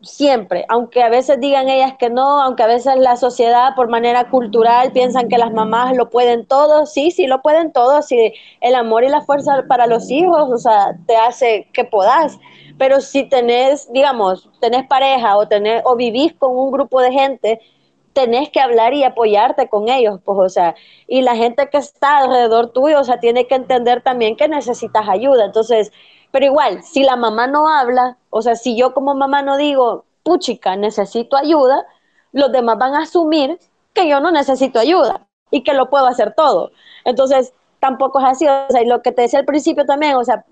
siempre, 0.02 0.64
aunque 0.68 1.02
a 1.02 1.08
veces 1.08 1.40
digan 1.40 1.68
ellas 1.68 1.94
que 1.98 2.10
no, 2.10 2.42
aunque 2.42 2.62
a 2.62 2.66
veces 2.66 2.96
la 2.98 3.16
sociedad 3.16 3.74
por 3.74 3.88
manera 3.88 4.28
cultural 4.30 4.92
piensan 4.92 5.28
que 5.28 5.38
las 5.38 5.52
mamás 5.52 5.96
lo 5.96 6.10
pueden 6.10 6.46
todo, 6.46 6.86
sí, 6.86 7.10
sí 7.10 7.26
lo 7.26 7.42
pueden 7.42 7.72
todo, 7.72 8.02
si 8.02 8.32
el 8.60 8.74
amor 8.74 9.04
y 9.04 9.08
la 9.08 9.22
fuerza 9.22 9.64
para 9.68 9.86
los 9.86 10.10
hijos, 10.10 10.50
o 10.50 10.58
sea, 10.58 10.96
te 11.06 11.16
hace 11.16 11.68
que 11.72 11.84
podás, 11.84 12.38
pero 12.78 13.00
si 13.00 13.24
tenés, 13.24 13.90
digamos, 13.92 14.50
tenés 14.60 14.86
pareja 14.86 15.36
o, 15.36 15.48
tenés, 15.48 15.82
o 15.84 15.96
vivís 15.96 16.34
con 16.34 16.56
un 16.56 16.70
grupo 16.70 17.00
de 17.00 17.12
gente, 17.12 17.60
tenés 18.12 18.50
que 18.50 18.60
hablar 18.60 18.94
y 18.94 19.04
apoyarte 19.04 19.68
con 19.68 19.88
ellos, 19.88 20.20
pues, 20.24 20.38
o 20.38 20.48
sea, 20.48 20.74
y 21.06 21.22
la 21.22 21.36
gente 21.36 21.68
que 21.70 21.78
está 21.78 22.18
alrededor 22.18 22.72
tuyo, 22.72 23.00
o 23.00 23.04
sea, 23.04 23.20
tiene 23.20 23.46
que 23.46 23.54
entender 23.54 24.02
también 24.02 24.36
que 24.36 24.48
necesitas 24.48 25.08
ayuda, 25.08 25.44
entonces, 25.46 25.92
pero 26.30 26.46
igual, 26.46 26.82
si 26.82 27.02
la 27.02 27.16
mamá 27.16 27.46
no 27.46 27.68
habla, 27.68 28.18
o 28.30 28.42
sea, 28.42 28.56
si 28.56 28.76
yo 28.76 28.92
como 28.94 29.14
mamá 29.14 29.42
no 29.42 29.56
digo, 29.56 30.04
puchica, 30.22 30.76
necesito 30.76 31.36
ayuda, 31.36 31.86
los 32.32 32.52
demás 32.52 32.78
van 32.78 32.94
a 32.94 33.02
asumir 33.02 33.58
que 33.94 34.08
yo 34.08 34.20
no 34.20 34.30
necesito 34.30 34.78
ayuda 34.78 35.26
y 35.50 35.62
que 35.62 35.72
lo 35.72 35.88
puedo 35.88 36.06
hacer 36.06 36.34
todo. 36.34 36.70
Entonces, 37.04 37.52
tampoco 37.80 38.18
es 38.18 38.26
así. 38.26 38.46
O 38.46 38.70
sea, 38.70 38.82
y 38.82 38.86
lo 38.86 39.02
que 39.02 39.12
te 39.12 39.22
decía 39.22 39.38
al 39.38 39.44
principio 39.44 39.86
también, 39.86 40.16
o 40.16 40.24
sea, 40.24 40.44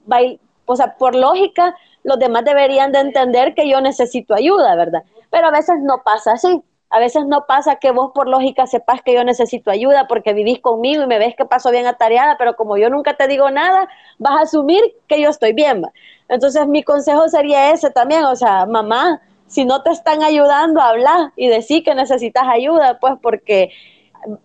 o 0.66 0.76
sea, 0.76 0.96
por 0.96 1.14
lógica, 1.14 1.76
los 2.04 2.18
demás 2.18 2.44
deberían 2.44 2.92
de 2.92 3.00
entender 3.00 3.54
que 3.54 3.68
yo 3.68 3.80
necesito 3.80 4.34
ayuda, 4.34 4.76
¿verdad? 4.76 5.02
Pero 5.30 5.48
a 5.48 5.50
veces 5.50 5.76
no 5.82 6.02
pasa 6.04 6.32
así. 6.32 6.62
A 6.94 7.00
veces 7.00 7.26
no 7.26 7.44
pasa 7.46 7.74
que 7.74 7.90
vos 7.90 8.12
por 8.14 8.28
lógica 8.28 8.68
sepas 8.68 9.02
que 9.02 9.12
yo 9.12 9.24
necesito 9.24 9.72
ayuda 9.72 10.06
porque 10.06 10.32
vivís 10.32 10.60
conmigo 10.60 11.02
y 11.02 11.08
me 11.08 11.18
ves 11.18 11.34
que 11.34 11.44
paso 11.44 11.72
bien 11.72 11.86
atareada, 11.86 12.36
pero 12.38 12.54
como 12.54 12.76
yo 12.76 12.88
nunca 12.88 13.14
te 13.14 13.26
digo 13.26 13.50
nada, 13.50 13.88
vas 14.18 14.38
a 14.38 14.42
asumir 14.42 14.80
que 15.08 15.20
yo 15.20 15.28
estoy 15.28 15.54
bien. 15.54 15.82
Entonces 16.28 16.68
mi 16.68 16.84
consejo 16.84 17.28
sería 17.28 17.72
ese 17.72 17.90
también, 17.90 18.22
o 18.22 18.36
sea, 18.36 18.66
mamá, 18.66 19.20
si 19.48 19.64
no 19.64 19.82
te 19.82 19.90
están 19.90 20.22
ayudando 20.22 20.80
a 20.80 20.90
hablar 20.90 21.32
y 21.34 21.48
decir 21.48 21.82
que 21.82 21.96
necesitas 21.96 22.44
ayuda, 22.46 23.00
pues 23.00 23.14
porque 23.20 23.72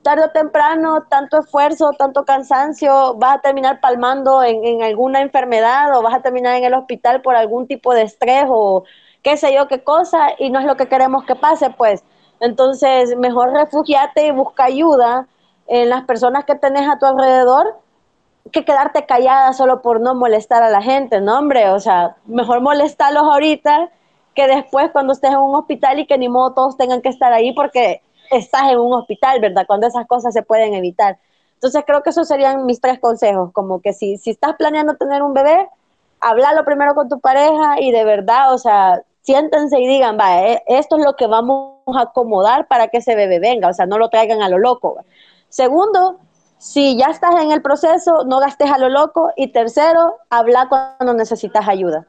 tarde 0.02 0.24
o 0.24 0.32
temprano 0.32 1.04
tanto 1.08 1.41
esfuerzo, 1.41 1.91
tanto 2.00 2.26
cansancio, 2.26 3.14
vas 3.14 3.38
a 3.38 3.41
terminar 3.41 3.80
palmando 3.80 4.41
en, 4.41 4.66
en 4.66 4.82
alguna 4.82 5.22
enfermedad 5.22 5.95
o 5.95 6.02
vas 6.02 6.16
a 6.16 6.24
terminar 6.24 6.56
en 6.56 6.64
el 6.64 6.74
hospital 6.74 7.22
por 7.22 7.36
algún 7.36 7.68
tipo 7.68 7.93
de 7.93 8.02
estrés 8.02 8.45
o 8.47 8.86
qué 9.22 9.38
sé 9.38 9.54
yo 9.54 9.68
qué 9.68 9.84
cosa 9.84 10.30
y 10.39 10.50
no 10.50 10.60
es 10.60 10.66
lo 10.66 10.78
que 10.78 10.88
queremos 10.88 11.26
que 11.26 11.36
pase, 11.36 11.70
pues 11.70 12.04
entonces, 12.40 13.16
mejor 13.18 13.52
refugiate 13.52 14.28
y 14.28 14.32
busca 14.32 14.66
ayuda 14.66 15.28
en 15.68 15.90
las 15.90 16.04
personas 16.06 16.46
que 16.46 16.56
tenés 16.56 16.90
a 16.90 16.98
tu 16.98 17.06
alrededor 17.06 17.76
que 18.52 18.66
quedarte 18.66 19.06
callada 19.06 19.54
solo 19.54 19.82
por 19.82 20.02
no 20.02 20.16
molestar 20.16 20.64
a 20.64 20.70
la 20.70 20.82
gente, 20.82 21.22
¿no, 21.22 21.38
hombre? 21.38 21.70
O 21.70 21.80
sea, 21.80 22.16
mejor 22.26 22.62
molestarlos 22.62 23.24
ahorita 23.24 23.90
que 24.34 24.48
después 24.48 24.90
cuando 24.92 25.14
estés 25.14 25.32
en 25.32 25.38
un 25.38 25.56
hospital 25.56 26.00
y 26.00 26.08
que 26.08 26.18
ni 26.18 26.30
modo 26.30 26.54
todos 26.54 26.78
tengan 26.78 27.02
que 27.02 27.10
estar 27.10 27.34
ahí 27.34 27.52
porque 27.54 28.02
estás 28.32 28.72
en 28.72 28.80
un 28.80 28.94
hospital, 28.94 29.40
¿verdad? 29.42 29.66
Cuando 29.68 29.88
esas 29.88 30.08
cosas 30.08 30.34
se 30.34 30.42
pueden 30.42 30.74
evitar. 30.74 31.20
Entonces 31.56 31.84
creo 31.86 32.02
que 32.04 32.12
esos 32.12 32.28
serían 32.28 32.66
mis 32.66 32.80
tres 32.80 33.00
consejos, 33.00 33.52
como 33.52 33.82
que 33.82 33.92
si, 33.94 34.18
si 34.18 34.32
estás 34.32 34.56
planeando 34.56 34.96
tener 34.96 35.22
un 35.22 35.34
bebé, 35.34 35.68
háblalo 36.22 36.64
primero 36.64 36.96
con 36.96 37.10
tu 37.10 37.20
pareja 37.20 37.82
y 37.82 37.92
de 37.92 38.06
verdad, 38.06 38.54
o 38.54 38.58
sea, 38.58 39.02
siéntense 39.30 39.80
y 39.80 39.88
digan, 39.88 40.18
va, 40.20 40.44
eh, 40.44 40.64
esto 40.66 40.98
es 40.98 41.06
lo 41.06 41.16
que 41.16 41.28
vamos 41.28 41.78
a 41.96 42.02
acomodar 42.02 42.68
para 42.68 42.88
que 42.88 42.98
ese 42.98 43.14
bebé 43.14 43.40
venga, 43.40 43.68
o 43.68 43.74
sea, 43.74 43.86
no 43.86 44.00
lo 44.00 44.10
traigan 44.10 44.42
a 44.42 44.50
lo 44.50 44.58
loco. 44.58 44.98
Segundo, 45.50 46.18
si 46.58 46.98
ya 46.98 47.12
estás 47.12 47.36
en 47.40 47.52
el 47.52 47.62
proceso, 47.62 48.24
no 48.26 48.40
gastes 48.40 48.72
a 48.72 48.80
lo 48.80 48.90
loco. 48.90 49.32
Y 49.38 49.50
tercero, 49.50 50.16
habla 50.32 50.68
cuando 50.68 51.14
necesitas 51.14 51.68
ayuda. 51.68 52.08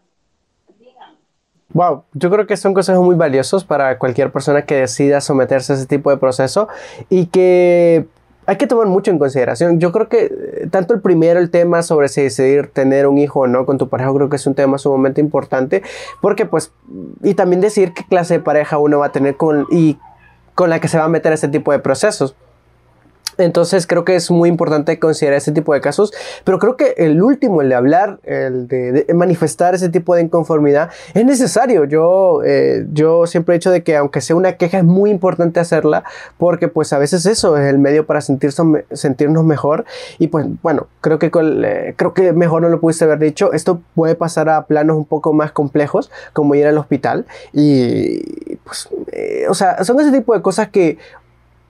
Wow, 1.75 2.05
yo 2.15 2.31
creo 2.31 2.47
que 2.47 2.57
son 2.57 2.73
consejos 2.73 3.05
muy 3.05 3.17
valiosos 3.17 3.65
para 3.65 3.99
cualquier 3.99 4.33
persona 4.33 4.63
que 4.63 4.77
decida 4.77 5.21
someterse 5.21 5.75
a 5.75 5.77
ese 5.77 5.87
tipo 5.87 6.11
de 6.11 6.17
proceso 6.17 6.69
y 7.11 7.27
que 7.27 8.09
hay 8.47 8.57
que 8.57 8.67
tomar 8.67 8.87
mucho 8.87 9.11
en 9.11 9.19
consideración. 9.19 9.79
Yo 9.79 9.93
creo 9.93 10.09
que 10.09 10.25
eh, 10.25 10.69
tanto 10.71 10.95
el 10.95 11.01
primero, 11.01 11.39
el 11.39 11.51
tema 11.51 11.83
sobre 11.83 12.09
si 12.09 12.23
decidir 12.23 12.69
tener 12.69 13.07
un 13.07 13.19
hijo 13.19 13.41
o 13.41 13.47
no 13.47 13.67
con 13.67 13.79
tu 13.79 13.89
pareja, 13.89 14.13
creo 14.13 14.29
que 14.29 14.37
es 14.37 14.47
un 14.47 14.55
tema 14.55 14.79
sumamente 14.79 15.21
importante, 15.21 15.83
porque 16.21 16.47
pues, 16.47 16.73
y 17.23 17.35
también 17.35 17.61
decir 17.61 17.93
qué 17.93 18.05
clase 18.05 18.35
de 18.35 18.41
pareja 18.41 18.79
uno 18.79 18.99
va 18.99 19.07
a 19.07 19.13
tener 19.13 19.37
con, 19.37 19.67
y 19.71 19.99
con 20.55 20.71
la 20.71 20.81
que 20.81 20.89
se 20.89 20.99
va 20.99 21.05
a 21.05 21.09
meter 21.09 21.33
este 21.33 21.49
tipo 21.49 21.73
de 21.73 21.79
procesos. 21.79 22.35
Entonces 23.45 23.87
creo 23.87 24.05
que 24.05 24.17
es 24.17 24.31
muy 24.31 24.49
importante 24.49 24.99
considerar 24.99 25.39
ese 25.39 25.53
tipo 25.53 25.75
de 25.75 25.81
casos, 25.81 26.13
pero 26.45 26.59
creo 26.59 26.77
que 26.77 26.95
el 26.97 27.23
último, 27.23 27.63
el 27.63 27.69
de 27.69 27.75
hablar, 27.75 28.21
el 28.25 28.69
de, 28.69 29.07
manifestar 29.15 29.75
ese 29.75 29.89
tipo 29.89 30.15
de 30.15 30.23
inconformidad, 30.23 30.91
es 31.15 31.25
necesario. 31.25 31.85
Yo, 31.85 32.43
eh, 32.45 32.87
yo 32.93 33.27
siempre 33.27 33.55
he 33.55 33.59
dicho 33.59 33.71
de 33.71 33.83
que 33.83 33.97
aunque 33.97 34.21
sea 34.21 34.37
una 34.37 34.57
queja 34.57 34.79
es 34.79 34.85
muy 34.85 35.11
importante 35.11 35.61
hacerla 35.61 36.05
porque 36.39 36.69
pues 36.69 36.93
a 36.93 36.99
veces 36.99 37.27
eso 37.27 37.57
es 37.57 37.67
el 37.67 37.79
medio 37.79 38.07
para 38.07 38.21
sentirse, 38.21 38.63
sentirnos 38.93 39.45
mejor 39.45 39.85
y 40.19 40.29
pues 40.29 40.47
bueno, 40.63 40.89
creo 41.01 41.19
que, 41.19 41.31
eh, 41.35 41.95
creo 41.97 42.15
que 42.15 42.33
mejor 42.33 42.63
no 42.63 42.69
lo 42.69 42.81
pudiste 42.81 43.05
haber 43.05 43.19
dicho. 43.19 43.53
Esto 43.53 43.81
puede 43.95 44.15
pasar 44.15 44.49
a 44.49 44.67
planos 44.67 44.97
un 44.97 45.05
poco 45.05 45.33
más 45.33 45.53
complejos 45.53 46.11
como 46.33 46.55
ir 46.55 46.67
al 46.67 46.79
hospital 46.79 47.27
y 47.53 48.57
pues, 48.65 48.89
eh, 49.13 49.47
o 49.49 49.55
sea, 49.55 49.83
son 49.85 50.01
ese 50.01 50.13
tipo 50.13 50.35
de 50.35 50.43
cosas 50.43 50.69
que 50.69 50.99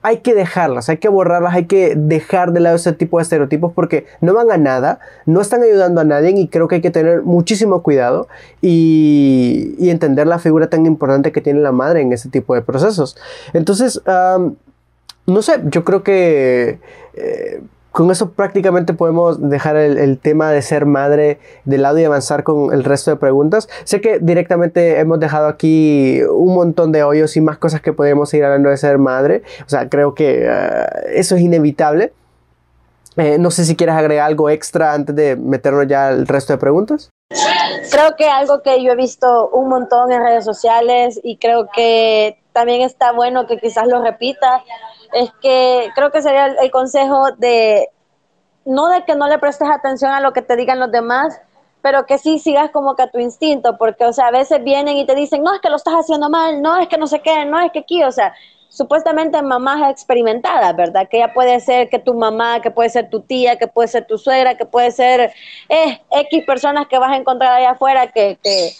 hay 0.03 0.17
que 0.17 0.33
dejarlas, 0.33 0.89
hay 0.89 0.97
que 0.97 1.09
borrarlas, 1.09 1.53
hay 1.53 1.65
que 1.65 1.95
dejar 1.95 2.53
de 2.53 2.59
lado 2.59 2.75
ese 2.75 2.91
tipo 2.93 3.17
de 3.17 3.23
estereotipos 3.23 3.71
porque 3.73 4.05
no 4.19 4.33
van 4.33 4.51
a 4.51 4.57
nada, 4.57 4.99
no 5.25 5.41
están 5.41 5.61
ayudando 5.61 6.01
a 6.01 6.03
nadie 6.03 6.31
y 6.31 6.47
creo 6.47 6.67
que 6.67 6.75
hay 6.75 6.81
que 6.81 6.91
tener 6.91 7.21
muchísimo 7.21 7.83
cuidado 7.83 8.27
y, 8.61 9.75
entender 9.91 10.25
la 10.25 10.39
figura 10.39 10.69
tan 10.69 10.85
importante 10.85 11.33
que 11.33 11.41
tiene 11.41 11.59
la 11.59 11.73
madre 11.73 11.99
en 11.99 12.13
ese 12.13 12.29
tipo 12.29 12.55
de 12.55 12.61
procesos. 12.61 13.17
Entonces, 13.53 14.01
no 14.05 15.41
sé, 15.41 15.61
yo 15.65 15.83
creo 15.83 16.03
que... 16.03 16.79
Eh, 17.13 17.61
con 17.91 18.09
eso 18.09 18.31
prácticamente 18.31 18.93
podemos 18.93 19.49
dejar 19.49 19.75
el, 19.75 20.17
tema 20.17 20.49
de 20.51 20.61
ser 20.61 20.85
madre 20.85 21.39
de 21.65 21.77
lado 21.77 21.99
y 21.99 22.05
avanzar 22.05 22.43
con 22.43 22.73
el 22.73 22.83
resto 22.83 23.11
de 23.11 23.17
preguntas. 23.17 23.67
Sé 23.83 23.99
que 23.99 24.19
directamente 24.19 24.99
hemos 24.99 25.19
dejado 25.19 25.47
aquí 25.47 26.21
un 26.23 26.53
montón 26.53 26.91
de 26.91 27.03
hoyos 27.03 27.35
y 27.35 27.41
más 27.41 27.57
cosas 27.57 27.81
que 27.81 27.91
podríamos 27.91 28.29
seguir 28.29 28.45
hablando 28.45 28.69
de 28.69 28.77
ser 28.77 28.97
madre. 28.97 29.43
O 29.65 29.69
sea, 29.69 29.89
creo 29.89 30.15
que 30.15 30.45
eh, 30.45 30.85
eso 31.13 31.35
es 31.35 31.41
inevitable. 31.41 32.13
Eh, 33.17 33.37
no 33.37 33.51
sé 33.51 33.65
si 33.65 33.75
quieres 33.75 33.95
agregar 33.95 34.25
algo 34.25 34.49
extra 34.49 34.93
antes 34.93 35.13
de 35.13 35.35
meternos 35.35 35.85
ya 35.87 36.07
al 36.07 36.27
resto 36.27 36.53
de 36.53 36.59
preguntas. 36.59 37.09
Creo 37.91 38.15
que 38.17 38.29
algo 38.29 38.61
que 38.61 38.81
yo 38.83 38.93
he 38.93 38.95
visto 38.95 39.49
un 39.49 39.67
montón 39.67 40.11
en 40.13 40.23
redes 40.23 40.45
sociales 40.45 41.19
y 41.23 41.37
creo 41.37 41.67
que 41.73 42.41
también 42.53 42.81
está 42.81 43.11
bueno 43.11 43.47
que 43.47 43.57
quizás 43.57 43.87
lo 43.87 44.01
repita 44.01 44.63
es 45.13 45.31
que 45.41 45.89
creo 45.95 46.11
que 46.11 46.21
sería 46.21 46.47
el, 46.47 46.71
consejo 46.71 47.31
de, 47.37 47.89
no 48.65 48.87
de 48.89 49.03
que 49.05 49.15
no 49.15 49.27
le 49.27 49.39
prestes 49.39 49.69
atención 49.69 50.11
a 50.11 50.21
lo 50.21 50.33
que 50.33 50.41
te 50.41 50.55
digan 50.55 50.79
los 50.79 50.91
demás, 50.91 51.39
pero 51.81 52.05
que 52.05 52.17
sí 52.17 52.39
sigas 52.39 52.69
como 52.71 52.95
que 52.95 53.03
a 53.03 53.11
tu 53.11 53.19
instinto, 53.19 53.77
porque, 53.77 54.05
o 54.05 54.13
sea, 54.13 54.27
a 54.27 54.31
veces 54.31 54.63
vienen 54.63 54.97
y 54.97 55.05
te 55.05 55.15
dicen, 55.15 55.43
no, 55.43 55.53
es 55.53 55.61
que 55.61 55.69
lo 55.69 55.75
estás 55.75 55.95
haciendo 55.95 56.29
mal, 56.29 56.61
no, 56.61 56.77
es 56.77 56.87
que 56.87 56.97
no 56.97 57.07
sé 57.07 57.21
qué, 57.21 57.45
no, 57.45 57.59
es 57.59 57.71
que 57.71 57.79
aquí, 57.79 58.03
o 58.03 58.11
sea, 58.11 58.33
supuestamente 58.69 59.41
mamás 59.41 59.91
experimentadas, 59.91 60.75
¿verdad? 60.75 61.07
Que 61.09 61.19
ya 61.19 61.33
puede 61.33 61.59
ser 61.59 61.89
que 61.89 61.99
tu 61.99 62.13
mamá, 62.13 62.61
que 62.61 62.71
puede 62.71 62.89
ser 62.89 63.09
tu 63.09 63.21
tía, 63.21 63.57
que 63.57 63.67
puede 63.67 63.89
ser 63.89 64.05
tu 64.05 64.17
suegra, 64.17 64.55
que 64.55 64.65
puede 64.65 64.91
ser 64.91 65.33
eh, 65.67 66.01
X 66.09 66.45
personas 66.45 66.87
que 66.87 66.97
vas 66.97 67.11
a 67.11 67.17
encontrar 67.17 67.53
allá 67.53 67.71
afuera 67.71 68.07
que, 68.07 68.37
que 68.41 68.71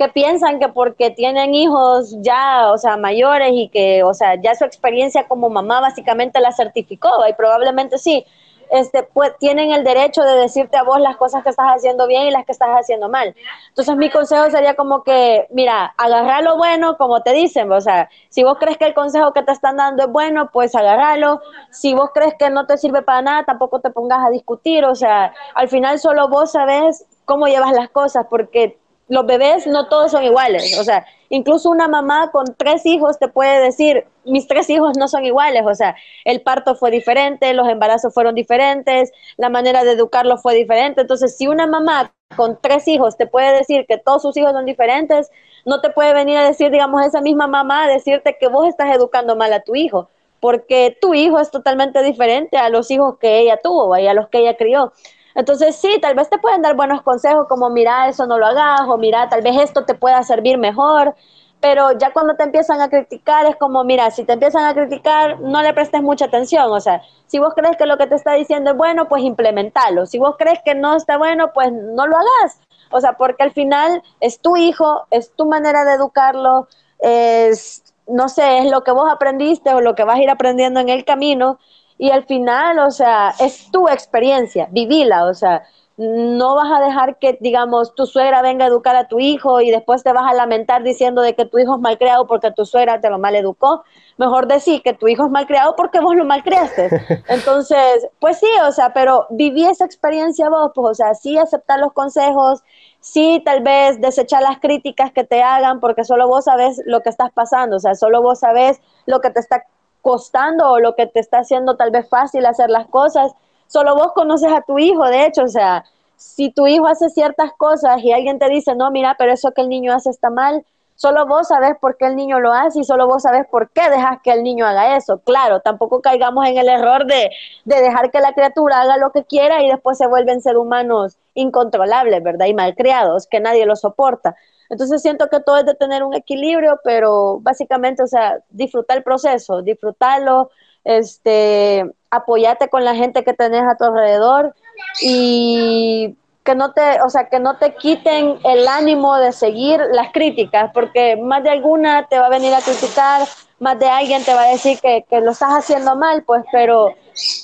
que 0.00 0.08
piensan 0.08 0.58
que 0.58 0.68
porque 0.70 1.10
tienen 1.10 1.54
hijos 1.54 2.16
ya, 2.22 2.72
o 2.72 2.78
sea, 2.78 2.96
mayores 2.96 3.50
y 3.52 3.68
que, 3.68 4.02
o 4.02 4.14
sea, 4.14 4.40
ya 4.40 4.54
su 4.54 4.64
experiencia 4.64 5.28
como 5.28 5.50
mamá 5.50 5.78
básicamente 5.82 6.40
la 6.40 6.52
certificó 6.52 7.10
y 7.28 7.34
probablemente 7.34 7.98
sí, 7.98 8.24
este, 8.70 9.02
pues 9.02 9.36
tienen 9.36 9.72
el 9.72 9.84
derecho 9.84 10.22
de 10.22 10.36
decirte 10.36 10.78
a 10.78 10.84
vos 10.84 11.00
las 11.00 11.18
cosas 11.18 11.42
que 11.42 11.50
estás 11.50 11.66
haciendo 11.66 12.06
bien 12.06 12.22
y 12.22 12.30
las 12.30 12.46
que 12.46 12.52
estás 12.52 12.70
haciendo 12.70 13.10
mal. 13.10 13.34
Entonces 13.68 13.94
mi 13.98 14.08
consejo 14.08 14.50
sería 14.50 14.74
como 14.74 15.02
que, 15.04 15.46
mira, 15.50 15.92
agarrar 15.98 16.44
lo 16.44 16.56
bueno 16.56 16.96
como 16.96 17.22
te 17.22 17.34
dicen, 17.34 17.70
o 17.70 17.80
sea, 17.82 18.08
si 18.30 18.42
vos 18.42 18.56
crees 18.58 18.78
que 18.78 18.86
el 18.86 18.94
consejo 18.94 19.34
que 19.34 19.42
te 19.42 19.52
están 19.52 19.76
dando 19.76 20.04
es 20.04 20.08
bueno, 20.10 20.48
pues 20.50 20.74
agarralo. 20.74 21.42
Si 21.72 21.92
vos 21.92 22.08
crees 22.14 22.32
que 22.38 22.48
no 22.48 22.64
te 22.66 22.78
sirve 22.78 23.02
para 23.02 23.20
nada, 23.20 23.44
tampoco 23.44 23.80
te 23.80 23.90
pongas 23.90 24.24
a 24.24 24.30
discutir, 24.30 24.86
o 24.86 24.94
sea, 24.94 25.34
al 25.54 25.68
final 25.68 25.98
solo 25.98 26.30
vos 26.30 26.52
sabes 26.52 27.04
cómo 27.26 27.48
llevas 27.48 27.72
las 27.72 27.90
cosas, 27.90 28.26
porque 28.30 28.79
los 29.10 29.26
bebés 29.26 29.66
no 29.66 29.88
todos 29.88 30.12
son 30.12 30.22
iguales, 30.22 30.78
o 30.78 30.84
sea, 30.84 31.04
incluso 31.30 31.68
una 31.68 31.88
mamá 31.88 32.30
con 32.30 32.54
tres 32.56 32.86
hijos 32.86 33.18
te 33.18 33.26
puede 33.26 33.60
decir, 33.60 34.06
mis 34.24 34.46
tres 34.46 34.70
hijos 34.70 34.96
no 34.96 35.08
son 35.08 35.24
iguales, 35.24 35.64
o 35.66 35.74
sea, 35.74 35.96
el 36.24 36.42
parto 36.42 36.76
fue 36.76 36.92
diferente, 36.92 37.52
los 37.52 37.68
embarazos 37.68 38.14
fueron 38.14 38.36
diferentes, 38.36 39.10
la 39.36 39.48
manera 39.48 39.82
de 39.82 39.92
educarlos 39.92 40.40
fue 40.40 40.54
diferente, 40.54 41.00
entonces 41.00 41.36
si 41.36 41.48
una 41.48 41.66
mamá 41.66 42.14
con 42.36 42.60
tres 42.62 42.86
hijos 42.86 43.16
te 43.16 43.26
puede 43.26 43.52
decir 43.52 43.84
que 43.88 43.98
todos 43.98 44.22
sus 44.22 44.36
hijos 44.36 44.52
son 44.52 44.64
diferentes, 44.64 45.28
no 45.66 45.80
te 45.80 45.90
puede 45.90 46.14
venir 46.14 46.36
a 46.36 46.46
decir, 46.46 46.70
digamos, 46.70 47.04
esa 47.04 47.20
misma 47.20 47.48
mamá, 47.48 47.88
decirte 47.88 48.36
que 48.38 48.46
vos 48.46 48.68
estás 48.68 48.94
educando 48.94 49.34
mal 49.34 49.52
a 49.52 49.64
tu 49.64 49.74
hijo, 49.74 50.08
porque 50.38 50.96
tu 51.00 51.14
hijo 51.14 51.40
es 51.40 51.50
totalmente 51.50 52.00
diferente 52.04 52.58
a 52.58 52.68
los 52.68 52.92
hijos 52.92 53.18
que 53.18 53.40
ella 53.40 53.58
tuvo 53.60 53.98
y 53.98 54.06
a 54.06 54.14
los 54.14 54.28
que 54.28 54.38
ella 54.38 54.56
crió. 54.56 54.92
Entonces 55.34 55.76
sí, 55.76 55.98
tal 56.00 56.14
vez 56.14 56.28
te 56.28 56.38
pueden 56.38 56.62
dar 56.62 56.74
buenos 56.76 57.02
consejos 57.02 57.46
como 57.48 57.70
mira, 57.70 58.08
eso 58.08 58.26
no 58.26 58.38
lo 58.38 58.46
hagas 58.46 58.82
o 58.88 58.98
mira, 58.98 59.28
tal 59.28 59.42
vez 59.42 59.56
esto 59.60 59.84
te 59.84 59.94
pueda 59.94 60.22
servir 60.22 60.58
mejor, 60.58 61.14
pero 61.60 61.92
ya 61.98 62.12
cuando 62.12 62.36
te 62.36 62.42
empiezan 62.44 62.80
a 62.80 62.88
criticar 62.88 63.46
es 63.46 63.56
como, 63.56 63.84
mira, 63.84 64.10
si 64.10 64.24
te 64.24 64.32
empiezan 64.32 64.64
a 64.64 64.74
criticar, 64.74 65.40
no 65.40 65.62
le 65.62 65.74
prestes 65.74 66.02
mucha 66.02 66.24
atención, 66.24 66.70
o 66.72 66.80
sea, 66.80 67.02
si 67.26 67.38
vos 67.38 67.52
crees 67.54 67.76
que 67.76 67.86
lo 67.86 67.98
que 67.98 68.06
te 68.06 68.14
está 68.14 68.32
diciendo 68.34 68.70
es 68.70 68.76
bueno, 68.76 69.08
pues 69.08 69.22
implementalo, 69.22 70.06
si 70.06 70.18
vos 70.18 70.36
crees 70.38 70.60
que 70.64 70.74
no 70.74 70.96
está 70.96 71.18
bueno, 71.18 71.52
pues 71.52 71.70
no 71.70 72.06
lo 72.06 72.16
hagas, 72.16 72.60
o 72.90 73.00
sea, 73.00 73.12
porque 73.12 73.42
al 73.42 73.52
final 73.52 74.02
es 74.20 74.40
tu 74.40 74.56
hijo, 74.56 75.06
es 75.10 75.32
tu 75.36 75.46
manera 75.46 75.84
de 75.84 75.92
educarlo, 75.92 76.66
es, 76.98 77.84
no 78.06 78.28
sé, 78.28 78.58
es 78.58 78.70
lo 78.70 78.82
que 78.82 78.92
vos 78.92 79.10
aprendiste 79.10 79.72
o 79.74 79.80
lo 79.80 79.94
que 79.94 80.04
vas 80.04 80.18
a 80.18 80.22
ir 80.22 80.30
aprendiendo 80.30 80.80
en 80.80 80.88
el 80.88 81.04
camino, 81.04 81.58
y 82.00 82.10
al 82.10 82.24
final, 82.24 82.78
o 82.78 82.90
sea, 82.90 83.34
es 83.40 83.70
tu 83.70 83.86
experiencia, 83.86 84.66
vivila, 84.70 85.26
o 85.26 85.34
sea, 85.34 85.64
no 85.98 86.54
vas 86.54 86.72
a 86.72 86.82
dejar 86.82 87.18
que, 87.18 87.36
digamos, 87.42 87.94
tu 87.94 88.06
suegra 88.06 88.40
venga 88.40 88.64
a 88.64 88.68
educar 88.68 88.96
a 88.96 89.06
tu 89.06 89.20
hijo 89.20 89.60
y 89.60 89.70
después 89.70 90.02
te 90.02 90.10
vas 90.14 90.24
a 90.26 90.32
lamentar 90.32 90.82
diciendo 90.82 91.20
de 91.20 91.34
que 91.34 91.44
tu 91.44 91.58
hijo 91.58 91.74
es 91.74 91.80
malcriado 91.82 92.26
porque 92.26 92.52
tu 92.52 92.64
suegra 92.64 93.02
te 93.02 93.10
lo 93.10 93.18
mal 93.18 93.36
educó. 93.36 93.84
Mejor 94.16 94.48
decir 94.48 94.80
que 94.80 94.94
tu 94.94 95.08
hijo 95.08 95.26
es 95.26 95.30
malcriado 95.30 95.76
porque 95.76 96.00
vos 96.00 96.16
lo 96.16 96.24
malcriaste. 96.24 96.88
Entonces, 97.28 98.08
pues 98.18 98.38
sí, 98.38 98.48
o 98.66 98.72
sea, 98.72 98.94
pero 98.94 99.26
viví 99.28 99.66
esa 99.66 99.84
experiencia 99.84 100.48
vos, 100.48 100.70
pues, 100.74 100.92
o 100.92 100.94
sea, 100.94 101.12
sí 101.12 101.36
aceptar 101.36 101.80
los 101.80 101.92
consejos, 101.92 102.62
sí 103.00 103.42
tal 103.44 103.62
vez 103.62 104.00
desechar 104.00 104.40
las 104.40 104.58
críticas 104.58 105.12
que 105.12 105.24
te 105.24 105.42
hagan 105.42 105.80
porque 105.80 106.04
solo 106.04 106.28
vos 106.28 106.46
sabes 106.46 106.80
lo 106.86 107.02
que 107.02 107.10
estás 107.10 107.30
pasando, 107.30 107.76
o 107.76 107.80
sea, 107.80 107.94
solo 107.94 108.22
vos 108.22 108.40
sabes 108.40 108.80
lo 109.04 109.20
que 109.20 109.28
te 109.28 109.40
está 109.40 109.64
costando 110.02 110.70
o 110.70 110.80
lo 110.80 110.94
que 110.94 111.06
te 111.06 111.20
está 111.20 111.38
haciendo 111.38 111.76
tal 111.76 111.90
vez 111.90 112.08
fácil 112.08 112.46
hacer 112.46 112.70
las 112.70 112.86
cosas. 112.86 113.32
Solo 113.66 113.94
vos 113.94 114.12
conoces 114.14 114.52
a 114.52 114.62
tu 114.62 114.78
hijo, 114.78 115.04
de 115.06 115.26
hecho, 115.26 115.42
o 115.44 115.48
sea, 115.48 115.84
si 116.16 116.50
tu 116.50 116.66
hijo 116.66 116.86
hace 116.86 117.08
ciertas 117.08 117.52
cosas 117.56 118.02
y 118.02 118.12
alguien 118.12 118.38
te 118.38 118.48
dice, 118.48 118.74
no, 118.74 118.90
mira, 118.90 119.14
pero 119.18 119.32
eso 119.32 119.52
que 119.52 119.62
el 119.62 119.68
niño 119.68 119.94
hace 119.94 120.10
está 120.10 120.28
mal, 120.28 120.64
solo 120.94 121.26
vos 121.26 121.48
sabes 121.48 121.78
por 121.80 121.96
qué 121.96 122.06
el 122.06 122.14
niño 122.14 122.40
lo 122.40 122.52
hace 122.52 122.80
y 122.80 122.84
solo 122.84 123.06
vos 123.06 123.22
sabes 123.22 123.46
por 123.46 123.70
qué 123.70 123.88
dejas 123.88 124.18
que 124.22 124.32
el 124.32 124.42
niño 124.42 124.66
haga 124.66 124.96
eso. 124.96 125.20
Claro, 125.20 125.60
tampoco 125.60 126.02
caigamos 126.02 126.46
en 126.46 126.58
el 126.58 126.68
error 126.68 127.06
de, 127.06 127.30
de 127.64 127.80
dejar 127.80 128.10
que 128.10 128.20
la 128.20 128.34
criatura 128.34 128.82
haga 128.82 128.98
lo 128.98 129.10
que 129.12 129.24
quiera 129.24 129.62
y 129.62 129.68
después 129.68 129.96
se 129.96 130.06
vuelven 130.06 130.42
ser 130.42 130.58
humanos 130.58 131.16
incontrolables, 131.32 132.22
¿verdad? 132.22 132.46
Y 132.46 132.54
malcriados, 132.54 133.26
que 133.26 133.40
nadie 133.40 133.64
lo 133.64 133.76
soporta. 133.76 134.36
Entonces 134.70 135.02
siento 135.02 135.28
que 135.28 135.40
todo 135.40 135.58
es 135.58 135.66
de 135.66 135.74
tener 135.74 136.04
un 136.04 136.14
equilibrio, 136.14 136.78
pero 136.84 137.40
básicamente, 137.40 138.04
o 138.04 138.06
sea, 138.06 138.38
disfrutar 138.50 138.96
el 138.96 139.02
proceso, 139.02 139.62
disfrutarlo, 139.62 140.50
este, 140.84 141.84
apoyarte 142.10 142.68
con 142.68 142.84
la 142.84 142.94
gente 142.94 143.24
que 143.24 143.34
tenés 143.34 143.62
a 143.62 143.76
tu 143.76 143.84
alrededor 143.84 144.54
y 145.02 146.16
que 146.50 146.56
no 146.56 146.72
te, 146.72 147.00
o 147.02 147.08
sea, 147.08 147.28
que 147.28 147.38
no 147.38 147.58
te 147.58 147.76
quiten 147.76 148.40
el 148.42 148.66
ánimo 148.66 149.16
de 149.18 149.30
seguir 149.30 149.80
las 149.92 150.10
críticas, 150.10 150.72
porque 150.74 151.16
más 151.16 151.44
de 151.44 151.50
alguna 151.50 152.08
te 152.08 152.18
va 152.18 152.26
a 152.26 152.28
venir 152.28 152.52
a 152.52 152.60
criticar, 152.60 153.22
más 153.60 153.78
de 153.78 153.86
alguien 153.86 154.24
te 154.24 154.34
va 154.34 154.42
a 154.42 154.48
decir 154.48 154.80
que, 154.80 155.04
que 155.08 155.20
lo 155.20 155.30
estás 155.30 155.50
haciendo 155.50 155.94
mal, 155.94 156.24
pues, 156.24 156.42
pero 156.50 156.92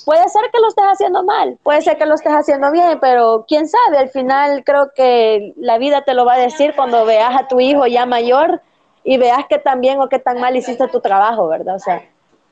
puede 0.03 0.27
ser 0.27 0.41
que 0.51 0.59
lo 0.59 0.67
estés 0.67 0.83
haciendo 0.83 1.23
mal, 1.23 1.57
puede 1.63 1.81
ser 1.83 1.97
que 1.97 2.05
lo 2.05 2.15
estés 2.15 2.33
haciendo 2.33 2.69
bien, 2.69 2.99
pero 2.99 3.45
quién 3.47 3.69
sabe, 3.69 3.97
al 3.97 4.09
final 4.09 4.65
creo 4.65 4.91
que 4.93 5.53
la 5.55 5.77
vida 5.77 6.03
te 6.03 6.13
lo 6.13 6.25
va 6.25 6.33
a 6.33 6.39
decir 6.39 6.73
cuando 6.75 7.05
veas 7.05 7.33
a 7.33 7.47
tu 7.47 7.61
hijo 7.61 7.87
ya 7.87 8.05
mayor 8.05 8.61
y 9.05 9.15
veas 9.15 9.45
que 9.47 9.57
tan 9.57 9.79
bien 9.79 10.01
o 10.01 10.09
que 10.09 10.19
tan 10.19 10.41
mal 10.41 10.53
hiciste 10.57 10.85
tu 10.89 10.99
trabajo, 10.99 11.47
¿verdad? 11.47 11.75
O 11.75 11.79
sea, 11.79 12.03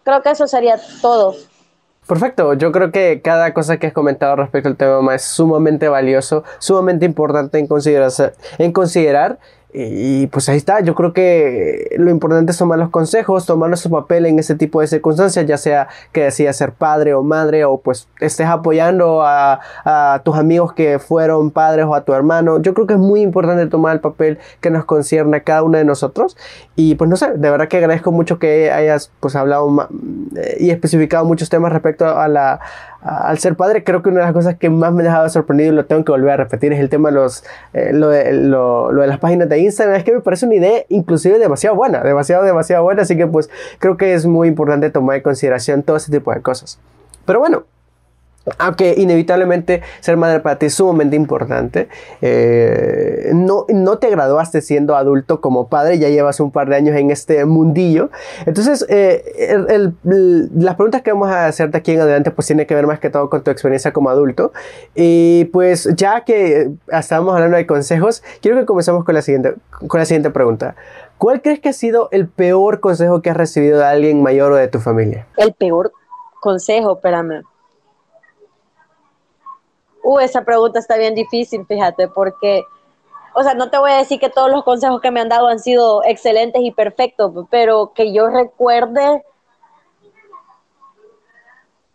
creo 0.04 0.22
que 0.22 0.30
eso 0.30 0.48
sería 0.48 0.78
todo. 1.02 1.36
Perfecto, 2.08 2.54
yo 2.54 2.72
creo 2.72 2.92
que 2.92 3.22
cada 3.24 3.54
cosa 3.56 3.78
que 3.78 3.88
has 3.88 3.94
comentado 3.94 4.36
respecto 4.36 4.70
al 4.70 4.78
tema 4.78 5.16
es 5.16 5.24
sumamente 5.24 5.90
valioso, 5.90 6.44
sumamente 6.60 7.04
importante 7.04 7.58
en 7.58 7.66
en 8.60 8.72
considerar 8.72 9.40
y 9.78 10.28
pues 10.28 10.48
ahí 10.48 10.56
está, 10.56 10.80
yo 10.80 10.96
creo 10.96 11.12
que 11.12 11.94
lo 11.98 12.10
importante 12.10 12.54
es 12.54 12.58
tomar 12.58 12.80
los 12.80 12.90
consejos, 12.90 13.46
tomar 13.46 13.70
nuestro 13.70 13.92
papel 13.92 14.26
en 14.26 14.40
ese 14.40 14.56
tipo 14.56 14.80
de 14.80 14.88
circunstancias, 14.88 15.46
ya 15.46 15.58
sea 15.58 15.90
que 16.14 16.24
decidas 16.24 16.56
ser 16.56 16.72
padre 16.72 17.14
o 17.14 17.24
madre 17.24 17.66
o 17.66 17.80
pues 17.80 18.08
estés 18.22 18.48
apoyando 18.48 19.24
a, 19.24 19.60
a, 19.84 20.22
tus 20.24 20.38
amigos 20.38 20.72
que 20.72 20.98
fueron 20.98 21.52
padres 21.52 21.86
o 21.86 21.94
a 21.94 22.06
tu 22.06 22.14
hermano. 22.14 22.62
Yo 22.62 22.74
creo 22.74 22.88
que 22.88 22.94
es 22.94 23.00
muy 23.00 23.20
importante 23.20 23.68
tomar 23.68 23.96
el 23.96 24.00
papel 24.00 24.40
que 24.62 24.70
nos 24.70 24.86
concierne 24.86 25.38
a 25.38 25.44
cada 25.44 25.64
uno 25.64 25.78
de 25.78 25.84
nosotros. 25.84 26.38
Y 26.78 26.96
pues 26.96 27.10
no 27.10 27.18
sé, 27.18 27.34
de 27.34 27.50
verdad 27.50 27.68
que 27.68 27.78
agradezco 27.78 28.14
mucho 28.14 28.40
que 28.40 28.72
hayas 28.72 29.12
pues 29.20 29.36
hablado 29.36 29.90
eh, 30.38 30.58
y 30.60 30.70
especificado 30.70 31.26
muchos 31.26 31.50
temas 31.50 31.74
respecto 31.74 32.06
a 32.06 32.30
la, 32.30 32.62
al 33.06 33.38
ser 33.38 33.56
padre, 33.56 33.84
creo 33.84 34.02
que 34.02 34.10
una 34.10 34.22
de 34.22 34.26
las 34.26 34.34
cosas 34.34 34.56
que 34.56 34.68
más 34.72 34.92
me 34.92 35.04
ha 35.04 35.06
dejado 35.06 35.30
sorprendido 35.30 35.72
y 35.72 35.76
lo 35.76 35.86
tengo 35.86 36.04
que 36.04 36.12
volver 36.12 36.32
a 36.32 36.38
repetir 36.38 36.74
es 36.74 36.80
el 36.80 36.90
tema 36.90 37.12
de, 37.12 37.30
eh, 37.74 37.94
lo, 37.94 38.10
de 38.10 39.08
las 39.08 39.20
páginas 39.20 39.48
de 39.48 39.60
Instagram. 39.60 39.96
Es 39.96 40.04
que 40.04 40.12
me 40.12 40.22
parece 40.22 40.48
una 40.48 40.56
idea 40.56 40.84
inclusive 40.90 41.38
demasiado 41.38 41.76
buena, 41.76 42.02
demasiado, 42.04 42.44
demasiado 42.44 42.84
buena. 42.84 43.04
Así 43.04 43.16
que 43.16 43.28
pues 43.28 43.52
creo 43.78 43.96
que 43.96 44.16
es 44.16 44.26
muy 44.26 44.48
importante 44.48 44.90
tomar 44.90 45.18
en 45.18 45.22
consideración 45.22 45.84
todo 45.84 45.98
ese 45.98 46.12
tipo 46.12 46.34
de 46.34 46.42
cosas. 46.42 46.80
Pero 47.26 47.40
bueno, 47.40 47.66
aunque 48.58 48.94
inevitablemente 48.98 49.82
ser 50.00 50.18
madre 50.18 50.40
para 50.40 50.58
ti 50.58 50.68
es 50.68 50.76
sumamente 50.76 51.16
importante, 51.16 51.90
eh, 52.22 53.32
no, 53.34 53.66
no 53.70 53.98
te 53.98 54.10
graduaste 54.10 54.62
siendo 54.62 54.96
adulto 54.96 55.42
como 55.42 55.68
padre, 55.68 55.98
ya 55.98 56.10
llevas 56.10 56.40
un 56.40 56.52
par 56.52 56.70
de 56.70 56.76
años 56.76 56.96
en 56.96 57.12
este 57.12 57.44
mundillo. 57.46 58.10
Entonces, 58.46 58.86
eh, 58.90 59.24
las 60.04 60.76
preguntas 60.76 61.02
que 61.02 61.12
vamos 61.12 61.30
a 61.30 61.48
hacerte 61.48 61.78
aquí 61.78 61.94
en 61.94 62.02
adelante 62.02 62.32
pues 62.32 62.48
tiene 62.48 62.66
que 62.68 62.76
ver 62.76 62.88
más 62.88 63.00
que 63.00 63.10
todo 63.10 63.30
con 63.30 63.44
tu 63.44 63.52
experiencia 63.52 63.94
como 63.94 64.10
adulto. 64.10 64.54
Y 64.94 65.46
pues 65.46 65.90
ya 65.96 66.22
que 66.22 66.72
estábamos 66.92 67.34
hablando 67.34 67.58
de 67.58 67.66
consejos, 67.66 68.24
quiero 68.42 68.60
que 68.60 68.66
comencemos 68.66 69.04
con 69.04 69.16
la 69.16 69.22
siguiente, 69.22 69.56
con 69.88 70.00
la 70.00 70.06
siguiente 70.06 70.30
pregunta. 70.30 70.76
¿Cuál 71.18 71.42
crees 71.42 71.60
que 71.62 71.70
ha 71.70 71.74
sido 71.74 72.10
el 72.12 72.28
peor 72.28 72.82
consejo 72.82 73.22
que 73.22 73.30
has 73.30 73.38
recibido 73.38 73.80
de 73.80 73.86
alguien 73.86 74.22
mayor 74.22 74.52
o 74.52 74.56
de 74.56 74.68
tu 74.68 74.80
familia? 74.80 75.26
El 75.38 75.54
peor 75.54 75.94
consejo, 76.42 76.96
espérame 76.96 77.44
Uh, 80.06 80.20
esa 80.20 80.44
pregunta 80.44 80.78
está 80.78 80.98
bien 80.98 81.16
difícil, 81.16 81.66
fíjate, 81.66 82.08
porque, 82.08 82.64
o 83.34 83.42
sea, 83.42 83.56
no 83.56 83.72
te 83.72 83.80
voy 83.80 83.90
a 83.90 83.98
decir 83.98 84.20
que 84.20 84.30
todos 84.30 84.52
los 84.52 84.64
consejos 84.64 85.02
que 85.02 85.10
me 85.10 85.20
han 85.20 85.30
dado 85.30 85.48
han 85.48 85.58
sido 85.58 86.04
excelentes 86.04 86.62
y 86.64 86.70
perfectos, 86.70 87.34
pero 87.50 87.92
que 87.96 88.14
yo 88.14 88.28
recuerde, 88.28 89.24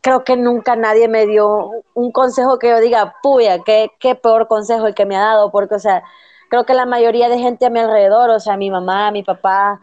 creo 0.01 0.25
que 0.25 0.37
nunca 0.37 0.75
nadie 0.75 1.07
me 1.07 1.25
dio 1.25 1.71
un 1.95 2.11
consejo 2.11 2.59
que 2.59 2.71
yo 2.71 2.81
diga, 2.81 3.15
puya, 3.23 3.61
qué, 3.61 3.93
qué 4.01 4.17
peor 4.17 4.49
consejo 4.49 4.89
el 4.89 4.95
que 4.97 5.07
me 5.07 5.15
ha 5.15 5.21
dado, 5.21 5.53
porque, 5.53 5.77
o 5.77 5.79
sea, 5.79 6.03
creo 6.49 6.65
que 6.67 6.75
la 6.75 6.87
mayoría 6.87 7.29
de 7.29 7.39
gente 7.39 7.67
a 7.67 7.71
mi 7.71 7.79
alrededor, 7.79 8.31
o 8.31 8.41
sea, 8.41 8.57
mi 8.57 8.73
mamá, 8.73 9.13
mi 9.13 9.23
papá, 9.23 9.81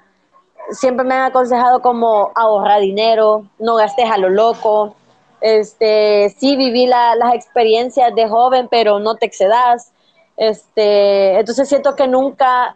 siempre 0.72 1.06
me 1.06 1.16
han 1.16 1.28
aconsejado 1.28 1.82
como 1.82 2.30
ahorrar 2.36 2.82
dinero, 2.82 3.46
no 3.58 3.76
gastes 3.76 4.12
a 4.12 4.18
lo 4.18 4.28
loco, 4.30 4.96
este, 5.42 6.34
sí 6.38 6.56
viví 6.56 6.88
las 6.88 7.34
experiencias 7.34 8.14
de 8.16 8.28
joven, 8.28 8.68
pero 8.70 9.00
no 9.00 9.16
te 9.16 9.26
excedas. 9.26 9.92
Este, 10.36 11.40
entonces 11.40 11.68
siento 11.68 11.96
que 11.96 12.08
nunca, 12.08 12.76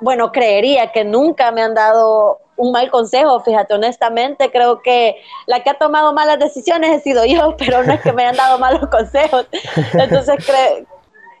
bueno, 0.00 0.32
creería 0.32 0.92
que 0.92 1.04
nunca 1.04 1.50
me 1.50 1.62
han 1.62 1.74
dado 1.74 2.38
un 2.56 2.72
mal 2.72 2.90
consejo, 2.90 3.40
fíjate, 3.40 3.74
honestamente, 3.74 4.50
creo 4.50 4.82
que 4.82 5.16
la 5.46 5.60
que 5.60 5.70
ha 5.70 5.78
tomado 5.78 6.12
malas 6.12 6.38
decisiones 6.38 6.90
he 6.90 7.00
sido 7.00 7.24
yo, 7.24 7.56
pero 7.58 7.82
no 7.82 7.92
es 7.92 8.00
que 8.00 8.12
me 8.12 8.22
hayan 8.22 8.36
dado 8.36 8.58
malos 8.58 8.88
consejos. 8.90 9.46
Entonces 9.94 10.44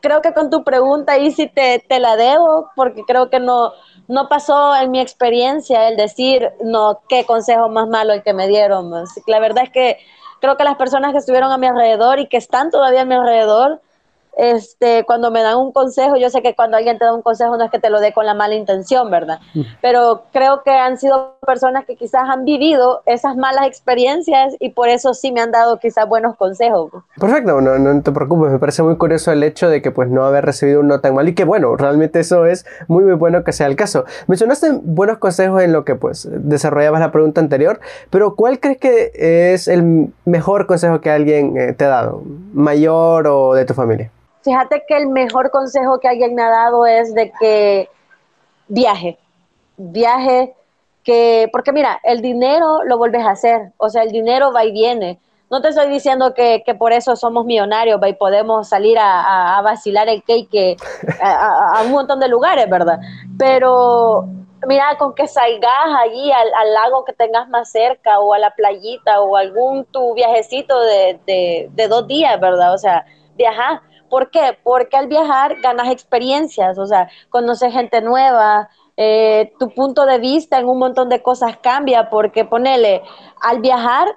creo 0.00 0.22
que 0.22 0.32
con 0.32 0.48
tu 0.48 0.64
pregunta 0.64 1.12
ahí 1.12 1.30
sí 1.30 1.46
te, 1.46 1.84
te 1.86 1.98
la 1.98 2.16
debo, 2.16 2.70
porque 2.74 3.04
creo 3.06 3.28
que 3.28 3.38
no, 3.38 3.72
no 4.10 4.28
pasó 4.28 4.74
en 4.74 4.90
mi 4.90 5.00
experiencia 5.00 5.88
el 5.88 5.96
decir, 5.96 6.50
no, 6.64 7.00
qué 7.08 7.24
consejo 7.24 7.68
más 7.68 7.88
malo 7.88 8.12
el 8.12 8.24
que 8.24 8.34
me 8.34 8.48
dieron. 8.48 8.90
La 9.28 9.38
verdad 9.38 9.62
es 9.64 9.70
que 9.70 9.98
creo 10.40 10.56
que 10.56 10.64
las 10.64 10.74
personas 10.74 11.12
que 11.12 11.18
estuvieron 11.18 11.52
a 11.52 11.58
mi 11.58 11.68
alrededor 11.68 12.18
y 12.18 12.26
que 12.26 12.36
están 12.36 12.72
todavía 12.72 13.02
a 13.02 13.04
mi 13.04 13.14
alrededor 13.14 13.80
este, 14.36 15.04
cuando 15.04 15.30
me 15.30 15.42
dan 15.42 15.56
un 15.56 15.72
consejo, 15.72 16.16
yo 16.16 16.30
sé 16.30 16.42
que 16.42 16.54
cuando 16.54 16.76
alguien 16.76 16.98
te 16.98 17.04
da 17.04 17.14
un 17.14 17.22
consejo 17.22 17.56
no 17.56 17.64
es 17.64 17.70
que 17.70 17.78
te 17.78 17.90
lo 17.90 18.00
dé 18.00 18.12
con 18.12 18.26
la 18.26 18.34
mala 18.34 18.54
intención, 18.54 19.10
¿verdad? 19.10 19.40
Pero 19.80 20.22
creo 20.32 20.62
que 20.62 20.70
han 20.70 20.98
sido 20.98 21.36
personas 21.46 21.84
que 21.84 21.96
quizás 21.96 22.22
han 22.28 22.44
vivido 22.44 23.02
esas 23.06 23.36
malas 23.36 23.66
experiencias 23.66 24.54
y 24.58 24.70
por 24.70 24.88
eso 24.88 25.14
sí 25.14 25.32
me 25.32 25.40
han 25.40 25.50
dado 25.50 25.78
quizás 25.78 26.08
buenos 26.08 26.36
consejos. 26.36 26.90
Perfecto, 27.18 27.60
no, 27.60 27.78
no 27.78 28.02
te 28.02 28.12
preocupes, 28.12 28.52
me 28.52 28.58
parece 28.58 28.82
muy 28.82 28.96
curioso 28.96 29.32
el 29.32 29.42
hecho 29.42 29.68
de 29.68 29.82
que 29.82 29.90
pues 29.90 30.08
no 30.08 30.24
haber 30.24 30.44
recibido 30.44 30.80
uno 30.80 31.00
tan 31.00 31.14
mal 31.14 31.28
y 31.28 31.34
que 31.34 31.44
bueno, 31.44 31.76
realmente 31.76 32.20
eso 32.20 32.46
es 32.46 32.64
muy 32.88 33.04
muy 33.04 33.14
bueno 33.14 33.44
que 33.44 33.52
sea 33.52 33.66
el 33.66 33.76
caso. 33.76 34.04
Mencionaste 34.26 34.80
buenos 34.82 35.18
consejos 35.18 35.62
en 35.62 35.72
lo 35.72 35.84
que 35.84 35.96
pues 35.96 36.28
desarrollabas 36.30 37.00
la 37.00 37.12
pregunta 37.12 37.40
anterior, 37.40 37.80
pero 38.10 38.36
¿cuál 38.36 38.60
crees 38.60 38.78
que 38.78 39.52
es 39.54 39.68
el 39.68 40.12
mejor 40.24 40.66
consejo 40.66 41.00
que 41.00 41.10
alguien 41.10 41.56
eh, 41.56 41.72
te 41.72 41.84
ha 41.84 41.88
dado? 41.88 42.22
¿Mayor 42.52 43.26
o 43.26 43.54
de 43.54 43.64
tu 43.64 43.74
familia? 43.74 44.10
Fíjate 44.42 44.84
que 44.88 44.96
el 44.96 45.08
mejor 45.08 45.50
consejo 45.50 46.00
que 46.00 46.08
alguien 46.08 46.34
me 46.34 46.42
ha 46.42 46.48
dado 46.48 46.86
es 46.86 47.14
de 47.14 47.32
que 47.38 47.88
viaje, 48.68 49.18
viaje, 49.76 50.54
que, 51.04 51.48
porque 51.52 51.72
mira, 51.72 52.00
el 52.04 52.22
dinero 52.22 52.84
lo 52.84 52.96
vuelves 52.96 53.24
a 53.24 53.32
hacer, 53.32 53.72
o 53.76 53.90
sea, 53.90 54.02
el 54.02 54.12
dinero 54.12 54.52
va 54.52 54.64
y 54.64 54.72
viene. 54.72 55.18
No 55.50 55.60
te 55.60 55.68
estoy 55.68 55.88
diciendo 55.88 56.32
que, 56.32 56.62
por 56.78 56.92
eso 56.92 57.16
somos 57.16 57.44
millonarios 57.44 58.00
y 58.06 58.12
podemos 58.12 58.68
salir 58.68 58.96
a, 59.00 59.60
vacilar 59.62 60.08
el 60.08 60.22
cake 60.22 60.76
a, 61.20 61.82
un 61.84 61.90
montón 61.90 62.20
de 62.20 62.28
lugares, 62.28 62.70
¿verdad? 62.70 63.00
Pero 63.36 64.26
mira, 64.66 64.96
con 64.96 65.14
que 65.14 65.26
salgas 65.26 65.86
allí 66.04 66.30
al, 66.30 66.72
lago 66.72 67.04
que 67.04 67.12
tengas 67.12 67.48
más 67.48 67.70
cerca 67.72 68.20
o 68.20 68.32
a 68.32 68.38
la 68.38 68.52
playita 68.52 69.20
o 69.20 69.36
algún 69.36 69.84
tu 69.86 70.14
viajecito 70.14 70.80
de, 70.80 71.18
de, 71.26 71.68
de 71.72 71.88
dos 71.88 72.06
días, 72.06 72.38
¿verdad? 72.38 72.72
O 72.72 72.78
sea, 72.78 73.04
viajar 73.34 73.80
¿Por 74.10 74.30
qué? 74.30 74.58
Porque 74.62 74.96
al 74.96 75.06
viajar 75.06 75.60
ganas 75.60 75.88
experiencias, 75.88 76.76
o 76.78 76.84
sea, 76.84 77.08
conoces 77.30 77.72
gente 77.72 78.02
nueva, 78.02 78.68
eh, 78.96 79.52
tu 79.58 79.70
punto 79.70 80.04
de 80.04 80.18
vista 80.18 80.58
en 80.58 80.68
un 80.68 80.78
montón 80.78 81.08
de 81.08 81.22
cosas 81.22 81.56
cambia, 81.62 82.10
porque 82.10 82.44
ponele, 82.44 83.02
al 83.40 83.60
viajar 83.60 84.08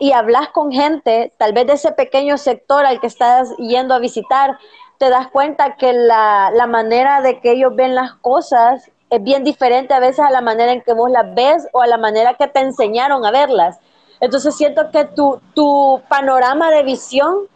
y 0.00 0.12
hablas 0.12 0.48
con 0.48 0.72
gente, 0.72 1.32
tal 1.36 1.52
vez 1.52 1.66
de 1.66 1.74
ese 1.74 1.92
pequeño 1.92 2.36
sector 2.38 2.84
al 2.84 3.00
que 3.00 3.06
estás 3.06 3.54
yendo 3.58 3.94
a 3.94 4.00
visitar, 4.00 4.58
te 4.98 5.10
das 5.10 5.28
cuenta 5.28 5.76
que 5.76 5.92
la, 5.92 6.50
la 6.52 6.66
manera 6.66 7.20
de 7.20 7.40
que 7.40 7.52
ellos 7.52 7.76
ven 7.76 7.94
las 7.94 8.14
cosas 8.14 8.90
es 9.10 9.22
bien 9.22 9.44
diferente 9.44 9.94
a 9.94 10.00
veces 10.00 10.20
a 10.20 10.30
la 10.30 10.40
manera 10.40 10.72
en 10.72 10.82
que 10.82 10.94
vos 10.94 11.10
las 11.10 11.32
ves 11.34 11.68
o 11.72 11.82
a 11.82 11.86
la 11.86 11.98
manera 11.98 12.34
que 12.34 12.48
te 12.48 12.60
enseñaron 12.60 13.24
a 13.24 13.30
verlas. 13.30 13.78
Entonces 14.20 14.56
siento 14.56 14.90
que 14.90 15.04
tu, 15.04 15.40
tu 15.54 16.00
panorama 16.08 16.70
de 16.70 16.82
visión 16.82 17.46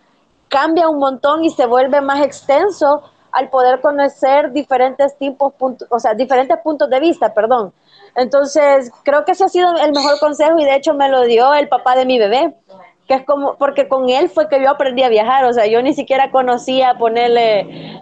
cambia 0.49 0.89
un 0.89 0.99
montón 0.99 1.45
y 1.45 1.51
se 1.51 1.67
vuelve 1.67 2.01
más 2.01 2.21
extenso 2.21 3.03
al 3.33 3.51
poder 3.51 3.81
conocer 3.81 4.53
diferentes 4.53 5.17
tipos, 5.19 5.53
o 5.91 5.99
sea, 5.99 6.15
diferentes 6.15 6.59
puntos 6.59 6.89
de 6.89 7.01
vista, 7.01 7.35
perdón. 7.35 7.73
Entonces, 8.17 8.91
creo 9.05 9.25
que 9.25 9.33
ese 9.33 9.45
ha 9.45 9.49
sido 9.49 9.77
el 9.77 9.93
mejor 9.93 10.19
consejo 10.19 10.59
y 10.59 10.65
de 10.65 10.75
hecho 10.75 10.95
me 10.95 11.09
lo 11.09 11.23
dio 11.23 11.55
el 11.55 11.69
papá 11.69 11.95
de 11.95 12.07
mi 12.07 12.19
bebé, 12.19 12.55
que 13.07 13.15
es 13.15 13.25
como, 13.25 13.57
porque 13.57 13.87
con 13.89 14.09
él 14.09 14.29
fue 14.29 14.49
que 14.49 14.63
yo 14.63 14.71
aprendí 14.71 15.03
a 15.03 15.09
viajar, 15.09 15.45
o 15.45 15.53
sea, 15.53 15.67
yo 15.67 15.81
ni 15.83 15.95
siquiera 15.95 16.31
conocía 16.31 16.95
ponerle 16.99 17.61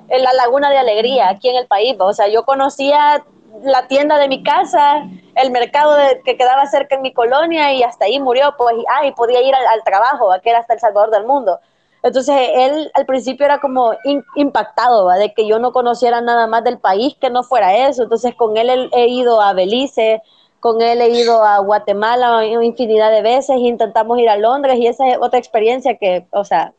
en 0.09 0.23
la 0.23 0.33
Laguna 0.33 0.71
de 0.71 0.79
Alegría 0.79 1.29
aquí 1.29 1.49
en 1.49 1.57
el 1.57 1.67
país, 1.67 1.97
o 1.99 2.13
sea, 2.13 2.29
yo 2.29 2.45
conocía 2.45 3.25
la 3.63 3.89
tienda 3.89 4.19
de 4.19 4.29
mi 4.29 4.43
casa, 4.43 5.07
el 5.35 5.51
mercado 5.51 5.97
que 6.25 6.37
quedaba 6.37 6.67
cerca 6.67 6.97
en 6.97 7.03
mi 7.03 7.13
colonia 7.13 7.73
y 7.73 7.83
hasta 7.83 8.07
ahí 8.07 8.21
murió, 8.21 8.55
pues, 8.57 8.77
ah, 8.89 9.07
y 9.07 9.13
podía 9.13 9.41
ir 9.43 9.55
al, 9.55 9.67
al 9.67 9.83
trabajo, 9.83 10.31
que 10.43 10.51
era 10.51 10.61
hasta 10.61 10.75
El 10.75 10.81
Salvador 10.81 11.11
del 11.11 11.27
Mundo. 11.27 11.59
Entonces 12.07 12.37
él 12.55 12.89
al 12.95 13.05
principio 13.05 13.47
era 13.47 13.59
como 13.59 13.93
impactado 14.37 15.09
de 15.09 15.35
que 15.35 15.49
yo 15.49 15.59
no 15.59 15.73
conociera 15.73 16.21
nada 16.21 16.47
más 16.47 16.63
del 16.63 16.79
país 16.79 17.17
que 17.21 17.31
no 17.31 17.43
fuera 17.43 17.89
eso. 17.89 18.05
Entonces 18.05 18.33
con 18.37 18.57
él 18.57 18.89
he 18.93 19.09
ido 19.09 19.41
a 19.41 19.53
Belice, 19.55 20.23
con 20.61 20.81
él 20.81 21.01
he 21.01 21.09
ido 21.09 21.43
a 21.43 21.59
Guatemala 21.59 22.47
infinidad 22.63 23.11
de 23.11 23.23
veces, 23.23 23.57
intentamos 23.59 24.21
ir 24.21 24.29
a 24.29 24.37
Londres 24.37 24.79
y 24.79 24.87
esa 24.87 25.09
es 25.09 25.19
otra 25.21 25.41
experiencia 25.41 25.97
que, 25.97 26.27
o 26.31 26.45
sea, 26.45 26.75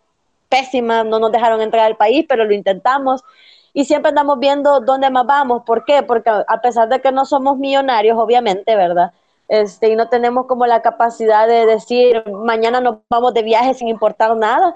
pésima, 0.47 1.03
no 1.03 1.19
nos 1.19 1.33
dejaron 1.33 1.61
entrar 1.61 1.85
al 1.85 1.97
país, 1.97 2.25
pero 2.27 2.45
lo 2.45 2.53
intentamos 2.53 3.21
y 3.73 3.83
siempre 3.83 4.09
andamos 4.09 4.39
viendo 4.39 4.79
dónde 4.79 5.09
más 5.09 5.25
vamos. 5.25 5.63
¿Por 5.65 5.83
qué? 5.83 6.03
Porque 6.03 6.29
a 6.29 6.61
pesar 6.61 6.87
de 6.87 7.01
que 7.01 7.11
no 7.11 7.25
somos 7.25 7.57
millonarios, 7.57 8.17
obviamente, 8.17 8.77
¿verdad? 8.77 9.11
Este, 9.49 9.89
y 9.89 9.97
no 9.97 10.07
tenemos 10.07 10.45
como 10.45 10.65
la 10.67 10.81
capacidad 10.81 11.49
de 11.49 11.65
decir, 11.65 12.23
mañana 12.31 12.79
nos 12.79 12.99
vamos 13.09 13.33
de 13.33 13.43
viaje 13.43 13.73
sin 13.73 13.89
importar 13.89 14.37
nada 14.37 14.73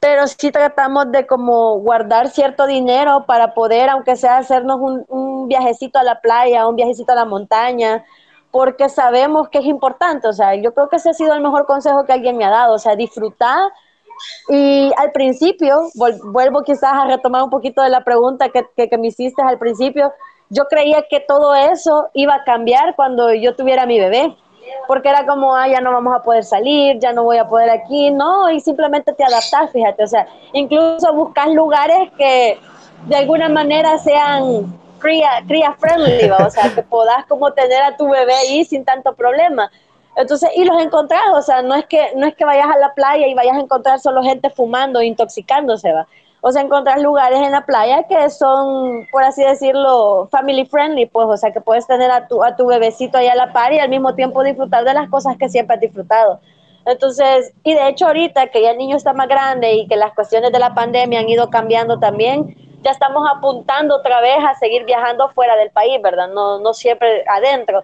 pero 0.00 0.26
sí 0.28 0.52
tratamos 0.52 1.10
de 1.10 1.26
como 1.26 1.78
guardar 1.80 2.28
cierto 2.28 2.66
dinero 2.66 3.24
para 3.26 3.54
poder, 3.54 3.88
aunque 3.90 4.16
sea 4.16 4.38
hacernos 4.38 4.78
un, 4.80 5.48
viajecito 5.48 5.98
a 5.98 6.02
la 6.02 6.20
playa, 6.20 6.68
un 6.68 6.76
viajecito 6.76 7.12
a 7.12 7.16
la 7.16 7.24
montaña, 7.24 8.04
porque 8.50 8.88
sabemos 8.88 9.48
que 9.48 9.58
es 9.58 9.64
importante. 9.64 10.28
O 10.28 10.32
sea, 10.32 10.54
yo 10.54 10.74
creo 10.74 10.88
que 10.88 10.96
ese 10.96 11.10
ha 11.10 11.14
sido 11.14 11.34
el 11.34 11.40
mejor 11.40 11.66
consejo 11.66 12.04
que 12.04 12.12
alguien 12.12 12.36
me 12.36 12.44
ha 12.44 12.50
dado, 12.50 12.74
o 12.74 12.78
sea, 12.78 12.96
disfrutar. 12.96 13.72
Y 14.48 14.92
al 14.96 15.10
principio, 15.12 15.88
vuelvo 15.94 16.62
quizás 16.62 16.92
a 16.92 17.06
retomar 17.06 17.42
un 17.42 17.50
poquito 17.50 17.82
de 17.82 17.88
la 17.88 18.04
pregunta 18.04 18.50
que, 18.50 18.66
que, 18.76 18.98
me 18.98 19.08
hiciste 19.08 19.42
al 19.42 19.58
principio, 19.58 20.12
yo 20.50 20.64
creía 20.64 21.02
que 21.08 21.20
todo 21.20 21.54
eso 21.54 22.08
iba 22.14 22.34
a 22.34 22.44
cambiar 22.44 22.94
cuando 22.94 23.32
yo 23.32 23.56
tuviera 23.56 23.86
mi 23.86 23.98
bebé 23.98 24.36
porque 24.86 25.08
era 25.08 25.26
como, 25.26 25.54
ah, 25.54 25.68
ya 25.68 25.80
no 25.80 25.92
vamos 25.92 26.14
a 26.14 26.22
poder 26.22 26.44
salir, 26.44 26.98
ya 26.98 27.12
no 27.12 27.24
voy 27.24 27.38
a 27.38 27.48
poder 27.48 27.70
aquí, 27.70 28.10
no, 28.10 28.50
y 28.50 28.60
simplemente 28.60 29.12
te 29.12 29.24
adaptas, 29.24 29.70
fíjate, 29.72 30.02
o 30.02 30.06
sea, 30.06 30.26
incluso 30.52 31.12
buscas 31.12 31.48
lugares 31.48 32.10
que 32.16 32.58
de 33.06 33.16
alguna 33.16 33.48
manera 33.48 33.98
sean 33.98 34.66
cría, 34.98 35.30
cría 35.46 35.74
friendly, 35.78 36.30
o 36.30 36.50
sea, 36.50 36.74
que 36.74 36.82
puedas 36.90 37.26
como 37.26 37.52
tener 37.52 37.82
a 37.82 37.96
tu 37.96 38.08
bebé 38.08 38.34
ahí 38.34 38.64
sin 38.64 38.84
tanto 38.84 39.14
problema. 39.14 39.70
Entonces, 40.16 40.50
y 40.56 40.64
los 40.64 40.82
encontrás, 40.82 41.22
o 41.32 41.42
sea, 41.42 41.62
no 41.62 41.76
es 41.76 41.86
que 41.86 42.12
no 42.16 42.26
es 42.26 42.34
que 42.34 42.44
vayas 42.44 42.66
a 42.66 42.76
la 42.78 42.92
playa 42.92 43.28
y 43.28 43.34
vayas 43.34 43.56
a 43.56 43.60
encontrar 43.60 44.00
solo 44.00 44.22
gente 44.22 44.50
fumando, 44.50 45.00
intoxicándose, 45.00 45.92
va 45.92 46.08
o 46.40 46.52
sea, 46.52 46.62
encontrar 46.62 47.00
lugares 47.00 47.40
en 47.40 47.52
la 47.52 47.66
playa 47.66 48.04
que 48.04 48.30
son, 48.30 49.06
por 49.10 49.24
así 49.24 49.42
decirlo, 49.42 50.28
family 50.30 50.64
friendly, 50.66 51.06
pues, 51.06 51.26
o 51.28 51.36
sea, 51.36 51.52
que 51.52 51.60
puedes 51.60 51.86
tener 51.86 52.10
a 52.10 52.28
tu, 52.28 52.42
a 52.44 52.56
tu 52.56 52.66
bebecito 52.66 53.18
ahí 53.18 53.26
a 53.26 53.34
la 53.34 53.52
par 53.52 53.72
y 53.72 53.80
al 53.80 53.88
mismo 53.88 54.14
tiempo 54.14 54.42
disfrutar 54.44 54.84
de 54.84 54.94
las 54.94 55.08
cosas 55.08 55.36
que 55.36 55.48
siempre 55.48 55.74
has 55.74 55.80
disfrutado. 55.80 56.40
Entonces, 56.86 57.52
y 57.64 57.74
de 57.74 57.88
hecho 57.88 58.06
ahorita 58.06 58.46
que 58.46 58.62
ya 58.62 58.70
el 58.70 58.78
niño 58.78 58.96
está 58.96 59.12
más 59.12 59.28
grande 59.28 59.74
y 59.74 59.88
que 59.88 59.96
las 59.96 60.14
cuestiones 60.14 60.52
de 60.52 60.58
la 60.58 60.74
pandemia 60.74 61.20
han 61.20 61.28
ido 61.28 61.50
cambiando 61.50 61.98
también, 61.98 62.56
ya 62.82 62.92
estamos 62.92 63.28
apuntando 63.30 63.96
otra 63.96 64.20
vez 64.20 64.38
a 64.38 64.54
seguir 64.54 64.84
viajando 64.84 65.28
fuera 65.30 65.56
del 65.56 65.70
país, 65.70 66.00
¿verdad? 66.00 66.28
No, 66.28 66.60
no 66.60 66.72
siempre 66.72 67.24
adentro. 67.28 67.82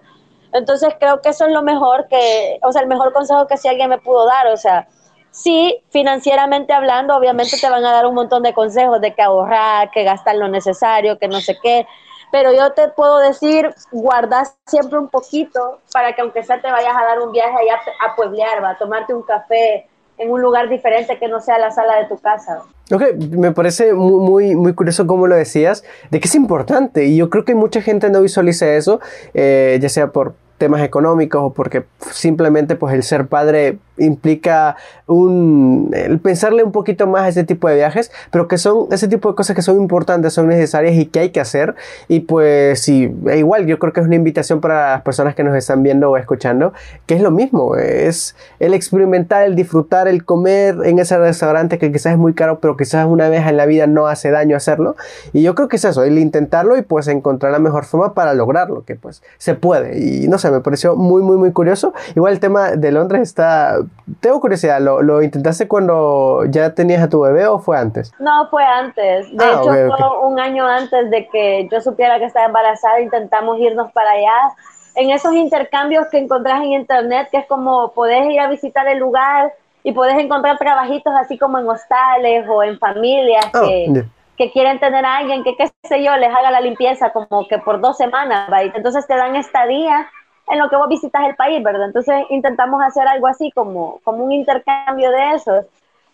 Entonces 0.53 0.95
creo 0.99 1.21
que 1.21 1.29
eso 1.29 1.45
es 1.45 1.51
lo 1.51 1.61
mejor 1.61 2.07
que, 2.07 2.59
o 2.63 2.71
sea, 2.71 2.81
el 2.81 2.87
mejor 2.87 3.11
consejo 3.11 3.45
que 3.45 3.57
si 3.57 3.67
alguien 3.67 3.89
me 3.89 3.97
pudo 3.97 4.25
dar, 4.25 4.47
o 4.47 4.57
sea, 4.57 4.87
Sí, 5.35 5.83
financieramente 5.89 6.71
hablando, 6.71 7.13
obviamente 7.13 7.57
te 7.59 7.69
van 7.69 7.83
a 7.83 7.91
dar 7.91 8.05
un 8.05 8.15
montón 8.15 8.41
de 8.41 8.53
consejos 8.53 9.01
de 9.01 9.13
que 9.13 9.21
ahorrar, 9.21 9.91
que 9.91 10.05
gastar 10.05 10.37
lo 10.37 10.47
necesario, 10.47 11.19
que 11.19 11.27
no 11.27 11.41
sé 11.41 11.57
qué. 11.61 11.85
Pero 12.31 12.53
yo 12.53 12.71
te 12.71 12.87
puedo 12.87 13.19
decir, 13.19 13.69
guardas 13.91 14.55
siempre 14.65 14.97
un 14.97 15.09
poquito 15.09 15.79
para 15.91 16.13
que 16.13 16.21
aunque 16.21 16.41
sea 16.43 16.61
te 16.61 16.71
vayas 16.71 16.95
a 16.95 17.03
dar 17.03 17.19
un 17.19 17.33
viaje 17.33 17.51
allá 17.51 17.79
a 18.05 18.15
pueblear, 18.15 18.63
va 18.63 18.71
a 18.71 18.77
tomarte 18.77 19.13
un 19.13 19.23
café 19.23 19.87
en 20.17 20.31
un 20.31 20.41
lugar 20.41 20.69
diferente 20.69 21.19
que 21.19 21.27
no 21.27 21.41
sea 21.41 21.59
la 21.59 21.69
sala 21.69 21.97
de 21.97 22.05
tu 22.05 22.17
casa. 22.17 22.63
Ok, 22.93 23.03
me 23.31 23.51
parece 23.51 23.93
muy, 23.93 24.55
muy 24.55 24.73
curioso 24.73 25.05
como 25.05 25.27
lo 25.27 25.35
decías, 25.35 25.83
de 26.11 26.21
que 26.21 26.29
es 26.29 26.35
importante 26.35 27.05
y 27.05 27.17
yo 27.17 27.29
creo 27.29 27.43
que 27.43 27.55
mucha 27.55 27.81
gente 27.81 28.09
no 28.09 28.21
visualiza 28.21 28.73
eso, 28.73 29.01
eh, 29.33 29.77
ya 29.81 29.89
sea 29.89 30.13
por 30.13 30.35
temas 30.57 30.81
económicos 30.81 31.41
o 31.43 31.53
porque 31.53 31.85
simplemente 32.11 32.75
pues 32.75 32.93
el 32.93 33.03
ser 33.03 33.27
padre 33.27 33.77
implica 33.97 34.75
un, 35.07 35.91
el 35.93 36.19
pensarle 36.19 36.63
un 36.63 36.71
poquito 36.71 37.07
más 37.07 37.23
a 37.23 37.27
ese 37.29 37.43
tipo 37.43 37.67
de 37.69 37.75
viajes, 37.75 38.11
pero 38.31 38.47
que 38.47 38.57
son 38.57 38.87
ese 38.91 39.07
tipo 39.07 39.29
de 39.29 39.35
cosas 39.35 39.55
que 39.55 39.61
son 39.61 39.77
importantes, 39.77 40.33
son 40.33 40.47
necesarias 40.47 40.95
y 40.95 41.05
que 41.05 41.19
hay 41.19 41.29
que 41.29 41.39
hacer. 41.39 41.75
Y 42.07 42.21
pues 42.21 42.81
sí, 42.81 43.13
e 43.27 43.37
igual 43.37 43.65
yo 43.65 43.79
creo 43.79 43.93
que 43.93 44.01
es 44.01 44.05
una 44.05 44.15
invitación 44.15 44.61
para 44.61 44.91
las 44.91 45.01
personas 45.01 45.35
que 45.35 45.43
nos 45.43 45.55
están 45.55 45.83
viendo 45.83 46.09
o 46.09 46.17
escuchando, 46.17 46.73
que 47.05 47.15
es 47.15 47.21
lo 47.21 47.31
mismo, 47.31 47.75
es 47.75 48.35
el 48.59 48.73
experimentar, 48.73 49.45
el 49.45 49.55
disfrutar, 49.55 50.07
el 50.07 50.25
comer 50.25 50.75
en 50.83 50.99
ese 50.99 51.17
restaurante 51.17 51.77
que 51.77 51.91
quizás 51.91 52.13
es 52.13 52.17
muy 52.17 52.33
caro, 52.33 52.59
pero 52.59 52.77
quizás 52.77 53.05
una 53.07 53.29
vez 53.29 53.45
en 53.47 53.57
la 53.57 53.65
vida 53.65 53.87
no 53.87 54.07
hace 54.07 54.31
daño 54.31 54.57
hacerlo. 54.57 54.95
Y 55.33 55.43
yo 55.43 55.55
creo 55.55 55.67
que 55.67 55.77
es 55.77 55.85
eso, 55.85 56.03
el 56.03 56.17
intentarlo 56.17 56.77
y 56.77 56.81
pues 56.81 57.07
encontrar 57.07 57.51
la 57.51 57.59
mejor 57.59 57.85
forma 57.85 58.13
para 58.13 58.33
lograrlo, 58.33 58.83
que 58.83 58.95
pues 58.95 59.21
se 59.37 59.55
puede. 59.55 59.99
Y 59.99 60.27
no 60.27 60.37
sé, 60.37 60.44
me 60.51 60.61
pareció 60.61 60.95
muy, 60.95 61.21
muy, 61.21 61.37
muy 61.37 61.51
curioso. 61.51 61.93
Igual 62.15 62.33
el 62.33 62.39
tema 62.39 62.71
de 62.71 62.91
Londres 62.91 63.21
está 63.21 63.79
tengo 64.19 64.39
curiosidad, 64.39 64.79
¿lo, 64.79 65.21
intentaste 65.23 65.67
cuando 65.67 66.43
ya 66.49 66.73
tenías 66.73 67.01
a 67.01 67.09
tu 67.09 67.21
bebé 67.21 67.47
o 67.47 67.59
fue 67.59 67.77
antes? 67.77 68.11
No, 68.19 68.47
fue 68.49 68.63
antes. 68.63 69.35
De 69.35 69.43
ah, 69.43 69.59
hecho, 69.61 69.95
fue 69.97 70.27
un 70.27 70.39
año 70.39 70.65
antes 70.65 71.09
de 71.09 71.27
que 71.27 71.67
yo 71.71 71.81
supiera 71.81 72.19
que 72.19 72.25
estaba 72.25 72.45
embarazada, 72.45 73.01
intentamos 73.01 73.59
irnos 73.59 73.91
para 73.93 74.11
allá. 74.11 74.55
En 74.95 75.09
esos 75.09 75.33
intercambios 75.33 76.07
que 76.09 76.19
encontrás 76.19 76.61
en 76.61 76.73
internet, 76.73 77.29
que 77.31 77.37
es 77.37 77.47
como 77.47 77.91
podés 77.93 78.29
ir 78.29 78.39
a 78.39 78.47
visitar 78.47 78.87
el 78.87 78.99
lugar 78.99 79.51
y 79.83 79.91
podés 79.91 80.17
encontrar 80.19 80.57
trabajitos 80.57 81.13
así 81.19 81.37
como 81.37 81.57
en 81.57 81.67
hostales 81.67 82.47
o 82.47 82.63
en 82.63 82.77
familias 82.77 83.45
ah, 83.53 83.61
que, 83.65 84.05
que 84.37 84.51
quieren 84.51 84.79
tener 84.79 85.03
a 85.03 85.17
alguien 85.17 85.43
que, 85.43 85.55
qué 85.55 85.71
sé 85.83 86.03
yo, 86.03 86.15
les 86.15 86.33
haga 86.33 86.51
la 86.51 86.61
limpieza 86.61 87.11
como 87.11 87.47
que 87.47 87.57
por 87.57 87.81
dos 87.81 87.97
semanas, 87.97 88.49
¿va? 88.51 88.61
entonces 88.61 89.05
te 89.07 89.15
dan 89.15 89.35
estadía 89.35 90.07
en 90.47 90.59
lo 90.59 90.69
que 90.69 90.75
vos 90.75 90.87
visitas 90.87 91.23
el 91.27 91.35
país, 91.35 91.63
¿verdad? 91.63 91.87
Entonces 91.87 92.15
intentamos 92.29 92.81
hacer 92.83 93.07
algo 93.07 93.27
así 93.27 93.51
como, 93.51 93.99
como 94.03 94.23
un 94.23 94.31
intercambio 94.31 95.11
de 95.11 95.33
esos, 95.33 95.65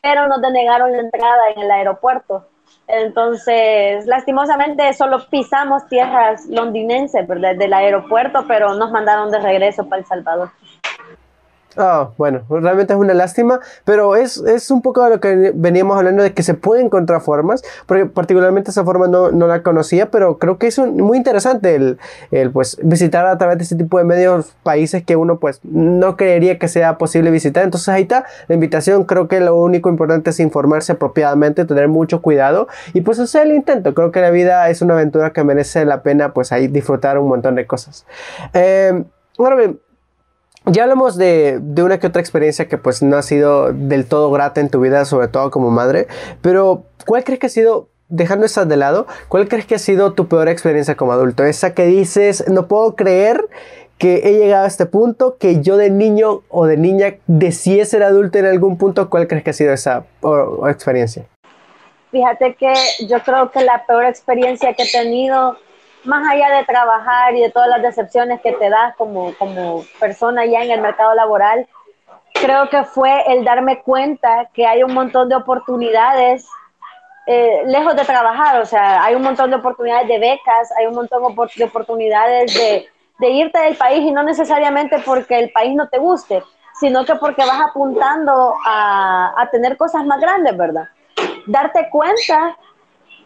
pero 0.02 0.28
nos 0.28 0.42
denegaron 0.42 0.92
la 0.92 1.00
entrada 1.00 1.50
en 1.56 1.64
el 1.64 1.72
aeropuerto. 1.72 2.46
Entonces, 2.88 4.06
lastimosamente, 4.06 4.92
solo 4.94 5.26
pisamos 5.30 5.88
tierras 5.88 6.46
londinenses, 6.48 7.26
¿verdad? 7.28 7.56
Del 7.56 7.74
aeropuerto, 7.74 8.46
pero 8.48 8.74
nos 8.76 8.92
mandaron 8.92 9.32
de 9.32 9.40
regreso 9.40 9.88
para 9.88 10.02
El 10.02 10.08
Salvador. 10.08 10.50
Ah, 11.78 12.10
bueno, 12.18 12.42
realmente 12.50 12.92
es 12.92 13.00
una 13.00 13.14
lástima, 13.14 13.62
pero 13.86 14.18
es, 14.18 14.38
es, 14.38 14.72
un 14.72 14.82
poco 14.82 15.04
de 15.06 15.10
lo 15.12 15.20
que 15.22 15.54
veníamos 15.56 15.98
hablando 15.98 16.22
de 16.22 16.34
que 16.34 16.44
se 16.44 16.54
pueden 16.54 16.88
encontrar 16.88 17.22
formas, 17.22 17.64
porque 17.86 18.06
particularmente 18.06 18.72
esa 18.72 18.84
forma 18.84 19.08
no, 19.08 19.32
no 19.32 19.48
la 19.48 19.64
conocía, 19.64 20.12
pero 20.12 20.38
creo 20.38 20.58
que 20.58 20.68
es 20.68 20.78
muy 20.80 21.18
interesante 21.18 21.76
el, 21.76 21.98
el, 22.32 22.52
pues, 22.52 22.78
visitar 22.84 23.26
a 23.26 23.38
través 23.38 23.58
de 23.58 23.64
ese 23.64 23.78
tipo 23.78 23.98
de 23.98 24.04
medios 24.04 24.54
países 24.64 25.04
que 25.04 25.16
uno 25.16 25.40
pues 25.40 25.62
no 25.64 26.18
creería 26.18 26.60
que 26.60 26.68
sea 26.68 26.98
posible 26.98 27.32
visitar. 27.32 27.64
Entonces 27.64 27.88
ahí 27.88 28.04
está 28.04 28.26
la 28.50 28.56
invitación, 28.56 29.06
creo 29.06 29.30
que 29.30 29.40
lo 29.40 29.56
único 29.56 29.90
importante 29.90 30.32
es 30.32 30.40
informarse 30.42 30.92
apropiadamente, 30.92 31.64
tener 31.64 31.88
mucho 31.88 32.22
cuidado 32.22 32.68
y 32.94 33.02
pues 33.02 33.18
hacer 33.20 33.48
el 33.48 33.54
intento. 33.54 33.94
Creo 33.94 34.12
que 34.12 34.20
la 34.20 34.30
vida 34.30 34.70
es 34.70 34.82
una 34.82 34.96
aventura 34.96 35.32
que 35.32 35.44
merece 35.46 35.86
la 35.86 36.04
pena 36.04 36.34
pues 36.34 36.52
ahí 36.52 36.68
disfrutar 36.68 37.18
un 37.18 37.30
montón 37.30 37.56
de 37.56 37.66
cosas. 37.66 38.06
Eh, 38.54 39.04
ahora 39.38 39.56
bien, 39.56 39.80
ya 40.72 40.84
hablamos 40.84 41.18
de, 41.18 41.60
de, 41.62 41.84
una 41.84 42.00
que 42.00 42.08
otra 42.08 42.22
experiencia 42.22 42.68
que 42.68 42.78
pues 42.78 43.02
no 43.04 43.18
ha 43.18 43.22
sido 43.22 43.74
del 43.74 44.06
todo 44.08 44.32
grata 44.32 44.62
en 44.62 44.70
tu 44.70 44.80
vida, 44.80 45.06
sobre 45.06 45.28
todo 45.28 45.52
como 45.52 45.70
madre, 45.70 46.08
pero 46.42 46.84
¿cuál 47.06 47.24
crees 47.24 47.40
que 47.40 47.48
ha 47.48 47.50
sido, 47.50 47.90
dejando 48.08 48.46
esas 48.46 48.68
de 48.68 48.78
lado, 48.78 49.08
cuál 49.28 49.48
crees 49.48 49.66
que 49.66 49.76
ha 49.76 49.80
sido 49.80 50.14
tu 50.14 50.28
peor 50.28 50.48
experiencia 50.48 50.96
como 50.96 51.12
adulto? 51.12 51.44
Esa 51.44 51.74
que 51.74 51.86
dices, 51.86 52.46
no 52.48 52.68
puedo 52.68 52.96
creer 52.96 53.48
que 53.98 54.22
he 54.24 54.34
llegado 54.34 54.64
a 54.64 54.68
este 54.68 54.86
punto, 54.88 55.38
que 55.38 55.62
yo 55.62 55.78
de 55.78 55.92
niño 55.92 56.42
o 56.50 56.66
de 56.66 56.78
niña 56.78 57.16
deseé 57.28 57.86
ser 57.86 58.02
adulto 58.02 58.40
en 58.40 58.46
algún 58.46 58.78
punto, 58.78 59.10
¿cuál 59.10 59.28
crees 59.28 59.44
que 59.44 59.50
ha 59.52 59.54
sido 59.54 59.74
esa 59.74 60.06
experiencia? 60.68 61.26
Fíjate 62.10 62.56
que 62.56 62.74
yo 63.08 63.20
creo 63.24 63.52
que 63.52 63.62
la 63.62 63.86
peor 63.86 64.06
experiencia 64.06 64.74
que 64.74 64.84
he 64.84 64.92
tenido 64.92 65.56
más 66.04 66.28
allá 66.28 66.50
de 66.58 66.66
trabajar 66.66 67.36
y 67.36 67.42
de 67.42 67.52
todas 67.52 67.70
las 67.70 67.82
decepciones 67.82 68.42
que 68.42 68.54
te 68.54 68.70
das 68.70 68.96
como, 68.96 69.34
como 69.38 69.84
persona 70.00 70.46
ya 70.46 70.62
en 70.62 70.72
el 70.72 70.82
mercado 70.82 71.14
laboral, 71.14 71.68
creo 72.34 72.70
que 72.70 72.84
fue 72.84 73.24
el 73.28 73.44
darme 73.44 73.82
cuenta 73.82 74.50
que 74.54 74.66
hay 74.66 74.84
un 74.84 74.94
montón 74.94 75.30
de 75.30 75.36
oportunidades 75.36 76.48
eh, 77.28 77.62
lejos 77.68 77.96
de 77.96 78.04
trabajar, 78.04 78.60
o 78.62 78.66
sea, 78.66 79.04
hay 79.04 79.16
un 79.16 79.22
montón 79.22 79.52
de 79.52 79.58
oportunidades 79.58 80.08
de 80.08 80.20
becas, 80.20 80.72
hay 80.78 80.88
un 80.88 80.96
montón 80.96 81.22
de 81.56 81.64
oportunidades 81.64 82.54
de, 82.54 82.88
de 83.20 83.30
irte 83.30 83.60
del 83.60 83.76
país 83.76 84.02
y 84.02 84.12
no 84.12 84.24
necesariamente 84.24 84.98
porque 85.06 85.38
el 85.38 85.52
país 85.52 85.76
no 85.76 85.88
te 85.88 86.00
guste, 86.00 86.44
sino 86.80 87.06
que 87.06 87.16
porque 87.16 87.46
vas 87.46 87.62
apuntando 87.70 88.56
a, 88.66 89.40
a 89.40 89.50
tener 89.52 89.78
cosas 89.78 90.04
más 90.06 90.20
grandes, 90.20 90.58
¿verdad? 90.58 90.90
Darte 91.46 91.90
cuenta 91.92 92.58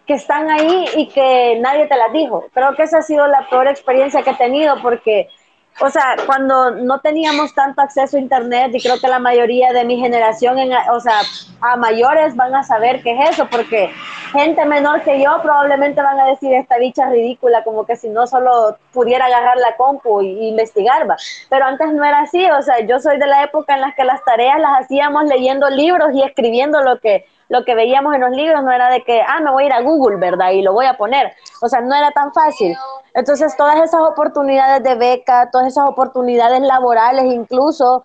que 0.05 0.13
están 0.13 0.49
ahí 0.49 0.85
y 0.95 1.07
que 1.07 1.57
nadie 1.59 1.87
te 1.87 1.97
las 1.97 2.11
dijo. 2.13 2.45
Creo 2.53 2.75
que 2.75 2.83
esa 2.83 2.99
ha 2.99 3.01
sido 3.01 3.27
la 3.27 3.47
peor 3.49 3.67
experiencia 3.67 4.21
que 4.21 4.31
he 4.31 4.35
tenido 4.35 4.81
porque, 4.81 5.29
o 5.79 5.89
sea, 5.89 6.15
cuando 6.25 6.71
no 6.71 7.01
teníamos 7.01 7.53
tanto 7.55 7.81
acceso 7.81 8.17
a 8.17 8.19
Internet 8.19 8.71
y 8.73 8.81
creo 8.81 8.99
que 8.99 9.07
la 9.07 9.19
mayoría 9.19 9.73
de 9.73 9.83
mi 9.83 9.97
generación, 9.97 10.59
en, 10.59 10.71
o 10.91 10.99
sea, 10.99 11.21
a 11.61 11.75
mayores 11.75 12.35
van 12.35 12.53
a 12.53 12.63
saber 12.63 13.01
qué 13.01 13.19
es 13.19 13.31
eso 13.31 13.47
porque 13.49 13.91
gente 14.31 14.65
menor 14.65 15.01
que 15.01 15.21
yo 15.21 15.39
probablemente 15.41 16.01
van 16.01 16.19
a 16.19 16.27
decir 16.27 16.53
esta 16.53 16.77
bicha 16.77 17.09
ridícula, 17.09 17.63
como 17.63 17.85
que 17.85 17.95
si 17.95 18.09
no 18.09 18.27
solo 18.27 18.77
pudiera 18.91 19.25
agarrar 19.25 19.57
la 19.57 19.75
compu 19.75 20.21
y, 20.21 20.49
investigar, 20.49 21.09
va. 21.09 21.15
Pero 21.49 21.65
antes 21.65 21.93
no 21.93 22.03
era 22.03 22.19
así, 22.19 22.45
o 22.51 22.61
sea, 22.61 22.79
yo 22.85 22.99
soy 22.99 23.17
de 23.17 23.27
la 23.27 23.43
época 23.43 23.73
en 23.73 23.81
la 23.81 23.95
que 23.95 24.03
las 24.03 24.23
tareas 24.23 24.59
las 24.59 24.81
hacíamos 24.81 25.25
leyendo 25.25 25.69
libros 25.69 26.09
y 26.13 26.21
escribiendo 26.21 26.81
lo 26.81 26.99
que 26.99 27.25
lo 27.49 27.63
que 27.63 27.75
veíamos 27.75 28.15
en 28.15 28.21
los 28.21 28.31
libros 28.31 28.63
no 28.63 28.71
era 28.71 28.89
de 28.89 29.03
que, 29.03 29.21
ah, 29.21 29.39
me 29.41 29.51
voy 29.51 29.63
a 29.63 29.65
ir 29.67 29.73
a 29.73 29.81
Google, 29.81 30.17
¿verdad? 30.17 30.51
Y 30.51 30.61
lo 30.61 30.73
voy 30.73 30.85
a 30.85 30.97
poner. 30.97 31.33
O 31.61 31.69
sea, 31.69 31.81
no 31.81 31.95
era 31.95 32.11
tan 32.11 32.33
fácil. 32.33 32.75
Entonces, 33.13 33.55
todas 33.55 33.77
esas 33.77 34.01
oportunidades 34.01 34.83
de 34.83 34.95
beca, 34.95 35.49
todas 35.51 35.67
esas 35.67 35.87
oportunidades 35.87 36.61
laborales, 36.61 37.25
incluso, 37.25 38.03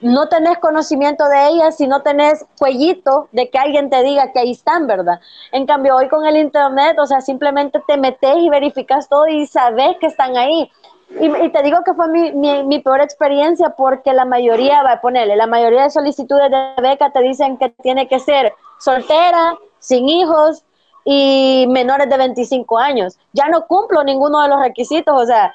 no 0.00 0.28
tenés 0.28 0.58
conocimiento 0.58 1.26
de 1.28 1.48
ellas 1.48 1.76
si 1.76 1.86
no 1.86 2.02
tenés 2.02 2.44
cuellito 2.58 3.28
de 3.32 3.48
que 3.48 3.58
alguien 3.58 3.88
te 3.88 4.02
diga 4.02 4.32
que 4.32 4.40
ahí 4.40 4.50
están, 4.50 4.86
¿verdad? 4.86 5.18
En 5.50 5.66
cambio, 5.66 5.96
hoy 5.96 6.08
con 6.08 6.26
el 6.26 6.36
Internet, 6.36 6.98
o 6.98 7.06
sea, 7.06 7.22
simplemente 7.22 7.82
te 7.86 7.96
metes 7.96 8.36
y 8.36 8.50
verificas 8.50 9.08
todo 9.08 9.26
y 9.28 9.46
sabes 9.46 9.96
que 10.00 10.06
están 10.06 10.36
ahí. 10.36 10.70
Y, 11.20 11.48
te 11.50 11.62
digo 11.62 11.84
que 11.84 11.94
fue 11.94 12.08
mi, 12.08 12.32
mi, 12.32 12.78
peor 12.80 13.00
experiencia 13.00 13.70
porque 13.70 14.12
la 14.12 14.24
mayoría, 14.24 14.82
va 14.82 14.92
a 14.92 15.00
ponerle, 15.00 15.36
la 15.36 15.46
mayoría 15.46 15.84
de 15.84 15.90
solicitudes 15.90 16.50
de 16.50 16.82
beca 16.82 17.10
te 17.10 17.20
dicen 17.20 17.56
que 17.56 17.70
tiene 17.70 18.08
que 18.08 18.18
ser 18.18 18.52
soltera, 18.78 19.56
sin 19.78 20.08
hijos 20.08 20.64
y 21.04 21.66
menores 21.68 22.08
de 22.08 22.16
25 22.16 22.78
años. 22.78 23.18
Ya 23.32 23.48
no 23.48 23.66
cumplo 23.66 24.02
ninguno 24.02 24.42
de 24.42 24.48
los 24.48 24.60
requisitos, 24.60 25.14
o 25.22 25.26
sea, 25.26 25.54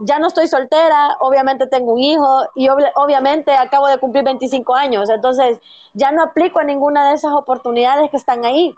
ya 0.00 0.18
no 0.18 0.28
estoy 0.28 0.46
soltera, 0.46 1.16
obviamente 1.20 1.66
tengo 1.66 1.94
un 1.94 1.98
hijo 1.98 2.46
y 2.54 2.68
obviamente 2.68 3.52
acabo 3.52 3.88
de 3.88 3.98
cumplir 3.98 4.24
25 4.24 4.74
años, 4.74 5.08
entonces 5.10 5.58
ya 5.94 6.12
no 6.12 6.22
aplico 6.22 6.60
a 6.60 6.64
ninguna 6.64 7.08
de 7.08 7.14
esas 7.14 7.32
oportunidades 7.32 8.10
que 8.10 8.16
están 8.16 8.44
ahí. 8.44 8.74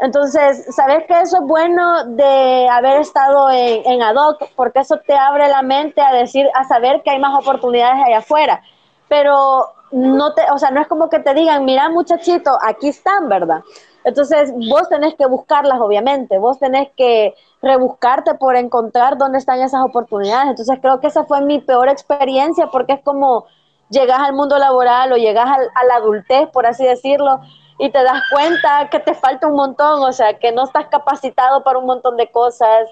Entonces, 0.00 0.66
¿sabes 0.74 1.04
que 1.06 1.20
eso 1.20 1.36
es 1.36 1.42
bueno 1.42 2.04
de 2.04 2.68
haber 2.70 3.00
estado 3.00 3.50
en, 3.50 3.82
en 3.84 4.02
ad 4.02 4.16
hoc? 4.16 4.48
Porque 4.56 4.80
eso 4.80 4.96
te 5.06 5.14
abre 5.14 5.48
la 5.48 5.62
mente 5.62 6.00
a 6.00 6.12
decir, 6.12 6.46
a 6.54 6.64
saber 6.64 7.02
que 7.02 7.10
hay 7.10 7.18
más 7.18 7.38
oportunidades 7.38 8.02
allá 8.06 8.18
afuera. 8.18 8.62
Pero 9.08 9.66
no 9.92 10.32
te, 10.34 10.42
o 10.52 10.58
sea, 10.58 10.70
no 10.70 10.80
es 10.80 10.88
como 10.88 11.08
que 11.10 11.18
te 11.18 11.34
digan, 11.34 11.64
mira 11.64 11.88
muchachito, 11.90 12.56
aquí 12.62 12.88
están, 12.88 13.28
¿verdad? 13.28 13.62
Entonces, 14.04 14.52
vos 14.70 14.88
tenés 14.88 15.14
que 15.14 15.26
buscarlas, 15.26 15.78
obviamente, 15.80 16.38
vos 16.38 16.58
tenés 16.58 16.88
que 16.96 17.34
rebuscarte 17.60 18.34
por 18.34 18.56
encontrar 18.56 19.18
dónde 19.18 19.38
están 19.38 19.60
esas 19.60 19.82
oportunidades. 19.84 20.50
Entonces, 20.50 20.78
creo 20.80 21.00
que 21.00 21.08
esa 21.08 21.24
fue 21.24 21.42
mi 21.42 21.60
peor 21.60 21.88
experiencia 21.90 22.68
porque 22.68 22.94
es 22.94 23.02
como 23.02 23.44
llegas 23.90 24.20
al 24.20 24.32
mundo 24.32 24.56
laboral 24.56 25.12
o 25.12 25.16
llegas 25.16 25.46
a 25.46 25.84
la 25.84 25.96
adultez, 25.96 26.48
por 26.50 26.64
así 26.64 26.84
decirlo, 26.86 27.40
y 27.80 27.90
te 27.90 28.02
das 28.02 28.22
cuenta 28.30 28.88
que 28.90 29.00
te 29.00 29.14
falta 29.14 29.46
un 29.46 29.54
montón, 29.54 30.02
o 30.02 30.12
sea, 30.12 30.38
que 30.38 30.52
no 30.52 30.64
estás 30.64 30.88
capacitado 30.88 31.64
para 31.64 31.78
un 31.78 31.86
montón 31.86 32.18
de 32.18 32.30
cosas, 32.30 32.88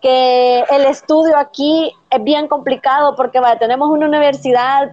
que 0.00 0.64
el 0.68 0.84
estudio 0.86 1.38
aquí 1.38 1.94
es 2.10 2.24
bien 2.24 2.48
complicado 2.48 3.14
porque 3.14 3.40
tenemos 3.60 3.88
una 3.88 4.06
universidad 4.06 4.90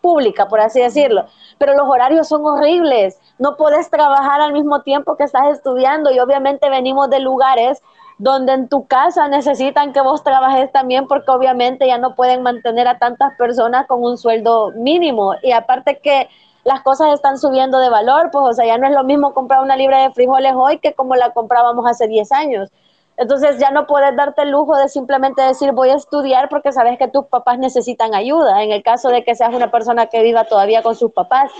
pública, 0.00 0.46
por 0.46 0.60
así 0.60 0.80
decirlo, 0.80 1.26
pero 1.58 1.74
los 1.74 1.88
horarios 1.88 2.28
son 2.28 2.46
horribles, 2.46 3.18
no 3.40 3.56
puedes 3.56 3.90
trabajar 3.90 4.40
al 4.40 4.52
mismo 4.52 4.82
tiempo 4.82 5.16
que 5.16 5.24
estás 5.24 5.48
estudiando 5.48 6.12
y 6.12 6.20
obviamente 6.20 6.70
venimos 6.70 7.10
de 7.10 7.18
lugares 7.18 7.82
donde 8.18 8.52
en 8.52 8.68
tu 8.68 8.86
casa 8.86 9.26
necesitan 9.26 9.92
que 9.92 10.00
vos 10.00 10.22
trabajes 10.22 10.70
también 10.70 11.08
porque 11.08 11.32
obviamente 11.32 11.88
ya 11.88 11.98
no 11.98 12.14
pueden 12.14 12.42
mantener 12.42 12.86
a 12.86 12.98
tantas 12.98 13.34
personas 13.36 13.86
con 13.88 14.04
un 14.04 14.16
sueldo 14.16 14.70
mínimo. 14.76 15.34
Y 15.42 15.50
aparte 15.50 15.98
que 15.98 16.28
las 16.64 16.82
cosas 16.82 17.12
están 17.12 17.38
subiendo 17.38 17.78
de 17.78 17.90
valor, 17.90 18.30
pues 18.32 18.44
o 18.44 18.52
sea, 18.54 18.66
ya 18.66 18.78
no 18.78 18.86
es 18.86 18.92
lo 18.92 19.04
mismo 19.04 19.34
comprar 19.34 19.60
una 19.60 19.76
libra 19.76 20.02
de 20.02 20.10
frijoles 20.12 20.52
hoy 20.56 20.78
que 20.78 20.94
como 20.94 21.14
la 21.14 21.30
comprábamos 21.30 21.86
hace 21.86 22.08
10 22.08 22.32
años. 22.32 22.70
Entonces 23.16 23.58
ya 23.58 23.70
no 23.70 23.86
puedes 23.86 24.16
darte 24.16 24.42
el 24.42 24.50
lujo 24.50 24.76
de 24.76 24.88
simplemente 24.88 25.40
decir 25.40 25.72
voy 25.72 25.90
a 25.90 25.94
estudiar 25.94 26.48
porque 26.48 26.72
sabes 26.72 26.98
que 26.98 27.06
tus 27.06 27.26
papás 27.26 27.58
necesitan 27.58 28.14
ayuda, 28.14 28.62
en 28.62 28.72
el 28.72 28.82
caso 28.82 29.08
de 29.08 29.22
que 29.22 29.36
seas 29.36 29.54
una 29.54 29.70
persona 29.70 30.06
que 30.06 30.22
viva 30.22 30.44
todavía 30.44 30.82
con 30.82 30.96
sus 30.96 31.12
papás. 31.12 31.52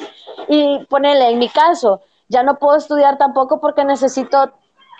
Y 0.48 0.84
ponele, 0.86 1.30
en 1.30 1.38
mi 1.38 1.48
caso, 1.48 2.00
ya 2.28 2.42
no 2.42 2.58
puedo 2.58 2.76
estudiar 2.76 3.18
tampoco 3.18 3.60
porque 3.60 3.84
necesito 3.84 4.52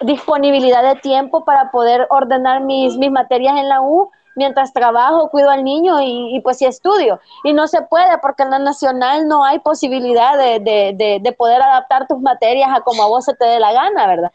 disponibilidad 0.03 0.83
de 0.83 1.01
tiempo 1.01 1.45
para 1.45 1.71
poder 1.71 2.07
ordenar 2.11 2.61
mis, 2.61 2.97
mis 2.99 3.11
materias 3.11 3.57
en 3.59 3.69
la 3.69 3.81
U 3.81 4.11
mientras 4.37 4.73
trabajo, 4.73 5.31
cuido 5.31 5.51
al 5.51 5.65
niño 5.65 6.01
y, 6.01 6.41
pues 6.41 6.59
sí 6.59 6.67
estudio. 6.67 7.21
Y 7.43 7.53
no 7.53 7.67
se 7.67 7.83
puede 7.83 8.19
porque 8.19 8.43
en 8.43 8.51
la 8.51 8.59
nacional 8.59 9.29
no 9.29 9.45
hay 9.45 9.59
posibilidad 9.61 10.37
de, 10.39 10.61
de, 10.61 11.21
de, 11.21 11.33
poder 11.33 11.63
adaptar 11.63 12.07
tus 12.07 12.21
materias 12.21 12.71
a 12.73 12.81
como 12.81 13.03
a 13.03 13.07
vos 13.07 13.25
se 13.25 13.35
te 13.35 13.45
dé 13.45 13.61
la 13.61 13.73
gana, 13.73 14.07
¿verdad? 14.07 14.33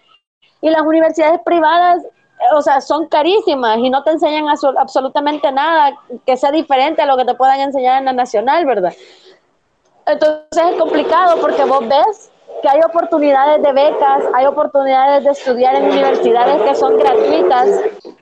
Y 0.61 0.69
las 0.69 0.81
universidades 0.81 1.39
privadas, 1.45 2.03
o 2.53 2.61
sea, 2.61 2.81
son 2.81 3.07
carísimas 3.07 3.77
y 3.77 3.89
no 3.89 4.03
te 4.03 4.11
enseñan 4.11 4.45
absolutamente 4.77 5.51
nada 5.51 5.93
que 6.25 6.37
sea 6.37 6.51
diferente 6.51 7.01
a 7.01 7.05
lo 7.05 7.17
que 7.17 7.25
te 7.25 7.35
puedan 7.35 7.59
enseñar 7.59 7.99
en 7.99 8.05
la 8.05 8.13
nacional, 8.13 8.65
¿verdad? 8.65 8.93
Entonces 10.05 10.63
es 10.71 10.79
complicado 10.79 11.39
porque 11.39 11.63
vos 11.65 11.87
ves 11.87 12.31
que 12.61 12.69
hay 12.69 12.81
oportunidades 12.81 13.61
de 13.61 13.73
becas, 13.73 14.23
hay 14.33 14.45
oportunidades 14.45 15.23
de 15.23 15.31
estudiar 15.31 15.75
en 15.75 15.85
universidades 15.85 16.61
que 16.61 16.75
son 16.75 16.97
gratuitas. 16.97 17.67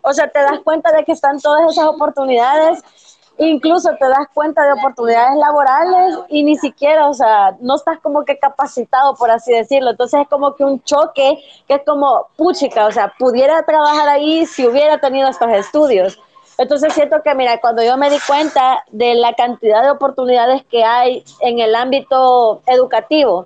O 0.01 0.13
sea, 0.13 0.27
te 0.27 0.39
das 0.39 0.59
cuenta 0.63 0.91
de 0.91 1.03
que 1.03 1.11
están 1.11 1.39
todas 1.39 1.71
esas 1.71 1.85
oportunidades 1.85 2.83
incluso 3.37 3.89
te 3.99 4.07
das 4.07 4.27
cuenta 4.33 4.63
de 4.65 4.73
oportunidades 4.73 5.37
laborales 5.37 6.19
y 6.29 6.43
ni 6.43 6.57
siquiera, 6.57 7.07
o 7.07 7.13
sea, 7.13 7.55
no 7.59 7.75
estás 7.75 7.99
como 7.99 8.25
que 8.25 8.37
capacitado, 8.37 9.15
por 9.15 9.29
así 9.31 9.51
decirlo. 9.51 9.91
Entonces 9.91 10.21
es 10.21 10.27
como 10.27 10.55
que 10.55 10.63
un 10.63 10.81
choque 10.83 11.43
que 11.67 11.75
es 11.75 11.81
como, 11.85 12.27
puchica, 12.35 12.87
o 12.87 12.91
sea, 12.91 13.13
pudiera 13.17 13.63
trabajar 13.63 14.09
ahí 14.09 14.45
si 14.45 14.67
hubiera 14.67 14.97
tenido 14.99 15.29
estos 15.29 15.49
estudios. 15.49 16.19
Entonces 16.57 16.93
siento 16.93 17.21
que, 17.23 17.35
mira, 17.35 17.61
cuando 17.61 17.83
yo 17.83 17.97
me 17.97 18.09
di 18.09 18.17
cuenta 18.25 18.83
de 18.89 19.13
la 19.13 19.33
cantidad 19.33 19.83
de 19.83 19.91
oportunidades 19.91 20.65
que 20.65 20.83
hay 20.83 21.23
en 21.41 21.59
el 21.59 21.75
ámbito 21.75 22.61
educativo, 22.65 23.45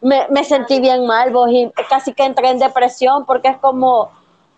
me, 0.00 0.26
me 0.28 0.44
sentí 0.44 0.80
bien 0.80 1.06
mal, 1.06 1.32
vos, 1.32 1.48
y 1.50 1.70
casi 1.88 2.12
que 2.12 2.24
entré 2.24 2.50
en 2.50 2.58
depresión 2.58 3.26
porque 3.26 3.48
es 3.48 3.56
como, 3.58 4.10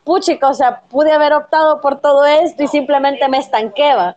puchica, 0.05 0.48
o 0.48 0.55
sea, 0.55 0.82
pude 0.90 1.12
haber 1.12 1.32
optado 1.32 1.81
por 1.81 2.01
todo 2.01 2.24
esto 2.24 2.62
y 2.62 2.69
simplemente 2.69 3.28
me 3.28 3.39
estanqueba. 3.39 4.16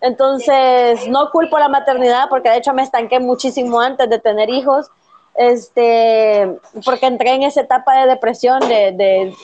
Entonces, 0.00 1.08
no 1.08 1.30
culpo 1.30 1.58
la 1.58 1.68
maternidad 1.68 2.28
porque 2.28 2.50
de 2.50 2.58
hecho 2.58 2.74
me 2.74 2.82
estanqué 2.82 3.18
muchísimo 3.20 3.80
antes 3.80 4.08
de 4.08 4.18
tener 4.18 4.50
hijos, 4.50 4.90
este, 5.34 6.58
porque 6.84 7.06
entré 7.06 7.34
en 7.34 7.42
esa 7.42 7.62
etapa 7.62 8.00
de 8.00 8.06
depresión 8.06 8.60
de, 8.60 8.92
de 8.92 9.34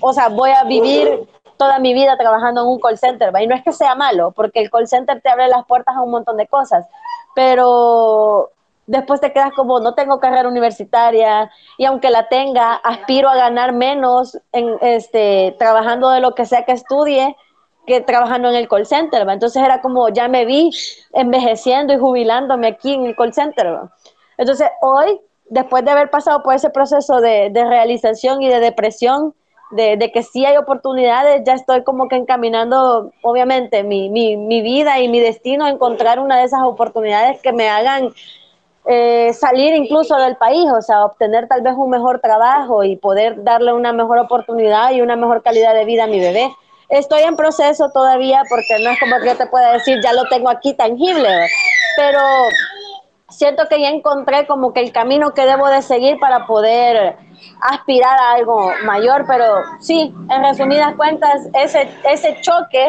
o 0.00 0.12
sea, 0.12 0.28
voy 0.28 0.50
a 0.50 0.64
vivir 0.64 1.28
toda 1.56 1.78
mi 1.78 1.92
vida 1.92 2.16
trabajando 2.16 2.62
en 2.62 2.68
un 2.68 2.80
call 2.80 2.98
center, 2.98 3.32
y 3.40 3.46
no 3.46 3.54
es 3.54 3.62
que 3.62 3.72
sea 3.72 3.94
malo, 3.94 4.30
porque 4.30 4.60
el 4.60 4.70
call 4.70 4.88
center 4.88 5.20
te 5.20 5.28
abre 5.28 5.48
las 5.48 5.66
puertas 5.66 5.94
a 5.96 6.02
un 6.02 6.10
montón 6.10 6.36
de 6.36 6.46
cosas, 6.46 6.86
pero 7.34 8.50
después 8.90 9.20
te 9.20 9.32
quedas 9.32 9.52
como, 9.54 9.78
no 9.78 9.94
tengo 9.94 10.18
carrera 10.18 10.48
universitaria, 10.48 11.48
y 11.78 11.84
aunque 11.84 12.10
la 12.10 12.28
tenga, 12.28 12.74
aspiro 12.74 13.28
a 13.28 13.36
ganar 13.36 13.72
menos 13.72 14.36
en, 14.52 14.76
este, 14.80 15.54
trabajando 15.58 16.10
de 16.10 16.20
lo 16.20 16.34
que 16.34 16.44
sea 16.44 16.64
que 16.64 16.72
estudie, 16.72 17.36
que 17.86 18.00
trabajando 18.00 18.48
en 18.48 18.56
el 18.56 18.68
call 18.68 18.86
center, 18.86 19.28
entonces 19.28 19.62
era 19.62 19.80
como, 19.80 20.08
ya 20.08 20.26
me 20.26 20.44
vi 20.44 20.70
envejeciendo 21.12 21.92
y 21.92 21.98
jubilándome 21.98 22.66
aquí 22.66 22.94
en 22.94 23.06
el 23.06 23.14
call 23.14 23.32
center. 23.32 23.78
Entonces 24.36 24.68
hoy, 24.80 25.20
después 25.48 25.84
de 25.84 25.92
haber 25.92 26.10
pasado 26.10 26.42
por 26.42 26.54
ese 26.54 26.70
proceso 26.70 27.20
de, 27.20 27.50
de 27.50 27.64
realización 27.64 28.42
y 28.42 28.48
de 28.48 28.58
depresión, 28.58 29.34
de, 29.70 30.10
que 30.12 30.24
sí 30.24 30.44
hay 30.44 30.56
oportunidades, 30.56 31.42
ya 31.46 31.54
estoy 31.54 31.84
como 31.84 32.08
que 32.08 32.16
encaminando, 32.16 33.12
obviamente, 33.22 33.84
mi, 33.84 34.10
mi, 34.10 34.36
mi 34.36 34.62
vida 34.62 34.98
y 34.98 35.08
mi 35.08 35.20
destino 35.20 35.64
a 35.64 35.70
encontrar 35.70 36.18
una 36.18 36.38
de 36.38 36.44
esas 36.44 36.62
oportunidades 36.64 37.40
que 37.40 37.52
me 37.52 37.68
hagan 37.68 38.12
eh, 38.92 39.32
salir 39.34 39.72
incluso 39.76 40.16
del 40.16 40.36
país, 40.36 40.66
o 40.76 40.82
sea, 40.82 41.04
obtener 41.04 41.46
tal 41.46 41.62
vez 41.62 41.74
un 41.76 41.90
mejor 41.90 42.18
trabajo 42.18 42.82
y 42.82 42.96
poder 42.96 43.44
darle 43.44 43.72
una 43.72 43.92
mejor 43.92 44.18
oportunidad 44.18 44.90
y 44.90 45.00
una 45.00 45.14
mejor 45.14 45.44
calidad 45.44 45.74
de 45.74 45.84
vida 45.84 46.04
a 46.04 46.06
mi 46.08 46.18
bebé. 46.18 46.52
Estoy 46.88 47.22
en 47.22 47.36
proceso 47.36 47.92
todavía 47.92 48.42
porque 48.48 48.82
no 48.82 48.90
es 48.90 48.98
como 48.98 49.20
que 49.20 49.26
yo 49.28 49.36
te 49.36 49.46
pueda 49.46 49.74
decir, 49.74 50.00
ya 50.02 50.12
lo 50.12 50.24
tengo 50.24 50.50
aquí 50.50 50.74
tangible, 50.74 51.46
pero 51.96 52.20
siento 53.28 53.68
que 53.68 53.80
ya 53.80 53.90
encontré 53.90 54.48
como 54.48 54.72
que 54.72 54.80
el 54.80 54.90
camino 54.90 55.34
que 55.34 55.46
debo 55.46 55.68
de 55.68 55.82
seguir 55.82 56.18
para 56.18 56.48
poder 56.48 57.14
aspirar 57.60 58.18
a 58.18 58.32
algo 58.32 58.72
mayor, 58.82 59.24
pero 59.28 59.62
sí, 59.78 60.12
en 60.28 60.42
resumidas 60.42 60.96
cuentas, 60.96 61.46
ese, 61.54 61.88
ese 62.10 62.40
choque 62.40 62.88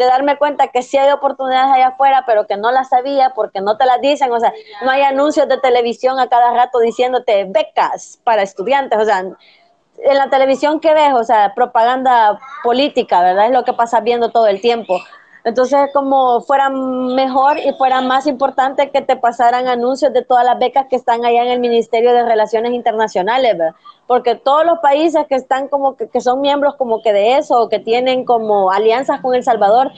de 0.00 0.06
darme 0.06 0.38
cuenta 0.38 0.68
que 0.68 0.82
sí 0.82 0.96
hay 0.96 1.10
oportunidades 1.10 1.72
allá 1.74 1.88
afuera, 1.88 2.24
pero 2.26 2.46
que 2.46 2.56
no 2.56 2.72
las 2.72 2.88
sabía 2.88 3.32
porque 3.34 3.60
no 3.60 3.76
te 3.76 3.84
las 3.84 4.00
dicen, 4.00 4.32
o 4.32 4.40
sea, 4.40 4.52
no 4.82 4.90
hay 4.90 5.02
anuncios 5.02 5.46
de 5.46 5.58
televisión 5.58 6.18
a 6.18 6.28
cada 6.28 6.52
rato 6.54 6.78
diciéndote 6.78 7.44
becas 7.44 8.18
para 8.24 8.42
estudiantes, 8.42 8.98
o 8.98 9.04
sea, 9.04 9.18
en 9.18 10.16
la 10.16 10.30
televisión 10.30 10.80
que 10.80 10.94
ves, 10.94 11.12
o 11.12 11.22
sea, 11.22 11.52
propaganda 11.54 12.40
política, 12.62 13.20
¿verdad? 13.20 13.46
Es 13.46 13.52
lo 13.52 13.64
que 13.64 13.74
pasas 13.74 14.02
viendo 14.02 14.30
todo 14.30 14.46
el 14.46 14.62
tiempo. 14.62 14.98
Entonces, 15.44 15.90
como 15.94 16.40
fuera 16.42 16.68
mejor 16.68 17.58
y 17.58 17.72
fuera 17.74 18.00
más 18.00 18.26
importante 18.26 18.90
que 18.90 19.00
te 19.00 19.16
pasaran 19.16 19.68
anuncios 19.68 20.12
de 20.12 20.22
todas 20.22 20.44
las 20.44 20.58
becas 20.58 20.86
que 20.88 20.96
están 20.96 21.24
allá 21.24 21.42
en 21.42 21.50
el 21.50 21.60
Ministerio 21.60 22.12
de 22.12 22.24
Relaciones 22.24 22.72
Internacionales, 22.72 23.56
¿verdad? 23.56 23.74
porque 24.10 24.34
todos 24.34 24.66
los 24.66 24.80
países 24.80 25.24
que 25.28 25.36
están 25.36 25.68
como 25.68 25.96
que, 25.96 26.08
que, 26.08 26.20
son 26.20 26.40
miembros 26.40 26.74
como 26.74 27.00
que 27.00 27.12
de 27.12 27.38
eso 27.38 27.62
o 27.62 27.68
que 27.68 27.78
tienen 27.78 28.24
como 28.24 28.72
alianzas 28.72 29.20
con 29.20 29.36
El 29.36 29.44
Salvador, 29.44 29.92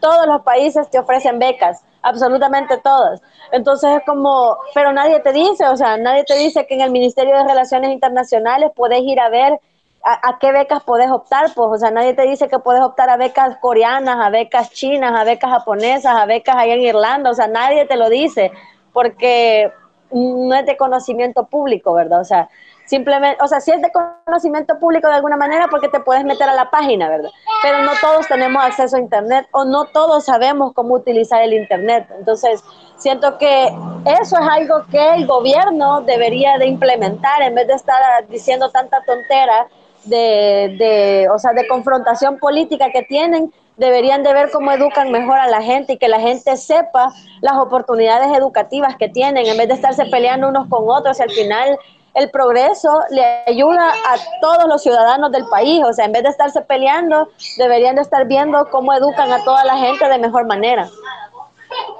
todos 0.00 0.26
los 0.26 0.42
países 0.42 0.90
te 0.90 0.98
ofrecen 0.98 1.38
becas, 1.38 1.84
absolutamente 2.02 2.76
todos. 2.78 3.20
Entonces 3.52 3.98
es 3.98 4.02
como, 4.04 4.56
pero 4.74 4.92
nadie 4.92 5.20
te 5.20 5.32
dice, 5.32 5.68
o 5.68 5.76
sea, 5.76 5.96
nadie 5.96 6.24
te 6.24 6.36
dice 6.36 6.66
que 6.66 6.74
en 6.74 6.80
el 6.80 6.90
Ministerio 6.90 7.36
de 7.36 7.44
Relaciones 7.44 7.92
Internacionales 7.92 8.72
puedes 8.74 9.00
ir 9.02 9.20
a 9.20 9.28
ver 9.28 9.60
a, 10.04 10.38
qué 10.40 10.52
becas 10.52 10.82
puedes 10.82 11.10
optar, 11.10 11.52
pues, 11.54 11.68
o 11.70 11.76
sea, 11.76 11.90
nadie 11.90 12.14
te 12.14 12.22
dice 12.22 12.48
que 12.48 12.58
puedes 12.58 12.82
optar 12.82 13.08
a 13.08 13.16
becas 13.16 13.56
coreanas, 13.58 14.16
a 14.20 14.30
becas 14.30 14.70
chinas, 14.70 15.12
a 15.14 15.24
becas 15.24 15.50
japonesas, 15.50 16.14
a 16.16 16.26
becas 16.26 16.56
allá 16.56 16.74
en 16.74 16.82
Irlanda, 16.82 17.30
o 17.30 17.34
sea, 17.34 17.46
nadie 17.46 17.84
te 17.86 17.96
lo 17.96 18.08
dice, 18.10 18.50
porque 18.92 19.70
no 20.10 20.54
es 20.54 20.66
de 20.66 20.76
conocimiento 20.76 21.46
público, 21.46 21.94
¿verdad? 21.94 22.20
O 22.20 22.24
sea, 22.24 22.48
simplemente, 22.84 23.42
o 23.42 23.46
sea, 23.46 23.60
sí 23.60 23.70
es 23.70 23.80
de 23.80 23.90
conocimiento 24.26 24.78
público 24.78 25.08
de 25.08 25.14
alguna 25.14 25.36
manera 25.36 25.68
porque 25.70 25.88
te 25.88 26.00
puedes 26.00 26.24
meter 26.24 26.48
a 26.48 26.54
la 26.54 26.70
página, 26.70 27.08
¿verdad? 27.08 27.30
Pero 27.62 27.82
no 27.82 27.92
todos 28.00 28.26
tenemos 28.26 28.62
acceso 28.62 28.96
a 28.96 29.00
Internet 29.00 29.46
o 29.52 29.64
no 29.64 29.86
todos 29.86 30.24
sabemos 30.24 30.72
cómo 30.74 30.94
utilizar 30.94 31.42
el 31.42 31.54
Internet. 31.54 32.08
Entonces, 32.18 32.62
siento 32.96 33.38
que 33.38 33.68
eso 34.04 34.36
es 34.36 34.48
algo 34.50 34.84
que 34.90 35.14
el 35.14 35.26
gobierno 35.26 36.02
debería 36.02 36.58
de 36.58 36.66
implementar 36.66 37.40
en 37.42 37.54
vez 37.54 37.68
de 37.68 37.74
estar 37.74 38.26
diciendo 38.28 38.70
tanta 38.70 39.02
tontera 39.04 39.68
de, 40.04 40.76
de, 40.78 41.28
o 41.30 41.38
sea, 41.38 41.52
de 41.52 41.66
confrontación 41.66 42.38
política 42.38 42.90
que 42.92 43.02
tienen, 43.02 43.52
deberían 43.76 44.22
de 44.22 44.32
ver 44.34 44.50
cómo 44.50 44.70
educan 44.72 45.10
mejor 45.10 45.38
a 45.38 45.48
la 45.48 45.62
gente 45.62 45.94
y 45.94 45.98
que 45.98 46.08
la 46.08 46.20
gente 46.20 46.56
sepa 46.56 47.12
las 47.40 47.56
oportunidades 47.56 48.36
educativas 48.36 48.96
que 48.96 49.08
tienen, 49.08 49.46
en 49.46 49.56
vez 49.56 49.68
de 49.68 49.74
estarse 49.74 50.04
peleando 50.06 50.48
unos 50.48 50.68
con 50.68 50.88
otros 50.88 51.18
y 51.18 51.22
al 51.22 51.30
final 51.30 51.78
el 52.14 52.30
progreso 52.30 53.02
le 53.10 53.24
ayuda 53.46 53.88
a 53.90 54.16
todos 54.40 54.66
los 54.68 54.82
ciudadanos 54.82 55.32
del 55.32 55.46
país, 55.46 55.82
o 55.84 55.92
sea, 55.94 56.04
en 56.04 56.12
vez 56.12 56.22
de 56.22 56.28
estarse 56.28 56.60
peleando, 56.60 57.28
deberían 57.56 57.96
de 57.96 58.02
estar 58.02 58.26
viendo 58.26 58.68
cómo 58.70 58.92
educan 58.92 59.32
a 59.32 59.42
toda 59.44 59.64
la 59.64 59.78
gente 59.78 60.06
de 60.08 60.18
mejor 60.18 60.46
manera. 60.46 60.90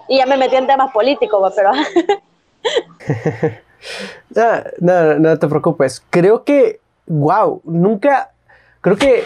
Y 0.08 0.18
ya 0.18 0.26
me 0.26 0.36
metí 0.36 0.56
en 0.56 0.66
temas 0.66 0.92
políticos, 0.92 1.54
pero... 1.56 1.72
no, 4.80 5.14
no 5.18 5.38
te 5.38 5.48
preocupes. 5.48 6.04
Creo 6.10 6.44
que 6.44 6.81
wow, 7.06 7.62
nunca, 7.64 8.30
creo 8.80 8.96
que 8.96 9.24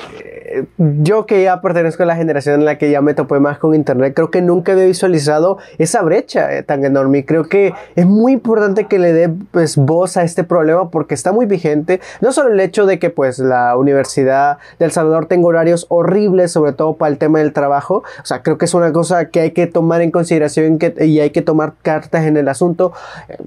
eh, 0.56 0.66
yo 0.78 1.26
que 1.26 1.42
ya 1.42 1.60
pertenezco 1.60 2.04
a 2.04 2.06
la 2.06 2.16
generación 2.16 2.60
en 2.60 2.64
la 2.64 2.78
que 2.78 2.90
ya 2.90 3.02
me 3.02 3.14
topé 3.14 3.40
más 3.40 3.58
con 3.58 3.74
internet, 3.74 4.14
creo 4.14 4.30
que 4.30 4.40
nunca 4.42 4.72
había 4.72 4.84
visualizado 4.84 5.58
esa 5.78 6.02
brecha 6.02 6.54
eh, 6.54 6.62
tan 6.62 6.84
enorme. 6.84 7.18
Y 7.18 7.22
creo 7.24 7.44
que 7.44 7.74
es 7.96 8.06
muy 8.06 8.32
importante 8.32 8.84
que 8.84 8.98
le 8.98 9.12
dé 9.12 9.30
pues 9.50 9.76
voz 9.76 10.16
a 10.16 10.22
este 10.22 10.44
problema 10.44 10.90
porque 10.90 11.14
está 11.14 11.32
muy 11.32 11.46
vigente, 11.46 12.00
no 12.20 12.32
solo 12.32 12.52
el 12.52 12.60
hecho 12.60 12.86
de 12.86 12.98
que 12.98 13.10
pues 13.10 13.38
la 13.38 13.76
Universidad 13.76 14.58
de 14.78 14.84
El 14.84 14.92
Salvador 14.92 15.26
tenga 15.26 15.46
horarios 15.48 15.86
horribles, 15.88 16.52
sobre 16.52 16.72
todo 16.72 16.94
para 16.94 17.10
el 17.10 17.18
tema 17.18 17.40
del 17.40 17.52
trabajo, 17.52 18.04
o 18.22 18.26
sea, 18.26 18.42
creo 18.42 18.58
que 18.58 18.66
es 18.66 18.74
una 18.74 18.92
cosa 18.92 19.30
que 19.30 19.40
hay 19.40 19.50
que 19.50 19.66
tomar 19.66 20.00
en 20.00 20.10
consideración 20.10 20.78
y 21.00 21.20
hay 21.20 21.30
que 21.30 21.42
tomar 21.42 21.74
cartas 21.82 22.24
en 22.24 22.36
el 22.36 22.48
asunto, 22.48 22.92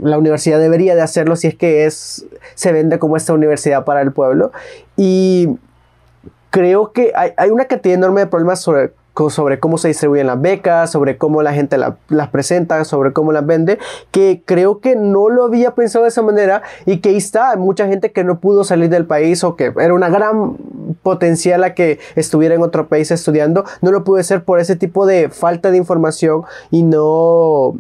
la 0.02 0.18
universidad 0.18 0.60
debería 0.60 0.96
de 0.96 1.02
hacerlo 1.02 1.36
si 1.36 1.48
es 1.48 1.56
que 1.56 1.86
es, 1.86 2.26
se 2.56 2.72
vende 2.72 3.00
como 3.00 3.18
esta 3.18 3.34
universidad 3.34 3.86
para 3.86 4.02
el 4.02 4.12
pueblo. 4.12 4.52
Y 4.96 5.58
creo 6.50 6.92
que 6.92 7.14
hay, 7.16 7.50
una 7.50 7.66
cantidad 7.66 7.96
enorme 7.96 8.22
de 8.22 8.28
problemas 8.28 8.60
sobre, 8.60 8.92
sobre 9.30 9.60
cómo 9.60 9.78
se 9.78 9.90
distribuyen 9.90 10.28
las 10.28 10.42
becas, 10.42 10.92
sobre 10.92 11.18
cómo 11.18 11.42
la 11.42 11.54
gente 11.54 11.78
las 11.78 12.30
presenta, 12.30 12.84
sobre 12.86 13.14
cómo 13.14 13.32
las 13.32 13.46
vende, 13.46 13.78
que 14.12 14.42
creo 14.46 14.80
que 14.80 14.96
no 14.96 15.30
lo 15.30 15.44
había 15.44 15.72
pensado 15.72 16.04
de 16.04 16.10
esa 16.10 16.22
manera. 16.22 16.64
Y 16.86 16.98
que 17.00 17.10
ahí 17.10 17.18
está, 17.18 17.56
mucha 17.56 17.88
gente 17.88 18.12
que 18.12 18.24
no 18.24 18.40
pudo 18.40 18.64
salir 18.64 18.90
del 18.90 19.06
país 19.06 19.44
o 19.44 19.56
que 19.56 19.74
era 19.80 19.94
una 19.94 20.10
gran 20.10 20.58
potencial 21.04 21.64
a 21.64 21.74
que 21.74 22.00
estuviera 22.16 22.56
en 22.56 22.62
otro 22.62 22.88
país 22.88 23.12
estudiando, 23.12 23.64
no 23.82 23.92
lo 23.92 24.04
pude 24.04 24.22
hacer 24.22 24.44
por 24.44 24.60
ese 24.60 24.76
tipo 24.76 25.06
de 25.06 25.30
falta 25.30 25.72
de 25.72 25.78
información 25.78 26.44
y 26.72 26.84
no 26.84 27.76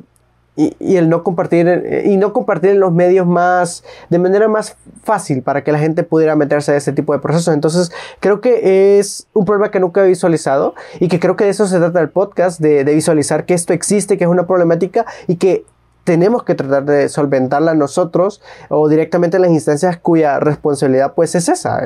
y, 0.59 0.97
el 0.97 1.09
no 1.09 1.23
compartir 1.23 2.03
y 2.05 2.17
no 2.17 2.33
compartir 2.33 2.71
en 2.71 2.79
los 2.79 2.91
medios 2.91 3.25
más 3.25 3.83
de 4.09 4.19
manera 4.19 4.49
más 4.49 4.75
fácil 5.03 5.41
para 5.41 5.63
que 5.63 5.71
la 5.71 5.79
gente 5.79 6.03
pudiera 6.03 6.35
meterse 6.35 6.73
a 6.73 6.75
ese 6.75 6.91
tipo 6.91 7.13
de 7.13 7.19
procesos. 7.19 7.53
Entonces, 7.53 7.91
creo 8.19 8.41
que 8.41 8.99
es 8.99 9.27
un 9.33 9.45
problema 9.45 9.71
que 9.71 9.79
nunca 9.79 10.03
he 10.03 10.07
visualizado 10.07 10.75
y 10.99 11.07
que 11.07 11.19
creo 11.19 11.35
que 11.37 11.45
de 11.45 11.51
eso 11.51 11.65
se 11.65 11.77
trata 11.77 12.01
el 12.01 12.09
podcast, 12.09 12.59
de 12.59 12.83
visualizar 12.83 13.45
que 13.45 13.53
esto 13.53 13.73
existe, 13.73 14.17
que 14.17 14.25
es 14.25 14.29
una 14.29 14.47
problemática 14.47 15.05
y 15.27 15.37
que 15.37 15.63
tenemos 16.09 16.41
que 16.41 16.55
tratar 16.55 16.85
de 16.85 17.07
solventarla 17.07 17.75
nosotros 17.75 18.41
o 18.69 18.89
directamente 18.89 19.37
en 19.37 19.43
las 19.43 19.51
instancias 19.51 19.95
cuya 19.99 20.39
responsabilidad 20.39 21.13
pues 21.13 21.35
es 21.35 21.47
esa, 21.49 21.81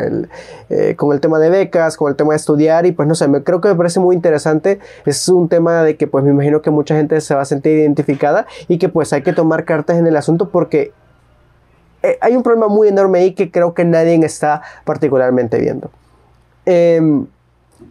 eh, 0.69 0.95
con 0.95 1.11
el 1.11 1.19
tema 1.19 1.39
de 1.39 1.49
becas, 1.49 1.97
con 1.97 2.09
el 2.09 2.15
tema 2.15 2.31
de 2.31 2.37
estudiar 2.37 2.85
y 2.85 2.93
pues 2.93 3.05
no 3.05 3.15
sé, 3.15 3.27
me, 3.27 3.43
creo 3.43 3.59
que 3.59 3.67
me 3.67 3.75
parece 3.75 3.99
muy 3.99 4.15
interesante, 4.15 4.79
es 5.05 5.27
un 5.27 5.49
tema 5.49 5.83
de 5.83 5.97
que 5.97 6.07
pues 6.07 6.23
me 6.23 6.29
imagino 6.29 6.61
que 6.61 6.69
mucha 6.69 6.95
gente 6.95 7.19
se 7.19 7.35
va 7.35 7.41
a 7.41 7.45
sentir 7.45 7.77
identificada 7.77 8.45
y 8.69 8.77
que 8.77 8.87
pues 8.87 9.11
hay 9.11 9.23
que 9.23 9.33
tomar 9.33 9.65
cartas 9.65 9.97
en 9.97 10.07
el 10.07 10.15
asunto 10.15 10.47
porque 10.47 10.93
eh, 12.01 12.17
hay 12.21 12.37
un 12.37 12.43
problema 12.43 12.69
muy 12.69 12.87
enorme 12.87 13.19
ahí 13.19 13.33
que 13.33 13.51
creo 13.51 13.73
que 13.73 13.83
nadie 13.83 14.15
está 14.23 14.61
particularmente 14.85 15.59
viendo. 15.59 15.91
Em, 16.65 17.27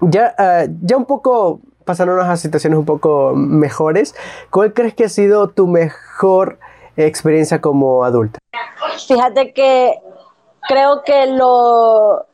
ya, 0.01 0.35
ah, 0.39 0.65
ya 0.81 0.97
un 0.97 1.05
poco 1.05 1.61
pasándonos 1.85 2.27
a 2.27 2.37
situaciones 2.37 2.79
un 2.79 2.85
poco 2.85 3.33
mejores, 3.35 4.15
¿cuál 4.51 4.73
crees 4.73 4.95
que 4.95 5.05
ha 5.05 5.09
sido 5.09 5.49
tu 5.49 5.67
mejor 5.67 6.59
experiencia 6.97 7.61
como 7.61 8.05
adulta? 8.05 8.39
Fíjate 9.07 9.53
que 9.53 10.01
creo 10.69 11.03
que 11.05 11.27
lo, 11.27 12.27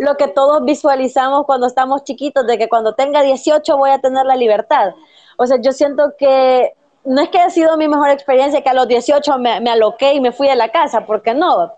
lo 0.00 0.16
que 0.16 0.28
todos 0.28 0.64
visualizamos 0.64 1.44
cuando 1.46 1.66
estamos 1.66 2.04
chiquitos, 2.04 2.46
de 2.46 2.58
que 2.58 2.68
cuando 2.68 2.94
tenga 2.94 3.22
18 3.22 3.76
voy 3.76 3.90
a 3.90 3.98
tener 3.98 4.26
la 4.26 4.36
libertad. 4.36 4.94
O 5.36 5.46
sea, 5.46 5.58
yo 5.60 5.72
siento 5.72 6.14
que 6.18 6.72
no 7.04 7.22
es 7.22 7.28
que 7.30 7.38
haya 7.38 7.50
sido 7.50 7.76
mi 7.76 7.88
mejor 7.88 8.10
experiencia, 8.10 8.62
que 8.62 8.68
a 8.68 8.74
los 8.74 8.88
18 8.88 9.38
me, 9.38 9.60
me 9.60 9.70
aloqué 9.70 10.14
y 10.14 10.20
me 10.20 10.32
fui 10.32 10.48
de 10.48 10.56
la 10.56 10.70
casa, 10.70 11.06
porque 11.06 11.34
no, 11.34 11.72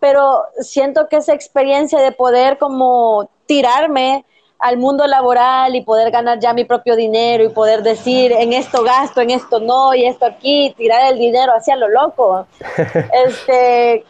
pero 0.00 0.44
siento 0.60 1.08
que 1.08 1.16
esa 1.16 1.32
experiencia 1.32 2.00
de 2.00 2.12
poder 2.12 2.58
como 2.58 3.28
tirarme 3.46 4.24
al 4.58 4.78
mundo 4.78 5.06
laboral 5.06 5.74
y 5.74 5.82
poder 5.82 6.10
ganar 6.10 6.38
ya 6.38 6.52
mi 6.54 6.64
propio 6.64 6.96
dinero 6.96 7.44
y 7.44 7.48
poder 7.50 7.82
decir 7.82 8.32
en 8.32 8.52
esto 8.52 8.82
gasto, 8.82 9.20
en 9.20 9.30
esto 9.30 9.60
no 9.60 9.94
y 9.94 10.06
esto 10.06 10.26
aquí, 10.26 10.74
tirar 10.76 11.12
el 11.12 11.18
dinero 11.18 11.52
hacia 11.54 11.76
lo 11.76 11.88
loco. 11.88 12.46
este, 13.26 14.04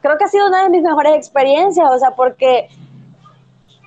creo 0.00 0.18
que 0.18 0.24
ha 0.24 0.28
sido 0.28 0.46
una 0.46 0.62
de 0.62 0.68
mis 0.68 0.82
mejores 0.82 1.14
experiencias, 1.16 1.90
o 1.90 1.98
sea, 1.98 2.12
porque 2.12 2.68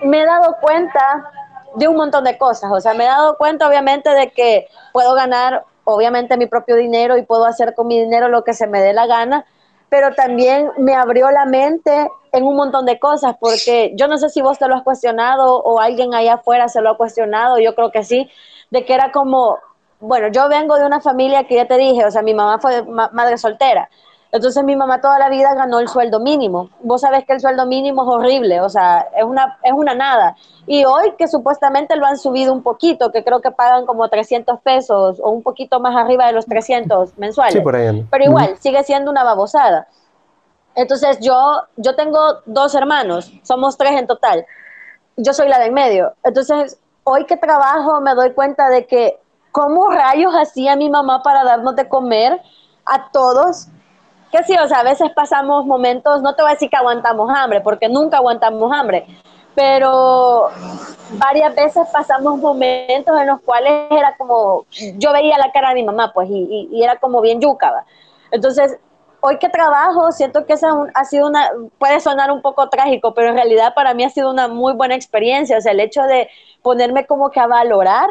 me 0.03 0.21
he 0.21 0.25
dado 0.25 0.57
cuenta 0.61 1.31
de 1.75 1.87
un 1.87 1.95
montón 1.95 2.23
de 2.23 2.37
cosas, 2.37 2.71
o 2.71 2.79
sea, 2.79 2.93
me 2.93 3.03
he 3.03 3.07
dado 3.07 3.37
cuenta 3.37 3.67
obviamente 3.67 4.09
de 4.09 4.31
que 4.31 4.67
puedo 4.93 5.13
ganar 5.13 5.65
obviamente 5.83 6.37
mi 6.37 6.47
propio 6.47 6.75
dinero 6.75 7.17
y 7.17 7.23
puedo 7.23 7.45
hacer 7.45 7.73
con 7.75 7.87
mi 7.87 7.99
dinero 7.99 8.27
lo 8.27 8.43
que 8.43 8.53
se 8.53 8.67
me 8.67 8.81
dé 8.81 8.93
la 8.93 9.07
gana, 9.07 9.45
pero 9.89 10.13
también 10.13 10.69
me 10.77 10.95
abrió 10.95 11.31
la 11.31 11.45
mente 11.45 12.09
en 12.31 12.43
un 12.43 12.55
montón 12.55 12.85
de 12.85 12.99
cosas, 12.99 13.35
porque 13.39 13.93
yo 13.95 14.07
no 14.07 14.17
sé 14.17 14.29
si 14.29 14.41
vos 14.41 14.59
te 14.59 14.67
lo 14.67 14.75
has 14.75 14.83
cuestionado 14.83 15.57
o 15.57 15.79
alguien 15.79 16.13
allá 16.13 16.35
afuera 16.35 16.67
se 16.67 16.81
lo 16.81 16.91
ha 16.91 16.97
cuestionado, 16.97 17.59
yo 17.59 17.75
creo 17.75 17.91
que 17.91 18.03
sí, 18.03 18.29
de 18.71 18.83
que 18.85 18.93
era 18.93 19.11
como, 19.11 19.57
bueno, 19.99 20.27
yo 20.27 20.49
vengo 20.49 20.77
de 20.77 20.85
una 20.85 20.99
familia 20.99 21.45
que 21.45 21.55
ya 21.55 21.67
te 21.67 21.77
dije, 21.77 22.05
o 22.05 22.11
sea, 22.11 22.21
mi 22.21 22.33
mamá 22.33 22.59
fue 22.59 22.83
madre 22.83 23.37
soltera, 23.37 23.89
entonces 24.35 24.63
mi 24.65 24.75
mamá 24.75 24.99
toda 24.99 25.17
la 25.17 25.29
vida 25.29 25.53
ganó 25.55 25.79
el 25.79 25.87
sueldo 25.87 26.19
mínimo. 26.19 26.69
Vos 26.81 27.01
sabés 27.01 27.23
que 27.25 27.31
el 27.31 27.39
sueldo 27.39 27.65
mínimo 27.65 28.03
es 28.03 28.09
horrible, 28.09 28.59
o 28.59 28.67
sea, 28.67 29.07
es 29.15 29.23
una, 29.23 29.57
es 29.63 29.71
una 29.71 29.95
nada. 29.95 30.35
Y 30.67 30.83
hoy 30.83 31.13
que 31.17 31.29
supuestamente 31.29 31.95
lo 31.95 32.05
han 32.05 32.17
subido 32.17 32.51
un 32.51 32.61
poquito, 32.61 33.13
que 33.13 33.23
creo 33.23 33.39
que 33.39 33.51
pagan 33.51 33.85
como 33.85 34.09
300 34.09 34.59
pesos 34.59 35.21
o 35.23 35.29
un 35.29 35.41
poquito 35.41 35.79
más 35.79 35.95
arriba 35.95 36.27
de 36.27 36.33
los 36.33 36.45
300 36.47 37.17
mensuales. 37.17 37.53
Sí, 37.53 37.61
por 37.61 37.77
ahí 37.77 38.05
Pero 38.11 38.23
igual, 38.25 38.57
sigue 38.59 38.83
siendo 38.83 39.09
una 39.09 39.23
babosada. 39.23 39.87
Entonces 40.75 41.19
yo, 41.21 41.61
yo 41.77 41.95
tengo 41.95 42.19
dos 42.45 42.75
hermanos, 42.75 43.31
somos 43.43 43.77
tres 43.77 43.93
en 43.93 44.05
total. 44.05 44.45
Yo 45.15 45.31
soy 45.31 45.47
la 45.47 45.59
de 45.59 45.67
en 45.67 45.73
medio. 45.73 46.13
Entonces, 46.25 46.77
hoy 47.05 47.25
que 47.25 47.37
trabajo 47.37 48.01
me 48.01 48.13
doy 48.13 48.31
cuenta 48.33 48.67
de 48.67 48.85
que 48.85 49.17
cómo 49.53 49.89
rayos 49.89 50.33
hacía 50.33 50.75
mi 50.75 50.89
mamá 50.89 51.23
para 51.23 51.45
darnos 51.45 51.77
de 51.77 51.87
comer 51.87 52.41
a 52.85 53.09
todos 53.11 53.69
que 54.31 54.43
sí, 54.43 54.55
o 54.57 54.67
sea, 54.67 54.79
a 54.79 54.83
veces 54.83 55.11
pasamos 55.15 55.65
momentos, 55.65 56.21
no 56.21 56.35
te 56.35 56.41
voy 56.41 56.51
a 56.51 56.53
decir 56.55 56.69
que 56.69 56.77
aguantamos 56.77 57.29
hambre, 57.35 57.61
porque 57.61 57.87
nunca 57.89 58.17
aguantamos 58.17 58.71
hambre, 58.71 59.05
pero 59.53 60.49
varias 61.11 61.55
veces 61.55 61.87
pasamos 61.91 62.37
momentos 62.39 63.17
en 63.19 63.27
los 63.27 63.41
cuales 63.41 63.87
era 63.89 64.15
como, 64.17 64.65
yo 64.97 65.13
veía 65.13 65.37
la 65.37 65.51
cara 65.51 65.69
de 65.69 65.75
mi 65.75 65.83
mamá, 65.83 66.11
pues, 66.13 66.27
y, 66.29 66.83
era 66.83 66.97
como 66.97 67.21
bien 67.21 67.39
yuca. 67.39 67.85
Entonces, 68.31 68.77
hoy 69.21 69.37
que 69.37 69.49
trabajo, 69.49 70.11
siento 70.11 70.45
que 70.45 70.53
esa 70.53 70.69
ha 70.93 71.05
sido 71.05 71.27
una, 71.27 71.49
puede 71.77 71.99
sonar 71.99 72.31
un 72.31 72.41
poco 72.41 72.69
trágico, 72.69 73.13
pero 73.13 73.29
en 73.29 73.35
realidad 73.35 73.73
para 73.73 73.93
mí 73.93 74.03
ha 74.03 74.09
sido 74.09 74.29
una 74.29 74.47
muy 74.47 74.73
buena 74.73 74.95
experiencia, 74.95 75.57
o 75.57 75.61
sea, 75.61 75.71
el 75.71 75.79
hecho 75.79 76.03
de 76.03 76.29
ponerme 76.61 77.05
como 77.05 77.31
que 77.31 77.39
a 77.39 77.47
valorar 77.47 78.09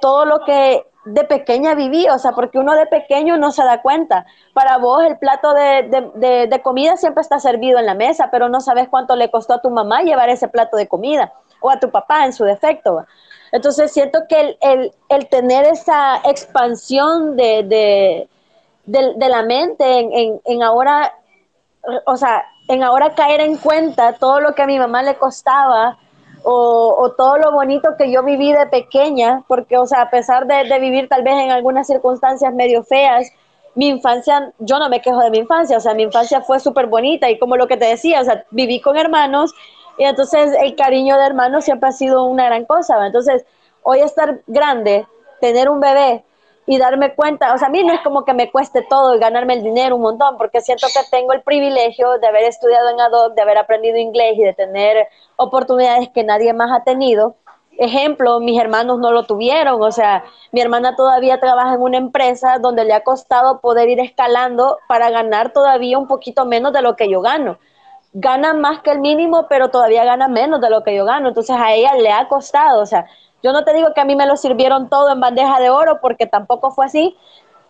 todo 0.00 0.24
lo 0.24 0.44
que 0.44 0.84
de 1.04 1.24
pequeña 1.24 1.74
viví, 1.74 2.08
o 2.08 2.18
sea, 2.18 2.32
porque 2.32 2.58
uno 2.58 2.74
de 2.74 2.86
pequeño 2.86 3.36
no 3.36 3.50
se 3.50 3.64
da 3.64 3.82
cuenta. 3.82 4.26
Para 4.54 4.78
vos 4.78 5.04
el 5.04 5.18
plato 5.18 5.52
de, 5.54 6.60
comida 6.62 6.96
siempre 6.96 7.22
está 7.22 7.40
servido 7.40 7.78
en 7.78 7.86
la 7.86 7.94
mesa, 7.94 8.28
pero 8.30 8.48
no 8.48 8.60
sabes 8.60 8.88
cuánto 8.88 9.16
le 9.16 9.30
costó 9.30 9.54
a 9.54 9.62
tu 9.62 9.70
mamá 9.70 10.02
llevar 10.02 10.28
ese 10.28 10.48
plato 10.48 10.76
de 10.76 10.88
comida 10.88 11.32
o 11.60 11.70
a 11.70 11.80
tu 11.80 11.90
papá 11.90 12.24
en 12.24 12.32
su 12.32 12.44
defecto. 12.44 13.04
Entonces 13.50 13.92
siento 13.92 14.20
que 14.28 14.56
el, 14.60 15.28
tener 15.28 15.66
esa 15.66 16.16
expansión 16.24 17.36
de, 17.36 18.28
la 18.86 19.42
mente 19.42 19.98
en, 19.98 20.40
en 20.44 20.62
ahora, 20.62 21.14
o 22.06 22.16
sea, 22.16 22.44
en 22.68 22.82
ahora 22.82 23.14
caer 23.14 23.40
en 23.40 23.56
cuenta 23.56 24.14
todo 24.14 24.40
lo 24.40 24.54
que 24.54 24.62
a 24.62 24.66
mi 24.66 24.78
mamá 24.78 25.02
le 25.02 25.16
costaba 25.16 25.98
o, 26.44 27.12
todo 27.16 27.38
lo 27.38 27.52
bonito 27.52 27.90
que 27.96 28.10
yo 28.10 28.22
viví 28.22 28.52
de 28.52 28.66
pequeña, 28.66 29.44
porque, 29.46 29.78
o 29.78 29.86
sea, 29.86 30.02
a 30.02 30.10
pesar 30.10 30.46
de, 30.46 30.78
vivir 30.78 31.08
tal 31.08 31.22
vez 31.22 31.34
en 31.34 31.50
algunas 31.50 31.86
circunstancias 31.86 32.52
medio 32.54 32.82
feas, 32.82 33.30
mi 33.74 33.88
infancia, 33.88 34.52
yo 34.58 34.78
no 34.78 34.88
me 34.88 35.00
quejo 35.00 35.20
de 35.20 35.30
mi 35.30 35.38
infancia, 35.38 35.76
o 35.76 35.80
sea, 35.80 35.94
mi 35.94 36.02
infancia 36.02 36.42
fue 36.42 36.60
súper 36.60 36.86
bonita 36.86 37.30
y 37.30 37.38
como 37.38 37.56
lo 37.56 37.66
que 37.66 37.76
te 37.76 37.86
decía, 37.86 38.20
o 38.20 38.24
sea, 38.24 38.44
viví 38.50 38.80
con 38.80 38.96
hermanos 38.96 39.54
y 39.96 40.04
entonces 40.04 40.54
el 40.60 40.76
cariño 40.76 41.16
de 41.16 41.24
hermanos 41.24 41.64
siempre 41.64 41.88
ha 41.88 41.92
sido 41.92 42.24
una 42.24 42.44
gran 42.46 42.66
cosa, 42.66 43.06
entonces 43.06 43.46
hoy 43.82 44.00
estar 44.00 44.40
grande, 44.46 45.06
tener 45.40 45.70
un 45.70 45.80
bebé 45.80 46.24
y 46.66 46.78
darme 46.78 47.14
cuenta, 47.14 47.52
o 47.54 47.58
sea, 47.58 47.68
a 47.68 47.70
mí 47.70 47.82
no 47.82 47.92
es 47.92 48.00
como 48.00 48.24
que 48.24 48.34
me 48.34 48.50
cueste 48.50 48.82
todo 48.82 49.14
y 49.14 49.18
ganarme 49.18 49.54
el 49.54 49.62
dinero 49.62 49.96
un 49.96 50.02
montón, 50.02 50.36
porque 50.36 50.60
siento 50.60 50.86
que 50.94 51.00
tengo 51.10 51.32
el 51.32 51.42
privilegio 51.42 52.18
de 52.18 52.26
haber 52.26 52.44
estudiado 52.44 52.88
en 52.90 53.00
ADOC, 53.00 53.34
de 53.34 53.42
haber 53.42 53.58
aprendido 53.58 53.98
inglés 53.98 54.34
y 54.36 54.44
de 54.44 54.54
tener 54.54 55.08
oportunidades 55.36 56.08
que 56.10 56.22
nadie 56.22 56.52
más 56.52 56.70
ha 56.72 56.84
tenido. 56.84 57.34
Ejemplo, 57.78 58.38
mis 58.38 58.60
hermanos 58.60 58.98
no 58.98 59.10
lo 59.10 59.24
tuvieron, 59.24 59.82
o 59.82 59.90
sea, 59.90 60.24
mi 60.52 60.60
hermana 60.60 60.94
todavía 60.94 61.40
trabaja 61.40 61.74
en 61.74 61.80
una 61.80 61.96
empresa 61.96 62.58
donde 62.60 62.84
le 62.84 62.92
ha 62.92 63.02
costado 63.02 63.60
poder 63.60 63.88
ir 63.88 63.98
escalando 63.98 64.78
para 64.86 65.10
ganar 65.10 65.52
todavía 65.52 65.98
un 65.98 66.06
poquito 66.06 66.44
menos 66.44 66.72
de 66.72 66.82
lo 66.82 66.94
que 66.96 67.08
yo 67.08 67.22
gano. 67.22 67.58
Gana 68.12 68.52
más 68.52 68.82
que 68.82 68.90
el 68.90 69.00
mínimo, 69.00 69.46
pero 69.48 69.70
todavía 69.70 70.04
gana 70.04 70.28
menos 70.28 70.60
de 70.60 70.68
lo 70.68 70.84
que 70.84 70.94
yo 70.94 71.06
gano, 71.06 71.28
entonces 71.28 71.56
a 71.58 71.72
ella 71.72 71.94
le 71.94 72.12
ha 72.12 72.28
costado, 72.28 72.82
o 72.82 72.86
sea, 72.86 73.06
yo 73.42 73.52
no 73.52 73.64
te 73.64 73.74
digo 73.74 73.92
que 73.94 74.00
a 74.00 74.04
mí 74.04 74.16
me 74.16 74.26
lo 74.26 74.36
sirvieron 74.36 74.88
todo 74.88 75.10
en 75.10 75.20
bandeja 75.20 75.58
de 75.60 75.70
oro, 75.70 76.00
porque 76.00 76.26
tampoco 76.26 76.70
fue 76.70 76.86
así, 76.86 77.16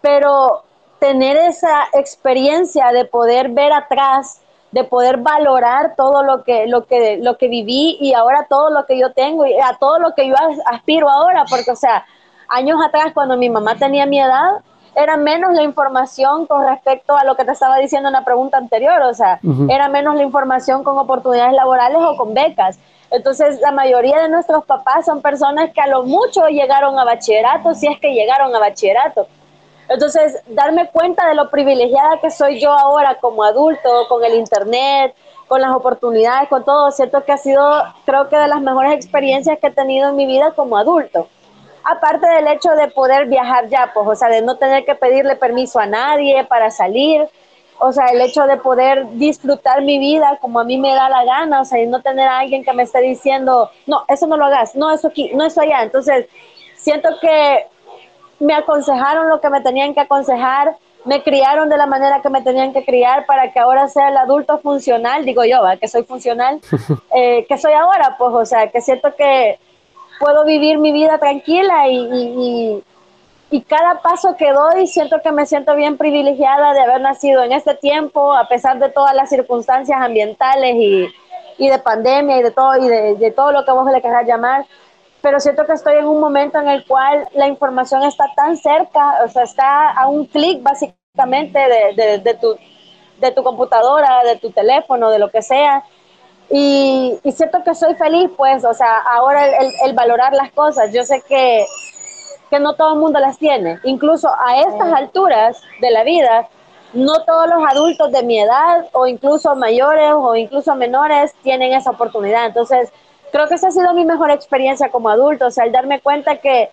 pero 0.00 0.64
tener 0.98 1.36
esa 1.36 1.84
experiencia 1.92 2.92
de 2.92 3.04
poder 3.04 3.48
ver 3.50 3.72
atrás, 3.72 4.40
de 4.70 4.84
poder 4.84 5.18
valorar 5.18 5.94
todo 5.96 6.22
lo 6.22 6.44
que, 6.44 6.66
lo 6.66 6.86
que, 6.86 7.18
lo 7.18 7.36
que 7.36 7.48
viví 7.48 7.98
y 8.00 8.14
ahora 8.14 8.46
todo 8.48 8.70
lo 8.70 8.86
que 8.86 8.98
yo 8.98 9.12
tengo 9.12 9.46
y 9.46 9.54
a 9.54 9.76
todo 9.78 9.98
lo 9.98 10.14
que 10.14 10.28
yo 10.28 10.34
aspiro 10.66 11.10
ahora, 11.10 11.44
porque, 11.48 11.70
o 11.70 11.76
sea, 11.76 12.04
años 12.48 12.78
atrás, 12.84 13.12
cuando 13.14 13.36
mi 13.36 13.50
mamá 13.50 13.76
tenía 13.76 14.06
mi 14.06 14.20
edad, 14.20 14.62
era 14.94 15.16
menos 15.16 15.52
la 15.54 15.62
información 15.62 16.46
con 16.46 16.66
respecto 16.66 17.16
a 17.16 17.24
lo 17.24 17.34
que 17.34 17.44
te 17.44 17.52
estaba 17.52 17.78
diciendo 17.78 18.08
en 18.08 18.12
la 18.12 18.24
pregunta 18.24 18.58
anterior, 18.58 19.00
o 19.02 19.14
sea, 19.14 19.40
era 19.68 19.88
menos 19.88 20.16
la 20.16 20.22
información 20.22 20.84
con 20.84 20.98
oportunidades 20.98 21.54
laborales 21.54 21.98
o 22.00 22.16
con 22.16 22.34
becas. 22.34 22.78
Entonces, 23.12 23.60
la 23.60 23.72
mayoría 23.72 24.22
de 24.22 24.30
nuestros 24.30 24.64
papás 24.64 25.04
son 25.04 25.20
personas 25.20 25.70
que 25.72 25.82
a 25.82 25.86
lo 25.86 26.02
mucho 26.02 26.46
llegaron 26.48 26.98
a 26.98 27.04
bachillerato, 27.04 27.74
si 27.74 27.86
es 27.86 28.00
que 28.00 28.14
llegaron 28.14 28.54
a 28.56 28.58
bachillerato. 28.58 29.26
Entonces, 29.86 30.42
darme 30.46 30.88
cuenta 30.88 31.28
de 31.28 31.34
lo 31.34 31.50
privilegiada 31.50 32.20
que 32.22 32.30
soy 32.30 32.58
yo 32.58 32.72
ahora 32.72 33.18
como 33.20 33.44
adulto, 33.44 34.08
con 34.08 34.24
el 34.24 34.34
Internet, 34.34 35.14
con 35.46 35.60
las 35.60 35.76
oportunidades, 35.76 36.48
con 36.48 36.64
todo, 36.64 36.90
siento 36.90 37.22
que 37.24 37.32
ha 37.32 37.36
sido, 37.36 37.84
creo 38.06 38.30
que 38.30 38.38
de 38.38 38.48
las 38.48 38.62
mejores 38.62 38.94
experiencias 38.94 39.58
que 39.58 39.66
he 39.66 39.72
tenido 39.72 40.08
en 40.08 40.16
mi 40.16 40.24
vida 40.24 40.52
como 40.52 40.78
adulto. 40.78 41.28
Aparte 41.84 42.26
del 42.26 42.46
hecho 42.48 42.70
de 42.70 42.88
poder 42.88 43.26
viajar 43.26 43.68
ya, 43.68 43.90
pues, 43.92 44.08
o 44.08 44.14
sea, 44.14 44.28
de 44.28 44.40
no 44.40 44.56
tener 44.56 44.86
que 44.86 44.94
pedirle 44.94 45.36
permiso 45.36 45.78
a 45.78 45.84
nadie 45.84 46.44
para 46.44 46.70
salir, 46.70 47.28
o 47.78 47.92
sea, 47.92 48.06
el 48.06 48.20
hecho 48.20 48.46
de 48.46 48.56
poder 48.56 49.06
disfrutar 49.12 49.82
mi 49.82 49.98
vida 49.98 50.38
como 50.40 50.60
a 50.60 50.64
mí 50.64 50.78
me 50.78 50.94
da 50.94 51.08
la 51.08 51.24
gana, 51.24 51.60
o 51.60 51.64
sea, 51.64 51.82
y 51.82 51.86
no 51.86 52.00
tener 52.00 52.28
a 52.28 52.38
alguien 52.38 52.64
que 52.64 52.72
me 52.72 52.84
esté 52.84 53.00
diciendo, 53.00 53.70
no, 53.86 54.04
eso 54.08 54.26
no 54.26 54.36
lo 54.36 54.46
hagas, 54.46 54.74
no, 54.74 54.90
eso 54.92 55.08
aquí, 55.08 55.30
no, 55.34 55.44
eso 55.44 55.60
allá. 55.60 55.82
Entonces, 55.82 56.26
siento 56.76 57.08
que 57.20 57.66
me 58.38 58.54
aconsejaron 58.54 59.28
lo 59.28 59.40
que 59.40 59.50
me 59.50 59.60
tenían 59.60 59.94
que 59.94 60.00
aconsejar, 60.00 60.76
me 61.04 61.22
criaron 61.22 61.68
de 61.68 61.76
la 61.76 61.86
manera 61.86 62.22
que 62.22 62.30
me 62.30 62.42
tenían 62.42 62.72
que 62.72 62.84
criar 62.84 63.26
para 63.26 63.52
que 63.52 63.58
ahora 63.58 63.88
sea 63.88 64.08
el 64.08 64.16
adulto 64.16 64.58
funcional, 64.58 65.24
digo 65.24 65.44
yo, 65.44 65.60
que 65.80 65.88
soy 65.88 66.04
funcional, 66.04 66.60
eh, 67.14 67.44
que 67.48 67.58
soy 67.58 67.72
ahora, 67.72 68.16
pues, 68.18 68.30
o 68.32 68.44
sea, 68.44 68.70
que 68.70 68.80
siento 68.80 69.14
que 69.16 69.58
puedo 70.20 70.44
vivir 70.44 70.78
mi 70.78 70.92
vida 70.92 71.18
tranquila 71.18 71.88
y 71.88 71.96
y 71.96 72.84
cada 73.60 74.00
paso 74.00 74.34
que 74.36 74.50
doy 74.52 74.86
siento 74.86 75.20
que 75.22 75.30
me 75.30 75.44
siento 75.46 75.74
bien 75.76 75.98
privilegiada 75.98 76.72
de 76.72 76.80
haber 76.80 77.00
nacido 77.02 77.42
en 77.42 77.52
este 77.52 77.74
tiempo, 77.74 78.32
a 78.32 78.48
pesar 78.48 78.78
de 78.78 78.88
todas 78.88 79.14
las 79.14 79.28
circunstancias 79.28 80.00
ambientales 80.00 80.74
y, 80.76 81.06
y 81.58 81.68
de 81.68 81.78
pandemia 81.78 82.38
y 82.38 82.42
de 82.42 82.50
todo, 82.50 82.76
y 82.78 82.88
de, 82.88 83.30
todo 83.32 83.52
lo 83.52 83.64
que 83.64 83.72
vos 83.72 83.90
le 83.90 84.00
querás 84.00 84.26
llamar. 84.26 84.64
Pero 85.20 85.38
siento 85.38 85.66
que 85.66 85.72
estoy 85.74 85.96
en 85.98 86.06
un 86.06 86.18
momento 86.20 86.58
en 86.58 86.68
el 86.68 86.84
cual 86.86 87.28
la 87.34 87.46
información 87.46 88.02
está 88.04 88.24
tan 88.34 88.56
cerca, 88.56 89.22
o 89.24 89.28
sea, 89.28 89.42
está 89.44 89.90
a 89.90 90.08
un 90.08 90.26
clic 90.26 90.62
básicamente 90.62 91.58
de, 91.58 91.94
de, 91.94 92.18
de, 92.18 92.34
tu, 92.34 92.56
de 93.18 93.30
tu 93.32 93.42
computadora, 93.42 94.24
de 94.24 94.36
tu 94.38 94.50
teléfono, 94.50 95.10
de 95.10 95.18
lo 95.18 95.30
que 95.30 95.42
sea, 95.42 95.84
Y, 96.50 97.18
y, 97.22 97.32
siento 97.32 97.62
que 97.64 97.74
soy 97.74 97.94
feliz, 97.94 98.30
pues, 98.36 98.64
o 98.64 98.74
sea, 98.74 98.98
ahora 98.98 99.46
el, 99.46 99.72
el, 99.86 99.94
valorar 99.94 100.34
las 100.34 100.52
cosas, 100.52 100.92
yo 100.92 101.04
sé 101.04 101.22
que, 101.26 101.64
que 102.52 102.60
no 102.60 102.74
todo 102.74 102.92
el 102.92 103.00
mundo 103.00 103.18
las 103.18 103.38
tiene, 103.38 103.78
incluso 103.82 104.28
a 104.28 104.58
estas 104.58 104.92
alturas 104.92 105.62
de 105.80 105.90
la 105.90 106.04
vida, 106.04 106.48
no 106.92 107.24
todos 107.24 107.46
los 107.48 107.64
adultos 107.66 108.12
de 108.12 108.22
mi 108.22 108.38
edad 108.38 108.84
o 108.92 109.06
incluso 109.06 109.56
mayores 109.56 110.10
o 110.14 110.36
incluso 110.36 110.74
menores 110.74 111.32
tienen 111.42 111.72
esa 111.72 111.92
oportunidad. 111.92 112.44
Entonces, 112.44 112.92
creo 113.32 113.48
que 113.48 113.54
esa 113.54 113.68
ha 113.68 113.70
sido 113.70 113.94
mi 113.94 114.04
mejor 114.04 114.30
experiencia 114.30 114.90
como 114.90 115.08
adulto, 115.08 115.46
o 115.46 115.50
sea, 115.50 115.64
el 115.64 115.72
darme 115.72 116.00
cuenta 116.00 116.36
que 116.36 116.68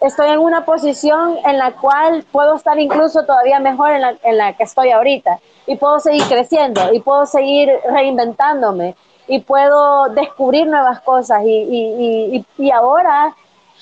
estoy 0.00 0.30
en 0.30 0.38
una 0.38 0.64
posición 0.64 1.36
en 1.44 1.58
la 1.58 1.72
cual 1.72 2.24
puedo 2.32 2.54
estar 2.54 2.78
incluso 2.80 3.26
todavía 3.26 3.60
mejor 3.60 3.90
en 3.90 4.00
la, 4.00 4.14
en 4.22 4.38
la 4.38 4.54
que 4.54 4.62
estoy 4.62 4.90
ahorita. 4.90 5.38
Y 5.66 5.76
puedo 5.76 6.00
seguir 6.00 6.22
creciendo 6.30 6.94
y 6.94 7.00
puedo 7.00 7.26
seguir 7.26 7.70
reinventándome 7.90 8.96
y 9.28 9.40
puedo 9.40 10.08
descubrir 10.08 10.66
nuevas 10.66 11.00
cosas 11.02 11.42
y, 11.44 11.50
y, 11.50 12.36
y, 12.36 12.46
y 12.56 12.70
ahora 12.70 13.36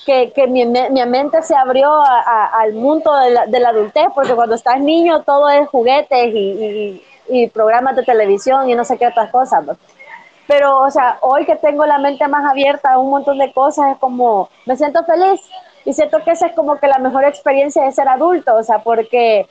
que, 0.05 0.31
que 0.31 0.47
mi, 0.47 0.65
mi, 0.65 1.05
mente 1.05 1.41
se 1.41 1.55
abrió 1.55 1.91
al 2.01 2.73
mundo 2.73 3.15
de 3.15 3.31
la, 3.31 3.45
de 3.45 3.59
la, 3.59 3.69
adultez, 3.69 4.07
porque 4.13 4.33
cuando 4.33 4.55
estás 4.55 4.79
niño 4.79 5.23
todo 5.23 5.49
es 5.49 5.67
juguetes 5.69 6.33
y, 6.33 7.03
y, 7.29 7.47
programas 7.49 7.95
de 7.95 8.03
televisión 8.03 8.69
y 8.69 8.75
no 8.75 8.83
sé 8.83 8.97
qué 8.97 9.07
otras 9.07 9.31
cosas. 9.31 9.63
Pero, 10.47 10.79
o 10.79 10.89
sea, 10.89 11.19
hoy 11.21 11.45
que 11.45 11.55
tengo 11.55 11.85
la 11.85 11.99
mente 11.99 12.27
más 12.27 12.49
abierta 12.49 12.93
a 12.93 12.99
un 12.99 13.11
montón 13.11 13.37
de 13.37 13.53
cosas, 13.53 13.91
es 13.91 13.97
como, 13.97 14.49
me 14.65 14.75
siento 14.75 15.03
feliz 15.03 15.41
y 15.85 15.93
siento 15.93 16.23
que 16.23 16.31
esa 16.31 16.47
es 16.47 16.55
como 16.55 16.77
que 16.79 16.87
la 16.87 16.97
mejor 16.97 17.23
experiencia 17.25 17.83
de 17.83 17.91
ser 17.91 18.07
adulto, 18.07 18.55
o 18.55 18.63
sea, 18.63 18.79
porque 18.79 19.47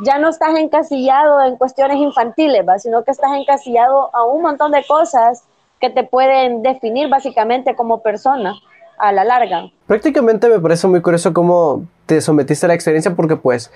ya 0.00 0.18
no 0.18 0.28
estás 0.28 0.56
encasillado 0.56 1.42
en 1.42 1.56
cuestiones 1.56 1.96
infantiles, 1.96 2.64
sino 2.82 3.04
que 3.04 3.12
estás 3.12 3.32
encasillado 3.32 4.10
a 4.12 4.24
un 4.24 4.42
montón 4.42 4.72
de 4.72 4.84
cosas 4.84 5.44
que 5.80 5.88
te 5.88 6.04
pueden 6.04 6.62
definir 6.62 7.08
básicamente 7.08 7.74
como 7.74 8.02
persona 8.02 8.54
a 8.98 9.12
la 9.12 9.24
larga. 9.24 9.70
Prácticamente 9.86 10.48
me 10.48 10.60
parece 10.60 10.86
muy 10.86 11.00
curioso 11.02 11.32
cómo 11.32 11.86
te 12.06 12.20
sometiste 12.20 12.66
a 12.66 12.68
la 12.68 12.74
experiencia 12.74 13.14
porque 13.14 13.36
pues 13.36 13.70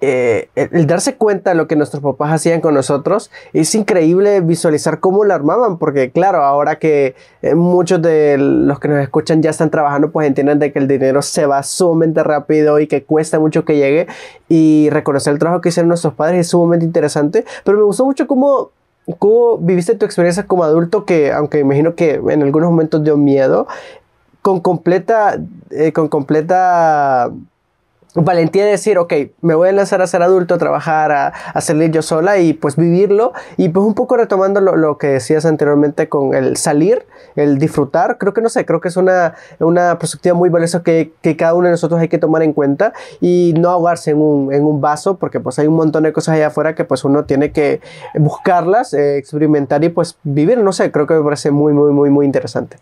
eh, 0.00 0.48
el 0.54 0.86
darse 0.86 1.16
cuenta 1.16 1.50
de 1.50 1.56
lo 1.56 1.66
que 1.66 1.76
nuestros 1.76 2.02
papás 2.02 2.32
hacían 2.32 2.60
con 2.60 2.74
nosotros 2.74 3.30
es 3.52 3.74
increíble 3.74 4.40
visualizar 4.40 5.00
cómo 5.00 5.24
lo 5.24 5.32
armaban 5.32 5.78
porque 5.78 6.10
claro 6.10 6.42
ahora 6.42 6.78
que 6.78 7.14
eh, 7.42 7.54
muchos 7.54 8.02
de 8.02 8.36
los 8.38 8.80
que 8.80 8.88
nos 8.88 9.00
escuchan 9.00 9.42
ya 9.42 9.50
están 9.50 9.70
trabajando 9.70 10.10
pues 10.10 10.26
entienden 10.26 10.58
de 10.58 10.72
que 10.72 10.78
el 10.78 10.88
dinero 10.88 11.22
se 11.22 11.46
va 11.46 11.62
sumamente 11.62 12.22
rápido 12.22 12.80
y 12.80 12.86
que 12.86 13.04
cuesta 13.04 13.38
mucho 13.38 13.64
que 13.64 13.76
llegue 13.76 14.06
y 14.48 14.88
reconocer 14.90 15.32
el 15.32 15.38
trabajo 15.38 15.60
que 15.60 15.68
hicieron 15.68 15.88
nuestros 15.88 16.14
padres 16.14 16.40
es 16.40 16.48
sumamente 16.48 16.84
interesante 16.84 17.44
pero 17.64 17.78
me 17.78 17.84
gustó 17.84 18.04
mucho 18.04 18.26
cómo 18.26 18.70
¿Cómo 19.18 19.58
viviste 19.58 19.94
tu 19.96 20.06
experiencia 20.06 20.46
como 20.46 20.64
adulto 20.64 21.04
que, 21.04 21.30
aunque 21.30 21.58
imagino 21.58 21.94
que 21.94 22.14
en 22.14 22.42
algunos 22.42 22.70
momentos 22.70 23.04
dio 23.04 23.18
miedo, 23.18 23.66
con 24.44 24.60
completa, 24.60 25.40
eh, 25.70 25.90
con 25.92 26.08
completa 26.08 27.32
valentía 28.14 28.64
de 28.64 28.70
decir, 28.70 28.98
ok, 28.98 29.12
me 29.40 29.54
voy 29.54 29.68
a 29.68 29.72
lanzar 29.72 30.00
a 30.00 30.06
ser 30.06 30.22
adulto, 30.22 30.54
a 30.54 30.58
trabajar, 30.58 31.10
a, 31.10 31.32
a 31.52 31.60
salir 31.60 31.90
yo 31.90 32.02
sola 32.02 32.38
y 32.38 32.52
pues 32.52 32.76
vivirlo. 32.76 33.32
Y 33.56 33.70
pues 33.70 33.84
un 33.84 33.94
poco 33.94 34.16
retomando 34.16 34.60
lo, 34.60 34.76
lo, 34.76 34.98
que 34.98 35.08
decías 35.08 35.44
anteriormente 35.44 36.08
con 36.08 36.34
el 36.34 36.56
salir, 36.56 37.06
el 37.34 37.58
disfrutar, 37.58 38.18
creo 38.18 38.32
que 38.32 38.40
no 38.40 38.48
sé, 38.48 38.64
creo 38.64 38.80
que 38.80 38.88
es 38.88 38.96
una, 38.96 39.34
una 39.58 39.98
perspectiva 39.98 40.34
muy 40.34 40.48
valiosa 40.48 40.82
que, 40.82 41.12
que 41.20 41.36
cada 41.36 41.54
uno 41.54 41.66
de 41.66 41.72
nosotros 41.72 42.00
hay 42.00 42.08
que 42.08 42.18
tomar 42.18 42.42
en 42.42 42.52
cuenta 42.52 42.92
y 43.20 43.54
no 43.58 43.70
ahogarse 43.70 44.12
en 44.12 44.18
un, 44.20 44.52
en 44.52 44.64
un 44.64 44.80
vaso 44.80 45.16
porque 45.16 45.40
pues 45.40 45.58
hay 45.58 45.66
un 45.66 45.74
montón 45.74 46.04
de 46.04 46.12
cosas 46.12 46.36
allá 46.36 46.48
afuera 46.48 46.76
que 46.76 46.84
pues 46.84 47.04
uno 47.04 47.24
tiene 47.24 47.50
que 47.50 47.80
buscarlas, 48.14 48.94
eh, 48.94 49.16
experimentar 49.18 49.82
y 49.82 49.88
pues 49.88 50.18
vivir, 50.22 50.58
no 50.58 50.72
sé, 50.72 50.92
creo 50.92 51.06
que 51.06 51.14
me 51.14 51.22
parece 51.22 51.50
muy, 51.50 51.72
muy, 51.72 51.92
muy, 51.92 52.10
muy 52.10 52.26
interesante. 52.26 52.76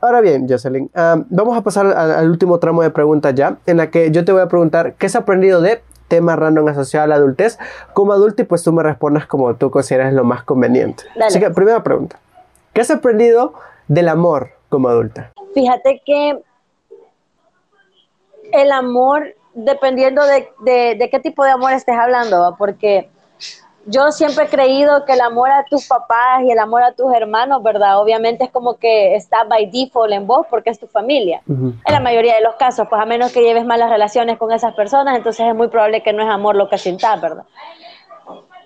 Ahora 0.00 0.20
bien, 0.20 0.46
Jocelyn, 0.46 0.90
um, 0.94 1.24
vamos 1.30 1.56
a 1.56 1.62
pasar 1.62 1.86
al, 1.86 2.10
al 2.12 2.30
último 2.30 2.58
tramo 2.58 2.82
de 2.82 2.90
preguntas 2.90 3.34
ya, 3.34 3.56
en 3.64 3.78
la 3.78 3.90
que 3.90 4.10
yo 4.10 4.24
te 4.24 4.32
voy 4.32 4.42
a 4.42 4.48
preguntar 4.48 4.73
qué 4.98 5.06
has 5.06 5.16
aprendido 5.16 5.60
de 5.60 5.82
tema 6.08 6.36
random 6.36 6.68
asociado 6.68 7.04
a 7.04 7.06
la 7.08 7.14
adultez 7.16 7.58
como 7.92 8.12
adulto 8.12 8.42
y 8.42 8.44
pues 8.44 8.62
tú 8.62 8.72
me 8.72 8.82
respondas 8.82 9.26
como 9.26 9.54
tú 9.56 9.70
consideras 9.70 10.12
lo 10.12 10.24
más 10.24 10.44
conveniente. 10.44 11.04
Dale. 11.14 11.26
Así 11.26 11.40
que 11.40 11.50
primera 11.50 11.82
pregunta, 11.82 12.18
¿qué 12.72 12.80
has 12.80 12.90
aprendido 12.90 13.54
del 13.88 14.08
amor 14.08 14.50
como 14.68 14.88
adulta? 14.88 15.32
Fíjate 15.54 16.02
que 16.04 16.38
el 18.52 18.72
amor, 18.72 19.34
dependiendo 19.54 20.24
de, 20.26 20.48
de, 20.60 20.96
de 20.98 21.10
qué 21.10 21.20
tipo 21.20 21.44
de 21.44 21.50
amor 21.50 21.72
estés 21.72 21.96
hablando, 21.96 22.54
porque 22.58 23.08
yo 23.86 24.10
siempre 24.12 24.44
he 24.44 24.48
creído 24.48 25.04
que 25.04 25.12
el 25.12 25.20
amor 25.20 25.50
a 25.50 25.64
tus 25.64 25.86
papás 25.86 26.42
y 26.42 26.50
el 26.50 26.58
amor 26.58 26.82
a 26.82 26.92
tus 26.92 27.12
hermanos, 27.12 27.62
¿verdad? 27.62 28.00
Obviamente 28.00 28.44
es 28.44 28.50
como 28.50 28.76
que 28.78 29.14
está 29.14 29.44
by 29.44 29.66
default 29.66 30.12
en 30.12 30.26
vos 30.26 30.46
porque 30.48 30.70
es 30.70 30.78
tu 30.78 30.86
familia. 30.86 31.42
Uh 31.46 31.52
-huh. 31.52 31.82
En 31.84 31.92
la 31.92 32.00
mayoría 32.00 32.34
de 32.34 32.40
los 32.42 32.54
casos, 32.56 32.86
pues 32.88 33.00
a 33.00 33.04
menos 33.04 33.32
que 33.32 33.42
lleves 33.42 33.64
malas 33.64 33.90
relaciones 33.90 34.38
con 34.38 34.52
esas 34.52 34.74
personas, 34.74 35.16
entonces 35.16 35.46
es 35.46 35.54
muy 35.54 35.68
probable 35.68 36.02
que 36.02 36.12
no 36.12 36.22
es 36.22 36.28
amor 36.28 36.56
lo 36.56 36.68
que 36.68 36.78
sientas, 36.78 37.20
¿verdad? 37.20 37.44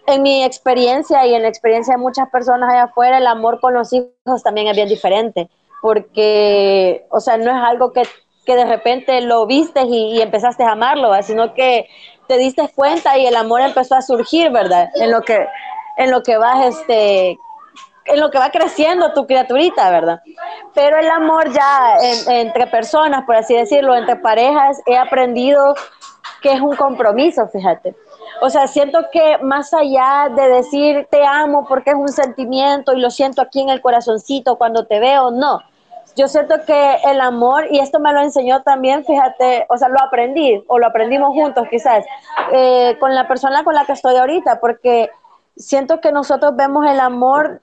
En 0.06 0.22
mi 0.22 0.44
experiencia 0.44 1.26
y 1.26 1.34
en 1.34 1.42
la 1.42 1.48
experiencia 1.48 1.94
de 1.94 2.00
muchas 2.00 2.30
personas 2.30 2.70
allá 2.72 2.84
afuera, 2.84 3.18
el 3.18 3.26
amor 3.26 3.60
con 3.60 3.74
los 3.74 3.92
hijos 3.92 4.42
también 4.42 4.68
es 4.68 4.76
bien 4.76 4.88
diferente, 4.88 5.50
porque, 5.82 7.06
o 7.10 7.20
sea, 7.20 7.36
no 7.36 7.50
es 7.50 7.62
algo 7.62 7.92
que, 7.92 8.02
que 8.46 8.56
de 8.56 8.64
repente 8.64 9.20
lo 9.20 9.46
viste 9.46 9.82
y, 9.82 10.16
y 10.16 10.22
empezaste 10.22 10.64
a 10.64 10.72
amarlo, 10.72 11.12
sino 11.22 11.52
que 11.52 11.88
te 12.28 12.36
diste 12.36 12.70
cuenta 12.74 13.18
y 13.18 13.26
el 13.26 13.34
amor 13.34 13.62
empezó 13.62 13.96
a 13.96 14.02
surgir, 14.02 14.50
¿verdad? 14.50 14.90
En 14.94 15.10
lo 15.10 15.22
que, 15.22 15.46
en 15.96 16.10
lo 16.10 16.22
que 16.22 16.36
vas, 16.36 16.66
este, 16.66 17.38
en 18.04 18.20
lo 18.20 18.30
que 18.30 18.38
va 18.38 18.50
creciendo 18.50 19.12
tu 19.14 19.26
criaturita, 19.26 19.90
¿verdad? 19.90 20.20
Pero 20.74 20.98
el 20.98 21.10
amor 21.10 21.50
ya 21.52 21.96
en, 22.00 22.46
entre 22.46 22.66
personas, 22.66 23.24
por 23.24 23.34
así 23.34 23.54
decirlo, 23.54 23.96
entre 23.96 24.16
parejas, 24.16 24.80
he 24.86 24.96
aprendido 24.96 25.74
que 26.42 26.52
es 26.52 26.60
un 26.60 26.76
compromiso, 26.76 27.48
fíjate. 27.48 27.96
O 28.42 28.50
sea, 28.50 28.68
siento 28.68 29.06
que 29.10 29.38
más 29.38 29.72
allá 29.74 30.28
de 30.34 30.48
decir 30.48 31.08
te 31.10 31.24
amo 31.24 31.66
porque 31.66 31.90
es 31.90 31.96
un 31.96 32.08
sentimiento 32.08 32.92
y 32.92 33.00
lo 33.00 33.10
siento 33.10 33.42
aquí 33.42 33.60
en 33.60 33.70
el 33.70 33.80
corazoncito 33.80 34.56
cuando 34.56 34.86
te 34.86 35.00
veo, 35.00 35.30
no 35.30 35.60
yo 36.18 36.26
siento 36.26 36.56
que 36.66 36.96
el 37.04 37.20
amor, 37.20 37.68
y 37.70 37.78
esto 37.78 38.00
me 38.00 38.12
lo 38.12 38.20
enseñó 38.20 38.62
también, 38.64 39.04
fíjate, 39.04 39.66
o 39.68 39.78
sea, 39.78 39.88
lo 39.88 40.00
aprendí, 40.00 40.64
o 40.66 40.80
lo 40.80 40.88
aprendimos 40.88 41.28
juntos 41.28 41.68
quizás, 41.70 42.04
eh, 42.52 42.96
con 42.98 43.14
la 43.14 43.28
persona 43.28 43.62
con 43.62 43.72
la 43.72 43.84
que 43.84 43.92
estoy 43.92 44.16
ahorita, 44.16 44.58
porque 44.58 45.10
siento 45.56 46.00
que 46.00 46.10
nosotros 46.10 46.56
vemos 46.56 46.84
el 46.86 46.98
amor 46.98 47.62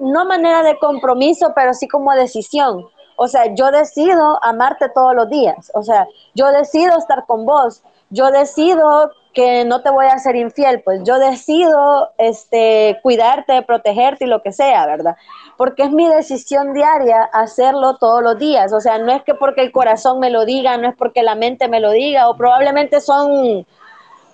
no 0.00 0.24
manera 0.24 0.64
de 0.64 0.76
compromiso, 0.80 1.52
pero 1.54 1.72
sí 1.72 1.86
como 1.86 2.12
decisión. 2.14 2.84
O 3.16 3.28
sea, 3.28 3.54
yo 3.54 3.70
decido 3.70 4.40
amarte 4.42 4.88
todos 4.88 5.14
los 5.14 5.30
días, 5.30 5.70
o 5.72 5.84
sea, 5.84 6.08
yo 6.34 6.50
decido 6.50 6.98
estar 6.98 7.26
con 7.26 7.46
vos, 7.46 7.84
yo 8.10 8.32
decido 8.32 9.12
que 9.34 9.64
no 9.64 9.82
te 9.82 9.90
voy 9.90 10.06
a 10.06 10.18
ser 10.18 10.34
infiel, 10.34 10.82
pues 10.82 11.02
yo 11.04 11.20
decido 11.20 12.10
este, 12.18 12.98
cuidarte, 13.02 13.62
protegerte 13.62 14.24
y 14.24 14.28
lo 14.28 14.42
que 14.42 14.52
sea, 14.52 14.84
¿verdad? 14.86 15.16
Porque 15.58 15.82
es 15.82 15.90
mi 15.90 16.08
decisión 16.08 16.72
diaria 16.72 17.24
hacerlo 17.24 17.96
todos 17.96 18.22
los 18.22 18.38
días, 18.38 18.72
o 18.72 18.80
sea, 18.80 18.96
no 18.96 19.12
es 19.12 19.22
que 19.24 19.34
porque 19.34 19.60
el 19.60 19.72
corazón 19.72 20.20
me 20.20 20.30
lo 20.30 20.46
diga, 20.46 20.78
no 20.78 20.88
es 20.88 20.96
porque 20.96 21.22
la 21.22 21.34
mente 21.34 21.68
me 21.68 21.80
lo 21.80 21.90
diga, 21.90 22.30
o 22.30 22.36
probablemente 22.36 23.02
son, 23.02 23.66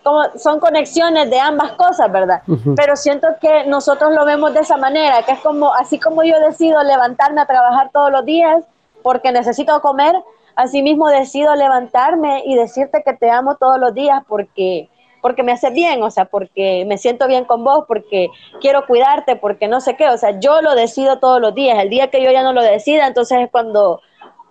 como, 0.05 0.22
son 0.36 0.60
conexiones 0.60 1.28
de 1.30 1.40
ambas 1.40 1.72
cosas, 1.72 2.12
¿verdad? 2.12 2.42
Uh 2.46 2.55
-huh. 2.55 2.74
Pero 2.76 2.94
siento 2.94 3.26
que 3.40 3.64
nosotros 3.64 4.14
lo 4.14 4.24
vemos 4.24 4.55
de 4.55 4.60
esa 4.60 4.76
manera, 4.76 5.22
que 5.22 5.32
es 5.32 5.40
como, 5.40 5.74
así 5.74 5.98
como 5.98 6.22
yo 6.22 6.38
decido 6.38 6.80
levantarme 6.84 7.40
a 7.40 7.46
trabajar 7.46 7.90
todos 7.92 8.12
los 8.12 8.24
días 8.24 8.62
porque 9.02 9.32
necesito 9.32 9.80
comer, 9.80 10.14
Asimismo 10.56 11.09
decido 11.09 11.55
levantarme 11.56 12.42
y 12.46 12.55
decirte 12.55 13.02
que 13.05 13.14
te 13.14 13.30
amo 13.30 13.56
todos 13.56 13.78
los 13.78 13.92
días 13.92 14.22
porque 14.28 14.88
porque 15.24 15.42
me 15.42 15.52
hace 15.52 15.70
bien, 15.70 16.02
o 16.02 16.10
sea, 16.10 16.26
porque 16.26 16.84
me 16.86 16.98
siento 16.98 17.26
bien 17.26 17.46
con 17.46 17.64
vos, 17.64 17.86
porque 17.88 18.28
quiero 18.60 18.84
cuidarte, 18.86 19.36
porque 19.36 19.68
no 19.68 19.80
sé 19.80 19.96
qué, 19.96 20.10
o 20.10 20.18
sea, 20.18 20.38
yo 20.38 20.60
lo 20.60 20.74
decido 20.74 21.18
todos 21.18 21.40
los 21.40 21.55
días. 21.55 21.78
El 21.78 21.88
día 21.88 22.10
que 22.10 22.22
yo 22.22 22.30
ya 22.30 22.42
no 22.42 22.52
lo 22.52 22.60
decida, 22.60 23.06
entonces 23.06 23.38
es 23.40 23.51
cuando 23.51 24.02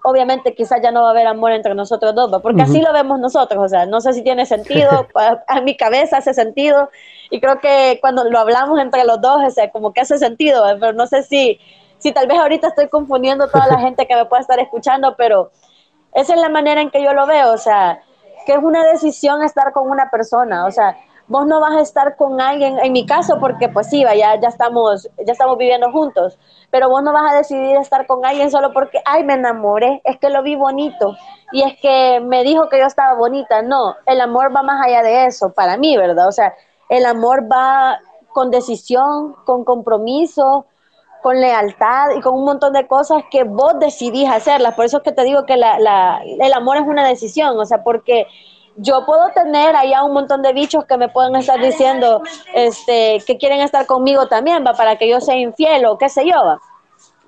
obviamente 0.04 0.56
quizás 0.56 0.82
ya 0.82 0.90
no 0.90 1.04
va 1.04 1.10
a 1.10 1.12
haber 1.12 1.28
amor 1.28 1.52
entre 1.52 1.76
nosotros 1.76 2.16
dos, 2.16 2.42
porque 2.42 2.64
uh 2.64 2.66
-huh. 2.66 2.70
así 2.70 2.82
lo 2.82 2.92
vemos 2.92 3.20
nosotros, 3.20 3.64
o 3.64 3.70
sea, 3.70 3.86
no 3.86 4.02
sé 4.02 4.14
si 4.14 4.24
tiene 4.24 4.48
sentido, 4.48 5.06
a, 5.14 5.44
a, 5.48 5.62
mi 5.62 5.78
cabeza 5.78 6.18
hace 6.18 6.34
sentido, 6.34 6.90
y 7.30 7.40
creo 7.40 7.60
que 7.60 8.00
cuando 8.02 8.24
lo 8.24 8.40
hablamos 8.40 8.80
entre 8.80 9.04
los 9.04 9.22
dos, 9.22 9.44
o 9.46 9.52
sea, 9.52 9.70
como 9.70 9.94
que 9.94 10.02
hace 10.02 10.18
sentido, 10.18 10.66
pero 10.80 10.94
no 10.94 11.06
sé 11.06 11.22
si, 11.22 11.60
si 12.00 12.12
tal 12.14 12.26
vez 12.26 12.40
ahorita 12.40 12.70
estoy 12.70 12.88
confundiendo 12.88 13.44
a 13.44 13.52
toda 13.52 13.68
la 13.68 13.78
gente 13.86 14.08
que 14.08 14.16
me 14.16 14.26
pueda 14.26 14.42
estar 14.42 14.60
escuchando, 14.60 15.14
pero 15.18 15.52
esa 16.16 16.34
es 16.34 16.42
la 16.42 16.50
manera 16.50 16.82
en 16.82 16.90
que 16.90 17.04
yo 17.04 17.14
lo 17.14 17.28
veo, 17.28 17.54
o 17.54 17.60
sea, 17.60 18.02
que 18.46 18.54
es 18.54 18.60
una 18.60 18.84
decisión 18.86 19.44
estar 19.44 19.72
con 19.74 19.90
una 19.90 20.10
persona, 20.10 20.66
o 20.66 20.72
sea, 20.72 20.98
vos 21.28 21.46
no 21.46 21.60
vas 21.60 21.74
a 21.74 21.82
estar 21.82 22.16
con 22.16 22.42
alguien, 22.42 22.78
en 22.80 22.92
mi 22.92 23.06
caso, 23.06 23.40
porque 23.40 23.70
pues 23.70 23.90
sí, 23.90 24.04
ya, 24.04 24.40
ya, 24.40 24.48
estamos, 24.48 25.10
ya 25.26 25.32
estamos 25.32 25.58
viviendo 25.58 25.92
juntos, 25.92 26.38
pero 26.70 26.90
vos 26.90 27.02
no 27.04 27.14
vas 27.14 27.32
a 27.32 27.36
decidir 27.36 27.78
estar 27.78 28.06
con 28.08 28.26
alguien 28.26 28.52
solo 28.52 28.74
porque, 28.74 29.00
ay, 29.06 29.24
me 29.24 29.34
enamoré, 29.34 30.02
es 30.04 30.18
que 30.20 30.30
lo 30.30 30.44
vi 30.44 30.56
bonito, 30.56 31.16
y 31.52 31.64
es 31.64 31.80
que 31.82 32.20
me 32.22 32.44
dijo 32.44 32.70
que 32.70 32.80
yo 32.80 32.86
estaba 32.86 33.16
bonita, 33.16 33.62
no, 33.62 33.96
el 34.06 34.22
amor 34.22 34.56
va 34.56 34.64
más 34.64 34.86
allá 34.86 35.02
de 35.02 35.26
eso, 35.26 35.54
para 35.54 35.78
mí, 35.78 35.98
¿verdad? 35.98 36.28
O 36.28 36.32
sea, 36.32 36.54
el 36.90 37.06
amor 37.06 37.50
va 37.52 38.00
con 38.34 38.52
decisión, 38.52 39.36
con 39.46 39.64
compromiso, 39.64 40.66
con 41.24 41.40
lealtad 41.42 42.12
y 42.16 42.22
con 42.22 42.36
un 42.36 42.46
montón 42.46 42.74
de 42.74 42.86
cosas 42.86 43.24
que 43.32 43.44
vos 43.44 43.80
decidís 43.80 44.30
hacerlas. 44.30 44.76
Por 44.76 44.86
eso 44.86 44.98
es 44.98 45.04
que 45.04 45.12
te 45.12 45.24
digo 45.24 45.46
que 45.46 45.54
el 45.54 46.54
amor 46.54 46.78
es 46.78 46.84
una 46.84 47.08
decisión, 47.08 47.58
o 47.58 47.66
sea, 47.66 47.84
porque 47.84 48.28
yo 48.76 49.06
puedo 49.06 49.30
tener 49.32 49.76
allá 49.76 50.04
un 50.04 50.14
montón 50.14 50.42
de 50.42 50.54
bichos 50.54 50.86
que 50.86 50.98
me 50.98 51.10
pueden 51.10 51.36
estar 51.36 51.60
diciendo 51.60 52.22
este, 52.54 53.24
que 53.26 53.38
quieren 53.38 53.62
estar 53.62 53.86
conmigo 53.86 54.28
también, 54.28 54.64
va, 54.66 54.74
para 54.74 54.98
que 54.98 55.08
yo 55.08 55.22
sea 55.22 55.36
infiel 55.36 55.86
o 55.86 55.98
qué 55.98 56.10
sé 56.10 56.26
yo, 56.26 56.36
va. 56.44 56.60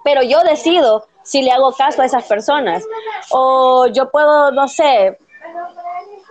pero 0.03 0.21
yo 0.23 0.43
decido 0.43 1.05
si 1.23 1.41
le 1.41 1.51
hago 1.51 1.71
caso 1.71 2.01
a 2.01 2.05
esas 2.05 2.25
personas. 2.25 2.83
O 3.31 3.87
yo 3.87 4.11
puedo, 4.11 4.51
no 4.51 4.67
sé, 4.67 5.17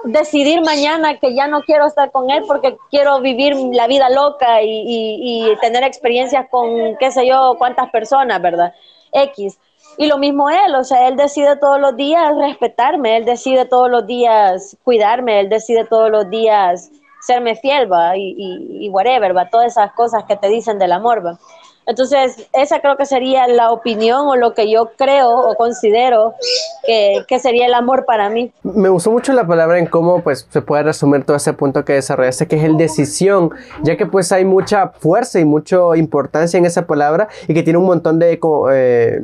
decidir 0.05 0.61
mañana 0.63 1.19
que 1.19 1.35
ya 1.35 1.47
no 1.47 1.63
quiero 1.63 1.87
estar 1.87 2.11
con 2.11 2.31
él 2.31 2.45
porque 2.47 2.77
quiero 2.91 3.21
vivir 3.21 3.57
la 3.73 3.87
vida 3.87 4.11
loca 4.11 4.63
y, 4.63 5.53
tener 5.61 5.83
experiencias 5.85 6.47
con 6.51 6.97
qué 6.99 7.11
sé 7.11 7.27
yo, 7.27 7.57
cuántas 7.59 7.91
personas, 7.91 8.41
¿verdad? 8.41 8.75
X. 9.13 9.59
Y 9.97 10.07
lo 10.07 10.19
mismo 10.19 10.51
él, 10.51 10.75
o 10.75 10.85
sea, 10.85 11.09
él 11.09 11.17
decide 11.17 11.57
todos 11.57 11.81
los 11.81 11.97
días 11.97 12.37
respetarme, 12.37 13.17
él 13.17 13.25
decide 13.25 13.65
todos 13.65 13.91
los 13.91 14.07
días 14.07 14.77
cuidarme, 14.83 15.41
él 15.41 15.49
decide 15.49 15.85
todos 15.85 16.11
los 16.11 16.29
días 16.31 16.91
serme 17.21 17.57
fiel, 17.57 17.91
va, 17.91 18.17
y, 18.17 18.35
y, 18.37 18.89
whatever, 18.91 19.35
va, 19.35 19.49
todas 19.49 19.73
esas 19.73 19.93
cosas 19.93 20.25
que 20.25 20.37
te 20.37 20.49
dicen 20.49 20.79
del 20.79 20.93
amor, 20.93 21.25
va. 21.25 21.39
Entonces, 21.87 22.49
esa 22.53 22.81
creo 22.81 22.97
que 22.97 23.07
sería 23.07 23.47
la 23.47 23.71
opinión 23.71 24.27
o 24.27 24.37
lo 24.37 24.55
que 24.55 24.71
yo 24.71 24.91
creo 24.97 25.29
o 25.31 25.55
considero 25.57 26.35
que, 26.87 27.39
sería 27.39 27.67
el 27.67 27.75
amor 27.75 28.05
para 28.05 28.31
mí. 28.31 28.53
Me 28.63 28.89
gustó 28.89 29.11
mucho 29.11 29.33
la 29.33 29.47
palabra 29.47 29.79
en 29.79 29.87
cómo 29.87 30.23
pues, 30.23 30.47
se 30.49 30.63
puede 30.63 30.85
resumir 30.85 31.25
todo 31.25 31.37
ese 31.37 31.53
punto 31.53 31.85
que 31.85 31.95
desarrollaste, 31.95 32.47
que 32.47 32.57
es 32.57 32.65
el 32.65 32.77
decisión, 32.77 33.51
ya 33.83 33.97
que 33.97 34.07
pues 34.07 34.33
hay 34.33 34.45
mucha 34.45 34.89
fuerza 34.89 35.41
y 35.41 35.45
mucha 35.45 35.77
importancia 35.97 36.57
en 36.59 36.65
esa 36.65 36.87
palabra 36.87 37.29
y 37.49 37.55
que 37.55 37.63
tiene 37.63 37.79
un 37.79 37.87
montón 37.87 38.19
de 38.19 38.39
eh, 38.73 39.21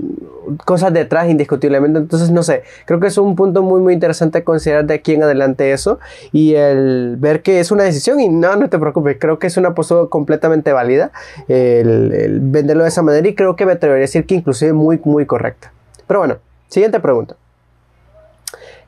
cosas 0.65 0.93
detrás 0.93 1.29
indiscutiblemente. 1.29 1.99
Entonces, 1.99 2.31
no 2.31 2.43
sé, 2.43 2.63
creo 2.85 3.01
que 3.01 3.09
es 3.09 3.19
un 3.19 3.37
punto 3.37 3.63
muy, 3.63 3.81
muy 3.81 3.95
interesante 3.95 4.45
considerar 4.45 4.85
de 4.85 4.95
aquí 4.95 5.15
en 5.15 5.23
adelante 5.23 5.73
eso 5.73 5.99
y 6.33 6.55
el 6.55 7.17
ver 7.19 7.43
que 7.43 7.61
es 7.61 7.71
una 7.71 7.85
decisión 7.85 8.21
y 8.21 8.29
no, 8.29 8.57
no 8.57 8.69
te 8.69 8.79
preocupes, 8.79 9.17
creo 9.21 9.39
que 9.39 9.47
es 9.47 9.57
una 9.57 9.75
postura 9.75 10.09
completamente 10.09 10.73
válida. 10.73 11.13
el 11.49 12.39
venderlo 12.41 12.83
de 12.85 12.89
esa 12.89 13.03
manera 13.03 13.27
y 13.29 13.35
creo 13.35 13.57
que 13.57 13.67
me 13.67 13.73
atrevería 13.73 14.05
a 14.05 14.07
decir 14.07 14.27
que 14.27 14.35
inclusive 14.35 14.73
muy, 14.73 15.01
muy 15.05 15.27
correcta. 15.27 15.73
Pero 16.07 16.21
bueno, 16.21 16.39
siguiente 16.69 17.01
pregunta. 17.01 17.37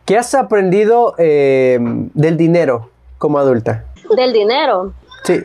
¿Qué 0.05 0.19
has 0.19 0.35
aprendido 0.35 1.15
eh, 1.19 1.79
del 2.15 2.37
dinero 2.37 2.91
como 3.19 3.39
adulta? 3.39 3.85
Del 4.17 4.33
dinero. 4.33 4.93
Sí. 5.25 5.45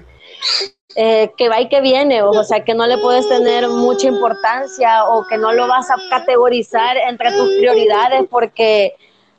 Eh, 1.00 1.32
que 1.38 1.48
va 1.48 1.62
y 1.62 1.70
que 1.70 1.80
viene, 1.80 2.24
o 2.24 2.44
sea, 2.44 2.64
que 2.64 2.74
no 2.74 2.88
le 2.88 2.98
puedes 2.98 3.30
tener 3.30 3.70
mucha 3.70 4.08
importancia 4.08 5.06
o 5.06 5.28
que 5.28 5.38
no 5.38 5.54
lo 5.54 5.68
vas 5.68 5.92
a 5.92 5.96
categorizar 6.10 6.98
entre 6.98 7.34
tus 7.34 7.50
prioridades 7.60 8.26
porque 8.28 8.96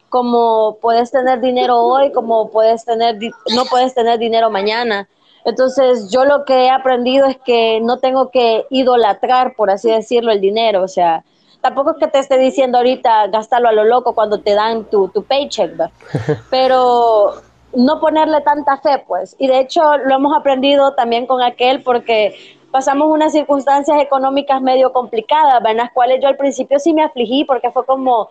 como 0.08 0.78
puedes 0.80 1.10
tener 1.10 1.40
dinero 1.40 1.80
hoy, 1.80 2.12
como 2.12 2.48
puedes 2.52 2.84
tener, 2.84 3.18
no 3.56 3.64
puedes 3.64 3.92
tener 3.92 4.20
dinero 4.20 4.50
mañana. 4.50 5.08
Entonces, 5.44 6.12
yo 6.12 6.24
lo 6.24 6.44
que 6.44 6.66
he 6.66 6.70
aprendido 6.70 7.26
es 7.26 7.38
que 7.38 7.80
no 7.80 7.98
tengo 7.98 8.30
que 8.30 8.64
idolatrar, 8.70 9.56
por 9.56 9.68
así 9.68 9.90
decirlo, 9.90 10.30
el 10.30 10.40
dinero. 10.40 10.84
O 10.84 10.88
sea, 10.88 11.24
tampoco 11.60 11.90
es 11.90 11.96
que 11.96 12.06
te 12.06 12.20
esté 12.20 12.38
diciendo 12.38 12.78
ahorita 12.78 13.26
gastarlo 13.26 13.68
a 13.68 13.72
lo 13.72 13.82
loco 13.82 14.14
cuando 14.14 14.38
te 14.38 14.54
dan 14.54 14.84
tu, 14.84 15.08
tu 15.08 15.24
paycheck, 15.24 15.72
pero 16.50 17.47
no 17.74 18.00
ponerle 18.00 18.40
tanta 18.40 18.78
fe, 18.78 19.04
pues. 19.06 19.36
Y 19.38 19.46
de 19.46 19.60
hecho, 19.60 19.98
lo 19.98 20.14
hemos 20.14 20.36
aprendido 20.36 20.94
también 20.94 21.26
con 21.26 21.42
aquel 21.42 21.82
porque 21.82 22.34
pasamos 22.70 23.08
unas 23.10 23.32
circunstancias 23.32 24.00
económicas 24.00 24.60
medio 24.60 24.92
complicadas, 24.92 25.62
en 25.64 25.76
las 25.76 25.92
cuales 25.92 26.20
yo 26.22 26.28
al 26.28 26.36
principio 26.36 26.78
sí 26.78 26.92
me 26.92 27.02
afligí 27.02 27.44
porque 27.44 27.70
fue 27.70 27.84
como, 27.86 28.28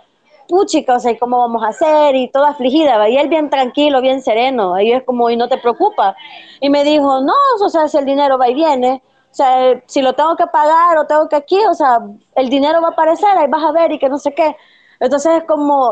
puchica, 0.47 0.95
o 0.95 0.99
sea, 0.99 1.18
¿cómo 1.18 1.39
vamos 1.39 1.64
a 1.64 1.69
hacer? 1.69 2.15
Y 2.15 2.30
toda 2.30 2.49
afligida, 2.49 3.07
y 3.09 3.18
él 3.18 3.27
bien 3.27 3.49
tranquilo, 3.49 4.01
bien 4.01 4.22
sereno, 4.22 4.80
y 4.80 4.91
es 4.91 5.03
como, 5.03 5.30
y 5.30 5.38
no 5.38 5.47
te 5.47 5.57
preocupa. 5.57 6.15
Y 6.61 6.69
me 6.69 6.84
dijo, 6.84 7.22
no, 7.22 7.34
o 7.61 7.69
sea, 7.69 7.88
si 7.88 7.97
el 7.97 8.05
dinero 8.05 8.38
va 8.38 8.49
y 8.49 8.53
viene, 8.53 9.01
o 9.31 9.35
sea, 9.38 9.81
si 9.85 10.01
lo 10.01 10.14
tengo 10.14 10.35
que 10.35 10.47
pagar 10.47 10.97
o 10.97 11.05
tengo 11.05 11.27
que 11.30 11.35
aquí, 11.35 11.59
o 11.69 11.73
sea, 11.73 11.99
el 12.35 12.49
dinero 12.49 12.81
va 12.81 12.89
a 12.89 12.91
aparecer, 12.91 13.30
ahí 13.38 13.47
vas 13.47 13.64
a 13.64 13.72
ver 13.72 13.91
y 13.91 13.99
que 13.99 14.09
no 14.09 14.18
sé 14.18 14.34
qué. 14.34 14.55
Entonces 14.99 15.31
es 15.38 15.43
como, 15.43 15.91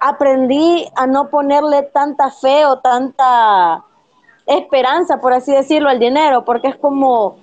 aprendí 0.00 0.88
a 0.96 1.06
no 1.06 1.28
ponerle 1.28 1.82
tanta 1.82 2.30
fe 2.30 2.66
o 2.66 2.78
tanta 2.78 3.84
esperanza, 4.46 5.20
por 5.20 5.32
así 5.32 5.52
decirlo, 5.52 5.88
al 5.88 5.98
dinero, 5.98 6.44
porque 6.44 6.68
es 6.68 6.76
como, 6.76 7.36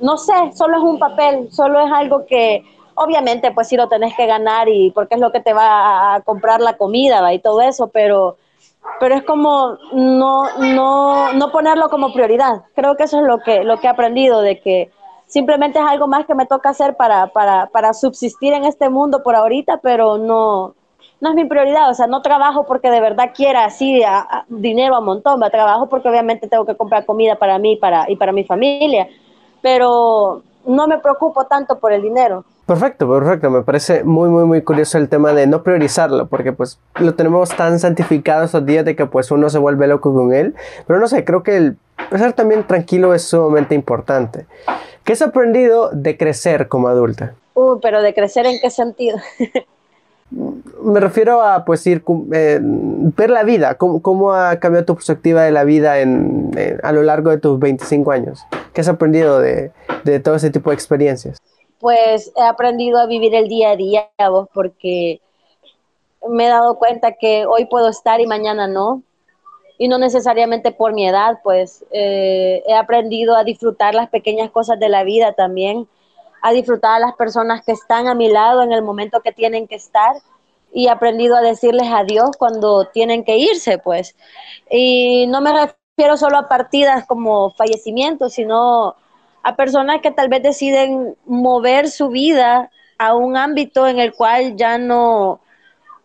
no 0.00 0.16
sé, 0.16 0.52
solo 0.54 0.78
es 0.78 0.82
un 0.82 0.98
papel, 0.98 1.52
solo 1.52 1.80
es 1.80 1.92
algo 1.92 2.24
que 2.26 2.64
obviamente 2.94 3.50
pues 3.52 3.68
sí 3.68 3.76
lo 3.76 3.88
tenés 3.88 4.14
que 4.14 4.26
ganar 4.26 4.68
y 4.68 4.90
porque 4.90 5.14
es 5.14 5.20
lo 5.20 5.32
que 5.32 5.40
te 5.40 5.52
va 5.52 6.14
a 6.14 6.20
comprar 6.20 6.60
la 6.60 6.76
comida 6.76 7.32
y 7.32 7.38
todo 7.38 7.60
eso, 7.60 7.88
pero, 7.88 8.36
pero 8.98 9.14
es 9.14 9.24
como 9.24 9.76
no, 9.92 10.44
no, 10.58 11.32
no 11.32 11.52
ponerlo 11.52 11.88
como 11.88 12.12
prioridad. 12.12 12.62
Creo 12.74 12.96
que 12.96 13.04
eso 13.04 13.18
es 13.18 13.24
lo 13.24 13.38
que, 13.38 13.64
lo 13.64 13.78
que 13.78 13.86
he 13.86 13.90
aprendido, 13.90 14.40
de 14.40 14.60
que 14.60 14.90
simplemente 15.26 15.78
es 15.78 15.84
algo 15.86 16.08
más 16.08 16.26
que 16.26 16.34
me 16.34 16.46
toca 16.46 16.70
hacer 16.70 16.96
para, 16.96 17.28
para, 17.28 17.66
para 17.66 17.94
subsistir 17.94 18.52
en 18.52 18.64
este 18.64 18.90
mundo 18.90 19.22
por 19.22 19.34
ahorita, 19.34 19.78
pero 19.78 20.18
no, 20.18 20.74
no 21.20 21.30
es 21.30 21.34
mi 21.34 21.44
prioridad, 21.44 21.90
o 21.90 21.94
sea, 21.94 22.06
no 22.06 22.22
trabajo 22.22 22.64
porque 22.64 22.90
de 22.90 23.00
verdad 23.00 23.30
quiera 23.34 23.64
así 23.64 24.02
dinero 24.48 24.96
a 24.96 25.00
montón, 25.00 25.40
va 25.42 25.50
trabajo 25.50 25.88
porque 25.88 26.08
obviamente 26.08 26.48
tengo 26.48 26.64
que 26.64 26.76
comprar 26.76 27.04
comida 27.04 27.36
para 27.36 27.58
mí 27.58 27.76
para, 27.76 28.10
y 28.10 28.16
para 28.16 28.32
mi 28.32 28.44
familia, 28.44 29.08
pero 29.62 30.42
no 30.66 30.86
me 30.86 30.98
preocupo 30.98 31.44
tanto 31.44 31.78
por 31.78 31.92
el 31.92 32.02
dinero. 32.02 32.44
Perfecto, 32.66 33.08
perfecto. 33.08 33.50
Me 33.50 33.62
parece 33.62 34.04
muy, 34.04 34.28
muy, 34.28 34.44
muy 34.44 34.62
curioso 34.62 34.96
el 34.96 35.08
tema 35.08 35.32
de 35.32 35.46
no 35.46 35.62
priorizarlo, 35.62 36.26
porque 36.28 36.52
pues 36.52 36.78
lo 37.00 37.14
tenemos 37.14 37.50
tan 37.50 37.80
santificado 37.80 38.44
estos 38.44 38.64
días 38.64 38.84
de 38.84 38.94
que 38.94 39.06
pues 39.06 39.30
uno 39.32 39.50
se 39.50 39.58
vuelve 39.58 39.88
loco 39.88 40.14
con 40.14 40.32
él. 40.32 40.54
Pero 40.86 41.00
no 41.00 41.08
sé, 41.08 41.24
creo 41.24 41.42
que 41.42 41.56
el 41.56 41.76
estar 42.12 42.32
también 42.32 42.64
tranquilo 42.64 43.12
es 43.12 43.24
sumamente 43.24 43.74
importante. 43.74 44.46
¿Qué 45.02 45.14
has 45.14 45.22
aprendido 45.22 45.90
de 45.90 46.16
crecer 46.16 46.68
como 46.68 46.86
adulta? 46.86 47.34
Uh, 47.54 47.80
pero 47.80 48.02
de 48.02 48.14
crecer 48.14 48.46
en 48.46 48.60
qué 48.60 48.70
sentido? 48.70 49.18
Me 50.30 51.00
refiero 51.00 51.42
a 51.42 51.64
pues 51.64 51.86
ir 51.86 52.02
eh, 52.32 52.60
ver 52.62 53.30
la 53.30 53.42
vida, 53.42 53.76
cómo, 53.76 54.32
ha 54.32 54.56
cambiado 54.60 54.86
tu 54.86 54.94
perspectiva 54.94 55.42
de 55.42 55.50
la 55.50 55.64
vida 55.64 56.00
en, 56.00 56.50
a 56.82 56.92
lo 56.92 57.02
largo 57.02 57.30
de 57.30 57.38
tus 57.38 57.58
25 57.58 58.12
años. 58.12 58.46
¿Qué 58.72 58.80
has 58.80 58.88
aprendido 58.88 59.40
de, 59.40 59.72
de 60.04 60.20
todo 60.20 60.36
ese 60.36 60.50
tipo 60.50 60.70
de 60.70 60.74
experiencias? 60.74 61.38
pues 61.80 62.30
he 62.36 62.42
aprendido 62.42 62.98
a 62.98 63.06
vivir 63.06 63.34
el 63.34 63.48
día 63.48 63.70
a 63.70 63.76
día, 63.76 64.10
vos, 64.28 64.48
porque 64.52 65.20
me 66.28 66.46
he 66.46 66.48
dado 66.48 66.78
cuenta 66.78 67.12
que 67.12 67.46
hoy 67.46 67.64
puedo 67.64 67.88
estar 67.88 68.20
y 68.20 68.26
mañana 68.26 68.68
no, 68.68 69.02
y 69.78 69.88
no 69.88 69.98
necesariamente 69.98 70.72
por 70.72 70.92
mi 70.92 71.08
edad, 71.08 71.38
pues 71.42 71.84
eh, 71.90 72.62
he 72.66 72.74
aprendido 72.74 73.34
a 73.34 73.44
disfrutar 73.44 73.94
las 73.94 74.10
pequeñas 74.10 74.50
cosas 74.50 74.78
de 74.78 74.90
la 74.90 75.04
vida 75.04 75.32
también, 75.32 75.88
a 76.42 76.52
disfrutar 76.52 76.96
a 76.96 77.06
las 77.06 77.14
personas 77.14 77.64
que 77.64 77.72
están 77.72 78.08
a 78.08 78.14
mi 78.14 78.30
lado 78.30 78.62
en 78.62 78.72
el 78.72 78.82
momento 78.82 79.20
que 79.20 79.32
tienen 79.32 79.66
que 79.66 79.76
estar 79.76 80.14
y 80.72 80.88
aprendido 80.88 81.36
a 81.36 81.40
decirles 81.40 81.88
adiós 81.92 82.30
cuando 82.38 82.86
tienen 82.86 83.24
que 83.24 83.36
irse, 83.36 83.78
pues. 83.78 84.14
Y 84.70 85.26
no 85.28 85.40
me 85.40 85.52
refiero 85.52 86.16
solo 86.16 86.38
a 86.38 86.48
partidas 86.48 87.06
como 87.06 87.50
fallecimientos, 87.50 88.34
sino 88.34 88.94
a 89.42 89.56
personas 89.56 90.00
que 90.00 90.10
tal 90.10 90.28
vez 90.28 90.42
deciden 90.42 91.16
mover 91.26 91.90
su 91.90 92.08
vida 92.08 92.70
a 92.98 93.14
un 93.14 93.36
ámbito 93.36 93.86
en 93.86 93.98
el 93.98 94.14
cual 94.14 94.56
ya 94.56 94.78
no, 94.78 95.40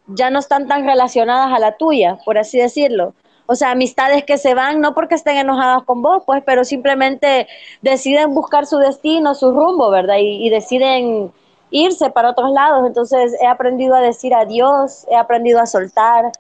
ya 0.08 0.30
no 0.30 0.40
están 0.40 0.68
tan 0.68 0.86
relacionadas 0.86 1.54
a 1.54 1.60
la 1.60 1.78
tuya, 1.78 2.18
por 2.26 2.38
así 2.38 2.58
decirlo. 2.58 3.14
O 3.48 3.56
sea, 3.56 3.72
amistades 3.72 4.24
que 4.24 4.38
se 4.38 4.54
van 4.54 4.82
no 4.82 4.94
porque 4.96 5.16
estén 5.16 5.38
enojadas 5.38 5.84
con 5.84 6.02
vos, 6.02 6.24
pues, 6.26 6.44
pero 6.46 6.64
simplemente 6.64 7.48
deciden 7.82 8.34
buscar 8.34 8.66
su 8.66 8.78
destino, 8.78 9.36
su 9.36 9.52
rumbo, 9.52 9.90
¿verdad? 9.92 10.16
Y, 10.20 10.50
deciden 10.50 11.32
irse 11.70 12.10
para 12.10 12.32
otros 12.32 12.52
lados. 12.52 12.88
Entonces 12.88 13.36
he 13.42 13.48
aprendido 13.48 13.96
a 13.96 14.02
decir 14.02 14.34
adiós, 14.34 15.06
he 15.10 15.16
aprendido 15.16 15.60
a 15.60 15.66
soltar, 15.66 16.32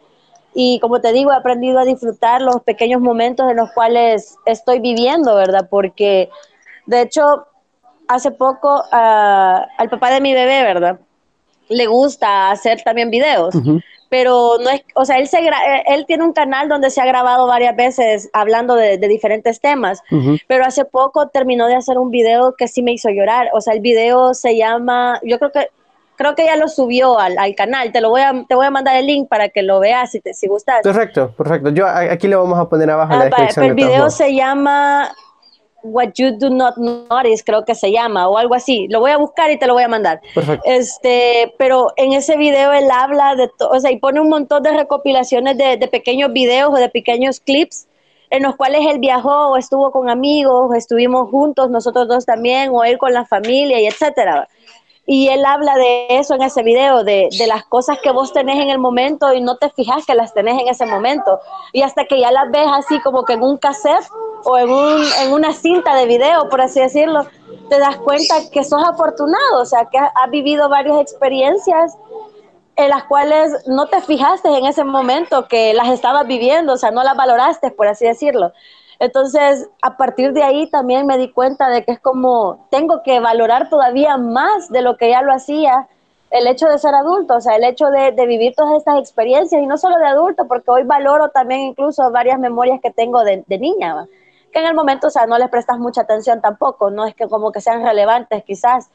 y 0.54 0.80
como 0.80 1.02
te 1.02 1.12
digo, 1.12 1.32
he 1.32 1.36
aprendido 1.36 1.80
a 1.80 1.86
disfrutar 1.86 2.42
los 2.42 2.62
pequeños 2.64 3.02
momentos 3.02 3.50
en 3.52 3.58
los 3.58 3.72
cuales 3.74 4.38
estoy 4.46 4.80
viviendo, 4.80 5.36
¿verdad? 5.36 5.68
Porque 5.70 6.30
de 6.86 7.02
hecho, 7.02 7.48
hace 8.08 8.32
poco 8.32 8.84
ah, 8.92 9.68
al 9.78 9.90
papá 9.90 10.12
de 10.12 10.22
mi 10.22 10.34
bebé, 10.34 10.64
¿verdad? 10.64 11.00
Le 11.70 11.88
gusta 11.88 12.52
hacer 12.52 12.82
también 12.84 13.10
videos. 13.10 13.56
Pero 14.10 14.58
no 14.64 14.70
es, 14.70 14.84
o 14.94 15.04
sea, 15.04 15.18
él, 15.18 15.28
se 15.28 15.40
él 15.88 16.06
tiene 16.06 16.24
un 16.24 16.32
canal 16.32 16.70
donde 16.70 16.90
se 16.90 17.02
ha 17.02 17.06
grabado 17.06 17.48
varias 17.48 17.76
veces 17.76 18.30
hablando 18.34 18.76
de, 18.76 18.98
diferentes 18.98 19.60
temas, 19.60 20.02
pero 20.48 20.66
hace 20.66 20.86
poco 20.86 21.28
terminó 21.30 21.68
de 21.68 21.76
hacer 21.76 21.98
un 21.98 22.12
video 22.12 22.56
que 22.56 22.68
sí 22.68 22.84
me 22.84 22.94
hizo 22.94 23.10
llorar. 23.10 23.50
O 23.54 23.62
sea, 23.62 23.74
el 23.74 23.82
video 23.82 24.34
se 24.34 24.56
llama, 24.56 25.20
yo 25.24 25.40
creo 25.40 25.52
que 25.52 25.70
creo 26.16 26.36
que 26.36 26.46
ya 26.46 26.56
lo 26.56 26.68
subió 26.68 27.20
al, 27.20 27.56
canal. 27.56 27.92
Te 27.92 28.02
lo 28.02 28.10
voy 28.10 28.22
a, 28.22 28.46
te 28.48 28.56
voy 28.56 28.66
a 28.66 28.72
mandar 28.72 28.96
el 28.96 29.08
link 29.08 29.28
para 29.28 29.50
que 29.50 29.62
lo 29.62 29.80
veas 29.80 30.12
si, 30.12 30.22
te, 30.22 30.34
si 30.34 30.48
gustas. 30.48 30.82
Perfecto, 30.82 31.32
perfecto. 31.32 31.70
Yo 31.70 31.88
aquí 31.88 32.28
lo 32.28 32.42
vamos 32.44 32.60
a 32.60 32.70
poner 32.70 32.90
abajo 32.90 33.14
en 33.14 33.20
la 33.20 33.26
ah, 33.26 33.30
descripción. 33.30 33.66
El 33.66 33.74
video 33.74 34.10
se 34.10 34.34
llama 34.34 35.12
What 35.86 36.14
You 36.16 36.38
Do 36.38 36.50
Not 36.50 36.78
Notice, 36.78 37.44
creo 37.44 37.64
que 37.64 37.76
se 37.76 37.92
llama, 37.92 38.28
o 38.28 38.38
algo 38.38 38.56
así. 38.56 38.88
Lo 38.90 39.00
voy 39.00 39.12
a 39.12 39.18
buscar 39.18 39.52
y 39.52 39.60
te 39.60 39.68
lo 39.68 39.74
voy 39.74 39.84
a 39.84 39.88
mandar. 39.88 40.22
Este, 40.66 41.54
pero 41.58 41.94
en 41.96 42.14
ese 42.14 42.38
video 42.38 42.74
él 42.74 42.90
habla 42.92 43.36
de, 43.36 43.50
o 43.70 43.80
sea, 43.80 43.92
y 43.92 43.98
pone 43.98 44.20
un 44.20 44.30
montón 44.30 44.64
de 44.64 44.72
recopilaciones 44.72 45.58
de, 45.58 45.78
de 45.78 45.88
pequeños 45.88 46.34
videos 46.34 46.74
o 46.74 46.78
de 46.78 46.90
pequeños 46.90 47.40
clips 47.40 47.88
en 48.30 48.44
los 48.44 48.56
cuales 48.56 48.82
él 48.90 49.00
viajó 49.00 49.50
o 49.50 49.58
estuvo 49.58 49.92
con 49.92 50.10
amigos, 50.10 50.70
o 50.70 50.74
estuvimos 50.74 51.30
juntos, 51.30 51.70
nosotros 51.70 52.08
dos 52.08 52.26
también, 52.26 52.70
o 52.72 52.84
él 52.84 52.98
con 52.98 53.14
la 53.14 53.26
familia 53.26 53.80
y 53.80 53.86
etcétera. 53.86 54.48
Y 55.08 55.28
él 55.28 55.46
habla 55.46 55.76
de 55.76 56.08
eso 56.10 56.34
en 56.34 56.42
ese 56.42 56.64
video, 56.64 57.04
de, 57.04 57.30
de, 57.38 57.48
las 57.48 57.64
cosas 57.66 58.00
que 58.00 58.12
vos 58.12 58.34
tenés 58.34 58.58
en 58.58 58.70
el 58.70 58.80
momento 58.80 59.34
y 59.34 59.42
no 59.42 59.58
te 59.58 59.70
fijas 59.70 60.06
que 60.06 60.16
las 60.16 60.34
tenés 60.34 60.60
en 60.60 60.68
ese 60.68 60.86
momento. 60.88 61.40
Y 61.74 61.84
hasta 61.84 62.06
que 62.06 62.20
ya 62.20 62.32
las 62.32 62.50
ves 62.50 62.66
así 62.74 63.00
como 63.02 63.24
que 63.24 63.34
en 63.34 63.44
un 63.44 63.58
cassette 63.58 64.10
o 64.46 64.58
en, 64.58 64.70
un, 64.70 65.04
en 65.22 65.34
una 65.34 65.54
cinta 65.54 65.96
de 65.96 66.08
video, 66.08 66.50
por 66.50 66.62
así 66.62 66.80
decirlo, 66.80 67.28
te 67.70 67.80
das 67.80 67.98
cuenta 67.98 68.36
que 68.52 68.64
sos 68.64 68.84
afortunado, 68.84 69.62
o 69.62 69.66
sea, 69.66 69.86
que 69.86 69.98
has 69.98 70.30
vivido 70.32 70.70
varias 70.70 71.00
experiencias 71.00 71.98
en 72.76 72.90
las 72.90 73.06
cuales 73.06 73.54
no 73.68 73.88
te 73.88 74.02
fijaste 74.02 74.50
en 74.50 74.66
ese 74.66 74.84
momento 74.84 75.48
que 75.48 75.74
las 75.74 75.90
estabas 75.90 76.28
viviendo, 76.28 76.74
o 76.74 76.78
sea, 76.78 76.92
no 76.92 77.04
las 77.04 77.16
valoraste, 77.16 77.72
por 77.72 77.88
así 77.88 78.06
decirlo. 78.06 78.52
Entonces, 79.00 79.68
a 79.82 79.98
partir 79.98 80.34
de 80.34 80.44
ahí 80.44 80.70
también 80.70 81.06
me 81.06 81.18
di 81.18 81.32
cuenta 81.32 81.70
de 81.70 81.84
que 81.84 81.94
es 81.94 82.00
como, 82.00 82.68
tengo 82.72 83.04
que 83.04 83.20
valorar 83.20 83.70
todavía 83.70 84.18
más 84.18 84.70
de 84.70 84.82
lo 84.82 84.98
que 84.98 85.10
ya 85.10 85.22
lo 85.22 85.34
hacía 85.34 85.88
el 86.32 86.48
hecho 86.48 86.68
de 86.68 86.80
ser 86.80 86.94
adulto, 86.96 87.36
o 87.36 87.42
sea, 87.42 87.56
el 87.56 87.64
hecho 87.64 87.86
de, 87.90 88.12
vivir 88.26 88.54
todas 88.56 88.78
estas 88.78 89.00
experiencias 89.00 89.62
y 89.62 89.68
no 89.68 89.78
solo 89.78 89.98
de 89.98 90.08
adulto, 90.08 90.48
porque 90.48 90.70
hoy 90.70 90.84
valoro 90.84 91.30
también 91.30 91.62
incluso 91.62 92.12
varias 92.12 92.40
memorias 92.40 92.82
que 92.82 92.92
tengo 92.92 93.24
de, 93.24 93.44
de 93.48 93.58
niña, 93.58 94.08
que 94.52 94.60
en 94.60 94.66
el 94.66 94.74
momento, 94.74 95.08
o 95.08 95.10
sea, 95.10 95.28
no 95.28 95.38
les 95.38 95.50
prestas 95.50 95.78
mucha 95.80 96.02
atención 96.02 96.42
tampoco, 96.42 96.90
no 96.90 97.06
es 97.06 97.16
que 97.16 97.28
como 97.28 97.52
que 97.52 97.62
sean 97.62 97.84
relevantes 97.84 98.44
quizás, 98.44 98.90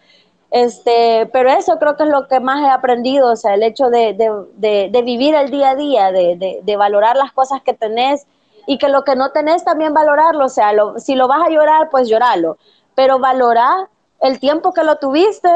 este, 0.51 1.31
pero 1.33 1.51
eso 1.51 1.79
creo 1.79 1.97
que 1.97 2.03
es 2.03 2.09
lo 2.09 2.27
que 2.27 2.41
más 2.41 2.63
he 2.63 2.71
aprendido, 2.71 3.31
o 3.31 3.37
sea, 3.37 3.55
el 3.55 3.63
hecho 3.63 3.89
de, 3.89 4.15
de 4.59 5.03
vivir 5.03 5.35
el 5.35 5.51
día 5.51 5.71
a 5.71 5.77
día, 5.77 6.13
de, 6.13 6.77
valorar 6.77 7.17
las 7.17 7.33
cosas 7.33 7.63
que 7.63 7.73
tenés 7.73 8.27
y 8.71 8.79
que 8.79 8.89
lo 8.89 9.03
que 9.03 9.17
no 9.17 9.33
tenés 9.33 9.65
también 9.65 9.93
valorarlo, 9.93 10.45
o 10.45 10.49
sea, 10.49 10.71
si 10.99 11.17
lo 11.17 11.27
vas 11.27 11.45
a 11.45 11.51
llorar, 11.51 11.89
pues 11.91 12.09
lloralo, 12.09 12.57
pero 12.95 13.19
valorar 13.19 13.89
el 14.21 14.39
tiempo 14.39 14.73
que 14.73 14.85
lo 14.85 14.95
tuviste 14.99 15.49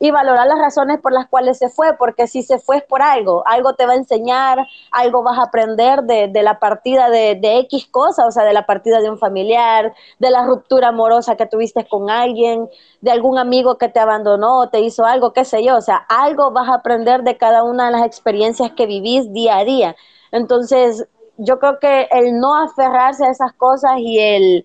y 0.00 0.10
valorar 0.10 0.48
las 0.48 0.58
razones 0.58 0.98
por 0.98 1.12
las 1.12 1.28
cuales 1.28 1.58
se 1.58 1.68
fue, 1.68 1.96
porque 1.96 2.26
si 2.26 2.42
se 2.42 2.58
fue 2.58 2.78
es 2.78 2.82
por 2.82 3.02
algo, 3.02 3.44
algo 3.46 3.74
te 3.74 3.86
va 3.86 3.92
a 3.92 3.96
enseñar, 3.96 4.66
algo 4.90 5.22
vas 5.22 5.38
a 5.38 5.44
aprender 5.44 6.02
de, 6.02 6.42
la 6.42 6.58
partida 6.58 7.08
de, 7.08 7.36
de, 7.36 7.58
X 7.60 7.86
cosa, 7.86 8.26
o 8.26 8.32
sea, 8.32 8.42
de 8.42 8.52
la 8.52 8.66
partida 8.66 8.98
de 8.98 9.10
un 9.10 9.18
familiar, 9.18 9.94
de 10.18 10.30
la 10.30 10.44
ruptura 10.44 10.88
amorosa 10.88 11.36
que 11.36 11.46
tuviste 11.46 11.86
con 11.86 12.10
alguien, 12.10 12.68
de 13.00 13.12
algún 13.12 13.38
amigo 13.38 13.78
que 13.78 13.88
te 13.88 14.00
abandonó, 14.00 14.70
te 14.70 14.80
hizo 14.80 15.04
algo, 15.04 15.32
qué 15.32 15.44
sé 15.44 15.62
yo, 15.62 15.76
o 15.76 15.82
sea, 15.82 16.04
algo 16.08 16.50
vas 16.50 16.68
a 16.68 16.74
aprender 16.74 17.22
de 17.22 17.36
cada 17.36 17.62
una 17.62 17.86
de 17.86 17.92
las 17.92 18.04
experiencias 18.04 18.72
que 18.72 18.86
vivís 18.86 19.32
día 19.32 19.58
a 19.58 19.64
día. 19.64 19.94
Entonces, 20.32 21.06
yo 21.40 21.58
creo 21.58 21.78
que 21.78 22.08
el 22.10 22.38
no 22.38 22.54
aferrarse 22.54 23.24
a 23.24 23.30
esas 23.30 23.52
cosas 23.54 23.92
y 23.98 24.18
el, 24.18 24.64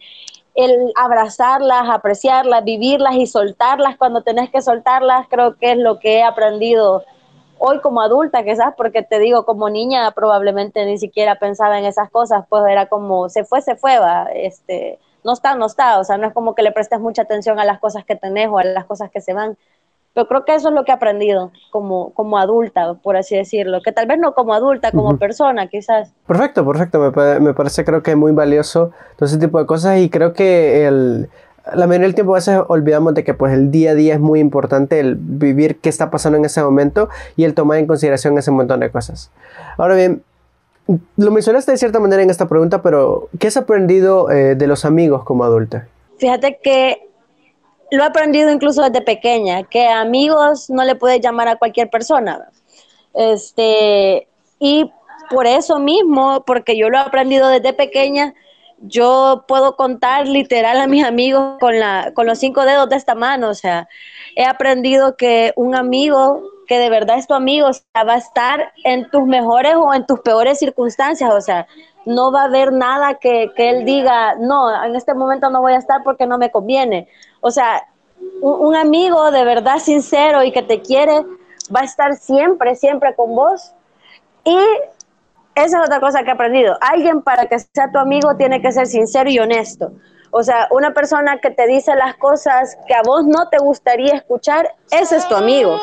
el 0.55 0.91
abrazarlas, 0.95 1.89
apreciarlas, 1.89 2.63
vivirlas 2.63 3.15
y 3.15 3.27
soltarlas 3.27 3.97
cuando 3.97 4.21
tenés 4.21 4.49
que 4.49 4.61
soltarlas, 4.61 5.27
creo 5.29 5.57
que 5.57 5.71
es 5.71 5.77
lo 5.77 5.99
que 5.99 6.19
he 6.19 6.23
aprendido 6.23 7.03
hoy 7.57 7.79
como 7.79 8.01
adulta, 8.01 8.43
quizás, 8.43 8.73
porque 8.75 9.01
te 9.01 9.19
digo, 9.19 9.45
como 9.45 9.69
niña 9.69 10.11
probablemente 10.11 10.85
ni 10.85 10.97
siquiera 10.97 11.35
pensaba 11.35 11.79
en 11.79 11.85
esas 11.85 12.09
cosas, 12.09 12.45
pues 12.49 12.63
era 12.69 12.87
como, 12.87 13.29
se 13.29 13.45
fue, 13.45 13.61
se 13.61 13.75
fue, 13.75 13.97
va, 13.99 14.27
este, 14.33 14.99
no 15.23 15.33
está, 15.33 15.55
no 15.55 15.65
está, 15.65 15.99
o 15.99 16.03
sea, 16.03 16.17
no 16.17 16.27
es 16.27 16.33
como 16.33 16.55
que 16.55 16.63
le 16.63 16.71
prestes 16.71 16.99
mucha 16.99 17.23
atención 17.23 17.59
a 17.59 17.65
las 17.65 17.79
cosas 17.79 18.05
que 18.05 18.15
tenés 18.15 18.49
o 18.49 18.59
a 18.59 18.63
las 18.63 18.85
cosas 18.85 19.09
que 19.09 19.21
se 19.21 19.33
van, 19.33 19.57
pero 20.15 20.27
creo 20.27 20.45
que 20.45 20.55
eso 20.55 20.69
es 20.69 20.73
lo 20.73 20.85
que 20.85 20.91
he 20.91 20.95
aprendido 20.95 21.51
como, 21.71 22.13
como 22.13 22.37
adulta, 22.37 22.93
por 22.95 23.17
así 23.17 23.35
decirlo, 23.35 23.81
que 23.83 23.91
tal 23.91 24.07
vez 24.07 24.17
no 24.17 24.33
como 24.33 24.53
adulta, 24.53 24.91
como 24.91 25.17
persona, 25.17 25.67
quizás. 25.67 26.13
Perfecto, 26.25 26.65
perfecto, 26.65 27.11
me, 27.13 27.39
me, 27.41 27.53
parece 27.53 27.83
creo 27.83 28.01
que 28.01 28.15
muy 28.15 28.31
valioso 28.31 28.91
todo 29.17 29.27
ese 29.27 29.37
tipo 29.37 29.59
de 29.59 29.65
cosas 29.65 29.99
y 29.99 30.09
creo 30.09 30.31
que 30.31 30.87
el, 30.87 31.29
la 31.73 31.85
mayoría 31.85 32.07
del 32.07 32.15
tiempo 32.15 32.33
a 32.33 32.35
veces 32.37 32.61
olvidamos 32.69 33.13
de 33.13 33.25
que 33.25 33.33
pues 33.33 33.51
el 33.53 33.71
día 33.71 33.91
a 33.91 33.95
día 33.95 34.13
es 34.13 34.21
muy 34.21 34.39
importante 34.39 35.01
el 35.01 35.15
vivir 35.15 35.81
qué 35.81 35.89
está 35.89 36.09
pasando 36.09 36.37
en 36.37 36.45
ese 36.45 36.63
momento 36.63 37.09
y 37.35 37.43
el 37.43 37.53
tomar 37.53 37.79
en 37.79 37.85
consideración 37.85 38.37
ese 38.37 38.51
montón 38.51 38.79
de 38.79 38.91
cosas. 38.91 39.31
Ahora 39.77 39.95
bien, 39.95 40.23
lo 41.17 41.31
mencionaste 41.31 41.71
de 41.71 41.77
cierta 41.77 41.99
manera 41.99 42.23
en 42.23 42.29
esta 42.29 42.47
pregunta, 42.47 42.81
pero 42.81 43.27
¿qué 43.37 43.47
has 43.47 43.57
aprendido 43.57 44.31
eh, 44.31 44.55
de 44.55 44.67
los 44.67 44.85
amigos 44.85 45.25
como 45.25 45.43
adulta? 45.43 45.87
Fíjate 46.19 46.59
que 46.63 47.09
lo 47.91 48.03
he 48.03 48.05
aprendido 48.05 48.51
incluso 48.51 48.81
desde 48.81 49.01
pequeña, 49.01 49.63
que 49.63 49.87
amigos 49.87 50.69
no 50.69 50.83
le 50.83 50.95
puedes 50.95 51.21
llamar 51.21 51.47
a 51.47 51.55
cualquier 51.57 51.89
persona. 51.89 52.49
Este, 53.13 54.27
y 54.59 54.91
por 55.29 55.47
eso 55.47 55.79
mismo, 55.79 56.43
porque 56.45 56.77
yo 56.77 56.89
lo 56.89 56.97
he 56.97 57.01
aprendido 57.01 57.47
desde 57.49 57.73
pequeña, 57.73 58.33
yo 58.79 59.45
puedo 59.47 59.75
contar 59.75 60.27
literal 60.27 60.79
a 60.79 60.87
mis 60.87 61.05
amigos 61.05 61.57
con, 61.59 61.79
la, 61.79 62.11
con 62.13 62.27
los 62.27 62.39
cinco 62.39 62.65
dedos 62.65 62.89
de 62.89 62.97
esta 62.97 63.15
mano. 63.15 63.49
O 63.49 63.53
sea, 63.53 63.87
he 64.35 64.45
aprendido 64.45 65.15
que 65.15 65.53
un 65.55 65.75
amigo 65.75 66.43
que 66.67 66.79
de 66.79 66.89
verdad 66.89 67.17
es 67.17 67.27
tu 67.27 67.33
amigo 67.33 67.69
va 67.95 68.13
a 68.13 68.17
estar 68.17 68.73
en 68.83 69.09
tus 69.11 69.25
mejores 69.25 69.75
o 69.75 69.93
en 69.93 70.05
tus 70.05 70.19
peores 70.21 70.59
circunstancias. 70.59 71.31
O 71.33 71.41
sea, 71.41 71.67
no 72.05 72.31
va 72.31 72.41
a 72.41 72.45
haber 72.45 72.71
nada 72.71 73.15
que, 73.15 73.51
que 73.55 73.69
él 73.69 73.85
diga, 73.85 74.35
no, 74.35 74.83
en 74.83 74.95
este 74.95 75.13
momento 75.13 75.49
no 75.49 75.61
voy 75.61 75.73
a 75.73 75.77
estar 75.77 76.03
porque 76.03 76.27
no 76.27 76.37
me 76.37 76.51
conviene. 76.51 77.07
O 77.47 77.51
sea, 77.51 77.87
un, 78.41 78.75
amigo 78.75 79.29
de 79.29 79.45
verdad 79.45 79.77
sincero 79.77 80.43
y 80.43 80.51
que 80.51 80.63
te 80.63 80.81
quiere 80.81 81.23
va 81.73 81.81
a 81.81 81.83
estar 81.83 82.15
siempre, 82.15 82.75
siempre 82.75 83.13
con 83.13 83.35
vos. 83.35 83.71
Y 84.43 84.57
esa 85.53 85.77
es 85.77 85.83
otra 85.85 85.99
cosa 85.99 86.23
que 86.23 86.29
he 86.29 86.33
aprendido. 86.33 86.75
Alguien 86.81 87.21
para 87.21 87.45
que 87.45 87.59
sea 87.59 87.91
tu 87.91 87.99
amigo 87.99 88.35
tiene 88.35 88.63
que 88.63 88.71
ser 88.71 88.87
sincero 88.87 89.29
y 89.29 89.37
honesto. 89.37 89.91
O 90.31 90.41
sea, 90.41 90.67
una 90.71 90.95
persona 90.95 91.37
que 91.37 91.51
te 91.51 91.67
dice 91.67 91.93
las 91.95 92.15
cosas 92.15 92.79
que 92.87 92.95
a 92.95 93.03
vos 93.03 93.27
no 93.27 93.47
te 93.49 93.59
gustaría 93.59 94.15
escuchar, 94.15 94.73
ese 94.89 95.17
es 95.17 95.27
tu 95.27 95.35
amigo. 95.35 95.77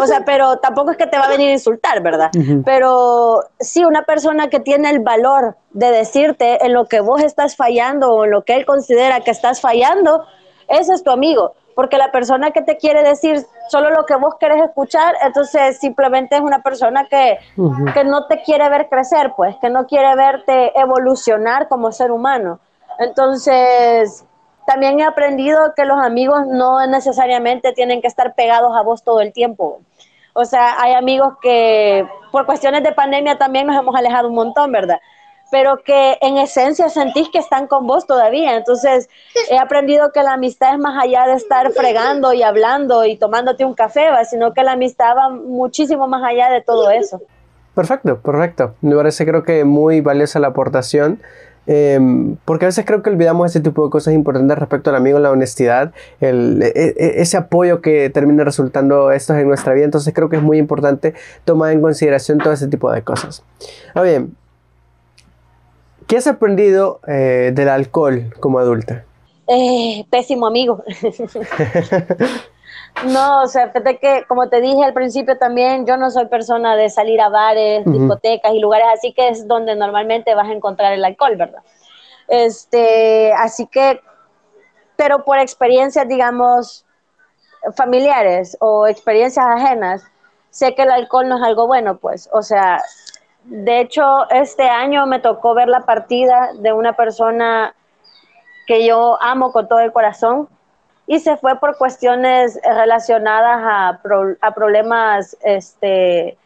O 0.00 0.06
sea, 0.06 0.24
pero 0.24 0.58
tampoco 0.58 0.92
es 0.92 0.96
que 0.96 1.08
te 1.08 1.18
va 1.18 1.24
a 1.24 1.28
venir 1.28 1.48
a 1.48 1.54
insultar, 1.54 2.00
¿verdad? 2.04 2.30
Pero 2.64 3.42
sí, 3.58 3.84
una 3.84 4.04
persona 4.04 4.48
que 4.48 4.60
tiene 4.60 4.90
el 4.90 5.00
valor 5.00 5.56
de 5.72 5.90
decirte 5.90 6.64
en 6.64 6.72
lo 6.72 6.86
que 6.86 7.00
vos 7.00 7.20
estás 7.20 7.56
fallando 7.56 8.14
o 8.14 8.24
en 8.24 8.30
lo 8.30 8.44
que 8.44 8.54
él 8.54 8.64
considera 8.64 9.22
que 9.22 9.32
estás 9.32 9.60
fallando, 9.60 10.24
ese 10.70 10.94
es 10.94 11.02
tu 11.02 11.10
amigo, 11.10 11.54
porque 11.74 11.98
la 11.98 12.12
persona 12.12 12.50
que 12.52 12.62
te 12.62 12.76
quiere 12.76 13.02
decir 13.02 13.44
solo 13.68 13.90
lo 13.90 14.06
que 14.06 14.16
vos 14.16 14.34
querés 14.38 14.62
escuchar, 14.62 15.14
entonces 15.22 15.78
simplemente 15.78 16.36
es 16.36 16.42
una 16.42 16.62
persona 16.62 17.06
que, 17.08 17.38
que 17.94 18.04
no 18.04 18.26
te 18.26 18.42
quiere 18.42 18.68
ver 18.68 18.88
crecer, 18.88 19.32
pues, 19.36 19.56
que 19.60 19.70
no 19.70 19.86
quiere 19.86 20.14
verte 20.16 20.78
evolucionar 20.78 21.68
como 21.68 21.92
ser 21.92 22.10
humano. 22.10 22.60
Entonces, 22.98 24.24
también 24.66 25.00
he 25.00 25.04
aprendido 25.04 25.74
que 25.74 25.84
los 25.84 25.98
amigos 26.00 26.46
no 26.46 26.86
necesariamente 26.86 27.72
tienen 27.72 28.00
que 28.00 28.08
estar 28.08 28.34
pegados 28.34 28.76
a 28.76 28.82
vos 28.82 29.02
todo 29.02 29.20
el 29.20 29.32
tiempo. 29.32 29.80
O 30.32 30.44
sea, 30.44 30.80
hay 30.80 30.92
amigos 30.92 31.34
que 31.42 32.06
por 32.30 32.46
cuestiones 32.46 32.82
de 32.82 32.92
pandemia 32.92 33.36
también 33.36 33.66
nos 33.66 33.76
hemos 33.76 33.94
alejado 33.96 34.28
un 34.28 34.34
montón, 34.34 34.70
¿verdad? 34.70 35.00
Pero 35.50 35.82
que 35.84 36.16
en 36.20 36.38
esencia 36.38 36.88
sentís 36.88 37.28
que 37.30 37.38
están 37.38 37.66
con 37.66 37.86
vos 37.86 38.06
todavía. 38.06 38.56
Entonces, 38.56 39.08
he 39.50 39.58
aprendido 39.58 40.12
que 40.12 40.22
la 40.22 40.34
amistad 40.34 40.74
es 40.74 40.78
más 40.78 41.02
allá 41.02 41.26
de 41.26 41.34
estar 41.34 41.70
fregando 41.72 42.32
y 42.32 42.42
hablando 42.42 43.04
y 43.04 43.16
tomándote 43.16 43.64
un 43.64 43.74
café, 43.74 44.08
sino 44.28 44.52
que 44.52 44.62
la 44.62 44.72
amistad 44.72 45.16
va 45.16 45.28
muchísimo 45.30 46.06
más 46.06 46.22
allá 46.24 46.50
de 46.50 46.60
todo 46.62 46.90
eso. 46.90 47.20
Perfecto, 47.74 48.18
perfecto. 48.20 48.74
Me 48.80 48.94
parece 48.94 49.24
creo 49.26 49.42
que 49.42 49.64
muy 49.64 50.00
valiosa 50.00 50.38
la 50.38 50.48
aportación. 50.48 51.20
Em, 51.66 52.36
porque 52.46 52.64
a 52.64 52.68
veces 52.68 52.84
creo 52.84 53.02
que 53.02 53.10
olvidamos 53.10 53.50
ese 53.50 53.60
tipo 53.60 53.84
de 53.84 53.90
cosas 53.90 54.14
importantes 54.14 54.58
respecto 54.58 54.90
al 54.90 54.96
amigo, 54.96 55.18
la 55.18 55.30
honestidad, 55.30 55.92
el, 56.20 56.62
e, 56.62 56.72
e, 56.74 57.20
ese 57.20 57.36
apoyo 57.36 57.80
que 57.80 58.10
termina 58.10 58.42
resultando 58.44 59.12
esto 59.12 59.34
en 59.34 59.46
nuestra 59.46 59.74
vida. 59.74 59.84
Entonces 59.84 60.12
creo 60.14 60.28
que 60.28 60.36
es 60.36 60.42
muy 60.42 60.58
importante 60.58 61.14
tomar 61.44 61.72
en 61.72 61.80
consideración 61.80 62.38
todo 62.38 62.52
ese 62.52 62.66
tipo 62.66 62.90
de 62.90 63.02
cosas. 63.02 63.44
Ahora 63.94 64.10
bien, 64.10 64.36
¿Qué 66.10 66.16
has 66.16 66.26
aprendido 66.26 66.98
eh, 67.06 67.52
del 67.54 67.68
alcohol 67.68 68.34
como 68.40 68.58
adulta? 68.58 69.04
Eh, 69.46 70.04
pésimo 70.10 70.48
amigo. 70.48 70.82
no, 73.06 73.42
o 73.42 73.46
sea, 73.46 73.68
fíjate 73.68 73.98
que, 73.98 74.24
como 74.26 74.48
te 74.48 74.60
dije 74.60 74.82
al 74.82 74.92
principio 74.92 75.38
también, 75.38 75.86
yo 75.86 75.96
no 75.96 76.10
soy 76.10 76.26
persona 76.26 76.74
de 76.74 76.90
salir 76.90 77.20
a 77.20 77.28
bares, 77.28 77.84
discotecas 77.84 78.52
y 78.52 78.58
lugares 78.58 78.88
así 78.92 79.12
que 79.12 79.28
es 79.28 79.46
donde 79.46 79.76
normalmente 79.76 80.34
vas 80.34 80.48
a 80.48 80.52
encontrar 80.52 80.92
el 80.94 81.04
alcohol, 81.04 81.36
¿verdad? 81.36 81.62
Este, 82.26 83.32
así 83.34 83.68
que, 83.68 84.00
pero 84.96 85.24
por 85.24 85.38
experiencias, 85.38 86.08
digamos, 86.08 86.86
familiares 87.76 88.56
o 88.58 88.88
experiencias 88.88 89.46
ajenas, 89.46 90.02
sé 90.50 90.74
que 90.74 90.82
el 90.82 90.90
alcohol 90.90 91.28
no 91.28 91.36
es 91.36 91.42
algo 91.44 91.68
bueno, 91.68 91.98
pues, 91.98 92.28
o 92.32 92.42
sea, 92.42 92.82
de 93.50 93.80
hecho, 93.80 94.30
este 94.30 94.68
año 94.68 95.06
me 95.06 95.18
tocó 95.18 95.54
ver 95.54 95.68
la 95.68 95.80
partida 95.80 96.50
de 96.54 96.72
una 96.72 96.92
persona 96.92 97.74
que 98.68 98.86
yo 98.86 99.20
amo 99.20 99.50
con 99.50 99.66
todo 99.66 99.80
el 99.80 99.90
corazón 99.90 100.48
y 101.08 101.18
se 101.18 101.36
fue 101.36 101.58
por 101.58 101.76
cuestiones 101.76 102.60
relacionadas 102.62 103.58
a, 103.60 104.00
a 104.40 104.54
problemas 104.54 105.36
este, 105.42 106.38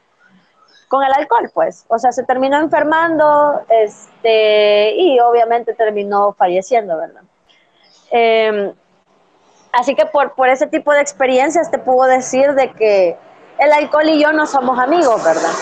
con 0.89 1.05
el 1.05 1.13
alcohol, 1.13 1.51
pues. 1.53 1.85
O 1.89 1.99
sea, 1.99 2.11
se 2.11 2.23
terminó 2.23 2.59
enfermando 2.59 3.61
este, 3.69 4.95
y 4.97 5.21
obviamente 5.21 5.75
terminó 5.75 6.33
falleciendo, 6.33 6.97
¿verdad? 6.97 7.23
Em, 8.13 8.73
así 9.73 9.95
que 9.95 10.07
por, 10.07 10.33
por 10.33 10.49
ese 10.49 10.69
tipo 10.69 10.91
de 10.95 11.03
experiencias 11.03 11.71
te 11.71 11.79
puedo 11.79 12.05
decir 12.05 12.55
de 12.55 12.73
que 12.73 13.19
el 13.59 13.73
alcohol 13.75 14.09
y 14.09 14.23
yo 14.23 14.33
no 14.33 14.47
somos 14.47 14.79
amigos, 14.79 15.23
¿verdad? 15.23 15.53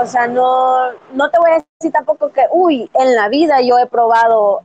O 0.00 0.06
sea, 0.06 0.26
no, 0.26 0.92
no 1.12 1.30
te 1.30 1.38
voy 1.38 1.50
a 1.50 1.54
decir 1.54 1.92
tampoco 1.92 2.30
que, 2.32 2.46
uy, 2.50 2.90
en 2.94 3.14
la 3.14 3.28
vida 3.28 3.60
yo 3.60 3.78
he 3.78 3.86
probado 3.86 4.62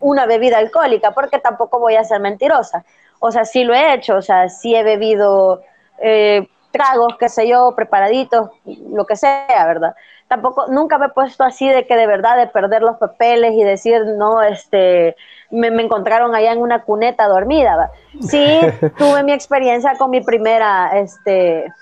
una 0.00 0.26
bebida 0.26 0.58
alcohólica, 0.58 1.12
porque 1.12 1.38
tampoco 1.38 1.78
voy 1.78 1.96
a 1.96 2.04
ser 2.04 2.20
mentirosa 2.20 2.84
o 3.20 3.30
sea, 3.30 3.44
sí 3.44 3.64
lo 3.64 3.74
he 3.74 3.94
hecho, 3.94 4.16
o 4.16 4.22
sea, 4.22 4.48
sí 4.48 4.74
he 4.74 4.82
bebido 4.82 5.62
eh, 5.98 6.48
tragos, 6.70 7.16
qué 7.18 7.28
sé 7.28 7.48
yo, 7.48 7.74
preparaditos, 7.74 8.50
lo 8.64 9.06
que 9.06 9.16
sea, 9.16 9.66
¿verdad? 9.66 9.94
Tampoco, 10.28 10.66
nunca 10.68 10.98
me 10.98 11.06
he 11.06 11.10
puesto 11.10 11.44
así 11.44 11.68
de 11.68 11.86
que 11.86 11.96
de 11.96 12.06
verdad 12.06 12.36
de 12.36 12.48
perder 12.48 12.82
los 12.82 12.96
papeles 12.96 13.52
y 13.52 13.62
decir, 13.62 14.04
no, 14.16 14.42
este, 14.42 15.16
me, 15.50 15.68
encontraron 15.68 16.34
allá 16.34 16.52
en 16.52 16.60
una 16.60 16.82
cuneta 16.82 17.26
dormida, 17.28 17.76
¿va? 17.76 17.90
Sí, 18.20 18.60
tuve 18.98 19.22
mi 19.22 19.32
experiencia 19.32 19.96
con 19.96 20.10
mi 20.10 20.20
primera, 20.20 20.98
este, 20.98 21.72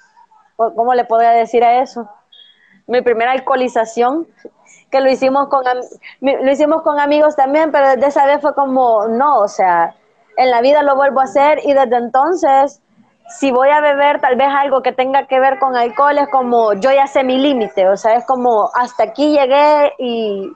¿cómo 0.57 0.95
le 0.95 1.05
podría 1.05 1.31
decir 1.31 1.65
a 1.65 1.83
eso? 1.83 2.09
Mi 2.87 3.01
primera 3.01 3.33
alcoholización, 3.33 4.27
que 4.91 5.01
lo 5.01 5.11
hicimos 5.11 5.49
con, 5.49 5.65
lo 6.21 6.51
hicimos 6.51 6.83
con 6.83 7.01
amigos 7.01 7.35
también, 7.35 7.73
pero 7.73 7.89
desde 7.91 8.07
esa 8.07 8.27
vez 8.27 8.41
fue 8.41 8.55
como, 8.55 9.09
no, 9.09 9.39
o 9.39 9.49
sea, 9.49 9.95
en 10.37 10.51
la 10.51 10.61
vida 10.61 10.83
lo 10.83 10.97
vuelvo 10.97 11.21
a 11.21 11.25
hacer 11.25 11.61
y 11.65 11.73
desde 11.73 11.97
entonces, 11.97 12.81
si 13.29 13.51
voy 13.51 13.71
a 13.71 13.81
beber 13.81 14.21
tal 14.21 14.37
vez 14.37 14.49
algo 14.51 14.83
que 14.83 14.93
tenga 14.93 15.27
que 15.27 15.41
ver 15.41 15.59
con 15.59 15.77
alcohol, 15.77 16.19
es 16.19 16.29
como 16.29 16.75
yo 16.75 16.93
ya 16.93 17.07
sé 17.07 17.25
mi 17.25 17.39
límite, 17.39 17.89
o 17.89 17.97
sea, 17.97 18.15
es 18.15 18.27
como 18.27 18.71
hasta 18.75 19.05
aquí 19.05 19.31
llegué 19.37 19.93
y, 19.99 20.53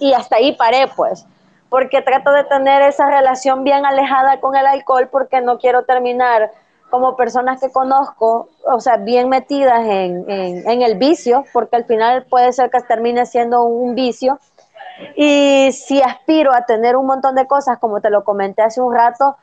y 0.00 0.12
hasta 0.14 0.36
ahí 0.36 0.56
paré, 0.56 0.88
pues, 0.96 1.26
porque 1.68 2.02
trato 2.02 2.32
de 2.32 2.44
tener 2.44 2.82
esa 2.82 3.06
relación 3.06 3.64
bien 3.64 3.84
alejada 3.84 4.40
con 4.40 4.56
el 4.56 4.66
alcohol 4.66 5.08
porque 5.10 5.40
no 5.40 5.58
quiero 5.58 5.84
terminar 5.84 6.50
como 6.94 7.16
personas 7.16 7.60
que 7.60 7.72
conozco, 7.72 8.50
o 8.64 8.78
sea, 8.78 8.98
bien 8.98 9.28
metidas 9.28 9.80
en, 9.80 10.30
en, 10.30 10.70
en 10.70 10.82
el 10.82 10.96
vicio, 10.96 11.42
porque 11.52 11.74
al 11.74 11.86
final 11.86 12.24
puede 12.30 12.52
ser 12.52 12.70
que 12.70 12.80
termine 12.82 13.26
siendo 13.26 13.64
un 13.64 13.96
vicio 13.96 14.38
y 15.16 15.72
si 15.72 16.00
aspiro 16.00 16.54
a 16.54 16.66
tener 16.66 16.94
un 16.94 17.06
montón 17.06 17.34
de 17.34 17.48
cosas, 17.48 17.80
como 17.80 18.00
te 18.00 18.10
lo 18.10 18.22
comenté 18.22 18.62
hace 18.62 18.80
un 18.80 18.94
rato, 18.94 19.36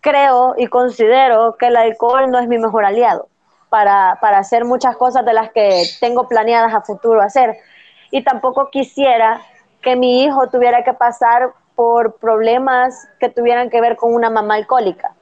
creo 0.00 0.56
y 0.58 0.66
considero 0.66 1.54
que 1.56 1.68
el 1.68 1.76
alcohol 1.76 2.28
no 2.28 2.40
es 2.40 2.48
mi 2.48 2.58
mejor 2.58 2.84
aliado 2.84 3.28
para, 3.68 4.18
para 4.20 4.38
hacer 4.38 4.64
muchas 4.64 4.96
cosas 4.96 5.24
de 5.24 5.32
las 5.32 5.52
que 5.52 5.84
tengo 6.00 6.26
planeadas 6.26 6.74
a 6.74 6.80
futuro 6.80 7.22
hacer. 7.22 7.56
Y 8.10 8.24
tampoco 8.24 8.70
quisiera 8.70 9.40
que 9.80 9.94
mi 9.94 10.24
hijo 10.24 10.48
tuviera 10.48 10.82
que 10.82 10.92
pasar 10.92 11.52
por 11.76 12.16
problemas 12.16 13.06
que 13.20 13.28
tuvieran 13.28 13.70
que 13.70 13.80
ver 13.80 13.94
con 13.96 14.12
una 14.12 14.28
mamá 14.28 14.56
alcohólica. 14.56 15.13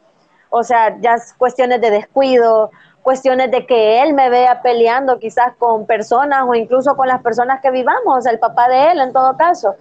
O 0.54 0.62
sea, 0.62 0.96
ya 1.00 1.16
cuestiones 1.38 1.80
de 1.80 1.90
descuido, 1.90 2.70
cuestiones 3.00 3.50
de 3.50 3.66
que 3.66 4.02
él 4.02 4.12
me 4.12 4.28
vea 4.28 4.60
peleando 4.60 5.18
quizás 5.18 5.54
con 5.58 5.86
personas 5.86 6.44
o 6.46 6.54
incluso 6.54 6.94
con 6.94 7.08
las 7.08 7.22
personas 7.22 7.62
que 7.62 7.70
vivamos, 7.70 8.26
el 8.26 8.38
papá 8.38 8.68
de 8.68 8.92
él 8.92 9.00
en 9.00 9.14
todo 9.14 9.36
caso, 9.38 9.74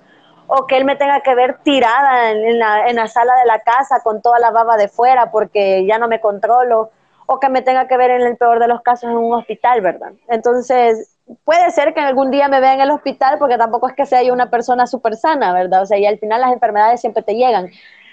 o 0.48 0.66
que 0.68 0.78
él 0.78 0.86
me 0.86 0.96
tenga 0.96 1.20
que 1.20 1.36
ver 1.36 1.60
tirada 1.64 2.32
en, 2.32 2.58
la, 2.58 2.88
en 2.88 2.96
la 2.96 3.08
sala 3.08 3.36
de 3.36 3.46
la 3.46 3.60
casa 3.60 4.00
con 4.02 4.22
toda 4.22 4.40
la 4.40 4.52
baba 4.52 4.78
de 4.78 4.88
fuera 4.88 5.30
porque 5.30 5.86
ya 5.86 5.98
no 5.98 6.08
me 6.08 6.22
controlo, 6.22 6.90
o 7.26 7.40
que 7.40 7.50
me 7.50 7.62
tenga 7.62 7.88
que 7.88 7.98
ver 7.98 8.12
en 8.12 8.22
el 8.22 8.38
peor 8.38 8.60
de 8.60 8.68
los 8.68 8.82
casos 8.82 9.10
en 9.10 9.18
un 9.18 9.34
hospital, 9.34 9.82
¿verdad? 9.82 10.12
Entonces, 10.30 11.18
puede 11.44 11.70
ser 11.72 11.94
que 11.94 12.00
algún 12.00 12.32
día 12.32 12.48
me 12.48 12.60
vea 12.60 12.74
en 12.74 12.82
el 12.82 12.92
hospital 12.92 13.38
porque 13.40 13.58
tampoco 13.58 13.88
es 13.88 13.96
que 13.96 14.06
sea 14.06 14.24
yo 14.24 14.34
una 14.34 14.50
persona 14.50 14.88
súper 14.88 15.16
sana, 15.16 15.54
¿verdad? 15.54 15.84
O 15.84 15.86
sea, 15.86 15.98
y 15.98 16.06
al 16.06 16.18
final 16.18 16.42
las 16.42 16.52
enfermedades 16.52 17.02
siempre 17.02 17.24
te 17.24 17.36
llegan, 17.36 17.70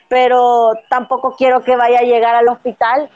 pero 0.09 0.72
tampoco 0.89 1.35
quiero 1.36 1.62
que 1.62 1.76
vaya 1.76 2.01
a 2.01 2.02
llegar 2.02 2.35
al 2.35 2.48
hospital 2.48 3.10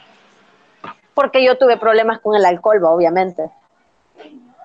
porque 1.13 1.43
yo 1.43 1.57
tuve 1.57 1.77
problemas 1.77 2.19
con 2.19 2.35
el 2.35 2.45
alcohol, 2.45 2.83
obviamente. 2.85 3.49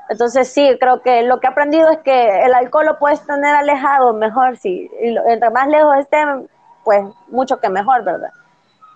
Entonces 0.09 0.51
sí, 0.51 0.77
creo 0.81 1.03
que 1.03 1.23
lo 1.23 1.39
que 1.39 1.47
he 1.47 1.51
aprendido 1.51 1.91
es 1.91 1.99
que 1.99 2.45
el 2.45 2.55
alcohol 2.55 2.87
lo 2.87 2.99
puedes 2.99 3.25
tener 3.27 3.55
alejado 3.55 4.15
mejor, 4.15 4.57
si 4.57 4.91
entre 5.01 5.51
más 5.51 5.69
lejos 5.69 5.99
esté, 5.99 6.25
pues 6.85 7.05
mucho 7.29 7.59
que 7.61 7.69
mejor, 7.69 8.05
¿verdad? 8.05 8.31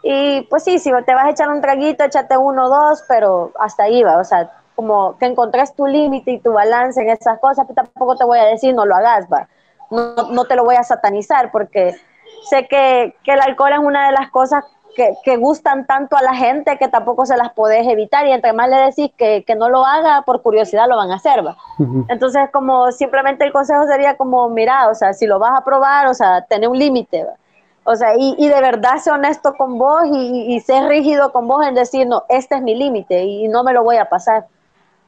Y 0.02 0.42
pues 0.48 0.64
sí, 0.64 0.78
si 0.78 0.90
te 1.04 1.14
vas 1.14 1.26
a 1.26 1.30
echar 1.30 1.50
un 1.50 1.60
traguito, 1.60 2.04
échate 2.04 2.36
uno 2.36 2.64
o 2.64 2.68
dos, 2.68 3.04
pero 3.06 3.52
hasta 3.58 3.84
ahí 3.84 4.02
va, 4.02 4.18
o 4.18 4.24
sea, 4.24 4.50
como 4.74 5.18
que 5.18 5.26
encontrés 5.26 5.76
tu 5.76 5.86
límite 5.86 6.32
y 6.32 6.40
tu 6.40 6.52
balance 6.52 7.00
en 7.00 7.10
esas 7.10 7.38
cosas, 7.38 7.66
pero 7.68 7.86
tampoco 7.86 8.16
te 8.16 8.24
voy 8.24 8.38
a 8.38 8.44
decir 8.44 8.74
no 8.74 8.86
lo 8.86 8.96
hagas, 8.96 9.26
va. 9.30 9.48
No, 9.90 10.30
no 10.30 10.44
te 10.46 10.56
lo 10.56 10.64
voy 10.64 10.76
a 10.76 10.82
satanizar 10.82 11.52
porque 11.52 11.94
sé 12.48 12.66
que, 12.68 13.14
que 13.24 13.32
el 13.32 13.40
alcohol 13.40 13.72
es 13.72 13.78
una 13.78 14.06
de 14.06 14.12
las 14.12 14.30
cosas 14.30 14.64
que, 14.94 15.36
gustan 15.36 15.86
tanto 15.86 16.16
a 16.16 16.22
la 16.22 16.34
gente 16.34 16.76
que 16.78 16.88
tampoco 16.88 17.26
se 17.26 17.36
las 17.36 17.52
podés 17.52 17.86
evitar. 17.86 18.26
Y 18.26 18.32
entre 18.32 18.52
más 18.52 18.68
le 18.68 18.76
decís 18.76 19.10
que, 19.16 19.44
no 19.56 19.68
lo 19.68 19.84
haga, 19.84 20.22
por 20.22 20.42
curiosidad 20.42 20.88
lo 20.88 20.96
van 20.96 21.10
a 21.10 21.16
hacer, 21.16 21.44
¿va? 21.46 21.56
Entonces, 22.08 22.42
como 22.52 22.90
simplemente 22.92 23.44
el 23.44 23.52
consejo 23.52 23.84
sería 23.86 24.16
como, 24.16 24.48
mira, 24.48 24.88
o 24.88 24.94
sea, 24.94 25.12
si 25.12 25.26
lo 25.26 25.38
vas 25.38 25.58
a 25.58 25.64
probar, 25.64 26.06
o 26.06 26.14
sea, 26.14 26.42
tener 26.42 26.68
un 26.68 26.78
límite, 26.78 27.26
O 27.84 27.96
sea, 27.96 28.14
y, 28.16 28.34
y, 28.38 28.48
de 28.48 28.60
verdad 28.60 28.98
sé 28.98 29.10
honesto 29.10 29.54
con 29.54 29.78
vos 29.78 30.02
y, 30.06 30.54
y 30.54 30.60
sé 30.60 30.86
rígido 30.88 31.32
con 31.32 31.48
vos 31.48 31.66
en 31.66 31.74
decir, 31.74 32.06
no, 32.06 32.24
este 32.28 32.56
es 32.56 32.62
mi 32.62 32.74
límite 32.74 33.24
y 33.24 33.48
no 33.48 33.64
me 33.64 33.72
lo 33.72 33.82
voy 33.82 33.96
a 33.96 34.08
pasar 34.08 34.46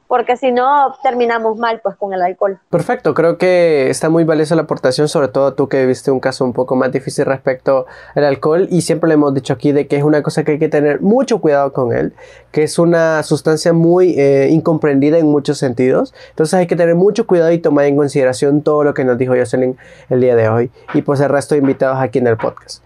porque 0.07 0.37
si 0.37 0.51
no 0.51 0.95
terminamos 1.03 1.57
mal 1.57 1.79
pues 1.81 1.95
con 1.95 2.13
el 2.13 2.21
alcohol. 2.21 2.59
Perfecto, 2.69 3.13
creo 3.13 3.37
que 3.37 3.89
está 3.89 4.09
muy 4.09 4.23
valiosa 4.23 4.55
la 4.55 4.63
aportación, 4.63 5.07
sobre 5.07 5.27
todo 5.27 5.53
tú 5.53 5.67
que 5.67 5.85
viste 5.85 6.11
un 6.11 6.19
caso 6.19 6.45
un 6.45 6.53
poco 6.53 6.75
más 6.75 6.91
difícil 6.91 7.25
respecto 7.25 7.85
al 8.13 8.25
alcohol 8.25 8.67
y 8.69 8.81
siempre 8.81 9.07
le 9.07 9.15
hemos 9.15 9.33
dicho 9.33 9.53
aquí 9.53 9.71
de 9.71 9.87
que 9.87 9.97
es 9.97 10.03
una 10.03 10.21
cosa 10.21 10.43
que 10.43 10.53
hay 10.53 10.59
que 10.59 10.69
tener 10.69 11.01
mucho 11.01 11.39
cuidado 11.39 11.73
con 11.73 11.93
él, 11.93 12.13
que 12.51 12.63
es 12.63 12.77
una 12.79 13.23
sustancia 13.23 13.73
muy 13.73 14.19
eh, 14.19 14.49
incomprendida 14.51 15.17
en 15.17 15.27
muchos 15.27 15.57
sentidos, 15.57 16.13
entonces 16.29 16.53
hay 16.53 16.67
que 16.67 16.75
tener 16.75 16.95
mucho 16.95 17.27
cuidado 17.27 17.51
y 17.51 17.57
tomar 17.57 17.85
en 17.85 17.95
consideración 17.95 18.61
todo 18.61 18.83
lo 18.83 18.93
que 18.93 19.03
nos 19.03 19.17
dijo 19.17 19.33
Jocelyn 19.35 19.77
el 20.09 20.21
día 20.21 20.35
de 20.35 20.49
hoy 20.49 20.71
y 20.93 21.01
pues 21.01 21.19
el 21.19 21.29
resto 21.29 21.55
de 21.55 21.61
invitados 21.61 21.99
aquí 21.99 22.19
en 22.19 22.27
el 22.27 22.37
podcast. 22.37 22.83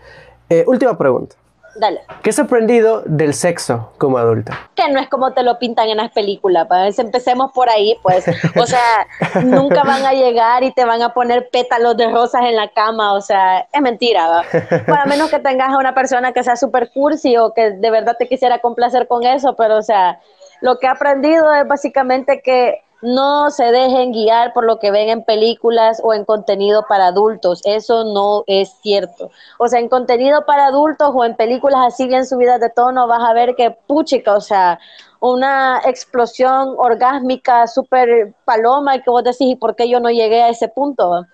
Eh, 0.50 0.64
última 0.68 0.98
pregunta. 0.98 1.39
Dale. 1.80 2.02
¿Qué 2.22 2.32
has 2.32 2.40
aprendido 2.40 3.04
del 3.06 3.34
sexo 3.34 3.94
como 3.98 4.18
adulta? 4.18 4.70
Que 4.76 4.92
no 4.92 5.00
es 5.00 5.08
como 5.08 5.32
te 5.32 5.44
lo 5.44 5.58
pintan 5.60 5.88
en 5.88 5.98
las 5.98 6.12
películas. 6.12 6.68
Pues. 6.68 7.00
Empecemos 7.00 7.54
por 7.54 7.70
ahí, 7.70 7.98
pues. 8.04 8.26
O 8.60 8.66
sea, 8.66 9.08
nunca 9.44 9.84
van 9.84 10.06
a 10.06 10.12
llegar 10.12 10.64
y 10.64 10.74
te 10.74 10.84
van 10.84 11.02
a 11.02 11.14
poner 11.14 11.50
pétalos 11.50 11.96
de 11.96 12.10
rosas 12.12 12.42
en 12.44 12.58
la 12.58 12.68
cama. 12.68 13.14
O 13.14 13.22
sea, 13.22 13.68
es 13.72 13.82
mentira. 13.82 14.28
¿va? 14.28 14.44
Bueno, 14.88 15.02
a 15.04 15.06
menos 15.06 15.30
que 15.30 15.40
tengas 15.40 15.70
a 15.70 15.78
una 15.78 15.96
persona 15.96 16.34
que 16.34 16.44
sea 16.44 16.58
súper 16.58 16.92
cursi 16.92 17.38
o 17.38 17.54
que 17.54 17.72
de 17.72 17.92
verdad 17.92 18.18
te 18.20 18.28
quisiera 18.28 18.60
complacer 18.60 19.08
con 19.08 19.24
eso. 19.24 19.56
Pero, 19.56 19.78
o 19.78 19.84
sea, 19.84 20.20
lo 20.60 20.80
que 20.80 20.88
he 20.88 20.90
aprendido 20.90 21.54
es 21.54 21.66
básicamente 21.66 22.42
que 22.42 22.84
no 23.02 23.50
se 23.50 23.72
dejen 23.72 24.12
guiar 24.12 24.52
por 24.54 24.66
lo 24.66 24.80
que 24.80 24.92
ven 24.92 25.10
en 25.10 25.24
películas 25.24 26.02
o 26.04 26.14
en 26.14 26.26
contenido 26.26 26.86
para 26.88 27.08
adultos. 27.08 27.62
Eso 27.66 28.04
no 28.04 28.44
es 28.48 28.72
cierto. 28.82 29.32
O 29.58 29.68
sea, 29.68 29.80
en 29.80 29.88
contenido 29.88 30.46
para 30.46 30.68
adultos 30.68 31.12
o 31.14 31.24
en 31.24 31.36
películas 31.36 31.80
así 31.88 32.08
bien 32.08 32.26
subidas 32.26 32.60
de 32.60 32.70
tono, 32.70 33.08
vas 33.08 33.24
a 33.24 33.34
ver 33.34 33.56
que 33.56 33.72
puchica, 33.72 34.36
o 34.36 34.42
sea, 34.42 34.80
una 35.22 35.82
explosión 35.86 36.76
orgásmica 36.78 37.68
súper 37.68 38.34
paloma 38.46 38.96
y 38.96 39.02
que 39.02 39.10
vos 39.10 39.24
decís, 39.24 39.48
¿y 39.52 39.56
por 39.56 39.76
qué 39.76 39.90
yo 39.90 40.00
no 40.00 40.10
llegué 40.10 40.44
a 40.44 40.50
ese 40.50 40.68
punto? 40.68 41.26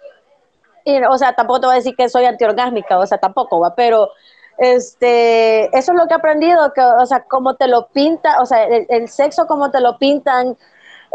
O 1.09 1.17
sea, 1.17 1.33
tampoco 1.33 1.61
te 1.61 1.65
voy 1.67 1.73
a 1.73 1.77
decir 1.77 1.95
que 1.95 2.09
soy 2.09 2.25
antiorgásmica, 2.25 2.99
o 2.99 3.05
sea, 3.07 3.17
tampoco 3.17 3.59
va, 3.59 3.73
pero 3.73 4.09
este, 4.57 5.65
eso 5.77 5.91
es 5.91 5.97
lo 5.97 6.07
que 6.07 6.13
he 6.13 6.17
aprendido, 6.17 6.73
que, 6.73 6.81
o 6.81 7.05
sea, 7.07 7.23
como 7.23 7.55
te 7.55 7.67
lo 7.67 7.87
pinta, 7.87 8.39
o 8.39 8.45
sea, 8.45 8.65
el 8.65 9.09
sexo 9.09 9.47
como 9.47 9.71
te 9.71 9.81
lo 9.81 9.97
pintan 9.97 10.55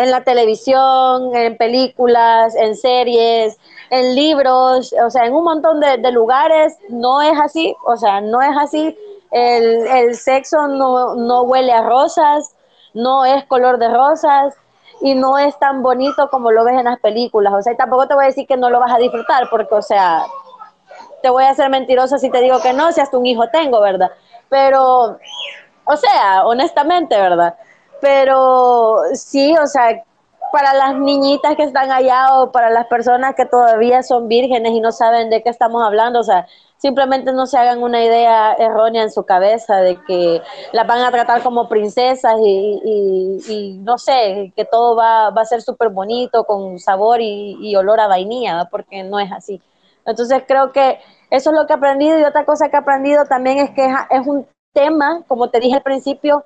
en 0.00 0.10
la 0.10 0.24
televisión, 0.24 1.36
en 1.36 1.58
películas, 1.58 2.54
en 2.56 2.74
series, 2.74 3.58
en 3.90 4.14
libros, 4.14 4.94
o 4.94 5.10
sea, 5.10 5.26
en 5.26 5.34
un 5.34 5.44
montón 5.44 5.78
de, 5.78 6.10
lugares, 6.10 6.74
no 6.88 7.20
es 7.20 7.38
así, 7.38 7.76
o 7.84 7.98
sea, 7.98 8.22
no 8.22 8.40
es 8.40 8.56
así. 8.58 8.96
El, 9.30 10.14
sexo 10.16 10.68
no, 10.68 11.16
no 11.16 11.42
huele 11.42 11.72
a 11.72 11.82
rosas, 11.82 12.56
no 12.94 13.26
es 13.26 13.44
color 13.44 13.78
de 13.78 13.92
rosas 13.92 14.54
y 15.02 15.14
no 15.14 15.36
es 15.36 15.58
tan 15.58 15.82
bonito 15.82 16.30
como 16.30 16.50
lo 16.50 16.64
ves 16.64 16.78
en 16.78 16.86
las 16.86 16.98
películas. 17.00 17.52
O 17.52 17.60
sea, 17.60 17.74
y 17.74 17.76
tampoco 17.76 18.08
te 18.08 18.14
voy 18.14 18.24
a 18.24 18.28
decir 18.28 18.46
que 18.46 18.56
no 18.56 18.70
lo 18.70 18.80
vas 18.80 18.92
a 18.92 18.98
disfrutar, 18.98 19.50
porque, 19.50 19.74
o 19.74 19.82
sea, 19.82 20.24
te 21.22 21.28
voy 21.28 21.44
a 21.44 21.50
hacer 21.50 21.68
mentirosa 21.68 22.16
si 22.16 22.30
te 22.30 22.40
digo 22.40 22.58
que 22.62 22.72
no, 22.72 22.90
si 22.92 23.02
hasta 23.02 23.18
un 23.18 23.26
hijo 23.26 23.50
tengo, 23.50 23.82
¿verdad? 23.82 24.10
Pero, 24.48 25.18
o 25.84 25.96
sea, 25.98 26.46
honestamente, 26.46 27.20
¿verdad? 27.20 27.54
Pero 28.00 28.96
sí, 29.14 29.54
o 29.56 29.66
sea, 29.66 30.02
para 30.52 30.74
las 30.74 30.96
niñitas 30.96 31.56
que 31.56 31.62
están 31.62 31.90
allá 31.90 32.34
o 32.38 32.50
para 32.50 32.70
las 32.70 32.86
personas 32.86 33.34
que 33.34 33.46
todavía 33.46 34.02
son 34.02 34.28
vírgenes 34.28 34.72
y 34.72 34.80
no 34.80 34.92
saben 34.92 35.30
de 35.30 35.42
qué 35.42 35.50
estamos 35.50 35.82
hablando, 35.82 36.20
o 36.20 36.24
sea, 36.24 36.46
simplemente 36.80 37.32
no 37.32 37.46
se 37.46 37.58
hagan 37.58 37.82
una 37.82 38.02
idea 38.02 38.54
errónea 38.54 39.02
en 39.02 39.10
su 39.10 39.24
cabeza 39.24 39.76
de 39.76 40.02
que 40.06 40.40
las 40.72 40.86
van 40.86 41.02
a 41.02 41.10
tratar 41.10 41.42
como 41.42 41.68
princesas 41.68 42.34
y, 42.42 43.78
no 43.82 43.98
sé, 43.98 44.52
que 44.56 44.64
todo 44.64 44.96
va, 44.96 45.28
a 45.28 45.44
ser 45.44 45.62
súper 45.62 45.90
bonito, 45.90 46.44
con 46.44 46.78
sabor 46.78 47.20
y, 47.20 47.74
olor 47.76 48.00
a 48.00 48.08
vainilla, 48.08 48.68
porque 48.70 49.02
no 49.02 49.20
es 49.20 49.30
así. 49.30 49.60
Entonces 50.06 50.42
creo 50.48 50.72
que 50.72 50.98
eso 51.30 51.50
es 51.50 51.56
lo 51.56 51.66
que 51.66 51.74
he 51.74 51.76
aprendido 51.76 52.18
y 52.18 52.24
otra 52.24 52.44
cosa 52.44 52.68
que 52.68 52.76
he 52.76 52.80
aprendido 52.80 53.26
también 53.26 53.58
es 53.58 53.70
que 53.70 53.86
es 53.86 54.26
un 54.26 54.46
tema, 54.72 55.22
como 55.28 55.50
te 55.50 55.60
dije 55.60 55.76
al 55.76 55.82
principio, 55.82 56.44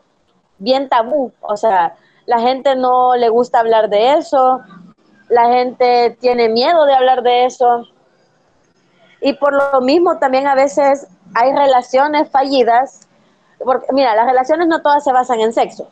bien 0.58 0.88
tabú. 0.88 1.32
O 1.40 1.56
sea, 1.56 1.94
la 2.26 2.40
gente 2.40 2.76
no 2.76 3.16
le 3.16 3.28
gusta 3.28 3.60
hablar 3.60 3.88
de 3.88 4.14
eso, 4.14 4.60
la 5.28 5.48
gente 5.48 6.16
tiene 6.20 6.48
miedo 6.48 6.84
de 6.84 6.94
hablar 6.94 7.22
de 7.22 7.46
eso 7.46 7.86
y 9.20 9.32
por 9.34 9.54
lo 9.54 9.80
mismo 9.80 10.18
también 10.18 10.46
a 10.46 10.54
veces 10.54 11.06
hay 11.34 11.52
relaciones 11.52 12.30
fallidas, 12.30 13.08
porque 13.58 13.86
mira, 13.92 14.14
las 14.14 14.26
relaciones 14.26 14.68
no 14.68 14.82
todas 14.82 15.02
se 15.02 15.12
basan 15.12 15.40
en 15.40 15.52
sexo, 15.52 15.88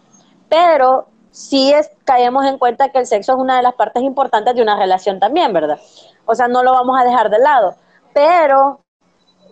pero 0.48 1.06
sí 1.30 1.72
es, 1.72 1.90
caemos 2.04 2.44
en 2.44 2.58
cuenta 2.58 2.90
que 2.90 2.98
el 2.98 3.06
sexo 3.06 3.32
es 3.32 3.38
una 3.38 3.56
de 3.56 3.62
las 3.62 3.74
partes 3.74 4.02
importantes 4.02 4.54
de 4.54 4.62
una 4.62 4.76
relación 4.76 5.18
también, 5.18 5.52
¿verdad? 5.52 5.80
O 6.26 6.34
sea, 6.34 6.46
no 6.46 6.62
lo 6.62 6.72
vamos 6.72 7.00
a 7.00 7.04
dejar 7.04 7.30
de 7.30 7.38
lado, 7.38 7.74
pero 8.12 8.80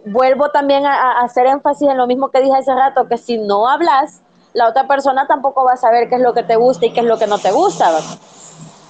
vuelvo 0.05 0.51
también 0.51 0.87
a, 0.87 1.21
hacer 1.21 1.47
énfasis 1.47 1.89
en 1.89 1.97
lo 1.97 2.07
mismo 2.07 2.31
que 2.31 2.43
dije 2.43 2.57
hace 2.57 2.75
rato, 2.75 3.09
que 3.09 3.17
si 3.17 3.39
no 3.39 3.67
hablas, 3.67 4.21
la 4.53 4.69
otra 4.69 4.87
persona 4.87 5.27
tampoco 5.27 5.65
va 5.65 5.73
a 5.73 5.77
saber 5.77 6.09
qué 6.09 6.17
es 6.17 6.21
lo 6.21 6.35
que 6.35 6.43
te 6.43 6.57
gusta 6.57 6.87
y 6.87 6.93
qué 6.93 7.01
es 7.01 7.07
lo 7.07 7.19
que 7.19 7.27
no 7.27 7.39
te 7.39 7.53
gusta. 7.53 7.91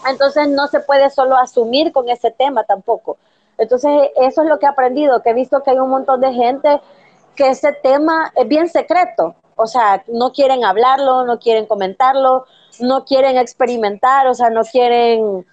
Entonces 0.09 0.49
no 0.49 0.66
se 0.69 0.81
puede 0.81 1.11
solo 1.11 1.37
asumir 1.37 1.93
con 1.93 2.09
ese 2.09 2.31
tema 2.31 2.65
tampoco. 2.65 3.19
Entonces, 3.59 4.11
eso 4.16 4.43
es 4.43 4.49
lo 4.49 4.59
que 4.59 4.65
he 4.65 4.69
aprendido, 4.69 5.23
que 5.23 5.31
he 5.31 5.35
visto 5.35 5.62
que 5.62 5.73
hay 5.73 5.78
un 5.78 5.91
montón 5.91 6.20
de 6.23 6.32
gente 6.32 6.81
que 7.37 7.49
ese 7.49 7.73
tema 7.73 8.32
es 8.35 8.49
bien 8.49 8.69
secreto, 8.69 9.35
o 9.57 9.66
sea, 9.66 10.03
no 10.09 10.32
quieren 10.32 10.65
hablarlo, 10.65 11.27
no 11.27 11.39
quieren 11.39 11.66
comentarlo, 11.66 12.47
no 12.81 13.05
quieren 13.05 13.37
experimentar, 13.37 14.27
o 14.27 14.35
sea, 14.35 14.49
no 14.49 14.62
quieren, 14.62 15.47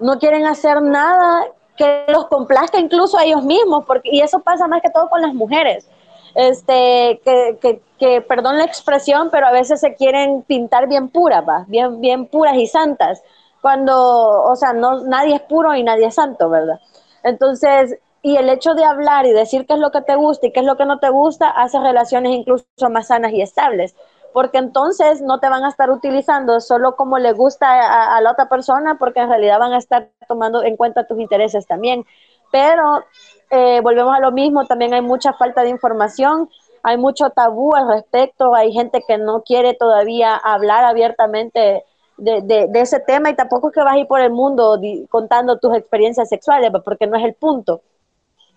no 0.00 0.18
quieren 0.18 0.46
hacer 0.46 0.82
nada 0.82 1.46
que 1.76 2.04
los 2.08 2.26
complazca 2.26 2.78
incluso 2.78 3.16
a 3.18 3.24
ellos 3.24 3.44
mismos, 3.44 3.84
porque, 3.86 4.10
y 4.12 4.20
eso 4.20 4.40
pasa 4.40 4.66
más 4.66 4.82
que 4.82 4.90
todo 4.90 5.08
con 5.08 5.22
las 5.22 5.34
mujeres, 5.34 5.88
este, 6.34 7.20
que, 7.24 7.58
que, 7.60 7.80
que 7.98 8.20
perdón 8.20 8.58
la 8.58 8.64
expresión, 8.64 9.28
pero 9.30 9.46
a 9.46 9.52
veces 9.52 9.80
se 9.80 9.94
quieren 9.94 10.42
pintar 10.42 10.88
bien 10.88 11.08
puras, 11.08 11.44
bien, 11.68 12.00
bien 12.00 12.26
puras 12.26 12.56
y 12.56 12.66
santas, 12.66 13.22
cuando, 13.62 13.96
o 13.96 14.56
sea, 14.56 14.72
no, 14.72 15.04
nadie 15.04 15.36
es 15.36 15.42
puro 15.42 15.74
y 15.74 15.82
nadie 15.82 16.06
es 16.06 16.14
santo, 16.16 16.50
¿verdad? 16.50 16.80
Entonces, 17.22 17.98
y 18.20 18.36
el 18.36 18.48
hecho 18.48 18.74
de 18.74 18.84
hablar 18.84 19.26
y 19.26 19.32
decir 19.32 19.66
qué 19.66 19.74
es 19.74 19.80
lo 19.80 19.90
que 19.90 20.02
te 20.02 20.16
gusta 20.16 20.46
y 20.46 20.52
qué 20.52 20.60
es 20.60 20.66
lo 20.66 20.76
que 20.76 20.86
no 20.86 20.98
te 20.98 21.10
gusta 21.10 21.48
hace 21.48 21.78
relaciones 21.78 22.32
incluso 22.32 22.64
más 22.90 23.08
sanas 23.08 23.32
y 23.32 23.42
estables, 23.42 23.94
porque 24.32 24.58
entonces 24.58 25.22
no 25.22 25.40
te 25.40 25.48
van 25.48 25.62
a 25.64 25.68
estar 25.68 25.90
utilizando 25.90 26.60
solo 26.60 26.96
como 26.96 27.18
le 27.18 27.32
gusta 27.32 28.16
a, 28.16 28.20
la 28.20 28.32
otra 28.32 28.48
persona, 28.48 28.96
porque 28.98 29.20
en 29.20 29.28
realidad 29.28 29.58
van 29.58 29.72
a 29.74 29.78
estar 29.78 30.10
tomando 30.26 30.62
en 30.64 30.76
cuenta 30.76 31.06
tus 31.06 31.20
intereses 31.20 31.66
también. 31.66 32.04
Pero 32.50 33.04
eh, 33.50 33.80
volvemos 33.82 34.14
a 34.14 34.20
lo 34.20 34.32
mismo, 34.32 34.64
también 34.66 34.94
hay 34.94 35.02
mucha 35.02 35.32
falta 35.32 35.62
de 35.62 35.70
información, 35.70 36.48
hay 36.82 36.98
mucho 36.98 37.30
tabú 37.30 37.74
al 37.74 37.88
respecto, 37.88 38.54
hay 38.54 38.72
gente 38.72 39.02
que 39.06 39.18
no 39.18 39.42
quiere 39.42 39.74
todavía 39.74 40.36
hablar 40.36 40.84
abiertamente 40.84 41.84
de, 42.16 42.70
ese 42.74 43.00
tema 43.00 43.30
y 43.30 43.34
tampoco 43.34 43.68
es 43.68 43.74
que 43.74 43.82
vas 43.82 43.94
a 43.94 43.98
ir 43.98 44.06
por 44.06 44.20
el 44.20 44.30
mundo 44.30 44.78
contando 45.08 45.58
tus 45.58 45.76
experiencias 45.76 46.28
sexuales, 46.28 46.70
pues, 46.70 46.82
porque 46.84 47.06
no 47.06 47.16
es 47.16 47.24
el 47.24 47.34
punto. 47.34 47.80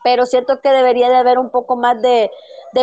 Pero 0.04 0.26
siento 0.26 0.62
que 0.62 0.70
debería 0.70 1.10
de 1.10 1.16
haber 1.16 1.38
un 1.38 1.50
poco 1.50 1.76
más 1.76 2.02
de 2.02 2.30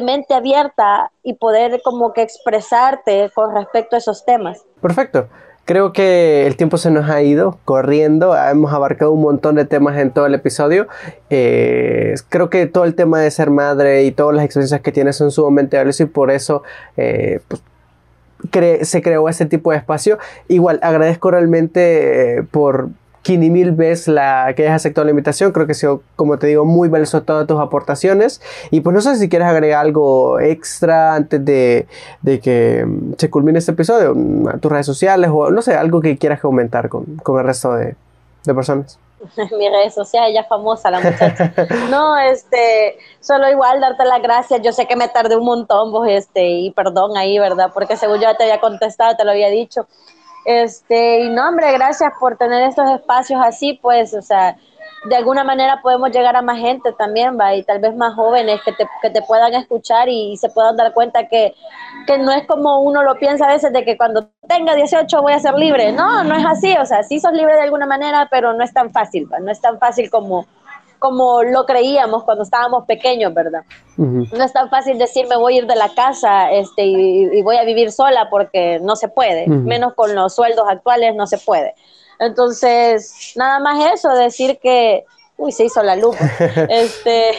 mente 0.02 0.34
abierta 0.34 1.12
y 1.22 1.34
poder 1.34 1.80
como 1.82 2.12
que 2.12 2.22
expresarte 2.22 3.30
con 3.34 3.54
respecto 3.54 3.96
a 3.96 3.98
esos 3.98 4.24
temas. 4.24 4.64
Perfecto. 4.80 5.28
Creo 5.64 5.94
que 5.94 6.46
el 6.46 6.56
tiempo 6.56 6.76
se 6.76 6.90
nos 6.90 7.08
ha 7.08 7.22
ido 7.22 7.58
corriendo, 7.64 8.36
hemos 8.36 8.72
abarcado 8.74 9.12
un 9.12 9.22
montón 9.22 9.54
de 9.54 9.64
temas 9.64 9.96
en 9.98 10.10
todo 10.10 10.26
el 10.26 10.34
episodio. 10.34 10.88
Eh, 11.30 12.14
creo 12.28 12.50
que 12.50 12.66
todo 12.66 12.84
el 12.84 12.94
tema 12.94 13.20
de 13.20 13.30
ser 13.30 13.48
madre 13.48 14.04
y 14.04 14.12
todas 14.12 14.36
las 14.36 14.44
experiencias 14.44 14.82
que 14.82 14.92
tienes 14.92 15.16
son 15.16 15.30
sumamente 15.30 15.78
valiosos 15.78 16.02
y 16.02 16.04
por 16.04 16.30
eso 16.30 16.62
eh, 16.98 17.40
pues, 17.48 17.62
se 18.88 19.00
creó 19.00 19.26
ese 19.30 19.46
tipo 19.46 19.70
de 19.70 19.78
espacio. 19.78 20.18
Igual, 20.48 20.80
agradezco 20.82 21.30
realmente 21.30 22.38
eh, 22.38 22.42
por 22.42 22.90
500 22.90 23.03
mil 23.28 23.72
veces 23.72 24.08
la, 24.08 24.52
que 24.54 24.62
hayas 24.62 24.76
aceptado 24.76 25.04
la 25.04 25.10
invitación. 25.10 25.52
Creo 25.52 25.66
que 25.66 25.72
ha 25.72 25.74
sido, 25.74 26.02
como 26.16 26.38
te 26.38 26.46
digo, 26.46 26.64
muy 26.64 26.88
valioso 26.88 27.22
todas 27.22 27.46
tus 27.46 27.60
aportaciones. 27.60 28.40
Y 28.70 28.80
pues 28.80 28.94
no 28.94 29.00
sé 29.00 29.16
si 29.16 29.28
quieres 29.28 29.48
agregar 29.48 29.80
algo 29.80 30.40
extra 30.40 31.14
antes 31.14 31.44
de, 31.44 31.86
de 32.22 32.40
que 32.40 32.84
mm, 32.86 33.14
se 33.18 33.30
culmine 33.30 33.58
este 33.58 33.72
episodio, 33.72 34.14
mm, 34.14 34.48
a 34.48 34.58
tus 34.58 34.70
redes 34.70 34.86
sociales 34.86 35.30
o 35.32 35.50
no 35.50 35.62
sé, 35.62 35.74
algo 35.74 36.00
que 36.00 36.16
quieras 36.18 36.40
comentar 36.40 36.88
con, 36.88 37.04
con 37.16 37.38
el 37.38 37.46
resto 37.46 37.74
de, 37.74 37.96
de 38.44 38.54
personas. 38.54 38.98
mi 39.58 39.68
redes 39.68 39.94
sociales, 39.94 40.34
ya 40.34 40.44
famosa 40.44 40.90
la 40.90 41.00
muchacha. 41.00 41.52
No, 41.90 42.18
este, 42.18 42.98
solo 43.20 43.48
igual 43.50 43.80
darte 43.80 44.04
las 44.04 44.22
gracias. 44.22 44.60
Yo 44.62 44.72
sé 44.72 44.86
que 44.86 44.96
me 44.96 45.08
tardé 45.08 45.36
un 45.36 45.44
montón, 45.44 45.92
vos, 45.92 46.06
este, 46.08 46.46
y 46.48 46.70
perdón 46.70 47.16
ahí, 47.16 47.38
¿verdad? 47.38 47.70
Porque 47.72 47.96
según 47.96 48.20
yo 48.20 48.34
te 48.36 48.44
había 48.44 48.60
contestado, 48.60 49.16
te 49.16 49.24
lo 49.24 49.30
había 49.30 49.48
dicho. 49.48 49.86
Este, 50.44 51.20
y 51.20 51.30
no, 51.30 51.48
hombre, 51.48 51.72
gracias 51.72 52.12
por 52.20 52.36
tener 52.36 52.62
estos 52.62 52.88
espacios 52.90 53.40
así, 53.42 53.78
pues, 53.80 54.12
o 54.14 54.22
sea, 54.22 54.56
de 55.04 55.16
alguna 55.16 55.44
manera 55.44 55.80
podemos 55.82 56.10
llegar 56.10 56.34
a 56.36 56.42
más 56.42 56.58
gente 56.58 56.92
también, 56.92 57.38
va, 57.38 57.54
y 57.54 57.62
tal 57.62 57.78
vez 57.78 57.94
más 57.94 58.14
jóvenes 58.14 58.60
que 58.64 58.72
te, 58.72 58.86
que 59.02 59.10
te 59.10 59.22
puedan 59.22 59.54
escuchar 59.54 60.08
y, 60.08 60.36
se 60.36 60.48
puedan 60.48 60.76
dar 60.76 60.92
cuenta 60.92 61.28
que, 61.28 61.54
que, 62.06 62.18
no 62.18 62.32
es 62.32 62.46
como 62.46 62.80
uno 62.80 63.02
lo 63.02 63.16
piensa 63.16 63.44
a 63.44 63.52
veces 63.52 63.72
de 63.72 63.84
que 63.84 63.96
cuando 63.96 64.28
tenga 64.48 64.74
18 64.74 65.22
voy 65.22 65.32
a 65.32 65.38
ser 65.38 65.54
libre. 65.54 65.92
No, 65.92 66.24
no 66.24 66.34
es 66.34 66.44
así, 66.44 66.74
o 66.78 66.86
sea, 66.86 67.02
sí 67.02 67.20
sos 67.20 67.32
libre 67.32 67.54
de 67.54 67.62
alguna 67.62 67.86
manera, 67.86 68.28
pero 68.30 68.52
no 68.54 68.64
es 68.64 68.72
tan 68.72 68.90
fácil, 68.90 69.28
no 69.40 69.50
es 69.50 69.60
tan 69.60 69.78
fácil 69.78 70.10
como, 70.10 70.46
como 71.04 71.42
lo 71.42 71.66
creíamos 71.66 72.24
cuando 72.24 72.44
estábamos 72.44 72.86
pequeños, 72.86 73.34
¿verdad? 73.34 73.60
No 73.98 74.42
es 74.42 74.54
tan 74.54 74.70
fácil 74.70 74.96
decir 74.96 75.26
me 75.28 75.36
voy 75.36 75.56
a 75.56 75.58
ir 75.58 75.66
de 75.66 75.76
la 75.76 75.92
casa 75.94 76.50
este, 76.50 76.82
y, 76.82 77.42
voy 77.42 77.56
a 77.56 77.64
vivir 77.64 77.92
sola 77.92 78.30
porque 78.30 78.80
no 78.80 78.96
se 78.96 79.08
puede, 79.08 79.46
menos 79.46 79.92
con 79.92 80.14
los 80.14 80.34
sueldos 80.34 80.64
actuales 80.66 81.14
no 81.14 81.26
se 81.26 81.36
puede. 81.36 81.74
Entonces, 82.18 83.34
nada 83.36 83.58
más 83.58 83.92
eso, 83.92 84.14
decir 84.14 84.58
que, 84.62 85.04
uy, 85.36 85.52
se 85.52 85.66
hizo 85.66 85.82
la 85.82 85.94
luz, 85.94 86.16
este, 86.70 87.32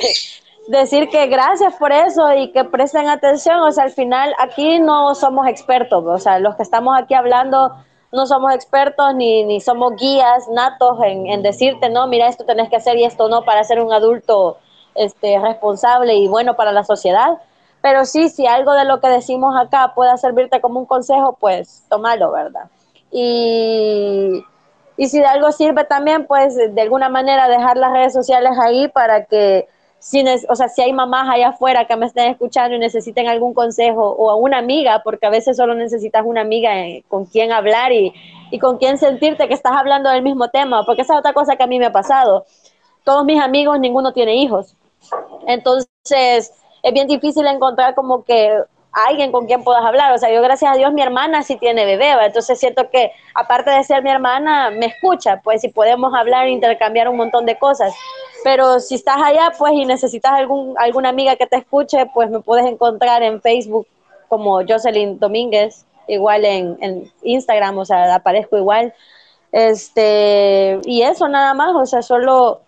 decir 0.67 1.09
que 1.09 1.25
gracias 1.25 1.73
por 1.79 1.91
eso 1.91 2.35
y 2.35 2.51
que 2.51 2.65
presten 2.65 3.09
atención, 3.09 3.61
o 3.61 3.71
sea, 3.71 3.85
al 3.85 3.91
final 3.91 4.31
aquí 4.37 4.79
no 4.79 5.15
somos 5.15 5.47
expertos, 5.47 6.03
o 6.05 6.19
sea, 6.19 6.37
los 6.37 6.55
que 6.55 6.61
estamos 6.61 6.95
aquí 6.95 7.15
hablando 7.15 7.75
no 8.11 8.25
somos 8.27 8.53
expertos 8.53 9.13
ni, 9.15 9.43
ni 9.43 9.61
somos 9.61 9.95
guías 9.95 10.47
natos 10.49 10.97
en, 11.03 11.27
en, 11.27 11.43
decirte, 11.43 11.89
no, 11.89 12.07
mira, 12.07 12.27
esto 12.27 12.45
tenés 12.45 12.69
que 12.69 12.77
hacer 12.77 12.97
y 12.97 13.03
esto 13.03 13.27
no 13.29 13.43
para 13.43 13.63
ser 13.63 13.81
un 13.81 13.91
adulto 13.91 14.57
este, 14.95 15.39
responsable 15.39 16.15
y 16.15 16.27
bueno 16.27 16.55
para 16.55 16.71
la 16.71 16.83
sociedad. 16.83 17.39
Pero 17.81 18.05
sí, 18.05 18.29
si 18.29 18.47
algo 18.47 18.73
de 18.73 18.85
lo 18.85 18.99
que 18.99 19.09
decimos 19.09 19.55
acá 19.59 19.93
pueda 19.93 20.17
servirte 20.17 20.61
como 20.61 20.79
un 20.79 20.85
consejo, 20.85 21.37
pues 21.39 21.85
tómalo, 21.89 22.31
¿verdad? 22.31 22.69
Y 23.11 24.43
y 24.97 25.09
si 25.09 25.19
de 25.19 25.25
algo 25.25 25.51
sirve 25.51 25.83
también, 25.83 26.25
pues 26.25 26.55
de 26.55 26.81
alguna 26.81 27.09
manera 27.09 27.47
dejar 27.47 27.77
las 27.77 27.91
redes 27.91 28.13
sociales 28.13 28.53
ahí 28.59 28.87
para 28.87 29.25
que, 29.25 29.67
si, 30.05 30.23
o 30.47 30.55
sea, 30.55 30.69
si 30.69 30.83
hay 30.83 30.93
mamás 30.93 31.27
allá 31.27 31.47
afuera 31.47 31.85
que 31.85 31.95
me 31.95 32.05
estén 32.05 32.29
escuchando 32.29 32.75
y 32.75 32.79
necesiten 32.79 33.27
algún 33.27 33.55
consejo 33.55 34.07
o 34.07 34.29
a 34.29 34.35
una 34.35 34.59
amiga, 34.59 35.01
porque 35.03 35.25
a 35.25 35.31
veces 35.31 35.57
solo 35.57 35.73
necesitas 35.73 36.23
una 36.23 36.41
amiga 36.41 36.79
eh, 36.79 37.03
con 37.07 37.25
quien 37.25 37.51
hablar 37.51 37.91
y, 37.91 38.13
y 38.51 38.59
con 38.59 38.77
quien 38.77 38.99
sentirte 38.99 39.47
que 39.47 39.55
estás 39.55 39.71
hablando 39.75 40.11
del 40.11 40.21
mismo 40.21 40.49
tema, 40.49 40.85
porque 40.85 41.01
esa 41.01 41.15
es 41.15 41.19
otra 41.21 41.33
cosa 41.33 41.55
que 41.55 41.63
a 41.63 41.67
mí 41.67 41.79
me 41.79 41.87
ha 41.87 41.91
pasado. 41.91 42.45
Todos 43.03 43.25
mis 43.25 43.41
amigos, 43.41 43.79
ninguno 43.79 44.13
tiene 44.13 44.35
hijos. 44.35 44.75
Entonces, 45.47 45.89
es 46.83 46.93
bien 46.93 47.07
difícil 47.07 47.47
encontrar 47.47 47.95
como 47.95 48.23
que 48.23 48.55
alguien 48.91 49.31
con 49.31 49.47
quien 49.47 49.63
puedas 49.63 49.83
hablar. 49.83 50.13
O 50.13 50.19
sea, 50.19 50.31
yo 50.31 50.39
gracias 50.43 50.71
a 50.71 50.77
Dios 50.77 50.93
mi 50.93 51.01
hermana 51.01 51.41
sí 51.41 51.55
tiene 51.55 51.83
bebé, 51.83 52.11
entonces 52.23 52.59
siento 52.59 52.91
que 52.91 53.11
aparte 53.33 53.71
de 53.71 53.83
ser 53.83 54.03
mi 54.03 54.11
hermana, 54.11 54.69
me 54.69 54.85
escucha, 54.85 55.41
pues 55.43 55.61
si 55.61 55.69
podemos 55.69 56.13
hablar, 56.13 56.47
intercambiar 56.47 57.09
un 57.09 57.17
montón 57.17 57.47
de 57.47 57.57
cosas. 57.57 57.91
Pero 58.45 58.79
si 58.79 58.93
estás 58.93 59.17
allá, 59.23 59.53
pues 59.57 59.73
y 59.73 59.85
necesitas 59.85 60.33
algún, 60.33 60.75
alguna 60.77 61.09
amiga 61.09 61.35
que 61.35 61.47
te 61.47 61.55
escuche, 61.55 62.05
pues 62.13 62.29
me 62.29 62.41
puedes 62.41 62.67
encontrar 62.67 63.23
en 63.23 63.41
Facebook 63.41 63.87
como 64.27 64.61
Jocelyn 64.63 65.17
Domínguez, 65.17 65.83
igual 66.07 66.45
en, 66.45 67.11
Instagram, 67.23 67.79
o 67.79 67.85
sea, 67.85 68.13
aparezco 68.13 68.55
igual. 68.55 68.93
Este, 69.51 70.79
y 70.83 71.01
eso 71.01 71.27
nada 71.27 71.55
más, 71.55 71.75
o 71.75 71.87
sea, 71.87 72.03
solo 72.03 72.61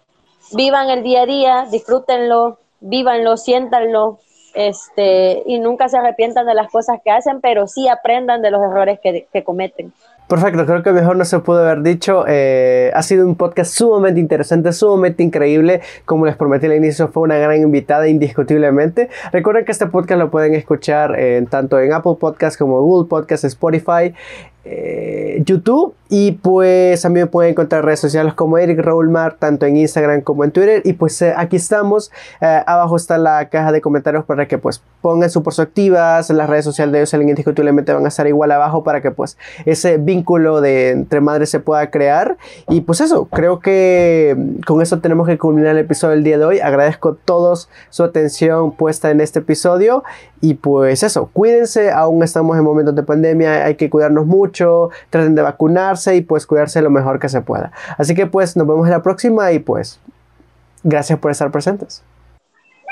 vivan 0.54 0.90
el 0.90 1.04
día 1.04 1.22
a 1.22 1.26
día, 1.28 1.68
disfrútenlo, 1.70 2.58
vívanlo, 2.80 3.38
siéntanlo, 3.38 4.18
este, 4.56 5.44
y 5.46 5.60
nunca 5.60 5.90
se 5.90 6.00
arrepientan 6.00 6.48
de 6.48 6.56
las 6.56 6.72
cosas 6.72 7.00
que 7.04 7.12
hacen, 7.12 7.40
pero 7.40 7.68
sí 7.68 7.88
aprendan 7.88 8.42
de 8.42 8.50
los 8.50 8.64
errores 8.64 9.00
que, 9.00 9.28
que 9.32 9.44
cometen. 9.44 9.94
Perfecto, 10.28 10.66
creo 10.66 10.84
que 10.84 10.92
mejor 10.92 11.16
no 11.16 11.24
se 11.24 11.40
pudo 11.40 11.60
haber 11.60 11.84
dicho. 11.84 12.26
Eh, 12.28 12.92
ha 12.94 13.02
sido 13.02 13.26
un 13.26 13.38
podcast 13.38 13.74
sumamente 13.74 14.20
interesante, 14.20 14.74
sumamente 14.74 15.24
increíble. 15.24 15.80
Como 16.04 16.26
les 16.26 16.36
prometí 16.36 16.66
al 16.66 16.76
inicio, 16.76 17.08
fue 17.08 17.24
una 17.24 17.38
gran 17.38 17.62
invitada 17.62 18.10
indiscutiblemente. 18.10 19.10
Recuerden 19.32 19.64
que 19.64 19.72
este 19.72 19.88
podcast 19.88 20.20
lo 20.20 20.30
pueden 20.30 20.54
escuchar 20.54 21.18
en, 21.18 21.48
tanto 21.48 21.80
en 21.80 21.94
Apple 21.94 22.16
Podcasts 22.20 22.58
como 22.58 22.82
Google 22.82 23.08
Podcasts, 23.08 23.46
Spotify. 23.46 24.14
Eh, 24.70 25.44
YouTube. 25.46 25.96
Y 26.10 26.34
pues 26.34 27.02
también 27.02 27.26
me 27.26 27.30
pueden 27.30 27.52
encontrar 27.52 27.84
redes 27.84 28.00
sociales 28.00 28.34
como 28.34 28.58
Eric 28.58 28.80
Raulmar 28.80 29.36
tanto 29.36 29.66
en 29.66 29.76
Instagram 29.76 30.22
como 30.22 30.44
en 30.44 30.52
Twitter. 30.52 30.82
Y 30.86 30.94
pues 30.94 31.22
eh, 31.22 31.34
aquí 31.36 31.58
estamos. 31.58 32.12
Eh, 32.42 32.64
abajo 32.66 32.96
está 32.96 33.18
la 33.18 33.50
caja 33.50 33.72
de 33.72 33.82
comentarios 33.82 34.24
para 34.24 34.48
que 34.48 34.58
pues 34.58 34.82
pongan 35.02 35.30
su 35.30 35.44
activas 35.60 36.30
las 36.30 36.50
redes 36.50 36.66
sociales 36.66 36.92
de 36.92 37.00
ellos 37.00 37.14
indiscutiblemente 37.14 37.94
van 37.94 38.04
a 38.04 38.10
estar 38.10 38.28
igual 38.28 38.52
abajo 38.52 38.84
para 38.84 39.02
que 39.02 39.12
pues 39.12 39.38
ese 39.66 39.98
vínculo 39.98 40.60
de 40.60 40.90
entre 40.90 41.22
madres 41.22 41.50
se 41.50 41.60
pueda 41.60 41.90
crear. 41.90 42.38
Y 42.70 42.82
pues 42.82 43.02
eso 43.02 43.26
creo 43.26 43.60
que 43.60 44.36
con 44.66 44.82
eso 44.82 45.00
tenemos 45.00 45.28
que 45.28 45.38
culminar 45.38 45.72
el 45.72 45.80
episodio 45.80 46.16
del 46.16 46.24
día 46.24 46.38
de 46.38 46.46
hoy. 46.46 46.60
Agradezco 46.60 47.10
a 47.10 47.16
todos 47.26 47.70
su 47.90 48.04
atención 48.04 48.72
puesta 48.72 49.12
en 49.12 49.22
este 49.22 49.40
episodio. 49.40 50.04
Y 50.42 50.56
pues 50.56 51.04
eso 51.04 51.30
cuídense. 51.34 51.92
Aún 51.92 52.24
estamos 52.24 52.58
en 52.58 52.64
momentos 52.64 52.96
de 52.96 53.04
pandemia 53.04 53.66
hay 53.66 53.76
que 53.76 53.90
cuidarnos 53.90 54.26
traten 55.10 55.36
de 55.36 55.42
vacunarse 55.42 56.16
y 56.16 56.22
pues 56.22 56.46
cuidarse 56.46 56.82
lo 56.82 56.90
mejor 56.90 57.20
que 57.20 57.30
se 57.30 57.42
pueda. 57.42 57.72
Así 57.98 58.16
que 58.16 58.28
pues 58.28 58.56
nos 58.56 58.68
vemos 58.68 58.86
en 58.86 58.92
la 58.92 59.02
próxima 59.02 59.52
y 59.52 59.60
pues 59.60 60.00
gracias 60.84 61.20
por 61.20 61.32
estar 61.32 61.52
presentes. 61.52 62.04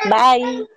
Bye. 0.09 0.67